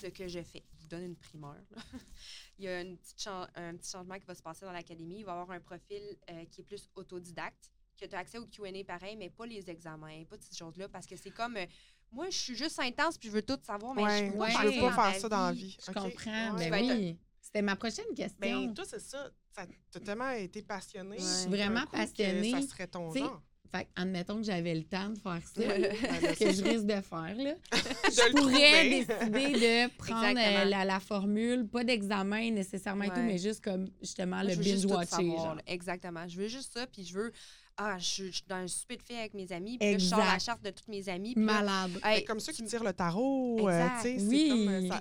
ce 0.00 0.06
que 0.06 0.26
je 0.28 0.42
fais. 0.42 0.64
Je 0.76 0.82
vous 0.82 0.88
donne 0.88 1.04
une 1.04 1.16
primeur. 1.16 1.56
Il 2.58 2.64
y 2.64 2.68
a 2.68 2.80
une 2.80 2.96
petite 2.96 3.20
chan- 3.20 3.46
un 3.54 3.76
petit 3.76 3.90
changement 3.90 4.18
qui 4.18 4.24
va 4.26 4.34
se 4.34 4.42
passer 4.42 4.64
dans 4.64 4.72
l'académie. 4.72 5.18
Il 5.20 5.24
va 5.24 5.32
y 5.32 5.34
avoir 5.38 5.50
un 5.50 5.60
profil 5.60 6.02
euh, 6.30 6.44
qui 6.46 6.62
est 6.62 6.64
plus 6.64 6.88
autodidacte, 6.94 7.70
que 8.00 8.06
tu 8.06 8.14
as 8.14 8.18
accès 8.18 8.38
au 8.38 8.46
QA 8.46 8.84
pareil, 8.86 9.16
mais 9.16 9.28
pas 9.28 9.44
les 9.46 9.68
examens, 9.68 10.24
pas 10.24 10.36
ces 10.40 10.56
choses-là, 10.56 10.88
parce 10.88 11.06
que 11.06 11.16
c'est 11.16 11.30
comme. 11.30 11.56
euh, 11.56 11.66
moi, 12.10 12.30
je 12.30 12.38
suis 12.38 12.54
juste 12.56 12.78
intense 12.78 13.18
puis 13.18 13.28
je 13.28 13.34
veux 13.34 13.42
tout 13.42 13.58
savoir, 13.62 13.94
mais 13.94 14.02
Ouais, 14.02 14.26
je 14.28 14.32
peux 14.32 14.38
ouais, 14.38 14.64
veux 14.64 14.70
faire 14.72 14.96
pas 14.96 15.10
faire 15.10 15.20
ça 15.20 15.28
dans 15.28 15.46
la 15.46 15.52
vie. 15.52 15.76
Je 15.78 15.92
comprends. 15.92 16.56
Ouais. 16.56 16.64
Tu 16.64 16.70
Ben 16.70 16.90
oui. 16.90 17.18
C'était 17.42 17.62
ma 17.62 17.76
prochaine 17.76 18.14
question. 18.14 18.38
Ben, 18.38 18.72
toi, 18.74 18.84
c'est 18.86 19.00
ça. 19.00 19.30
Ça 19.54 19.66
t'as 19.90 20.00
tellement 20.00 20.30
été 20.30 20.62
passionné. 20.62 21.18
Je 21.18 21.22
suis 21.24 21.48
vraiment 21.50 21.86
passionnée. 21.86 22.50
Ça 22.52 22.62
serait 22.62 22.86
ton 22.86 23.12
Tu 23.12 23.18
genre. 23.18 23.42
Fait 23.70 23.84
que, 23.84 23.88
admettons 23.96 24.36
que 24.38 24.44
j'avais 24.44 24.74
le 24.74 24.84
temps 24.84 25.10
de 25.10 25.18
faire 25.18 25.40
ça, 25.44 25.78
là, 25.78 25.88
que 26.38 26.52
je 26.52 26.62
risque 26.62 26.86
de 26.86 27.00
faire, 27.02 27.34
là. 27.36 27.54
Je 27.72 28.30
pourrais 28.32 28.88
décider 28.88 29.86
de 29.86 29.96
prendre 29.98 30.38
euh, 30.38 30.64
la, 30.64 30.84
la 30.86 31.00
formule, 31.00 31.66
pas 31.68 31.84
d'examen 31.84 32.50
nécessairement 32.50 33.04
et 33.04 33.08
tout, 33.10 33.20
mais 33.20 33.36
juste 33.38 33.62
comme 33.62 33.90
justement 34.00 34.36
Moi, 34.42 34.54
le 34.54 34.56
binge-watcher. 34.56 35.62
Exactement. 35.66 36.26
Je 36.26 36.38
veux 36.40 36.48
juste 36.48 36.72
ça, 36.72 36.86
puis 36.86 37.04
je 37.04 37.12
veux. 37.14 37.32
Ah, 37.76 37.96
je 37.98 38.04
suis 38.04 38.26
je 38.28 38.36
suis 38.36 38.44
dans 38.48 38.56
un 38.56 38.66
super 38.66 38.96
de 38.96 39.02
fait 39.02 39.16
avec 39.18 39.34
mes 39.34 39.52
amis, 39.52 39.78
puis 39.78 39.92
là, 39.92 39.98
je 39.98 40.04
sors 40.04 40.18
la 40.18 40.38
charte 40.40 40.62
de 40.64 40.70
toutes 40.70 40.88
mes 40.88 41.08
amies. 41.08 41.34
là, 41.34 41.40
Malade. 41.42 41.90
hey, 42.04 42.24
comme 42.24 42.40
ceux 42.40 42.52
qui 42.52 42.62
m- 42.62 42.68
tirent 42.68 42.82
le 42.82 42.92
tarot, 42.92 43.68
euh, 43.68 43.86
tu 44.02 44.02
sais, 44.02 44.18
c'est 44.18 44.48
comme, 44.48 44.68
euh, 44.68 44.88
ça, 44.88 45.00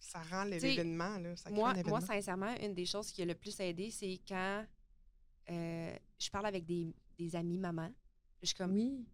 ça 0.00 0.22
rend 0.30 0.44
l'événement, 0.44 1.16
là. 1.18 1.36
Ça 1.36 1.44
crée 1.50 1.54
moi, 1.54 1.68
un 1.68 1.72
événement. 1.74 1.90
moi, 1.90 2.00
sincèrement, 2.00 2.54
une 2.60 2.74
des 2.74 2.86
choses 2.86 3.12
qui 3.12 3.22
a 3.22 3.24
le 3.24 3.34
plus 3.34 3.60
aidé, 3.60 3.90
c'est 3.92 4.18
quand 4.26 4.64
euh, 5.50 5.92
je 6.18 6.30
parle 6.30 6.46
avec 6.46 6.64
des, 6.64 6.92
des 7.18 7.36
amis 7.36 7.58
mamans. 7.58 7.92
Je 8.42 8.46
suis 8.46 8.56
comme, 8.56 8.72
Oui. 8.72 9.04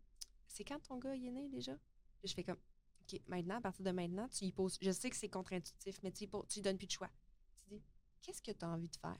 c'est 0.46 0.64
quand 0.64 0.78
ton 0.80 0.98
gars 0.98 1.14
il 1.14 1.26
est 1.26 1.30
né 1.30 1.48
déjà? 1.48 1.76
Je 2.22 2.32
fais 2.32 2.44
comme, 2.44 2.58
OK, 3.02 3.20
maintenant, 3.28 3.56
à 3.56 3.60
partir 3.60 3.84
de 3.84 3.90
maintenant, 3.90 4.28
tu 4.28 4.44
y 4.44 4.52
poses. 4.52 4.78
Je 4.80 4.90
sais 4.90 5.10
que 5.10 5.16
c'est 5.16 5.28
contre-intuitif, 5.28 5.98
mais 6.02 6.12
tu 6.12 6.26
lui 6.54 6.62
donnes 6.62 6.78
plus 6.78 6.86
de 6.86 6.92
choix. 6.92 7.10
Tu 7.68 7.74
dis, 7.74 7.82
qu'est-ce 8.22 8.40
que 8.42 8.52
tu 8.52 8.64
as 8.64 8.68
envie 8.68 8.88
de 8.88 8.96
faire? 8.96 9.18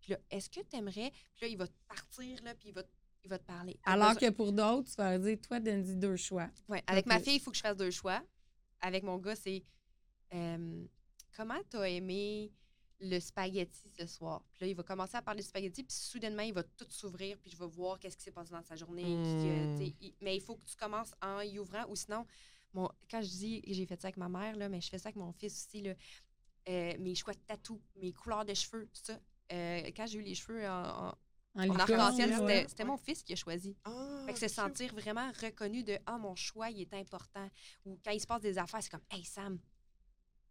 Puis 0.00 0.12
là, 0.12 0.18
est-ce 0.30 0.48
que 0.50 0.60
tu 0.60 0.76
aimerais? 0.76 1.10
Puis 1.34 1.42
là, 1.42 1.48
il 1.48 1.56
va 1.56 1.66
te 1.66 1.74
partir, 1.88 2.42
là, 2.44 2.54
puis 2.54 2.68
il 2.68 2.74
va, 2.74 2.82
te- 2.84 2.90
il 3.24 3.30
va 3.30 3.38
te 3.38 3.44
parler. 3.44 3.76
Alors 3.84 4.16
que 4.16 4.30
pour 4.30 4.52
d'autres, 4.52 4.88
tu 4.90 4.94
vas 4.96 5.10
leur 5.16 5.20
dire, 5.20 5.38
toi, 5.40 5.58
donne-y 5.58 5.96
deux 5.96 6.16
choix. 6.16 6.48
Ouais, 6.68 6.82
avec 6.86 7.06
ma 7.06 7.18
fille, 7.20 7.36
il 7.36 7.40
faut 7.40 7.50
que 7.50 7.56
je 7.56 7.62
fasse 7.62 7.76
deux 7.76 7.90
choix. 7.90 8.22
Avec 8.80 9.02
mon 9.02 9.18
gars, 9.18 9.34
c'est 9.34 9.64
euh, 10.34 10.84
comment 11.36 11.58
tu 11.68 11.76
as 11.78 11.88
aimé 11.88 12.52
le 13.00 13.20
spaghetti 13.20 13.90
ce 13.98 14.06
soir? 14.06 14.42
Puis 14.54 14.64
là, 14.64 14.70
il 14.70 14.74
va 14.76 14.82
commencer 14.82 15.16
à 15.16 15.22
parler 15.22 15.42
de 15.42 15.46
spaghetti, 15.46 15.82
puis 15.84 15.94
soudainement, 15.96 16.42
il 16.42 16.52
va 16.52 16.62
tout 16.62 16.86
s'ouvrir, 16.90 17.38
puis 17.38 17.50
je 17.50 17.56
vais 17.56 17.66
voir 17.66 17.98
qu'est-ce 17.98 18.16
qui 18.16 18.24
s'est 18.24 18.32
passé 18.32 18.50
dans 18.52 18.62
sa 18.62 18.76
journée. 18.76 19.04
Mm. 19.04 19.82
il- 20.00 20.14
mais 20.20 20.36
il 20.36 20.40
faut 20.42 20.56
que 20.56 20.64
tu 20.64 20.76
commences 20.76 21.12
en 21.22 21.40
y 21.40 21.58
ouvrant, 21.58 21.84
ou 21.88 21.96
sinon, 21.96 22.26
quand 22.74 23.22
je 23.22 23.28
dis 23.28 23.62
j'ai 23.66 23.86
fait 23.86 24.00
ça 24.00 24.08
avec 24.08 24.16
ma 24.16 24.28
mère, 24.28 24.56
là, 24.56 24.68
mais 24.68 24.80
je 24.80 24.88
fais 24.88 24.98
ça 24.98 25.08
avec 25.08 25.16
mon 25.16 25.32
fils 25.32 25.66
aussi, 25.66 25.82
là, 25.82 25.94
euh, 26.68 26.92
mes 26.98 27.14
choix 27.14 27.32
de 27.32 27.38
tatou, 27.46 27.80
mes 27.96 28.12
couleurs 28.12 28.44
de 28.44 28.54
cheveux, 28.54 28.86
tout 28.92 29.00
ça. 29.02 29.18
Euh, 29.52 29.82
quand 29.96 30.06
j'ai 30.06 30.18
eu 30.18 30.22
les 30.22 30.34
cheveux 30.34 30.66
en, 30.68 31.08
en- 31.08 31.14
En 31.54 31.60
en 31.60 31.62
licorne, 31.62 31.80
arc-en-ciel, 31.92 32.30
c'était 32.32 32.44
ouais. 32.44 32.66
c'était 32.68 32.84
mon 32.84 32.98
fils 32.98 33.22
qui 33.22 33.32
a 33.32 33.36
choisi. 33.36 33.74
Ah, 33.84 34.22
Fait 34.26 34.34
que 34.34 34.38
se 34.38 34.48
sentir 34.48 34.92
vraiment 34.94 35.32
reconnu 35.40 35.82
de 35.82 35.98
Ah, 36.04 36.18
mon 36.18 36.34
choix, 36.36 36.68
il 36.70 36.80
est 36.82 36.92
important. 36.94 37.48
Ou 37.86 37.98
quand 38.04 38.10
il 38.10 38.20
se 38.20 38.26
passe 38.26 38.42
des 38.42 38.58
affaires, 38.58 38.82
c'est 38.82 38.90
comme 38.90 39.00
Hey 39.10 39.24
Sam, 39.24 39.58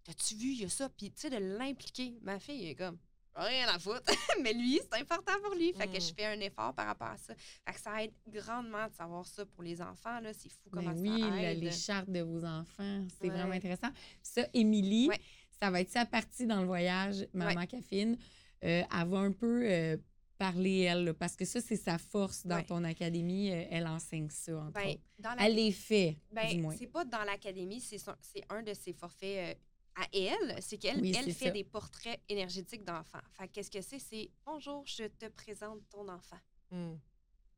t'as-tu 0.08 0.36
vu, 0.36 0.48
il 0.54 0.62
y 0.62 0.66
a 0.66 0.70
ça? 0.70 0.90
Puis 0.90 1.12
tu 1.12 1.22
sais, 1.22 1.30
de 1.30 1.38
l'impliquer. 1.38 2.18
Ma 2.22 2.40
fille 2.40 2.70
est 2.70 2.76
comme 2.76 2.98
rien 3.36 3.68
à 3.68 3.78
foutre. 3.78 4.02
Mais 4.42 4.54
lui, 4.54 4.80
c'est 4.82 5.00
important 5.00 5.34
pour 5.44 5.54
lui. 5.54 5.72
Fait 5.74 5.86
que 5.88 5.98
Mm. 5.98 6.02
je 6.02 6.14
fais 6.16 6.26
un 6.26 6.40
effort 6.40 6.74
par 6.74 6.88
rapport 6.88 7.10
à 7.10 7.18
ça. 7.18 7.36
Fait 7.36 7.74
que 7.74 7.80
ça 7.80 8.04
aide 8.04 8.12
grandement 8.28 8.88
de 8.88 8.94
savoir 8.96 9.26
ça 9.28 9.46
pour 9.46 9.64
les 9.64 9.80
enfants. 9.82 10.20
là. 10.22 10.32
C'est 10.34 10.50
fou 10.50 10.70
comment 10.72 10.92
Ben 10.94 11.00
oui, 11.00 11.22
ça 11.22 11.44
aide. 11.44 11.64
les 11.64 11.72
chartes 11.72 12.10
de 12.10 12.22
vos 12.22 12.44
enfants, 12.44 13.06
c'est 13.20 13.28
Ouais. 13.28 13.30
vraiment 13.36 13.54
intéressant. 13.54 13.90
Ça, 14.24 14.48
Émilie, 14.54 15.10
Ouais. 15.10 15.20
ça 15.62 15.70
va 15.70 15.82
être 15.82 15.92
sa 15.92 16.06
partie 16.06 16.48
dans 16.48 16.62
le 16.62 16.66
voyage, 16.68 17.28
Maman 17.34 17.66
Caffine. 17.68 18.18
Euh, 18.64 18.82
elle 18.92 19.08
va 19.08 19.18
un 19.20 19.32
peu 19.32 19.62
euh, 19.70 19.98
parler, 20.40 20.82
elle, 20.82 21.04
là, 21.06 21.14
parce 21.14 21.36
que 21.36 21.46
ça, 21.46 21.62
c'est 21.62 21.76
sa 21.76 21.98
force 22.00 22.46
dans 22.46 22.64
ton 22.64 22.84
académie. 22.84 23.52
Euh, 23.52 23.66
elle 23.70 23.86
enseigne 23.88 24.30
ça, 24.32 24.58
entre 24.58 24.72
Ben, 24.74 24.90
autres. 24.90 25.02
dans 25.20 25.36
la 25.36 25.46
Elle 25.48 25.56
les 25.56 25.72
fait, 25.72 26.12
du 26.12 26.18
Ben, 26.36 26.62
moins. 26.62 26.76
c'est 26.76 26.88
pas 26.88 27.06
dans 27.06 27.24
l'académie, 27.24 27.82
c'est 27.82 27.98
son- 28.00 28.16
c'est 28.22 28.44
un 28.50 28.64
de 28.64 28.74
ses 28.74 28.94
forfaits 28.94 29.56
euh, 29.58 29.60
à 29.98 30.08
elle. 30.14 30.58
C'est 30.62 30.78
qu'elle 30.78 31.02
Oui, 31.02 31.14
elle 31.18 31.34
fait 31.34 31.46
ça. 31.46 31.52
des 31.52 31.64
portraits 31.64 32.22
énergétiques 32.30 32.84
d'enfants. 32.84 33.22
Fait 33.34 33.48
que 33.48 33.54
qu'est-ce 33.54 33.72
que 33.72 33.82
c'est? 33.82 34.00
C'est 34.00 34.30
bonjour, 34.46 34.84
je 34.86 35.04
te 35.06 35.28
présente 35.30 35.82
ton 35.90 36.08
enfant. 36.08 36.40
Hmm. 36.72 36.96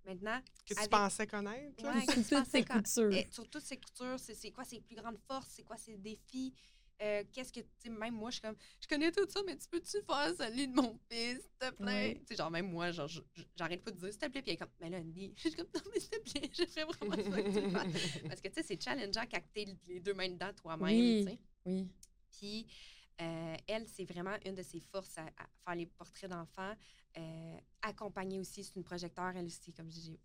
Maintenant, 0.06 0.40
Que 0.66 0.74
tu 0.74 0.80
avec- 0.80 0.90
pensais 0.90 1.28
connaître, 1.28 1.84
là? 1.84 1.94
Ouais, 1.94 2.06
que 2.06 2.12
tu 2.14 2.20
toutes 2.22 2.30
pensais 2.30 2.52
ses 2.60 2.66
coutures. 2.66 3.14
eh, 3.14 3.28
sur 3.32 3.48
toutes 3.50 3.64
ses 3.64 3.78
coutures, 3.78 4.20
c'est 4.20 4.34
c'est 4.34 4.52
quoi 4.52 4.64
ses 4.64 4.80
plus 4.80 4.96
grandes 4.96 5.20
forces, 5.28 5.50
c'est 5.50 5.64
quoi 5.64 5.78
ses 5.78 5.98
défis? 5.98 6.54
euh, 7.02 7.24
Qu'est-ce 7.32 7.52
que, 7.54 7.60
tu 7.62 7.68
sais, 7.78 7.90
même 7.90 8.14
moi, 8.16 8.30
je 8.30 8.36
suis 8.36 8.42
comme, 8.42 8.56
je 8.82 8.88
connais 8.88 9.12
tout 9.12 9.26
ça, 9.30 9.42
mais 9.46 9.56
tu 9.58 9.68
peux-tu 9.70 10.02
faire 10.06 10.34
celui 10.38 10.68
de 10.68 10.74
mon 10.76 10.98
fils, 11.10 11.40
s'il 11.42 11.50
te 11.60 11.74
plaît? 11.76 12.16
Tu 12.22 12.26
sais, 12.28 12.36
genre, 12.38 12.50
même 12.52 12.70
moi, 12.72 12.92
genre, 12.92 13.08
je- 13.08 13.22
je- 13.36 13.44
j'arrête 13.56 13.84
pas 13.84 13.92
de 13.92 13.98
dire, 13.98 14.10
s'il 14.10 14.18
te 14.20 14.26
plaît, 14.28 14.42
puis 14.42 14.52
elle 14.52 14.56
est 14.56 14.58
comme, 14.58 14.72
mais 14.82 14.90
là, 14.90 14.98
Andy, 14.98 15.34
je 15.38 15.42
suis 15.42 15.54
comme, 15.54 15.68
non, 15.76 15.82
mais 15.94 16.00
s'il 16.00 16.10
te 16.10 16.32
plaît, 16.32 16.50
j'aimerais 16.54 16.96
vraiment 16.96 17.32
ça 17.36 17.42
que 17.44 17.50
tu 17.54 17.62
le 17.62 17.70
fasses. 17.70 18.22
Parce 18.28 18.42
que, 18.42 18.48
tu 18.48 18.54
sais, 18.56 18.64
c'est 18.64 18.82
challengeant 18.84 19.26
quand 19.32 19.42
t'es 19.54 19.66
les 19.88 20.00
deux 20.00 20.14
mains 20.14 20.30
dedans 20.30 20.52
toi-même, 20.54 20.84
Oui. 20.84 21.24
tu 21.26 21.32
sais. 21.32 21.40
Oui. 21.66 21.88
Puis, 22.40 22.66
euh, 23.22 23.56
elle, 23.68 23.86
c'est 23.88 24.06
vraiment 24.06 24.36
une 24.46 24.56
de 24.56 24.64
ses 24.64 24.80
forces 24.80 25.18
à, 25.18 25.24
à 25.24 25.46
faire 25.66 25.76
les 25.76 25.86
portraits 25.86 26.30
d'enfants. 26.30 26.74
Euh, 27.18 27.58
accompagner 27.82 28.40
aussi, 28.40 28.64
c'est 28.64 28.76
une 28.76 28.84
projecteur, 28.84 29.36
elle 29.36 29.46
aussi, 29.46 29.74
comme 29.74 29.88
je 29.92 29.96
dis, 29.96 30.06
j'ai 30.14 30.20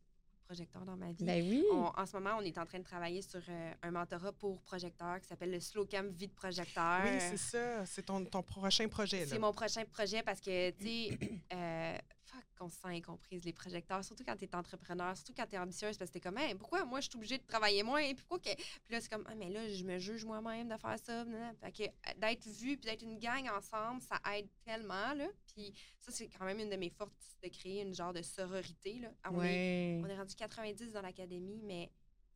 projecteurs 0.46 0.84
dans 0.84 0.96
ma 0.96 1.10
vie. 1.10 1.24
Ben 1.24 1.42
oui. 1.42 1.64
On- 1.72 1.90
en 1.96 2.06
ce 2.06 2.12
moment, 2.16 2.36
on 2.38 2.42
est 2.42 2.56
en 2.58 2.66
train 2.66 2.78
de 2.78 2.84
travailler 2.84 3.22
sur 3.22 3.40
euh, 3.48 3.72
un 3.82 3.90
mentorat 3.90 4.32
pour 4.32 4.60
projecteurs 4.62 5.18
qui 5.20 5.26
s'appelle 5.26 5.50
le 5.50 5.58
Slow 5.58 5.86
Cam 5.86 6.08
Vie 6.10 6.28
de 6.28 6.34
projecteur. 6.34 7.00
Oui, 7.02 7.18
c'est 7.18 7.38
ça. 7.38 7.86
C'est 7.86 8.02
ton, 8.04 8.24
ton 8.26 8.42
prochain 8.42 8.86
projet, 8.88 9.24
C'est 9.26 9.38
mon 9.38 9.52
prochain 9.52 9.84
projet 9.86 10.22
parce 10.22 10.40
que, 10.40 10.70
tu 10.72 10.84
sais, 10.84 11.18
euh, 11.54 11.98
fuck, 12.34 12.44
qu'on 12.58 12.68
se 12.68 12.76
sent 12.76 12.88
incomprise, 12.88 13.44
les 13.44 13.52
projecteurs, 13.52 14.04
surtout 14.04 14.24
quand 14.24 14.36
tu 14.36 14.44
es 14.44 14.54
entrepreneur, 14.54 15.16
surtout 15.16 15.34
quand 15.36 15.46
tu 15.46 15.54
es 15.54 15.58
ambitieuse, 15.58 15.96
parce 15.98 16.10
que 16.10 16.14
t'es 16.14 16.20
comme, 16.20 16.38
Hey, 16.38 16.54
pourquoi 16.54 16.84
moi 16.84 17.00
je 17.00 17.08
suis 17.08 17.16
obligée 17.16 17.38
de 17.38 17.44
travailler 17.46 17.82
moins? 17.82 18.02
Puis 18.02 18.24
pourquoi 18.26 18.38
que. 18.40 18.54
Puis 18.56 18.92
là, 18.92 19.00
c'est 19.00 19.08
comme, 19.10 19.24
ah, 19.28 19.34
mais 19.34 19.50
là, 19.50 19.68
je 19.68 19.84
me 19.84 19.98
juge 19.98 20.24
moi-même 20.24 20.68
de 20.68 20.76
faire 20.76 20.98
ça. 20.98 21.24
Fait 21.60 21.72
que 21.72 21.82
euh, 21.84 22.14
d'être 22.18 22.46
vu 22.46 22.76
puis 22.76 22.90
d'être 22.90 23.02
une 23.02 23.18
gang 23.18 23.48
ensemble, 23.48 24.00
ça 24.02 24.18
aide 24.36 24.48
tellement, 24.64 25.14
là. 25.14 25.28
Puis 25.54 25.72
ça, 26.00 26.12
c'est 26.12 26.28
quand 26.28 26.44
même 26.44 26.58
une 26.58 26.70
de 26.70 26.76
mes 26.76 26.90
forces 26.90 27.36
de 27.42 27.48
créer 27.48 27.82
une 27.82 27.94
genre 27.94 28.12
de 28.12 28.22
sororité, 28.22 28.98
là. 29.00 29.08
Ah, 29.22 29.30
on 29.32 29.42
est- 29.42 30.00
on 30.02 30.06
est 30.08 30.16
rendu 30.16 30.34
90 30.34 30.92
dans 30.92 31.02
l'académie, 31.02 31.60
mais 31.62 31.90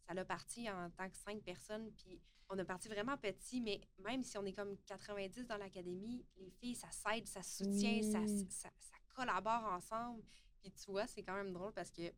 ça 0.06 0.14
l'a 0.14 0.24
parti 0.24 0.68
en 0.70 0.90
tant 0.90 1.08
que 1.08 1.16
cinq 1.16 1.42
personnes. 1.42 1.90
Puis 1.92 2.20
on 2.50 2.58
a 2.58 2.64
parti 2.64 2.88
vraiment 2.88 3.16
petit, 3.18 3.60
mais 3.60 3.78
même 3.98 4.22
si 4.24 4.38
on 4.38 4.44
est 4.46 4.54
comme 4.54 4.74
90 4.86 5.46
dans 5.46 5.58
l'académie, 5.58 6.24
les 6.38 6.50
filles, 6.50 6.74
ça 6.76 6.88
s'aide, 6.90 7.26
ça 7.28 7.42
se 7.42 7.62
soutient, 7.64 8.00
ça, 8.02 8.20
Oui. 8.20 8.46
ça, 8.48 8.70
ça 8.78 8.96
collabore 9.18 9.64
ensemble. 9.72 10.22
Puis 10.60 10.72
tu 10.72 10.90
vois, 10.90 11.06
c'est 11.06 11.22
quand 11.22 11.34
même 11.34 11.52
drôle 11.52 11.72
parce 11.72 11.90
que 11.90 12.12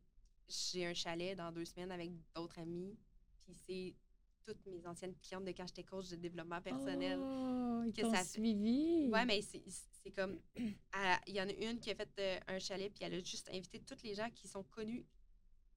j'ai 0.47 0.85
un 0.85 0.93
chalet 0.93 1.35
dans 1.35 1.51
deux 1.51 1.65
semaines 1.65 1.91
avec 1.91 2.11
d'autres 2.35 2.59
amis. 2.59 2.97
Puis 3.43 3.55
c'est 3.65 3.95
toutes 4.43 4.65
mes 4.65 4.85
anciennes 4.85 5.15
clientes 5.21 5.45
de 5.45 5.51
quand 5.51 5.67
j'étais 5.67 5.83
coach 5.83 6.09
de 6.09 6.15
développement 6.15 6.61
personnel. 6.61 7.19
Oh, 7.21 7.83
ils 7.85 7.93
que 7.93 8.01
t'ont 8.01 8.13
ça 8.13 8.23
suivi. 8.23 9.09
Ouais, 9.09 9.25
mais 9.25 9.41
c'est 9.41 9.63
c'est 9.67 10.11
comme. 10.11 10.39
Il 11.27 11.35
y 11.35 11.41
en 11.41 11.47
a 11.47 11.53
une 11.53 11.79
qui 11.79 11.91
a 11.91 11.95
fait 11.95 12.09
euh, 12.19 12.39
un 12.47 12.59
chalet, 12.59 12.91
puis 12.91 13.03
elle 13.03 13.13
a 13.13 13.19
juste 13.19 13.49
invité 13.51 13.79
toutes 13.81 14.03
les 14.03 14.15
gens 14.15 14.29
qui 14.31 14.47
sont 14.47 14.63
connus 14.63 15.05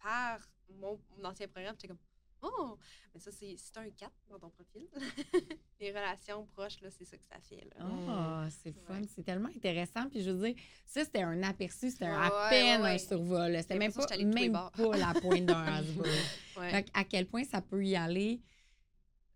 par 0.03 0.41
mon 0.69 0.75
mon, 0.75 1.01
mon 1.17 1.25
ancien 1.29 1.47
programme, 1.49 1.75
j'étais 1.75 1.89
comme 1.89 1.99
Oh, 2.47 2.77
mais 3.15 3.21
ça, 3.21 3.31
c'est 3.33 3.57
un 3.77 3.89
4 3.91 4.13
dans 4.31 4.39
ton 4.39 4.51
profil. 4.51 4.87
Les 5.81 5.91
relations 5.91 6.47
proches, 6.55 6.81
là, 6.83 6.89
c'est 6.91 7.05
ça 7.05 7.17
que 7.17 7.25
ça 7.25 7.39
fait. 7.41 7.65
Là. 7.77 7.87
Ah, 8.09 8.49
c'est 8.63 8.73
fun. 8.87 9.01
C'est 9.15 9.23
tellement 9.25 9.49
intéressant. 9.49 10.09
Puis 10.11 10.23
je 10.23 10.31
veux 10.31 10.47
dire, 10.49 10.57
ça, 10.87 11.05
c'était 11.05 11.23
un 11.23 11.43
aperçu, 11.43 11.91
c'était 11.91 12.07
un- 12.07 12.21
Ouais, 12.21 12.27
à 12.37 12.49
peine 12.51 12.83
ouais, 12.83 12.95
un 12.95 12.99
survol. 12.99 13.57
C'était 13.63 13.79
même 13.79 13.93
pas, 13.93 14.07
même 14.19 14.53
pas 14.53 14.97
la 14.97 15.15
pointe 15.21 15.47
d'un 15.47 15.65
iceberg. 15.83 16.87
À 16.93 17.05
quel 17.05 17.27
point 17.27 17.45
ça 17.45 17.61
peut 17.61 17.85
y 17.85 17.97
aller 17.97 18.41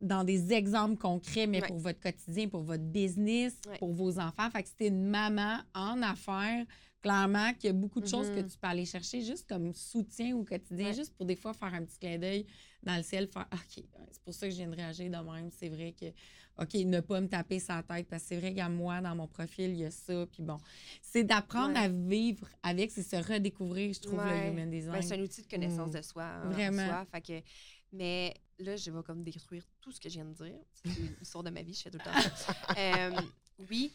dans 0.00 0.22
des 0.22 0.52
exemples 0.52 0.96
concrets, 0.96 1.46
mais 1.48 1.61
pour 1.61 1.78
votre 1.78 1.98
quotidien, 2.00 2.48
pour 2.48 2.62
votre 2.62 2.84
business, 2.84 3.59
pour 3.78 3.92
vos 3.92 4.18
enfants. 4.20 4.48
Fait 4.50 4.62
que 4.62 4.68
c'était 4.68 4.88
une 4.88 5.04
maman 5.09 5.59
en 5.74 6.00
affaires, 6.02 6.64
clairement, 7.02 7.52
qu'il 7.54 7.64
y 7.66 7.70
a 7.70 7.72
beaucoup 7.72 8.00
de 8.00 8.06
choses 8.06 8.28
que 8.30 8.40
Mhm. 8.40 8.48
tu 8.48 8.59
peux 8.59 8.68
aller 8.68 8.84
chercher 8.86 9.22
juste 9.22 9.48
comme 9.48 9.74
soutien 9.74 10.36
au 10.36 10.44
quotidien, 10.44 10.88
Ouais. 10.88 10.94
juste 10.94 11.14
pour 11.16 11.26
des 11.26 11.34
fois 11.36 11.52
faire 11.52 11.74
un 11.74 11.84
petit 11.84 11.98
clin 11.98 12.16
d'œil 12.18 12.46
dans 12.83 12.97
le 12.97 13.03
ciel, 13.03 13.26
faire 13.29 13.49
OK, 13.53 13.85
c'est 14.12 14.22
pour 14.22 14.35
ça 14.35 14.47
que 14.47 14.53
je 14.53 14.57
viens 14.59 14.68
de 14.68 14.76
réagir 14.76 15.11
de 15.11 15.16
même. 15.33 15.51
C'est 15.51 15.68
vrai 15.68 15.93
que, 15.99 16.07
OK, 16.62 16.74
ne 16.74 17.01
pas 17.01 17.20
me 17.20 17.29
taper 17.29 17.59
sa 17.59 17.83
tête, 17.83 18.09
parce 18.09 18.22
que 18.22 18.29
c'est 18.31 18.37
vrai 18.39 18.55
qu'à 18.55 18.68
moi, 18.68 19.01
dans 19.01 19.14
mon 19.14 19.26
profil, 19.26 19.70
il 19.70 19.79
y 19.79 19.85
a 19.85 19.91
ça. 19.91 20.26
Puis 20.26 20.43
bon, 20.43 20.59
c'est 21.03 21.24
d'apprendre 21.24 21.74
Ouais. 21.74 21.85
à 21.85 21.89
vivre 21.89 22.49
avec, 22.62 22.91
c'est 22.91 23.03
se 23.03 23.16
redécouvrir, 23.16 23.93
je 23.95 24.01
trouve, 24.01 24.18
Ouais. 24.18 24.47
le 24.47 24.53
human 24.53 24.70
design. 24.70 24.93
Ben, 24.93 25.03
c'est 25.03 25.14
un 25.18 25.22
outil 25.22 25.43
de 25.43 25.49
connaissance 25.49 25.91
de 25.91 26.03
soi. 26.03 26.24
hein, 26.24 26.47
en 26.47 26.51
Vraiment. 26.51 26.87
soi. 26.87 27.07
Fait 27.12 27.20
que, 27.20 27.43
mais 27.93 28.35
là, 28.59 28.76
je 28.76 28.91
vais 28.91 29.03
comme 29.03 29.22
détruire 29.22 29.64
tout 29.81 29.93
ce 29.93 30.01
que 30.01 30.09
je 30.09 30.14
viens 30.14 30.24
de 30.26 30.35
dire. 30.35 30.59
C'est 30.72 30.89
l'histoire 31.18 31.45
de 31.45 31.51
ma 31.51 31.62
vie, 31.62 31.74
je 31.74 31.83
fais 31.83 31.91
tout 31.91 31.99
le 31.99 32.05
temps 32.05 32.20
ça. 32.37 32.57
Euh, 32.76 33.20
oui, 33.70 33.93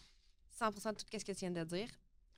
100 0.52 0.70
de 0.72 0.76
tout 0.98 1.06
ce 1.12 1.26
que 1.26 1.32
tu 1.32 1.40
viens 1.40 1.52
de 1.52 1.64
dire. 1.64 1.88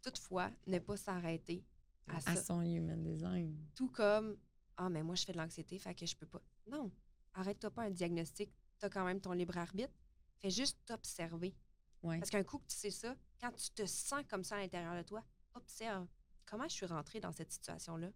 Toutefois, 0.02 0.52
ne 0.68 0.78
pas 0.80 0.98
s'arrêter 0.98 1.64
à 2.08 2.20
ça. 2.22 2.32
à 2.32 2.36
son 2.36 2.62
human 2.62 3.02
design. 3.04 3.56
Tout 3.76 3.90
comme, 3.90 4.38
ah, 4.78 4.90
mais 4.90 5.04
moi, 5.04 5.16
je 5.16 5.26
fais 5.26 5.34
de 5.34 5.38
l'anxiété, 5.38 5.78
fait 5.80 5.94
que 5.94 6.06
je 6.06 6.16
peux 6.16 6.26
pas. 6.26 6.42
Non, 6.68 6.92
arrête-toi 7.34 7.72
pas 7.72 7.84
un 7.84 7.92
diagnostic. 7.92 8.50
Tu 8.80 8.86
as 8.86 8.90
quand 8.90 9.06
même 9.06 9.22
ton 9.22 9.32
libre 9.32 9.58
arbitre. 9.58 9.94
Fais 10.42 10.50
juste 10.50 10.78
t'observer. 10.86 11.56
Ouais. 12.04 12.20
Parce 12.20 12.30
qu'un 12.30 12.44
coup 12.44 12.58
que 12.60 12.68
tu 12.68 12.76
sais 12.76 12.92
ça, 12.92 13.16
quand 13.42 13.52
tu 13.52 13.70
te 13.72 13.86
sens 13.86 14.24
comme 14.30 14.44
ça 14.44 14.58
à 14.58 14.60
l'intérieur 14.60 14.96
de 14.96 15.04
toi, 15.04 15.24
observe 15.54 16.08
comment 16.46 16.68
je 16.68 16.74
suis 16.74 16.86
rentrée 16.86 17.20
dans 17.20 17.32
cette 17.32 17.52
situation-là? 17.52 18.10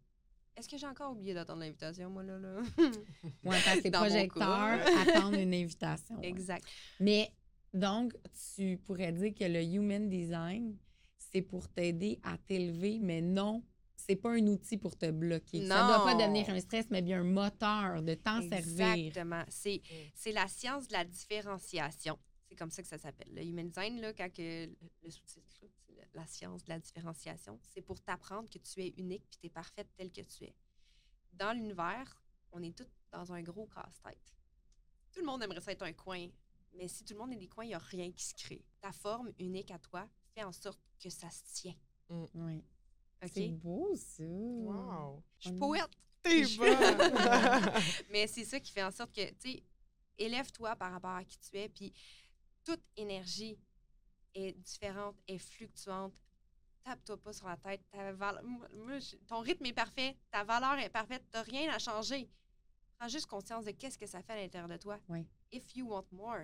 Est-ce 0.56 0.68
que 0.68 0.78
j'ai 0.78 0.88
encore 0.88 1.12
oublié 1.14 1.34
d'attendre 1.34 1.62
l'invitation, 1.62 2.10
moi, 2.10 2.24
là? 2.24 2.38
là? 2.38 2.62
Ouais, 3.44 3.92
projecteurs 3.92 4.34
cas. 4.34 5.02
attendent 5.02 5.36
une 5.36 5.54
invitation. 5.54 6.18
ouais. 6.18 6.28
exact. 6.28 6.66
Mais 7.00 7.32
donc, 7.74 8.14
tu 8.56 8.78
pourrais 8.78 9.14
dire 9.14 9.34
que 9.34 9.46
le 9.46 9.64
human 9.64 10.10
design, 10.10 10.76
c'est 11.18 11.42
pour 11.42 11.70
t'aider 11.70 12.20
à 12.24 12.38
t'élever, 12.38 13.00
mais 13.00 13.22
non, 13.22 13.64
c'est 14.10 14.16
pas 14.16 14.32
un 14.32 14.48
outil 14.48 14.78
pour 14.78 14.98
te 14.98 15.10
bloquer. 15.12 15.68
Ça 15.68 15.86
doit 15.88 16.04
pas 16.04 16.14
Non. 16.16 16.20
devenir 16.22 16.50
un 16.50 16.60
stress, 16.60 16.88
mais 16.90 17.02
bien 17.04 17.22
un 17.22 17.24
moteur 17.24 18.02
de 18.02 18.16
t'en 18.16 18.42
servir. 18.42 18.88
Exactement. 18.94 19.44
C'est, 19.50 19.82
c'est 20.16 20.32
la 20.32 20.48
science 20.48 20.88
de 20.88 20.94
la 20.94 21.06
différenciation. 21.06 22.18
C'est 22.48 22.56
comme 22.56 22.72
ça 22.72 22.82
que 22.82 22.88
ça 22.88 22.98
s'appelle. 22.98 23.32
Le 23.36 23.44
human 23.44 23.68
design, 23.70 24.02
là, 24.02 24.12
quand 24.14 24.34
que, 24.34 24.66
le, 25.04 25.10
sous-titre, 25.12 25.60
là, 25.62 25.68
c'est 25.86 25.96
la- 26.16 26.26
science 26.26 26.64
de 26.64 26.70
la 26.70 26.80
différenciation, 26.80 27.60
c'est 27.62 27.82
pour 27.82 28.02
t'apprendre 28.02 28.50
que 28.50 28.58
tu 28.58 28.82
es 28.82 28.94
unique 28.98 29.24
puis 29.30 29.38
tu 29.40 29.46
es 29.46 29.50
parfaite 29.52 29.88
telle 29.96 30.12
que 30.12 30.22
tu 30.22 30.46
es. 30.46 30.56
Dans 31.34 31.54
l'univers, 31.54 32.20
on 32.52 32.64
est 32.64 32.76
tous 32.76 32.88
dans 33.12 33.32
un 33.32 33.44
gros 33.44 33.68
casse-tête. 33.68 34.34
Tout 35.14 35.20
le 35.20 35.28
monde 35.28 35.44
aimerait 35.44 35.62
ça 35.62 35.72
être 35.72 35.84
un 35.84 35.94
coin, 35.94 36.28
mais 36.76 36.88
si 36.88 37.04
tout 37.06 37.14
le 37.14 37.20
monde 37.20 37.34
est 37.34 37.38
des 37.38 37.48
coins, 37.48 37.66
il 37.66 37.70
n'y 37.70 37.74
a 37.76 37.80
rien 37.80 38.12
qui 38.12 38.24
se 38.24 38.34
crée. 38.34 38.64
Ta 38.82 38.92
forme 38.92 39.32
unique 39.38 39.70
à 39.70 39.78
toi 39.78 40.10
fait 40.34 40.44
en 40.44 40.52
sorte 40.52 40.80
que 41.02 41.10
ça 41.12 41.30
se 41.30 41.44
tient. 41.54 41.76
Oui. 42.34 42.64
C'est 43.28 43.50
beau, 43.50 43.94
ça. 43.96 44.24
Wow. 44.24 45.24
Je 45.40 45.50
suis 45.50 45.58
poète. 45.58 45.90
T'es 46.24 46.44
bonne! 46.58 46.78
Mais 48.12 48.28
c'est 48.28 48.44
ça 48.44 48.60
qui 48.60 48.72
fait 48.74 48.84
en 48.84 48.92
sorte 48.92 49.14
que, 49.14 49.30
tu 49.32 49.52
sais, 49.52 49.64
élève-toi 50.18 50.76
par 50.76 50.92
rapport 50.92 51.12
à 51.12 51.24
qui 51.24 51.38
tu 51.40 51.58
es, 51.58 51.70
puis 51.70 51.94
toute 52.66 52.82
énergie 52.98 53.58
est 54.36 54.52
différente, 54.52 55.16
est 55.28 55.38
fluctuante. 55.38 56.14
Tape-toi 56.84 57.18
pas 57.22 57.34
sur 57.34 57.48
la 57.48 57.56
tête. 57.58 57.82
Ta 57.92 58.12
val- 58.14 58.42
moi, 58.44 58.68
moi, 58.74 59.00
je- 59.00 59.16
ton 59.28 59.40
rythme 59.40 59.66
est 59.66 59.74
parfait, 59.74 60.18
ta 60.32 60.44
valeur 60.44 60.78
est 60.80 60.90
parfaite, 60.90 61.24
t'as 61.32 61.42
rien 61.44 61.72
à 61.74 61.80
changer. 61.80 62.30
Prends 62.98 63.08
juste 63.08 63.28
conscience 63.28 63.64
de 63.66 63.72
qu'est-ce 63.72 63.98
que 63.98 64.06
ça 64.08 64.22
fait 64.22 64.34
à 64.34 64.38
l'intérieur 64.38 64.68
de 64.70 64.78
toi. 64.78 65.00
Ouais. 65.08 65.26
If 65.52 65.76
you 65.76 65.88
want 65.90 66.06
more, 66.12 66.44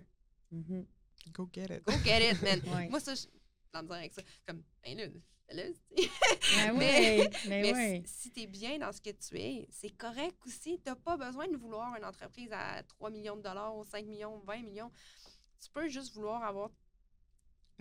Mhm. 0.52 0.86
Go 1.34 1.50
get 1.52 1.66
it. 1.76 1.84
go 1.86 1.94
get 2.04 2.32
it, 2.32 2.42
man. 2.42 2.62
Moi, 2.92 3.00
ça, 3.02 3.14
je 3.16 3.26
dans 3.74 3.90
avec 3.92 4.14
ça. 4.14 4.22
Comme, 4.48 4.64
ben 4.84 4.98
là, 4.98 5.08
fais-le. 5.48 5.74
Ben 6.58 6.78
Mais- 6.78 7.22
oui, 7.22 7.28
ben 7.48 7.62
Mais 7.62 7.74
oui. 7.74 8.04
si, 8.06 8.22
si 8.24 8.32
tu 8.32 8.42
es 8.42 8.48
bien 8.48 8.78
dans 8.80 8.92
ce 8.92 9.02
que 9.02 9.10
tu 9.10 9.38
es, 9.40 9.68
c'est 9.72 9.90
correct 9.90 10.38
aussi. 10.46 10.80
Tu 10.84 10.90
n'as 10.90 10.96
pas 10.96 11.18
besoin 11.18 11.48
de 11.48 11.58
vouloir 11.58 11.96
une 11.98 12.06
entreprise 12.06 12.50
à 12.52 12.84
3 12.84 13.10
millions 13.10 13.36
de 13.36 13.42
dollars, 13.42 13.74
5 13.86 14.06
millions, 14.06 14.40
20 14.46 14.62
millions. 14.64 14.92
Tu 15.62 15.70
peux 15.72 15.88
juste 15.90 16.14
vouloir 16.14 16.44
avoir 16.44 16.70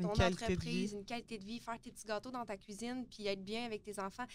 ton 0.00 0.08
entreprise, 0.10 0.92
une 0.92 1.04
qualité 1.04 1.38
de 1.38 1.44
vie, 1.44 1.60
faire 1.60 1.78
tes 1.80 1.92
petits 1.92 2.06
gâteaux 2.06 2.30
dans 2.30 2.44
ta 2.44 2.56
cuisine, 2.56 3.06
puis 3.08 3.26
être 3.26 3.44
bien 3.44 3.64
avec 3.66 3.82
tes 3.82 3.98
enfants. 4.00 4.26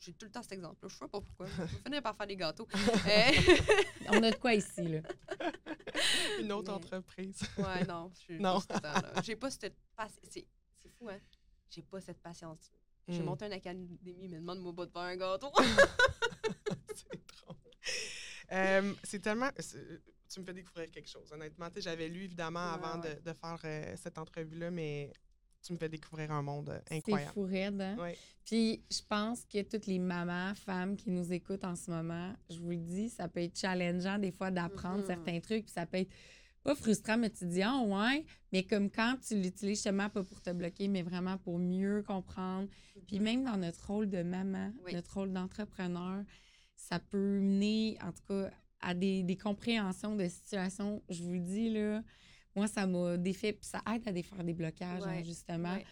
J'ai 0.00 0.12
tout 0.12 0.26
le 0.26 0.32
temps 0.32 0.42
cet 0.42 0.52
exemple-là. 0.52 0.88
Je 0.90 0.94
sais 0.96 1.08
pas 1.08 1.20
pourquoi. 1.20 1.46
Je 1.46 1.62
vais 1.62 1.68
finir 1.84 2.02
par 2.02 2.16
faire 2.16 2.26
des 2.26 2.36
gâteaux. 2.36 2.66
Euh, 3.08 3.32
On 4.10 4.22
a 4.22 4.30
de 4.30 4.36
quoi 4.36 4.52
ici, 4.54 4.82
là? 4.82 5.00
Une 6.40 6.52
autre 6.52 6.70
Mais- 6.72 6.76
entreprise. 6.76 7.40
ouais, 7.56 7.84
non. 7.86 8.10
je 8.14 8.18
suis 8.20 8.38
Non. 8.40 8.60
pas. 8.60 9.22
J'ai 9.22 9.36
cette 9.50 9.76
c'est 10.28 10.46
fou, 10.98 11.08
hein? 11.08 11.18
J'ai 11.74 11.82
pas 11.82 12.00
cette 12.00 12.20
patience. 12.20 12.70
J'ai 13.08 13.20
Mm. 13.20 13.24
monté 13.24 13.44
une 13.46 13.52
académie, 13.52 14.28
mais 14.28 14.38
demande-moi 14.38 14.72
pas 14.74 14.86
de 14.86 14.90
faire 14.92 15.02
un 15.02 15.16
gâteau. 15.16 15.50
c'est 16.94 17.20
drôle. 17.44 17.56
Euh, 18.52 18.94
c'est 19.02 19.20
tellement. 19.20 19.50
c'est- 19.58 20.00
Tu 20.32 20.40
me 20.40 20.46
fais 20.46 20.54
découvrir 20.54 20.90
quelque 20.90 21.08
chose. 21.08 21.30
Honnêtement, 21.32 21.68
Tu 21.68 21.74
sais, 21.76 21.80
j'avais 21.82 22.08
lu 22.08 22.24
évidemment 22.24 22.58
Ouais, 22.74 22.80
avant 22.84 23.00
ouais. 23.00 23.14
De, 23.16 23.20
de 23.30 23.32
faire 23.34 23.58
euh, 23.64 23.94
cette 23.96 24.18
entrevue-là, 24.18 24.70
mais 24.70 25.12
tu 25.62 25.72
me 25.72 25.78
fais 25.78 25.88
découvrir 25.88 26.30
un 26.32 26.42
monde 26.42 26.70
euh, 26.70 26.80
C'est 26.88 26.96
incroyable. 26.96 27.32
fou 27.32 27.42
raide, 27.44 27.80
hein? 27.80 27.96
Ouais. 27.98 28.16
Puis 28.44 28.82
je 28.90 29.00
pense 29.08 29.44
que 29.44 29.62
toutes 29.62 29.86
les 29.86 29.98
mamans, 29.98 30.54
femmes 30.54 30.96
qui 30.96 31.10
nous 31.10 31.32
écoutent 31.32 31.64
en 31.64 31.76
ce 31.76 31.90
moment, 31.90 32.34
je 32.50 32.58
vous 32.58 32.70
le 32.70 32.76
dis, 32.78 33.10
ça 33.10 33.28
peut 33.28 33.40
être 33.42 33.56
challengeant 33.58 34.18
des 34.18 34.32
fois 34.32 34.50
d'apprendre 34.50 35.00
Mhm. 35.00 35.06
certains 35.06 35.40
trucs, 35.40 35.64
puis 35.66 35.72
ça 35.72 35.86
peut 35.86 35.98
être 35.98 36.10
pas 36.64 36.74
frustrant, 36.74 37.16
mais 37.18 37.30
tu 37.30 37.40
te 37.40 37.44
dis, 37.44 37.62
ah 37.62 37.80
ouais, 37.82 38.24
mais 38.52 38.64
comme 38.64 38.90
quand 38.90 39.16
tu 39.26 39.34
l'utilises 39.36 39.76
justement 39.76 40.08
pas 40.08 40.24
pour 40.24 40.40
te 40.40 40.50
bloquer, 40.50 40.88
mais 40.88 41.02
vraiment 41.02 41.36
pour 41.38 41.58
mieux 41.58 42.02
comprendre. 42.02 42.68
Puis 43.06 43.20
même 43.20 43.44
dans 43.44 43.56
notre 43.58 43.86
rôle 43.86 44.08
de 44.08 44.22
maman, 44.22 44.72
Oui. 44.84 44.94
notre 44.94 45.14
rôle 45.14 45.32
d'entrepreneur, 45.32 46.24
ça 46.74 46.98
peut 46.98 47.38
mener, 47.38 47.96
en 48.02 48.12
tout 48.12 48.24
cas, 48.28 48.50
à 48.80 48.94
des, 48.94 49.22
des 49.22 49.36
compréhensions 49.36 50.16
de 50.16 50.26
situations. 50.28 51.02
Je 51.08 51.22
vous 51.22 51.32
le 51.34 51.40
dis, 51.40 51.70
là, 51.70 52.02
moi, 52.56 52.66
ça 52.66 52.86
m'a 52.86 53.16
défait, 53.16 53.52
puis 53.52 53.66
ça 53.66 53.80
aide 53.94 54.06
à 54.08 54.12
défaire 54.12 54.42
des 54.44 54.54
blocages, 54.54 55.02
hein, 55.04 55.22
justement. 55.22 55.74
ouais. 55.74 55.84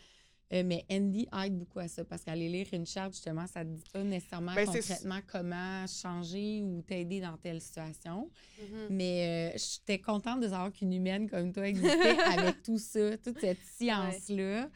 Euh, 0.52 0.62
mais 0.66 0.84
Andy 0.90 1.26
aide 1.44 1.56
beaucoup 1.58 1.78
à 1.78 1.88
ça 1.88 2.04
parce 2.04 2.22
qu'aller 2.24 2.48
lire 2.48 2.66
une 2.72 2.84
charte, 2.84 3.12
justement, 3.14 3.46
ça 3.46 3.64
ne 3.64 3.74
dit 3.74 3.84
pas 3.90 4.02
nécessairement 4.02 4.54
Ben, 4.54 4.66
concrètement 4.66 5.20
comment 5.26 5.86
changer 5.86 6.62
ou 6.62 6.82
t'aider 6.82 7.20
dans 7.20 7.36
telle 7.38 7.60
situation. 7.60 8.30
Mhm. 8.60 8.86
Mais 8.90 9.52
euh, 9.54 9.58
j'étais 9.58 9.98
contente 9.98 10.40
de 10.40 10.48
savoir 10.48 10.70
qu'une 10.72 10.92
humaine 10.92 11.28
comme 11.28 11.52
toi 11.52 11.66
existait 11.66 12.18
avec 12.36 12.62
tout 12.62 12.78
ça, 12.78 13.16
toute 13.18 13.40
cette 13.40 13.62
science-là. 13.76 14.64
Ouais, 14.64 14.70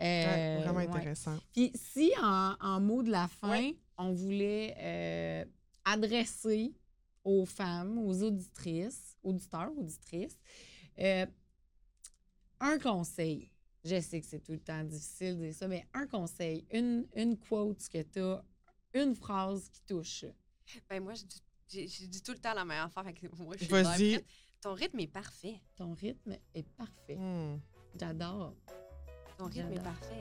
Euh, 0.00 0.58
vraiment 0.64 0.80
intéressant. 0.96 1.38
Puis 1.52 1.70
si, 1.76 2.10
en, 2.20 2.56
en 2.60 2.80
mot 2.80 3.04
de 3.04 3.10
la 3.12 3.28
fin, 3.28 3.70
on 3.98 4.12
voulait 4.12 4.74
euh, 4.78 5.44
adresser 5.84 6.74
aux 7.22 7.46
femmes, 7.46 7.98
aux 7.98 8.22
auditrices, 8.24 9.16
auditeurs, 9.22 9.70
auditrices, 9.78 10.36
un 12.58 12.78
conseil. 12.80 13.51
Je 13.84 14.00
sais 14.00 14.20
que 14.20 14.26
c'est 14.26 14.40
tout 14.40 14.52
le 14.52 14.60
temps 14.60 14.84
difficile 14.84 15.38
de 15.38 15.44
dire 15.46 15.54
ça, 15.54 15.66
mais 15.68 15.84
un 15.92 16.06
conseil, 16.06 16.64
une, 16.72 17.06
une 17.16 17.36
quote 17.36 17.88
que 17.88 18.02
tu 18.02 18.20
as, 18.20 18.44
une 18.94 19.14
phrase 19.16 19.68
qui 19.70 19.82
touche. 19.82 20.24
Ben 20.88 21.02
moi, 21.02 21.14
je 21.14 21.24
dis, 21.24 21.42
j'ai- 21.68 21.88
je 21.88 22.06
dis 22.06 22.22
tout 22.22 22.32
le 22.32 22.38
temps 22.38 22.54
la 22.54 22.64
même 22.64 22.84
affaire. 22.86 23.04
Fait 23.04 23.12
que 23.14 23.26
moi, 23.42 23.54
je 23.58 23.64
suis 23.64 23.72
Vas-y. 23.72 24.24
Ton 24.60 24.74
rythme 24.74 25.00
est 25.00 25.08
parfait. 25.08 25.60
Ton 25.76 25.94
rythme 25.94 26.36
est 26.54 26.62
parfait. 26.76 27.16
Hmm. 27.16 27.58
J'adore. 27.98 28.54
Ton 29.36 29.46
rythme 29.46 29.72
est 29.72 29.82
parfait. 29.82 30.20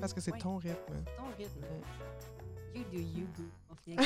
Parce 0.00 0.12
que 0.14 0.20
c'est 0.20 0.32
Ouais. 0.32 0.38
ton 0.38 0.56
rythme. 0.58 1.04
Ton 1.16 1.26
rythme. 1.36 1.60
Mm. 1.60 2.57
You 2.74 2.84
do 2.92 2.98
you, 2.98 3.26
boo. 3.36 3.44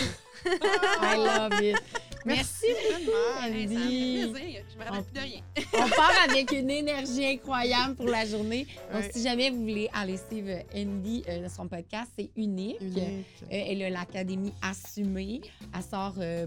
I 1.03 1.17
love 1.17 1.61
it. 1.61 1.77
Merci 2.25 2.67
me 2.69 3.13
Andy. 3.43 4.23
Je 4.23 4.79
me 4.79 4.85
rappelle 4.85 5.01
On- 5.01 5.03
plus 5.03 5.13
de 5.13 5.21
rien. 5.21 5.41
On 5.75 5.89
part 5.89 6.13
avec 6.29 6.53
une 6.53 6.71
énergie 6.71 7.27
incroyable 7.27 7.97
pour 7.97 8.07
la 8.07 8.25
journée. 8.25 8.67
Donc, 8.93 9.03
Ouais. 9.03 9.11
si 9.13 9.23
jamais 9.25 9.51
vous 9.51 9.61
voulez 9.63 9.91
aller 9.93 10.17
suivre 10.31 10.63
Andy 10.73 11.25
euh, 11.29 11.49
son 11.49 11.67
podcast, 11.67 12.13
c'est 12.17 12.31
unique. 12.37 12.77
Unique. 12.81 13.27
Euh, 13.43 13.47
elle 13.51 13.83
a 13.83 13.91
l'Académie 13.91 14.53
Assumée. 14.63 15.41
Elle 15.75 15.83
sort 15.83 16.15
euh, 16.19 16.47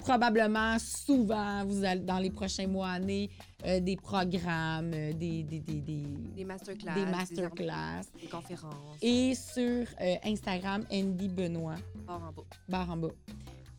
probablement 0.00 0.76
souvent, 0.78 1.64
vous 1.64 1.84
allez, 1.84 2.00
dans 2.00 2.18
les 2.18 2.30
prochains 2.30 2.66
mois, 2.66 2.88
années, 2.90 3.30
euh, 3.64 3.80
des 3.80 3.96
programmes, 3.96 4.92
euh, 4.94 5.12
des, 5.12 5.42
des, 5.44 5.60
des, 5.60 5.80
des, 5.80 6.02
Des 6.36 6.44
masterclass. 6.44 6.94
des 6.94 7.06
masterclass. 7.06 8.02
des 8.20 8.26
conférences. 8.28 8.74
Et 9.02 9.34
sur 9.34 9.86
euh, 10.00 10.14
Instagram, 10.24 10.84
Andy 10.92 11.28
Benoît, 11.28 11.76
Barre 12.06 12.22
en 12.28 12.32
bas. 12.32 12.42
barre 12.68 12.90
en 12.90 12.96
bas. 12.96 13.08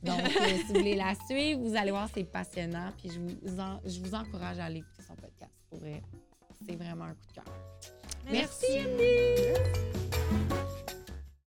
Donc, 0.04 0.20
si 0.30 0.64
vous 0.68 0.74
voulez 0.80 0.96
la 0.96 1.14
suivre, 1.30 1.62
vous 1.62 1.76
allez 1.76 1.92
voir, 1.92 2.08
c'est 2.14 2.24
passionnant. 2.24 2.92
Puis 2.98 3.12
je 3.12 3.20
vous, 3.20 3.60
en- 3.60 3.80
je 3.86 4.00
vous 4.00 4.16
encourage 4.16 4.58
à 4.60 4.66
aller 4.66 4.80
écouter 4.80 5.04
son 5.08 5.16
podcast. 5.16 5.52
Pour 5.70 5.80
vrai, 5.80 6.02
c'est 6.68 6.76
vraiment 6.76 7.06
un 7.06 7.14
coup 7.14 7.28
de 7.30 7.34
cœur. 7.34 7.46
Merci, 8.32 8.66
Andy! 8.80 10.41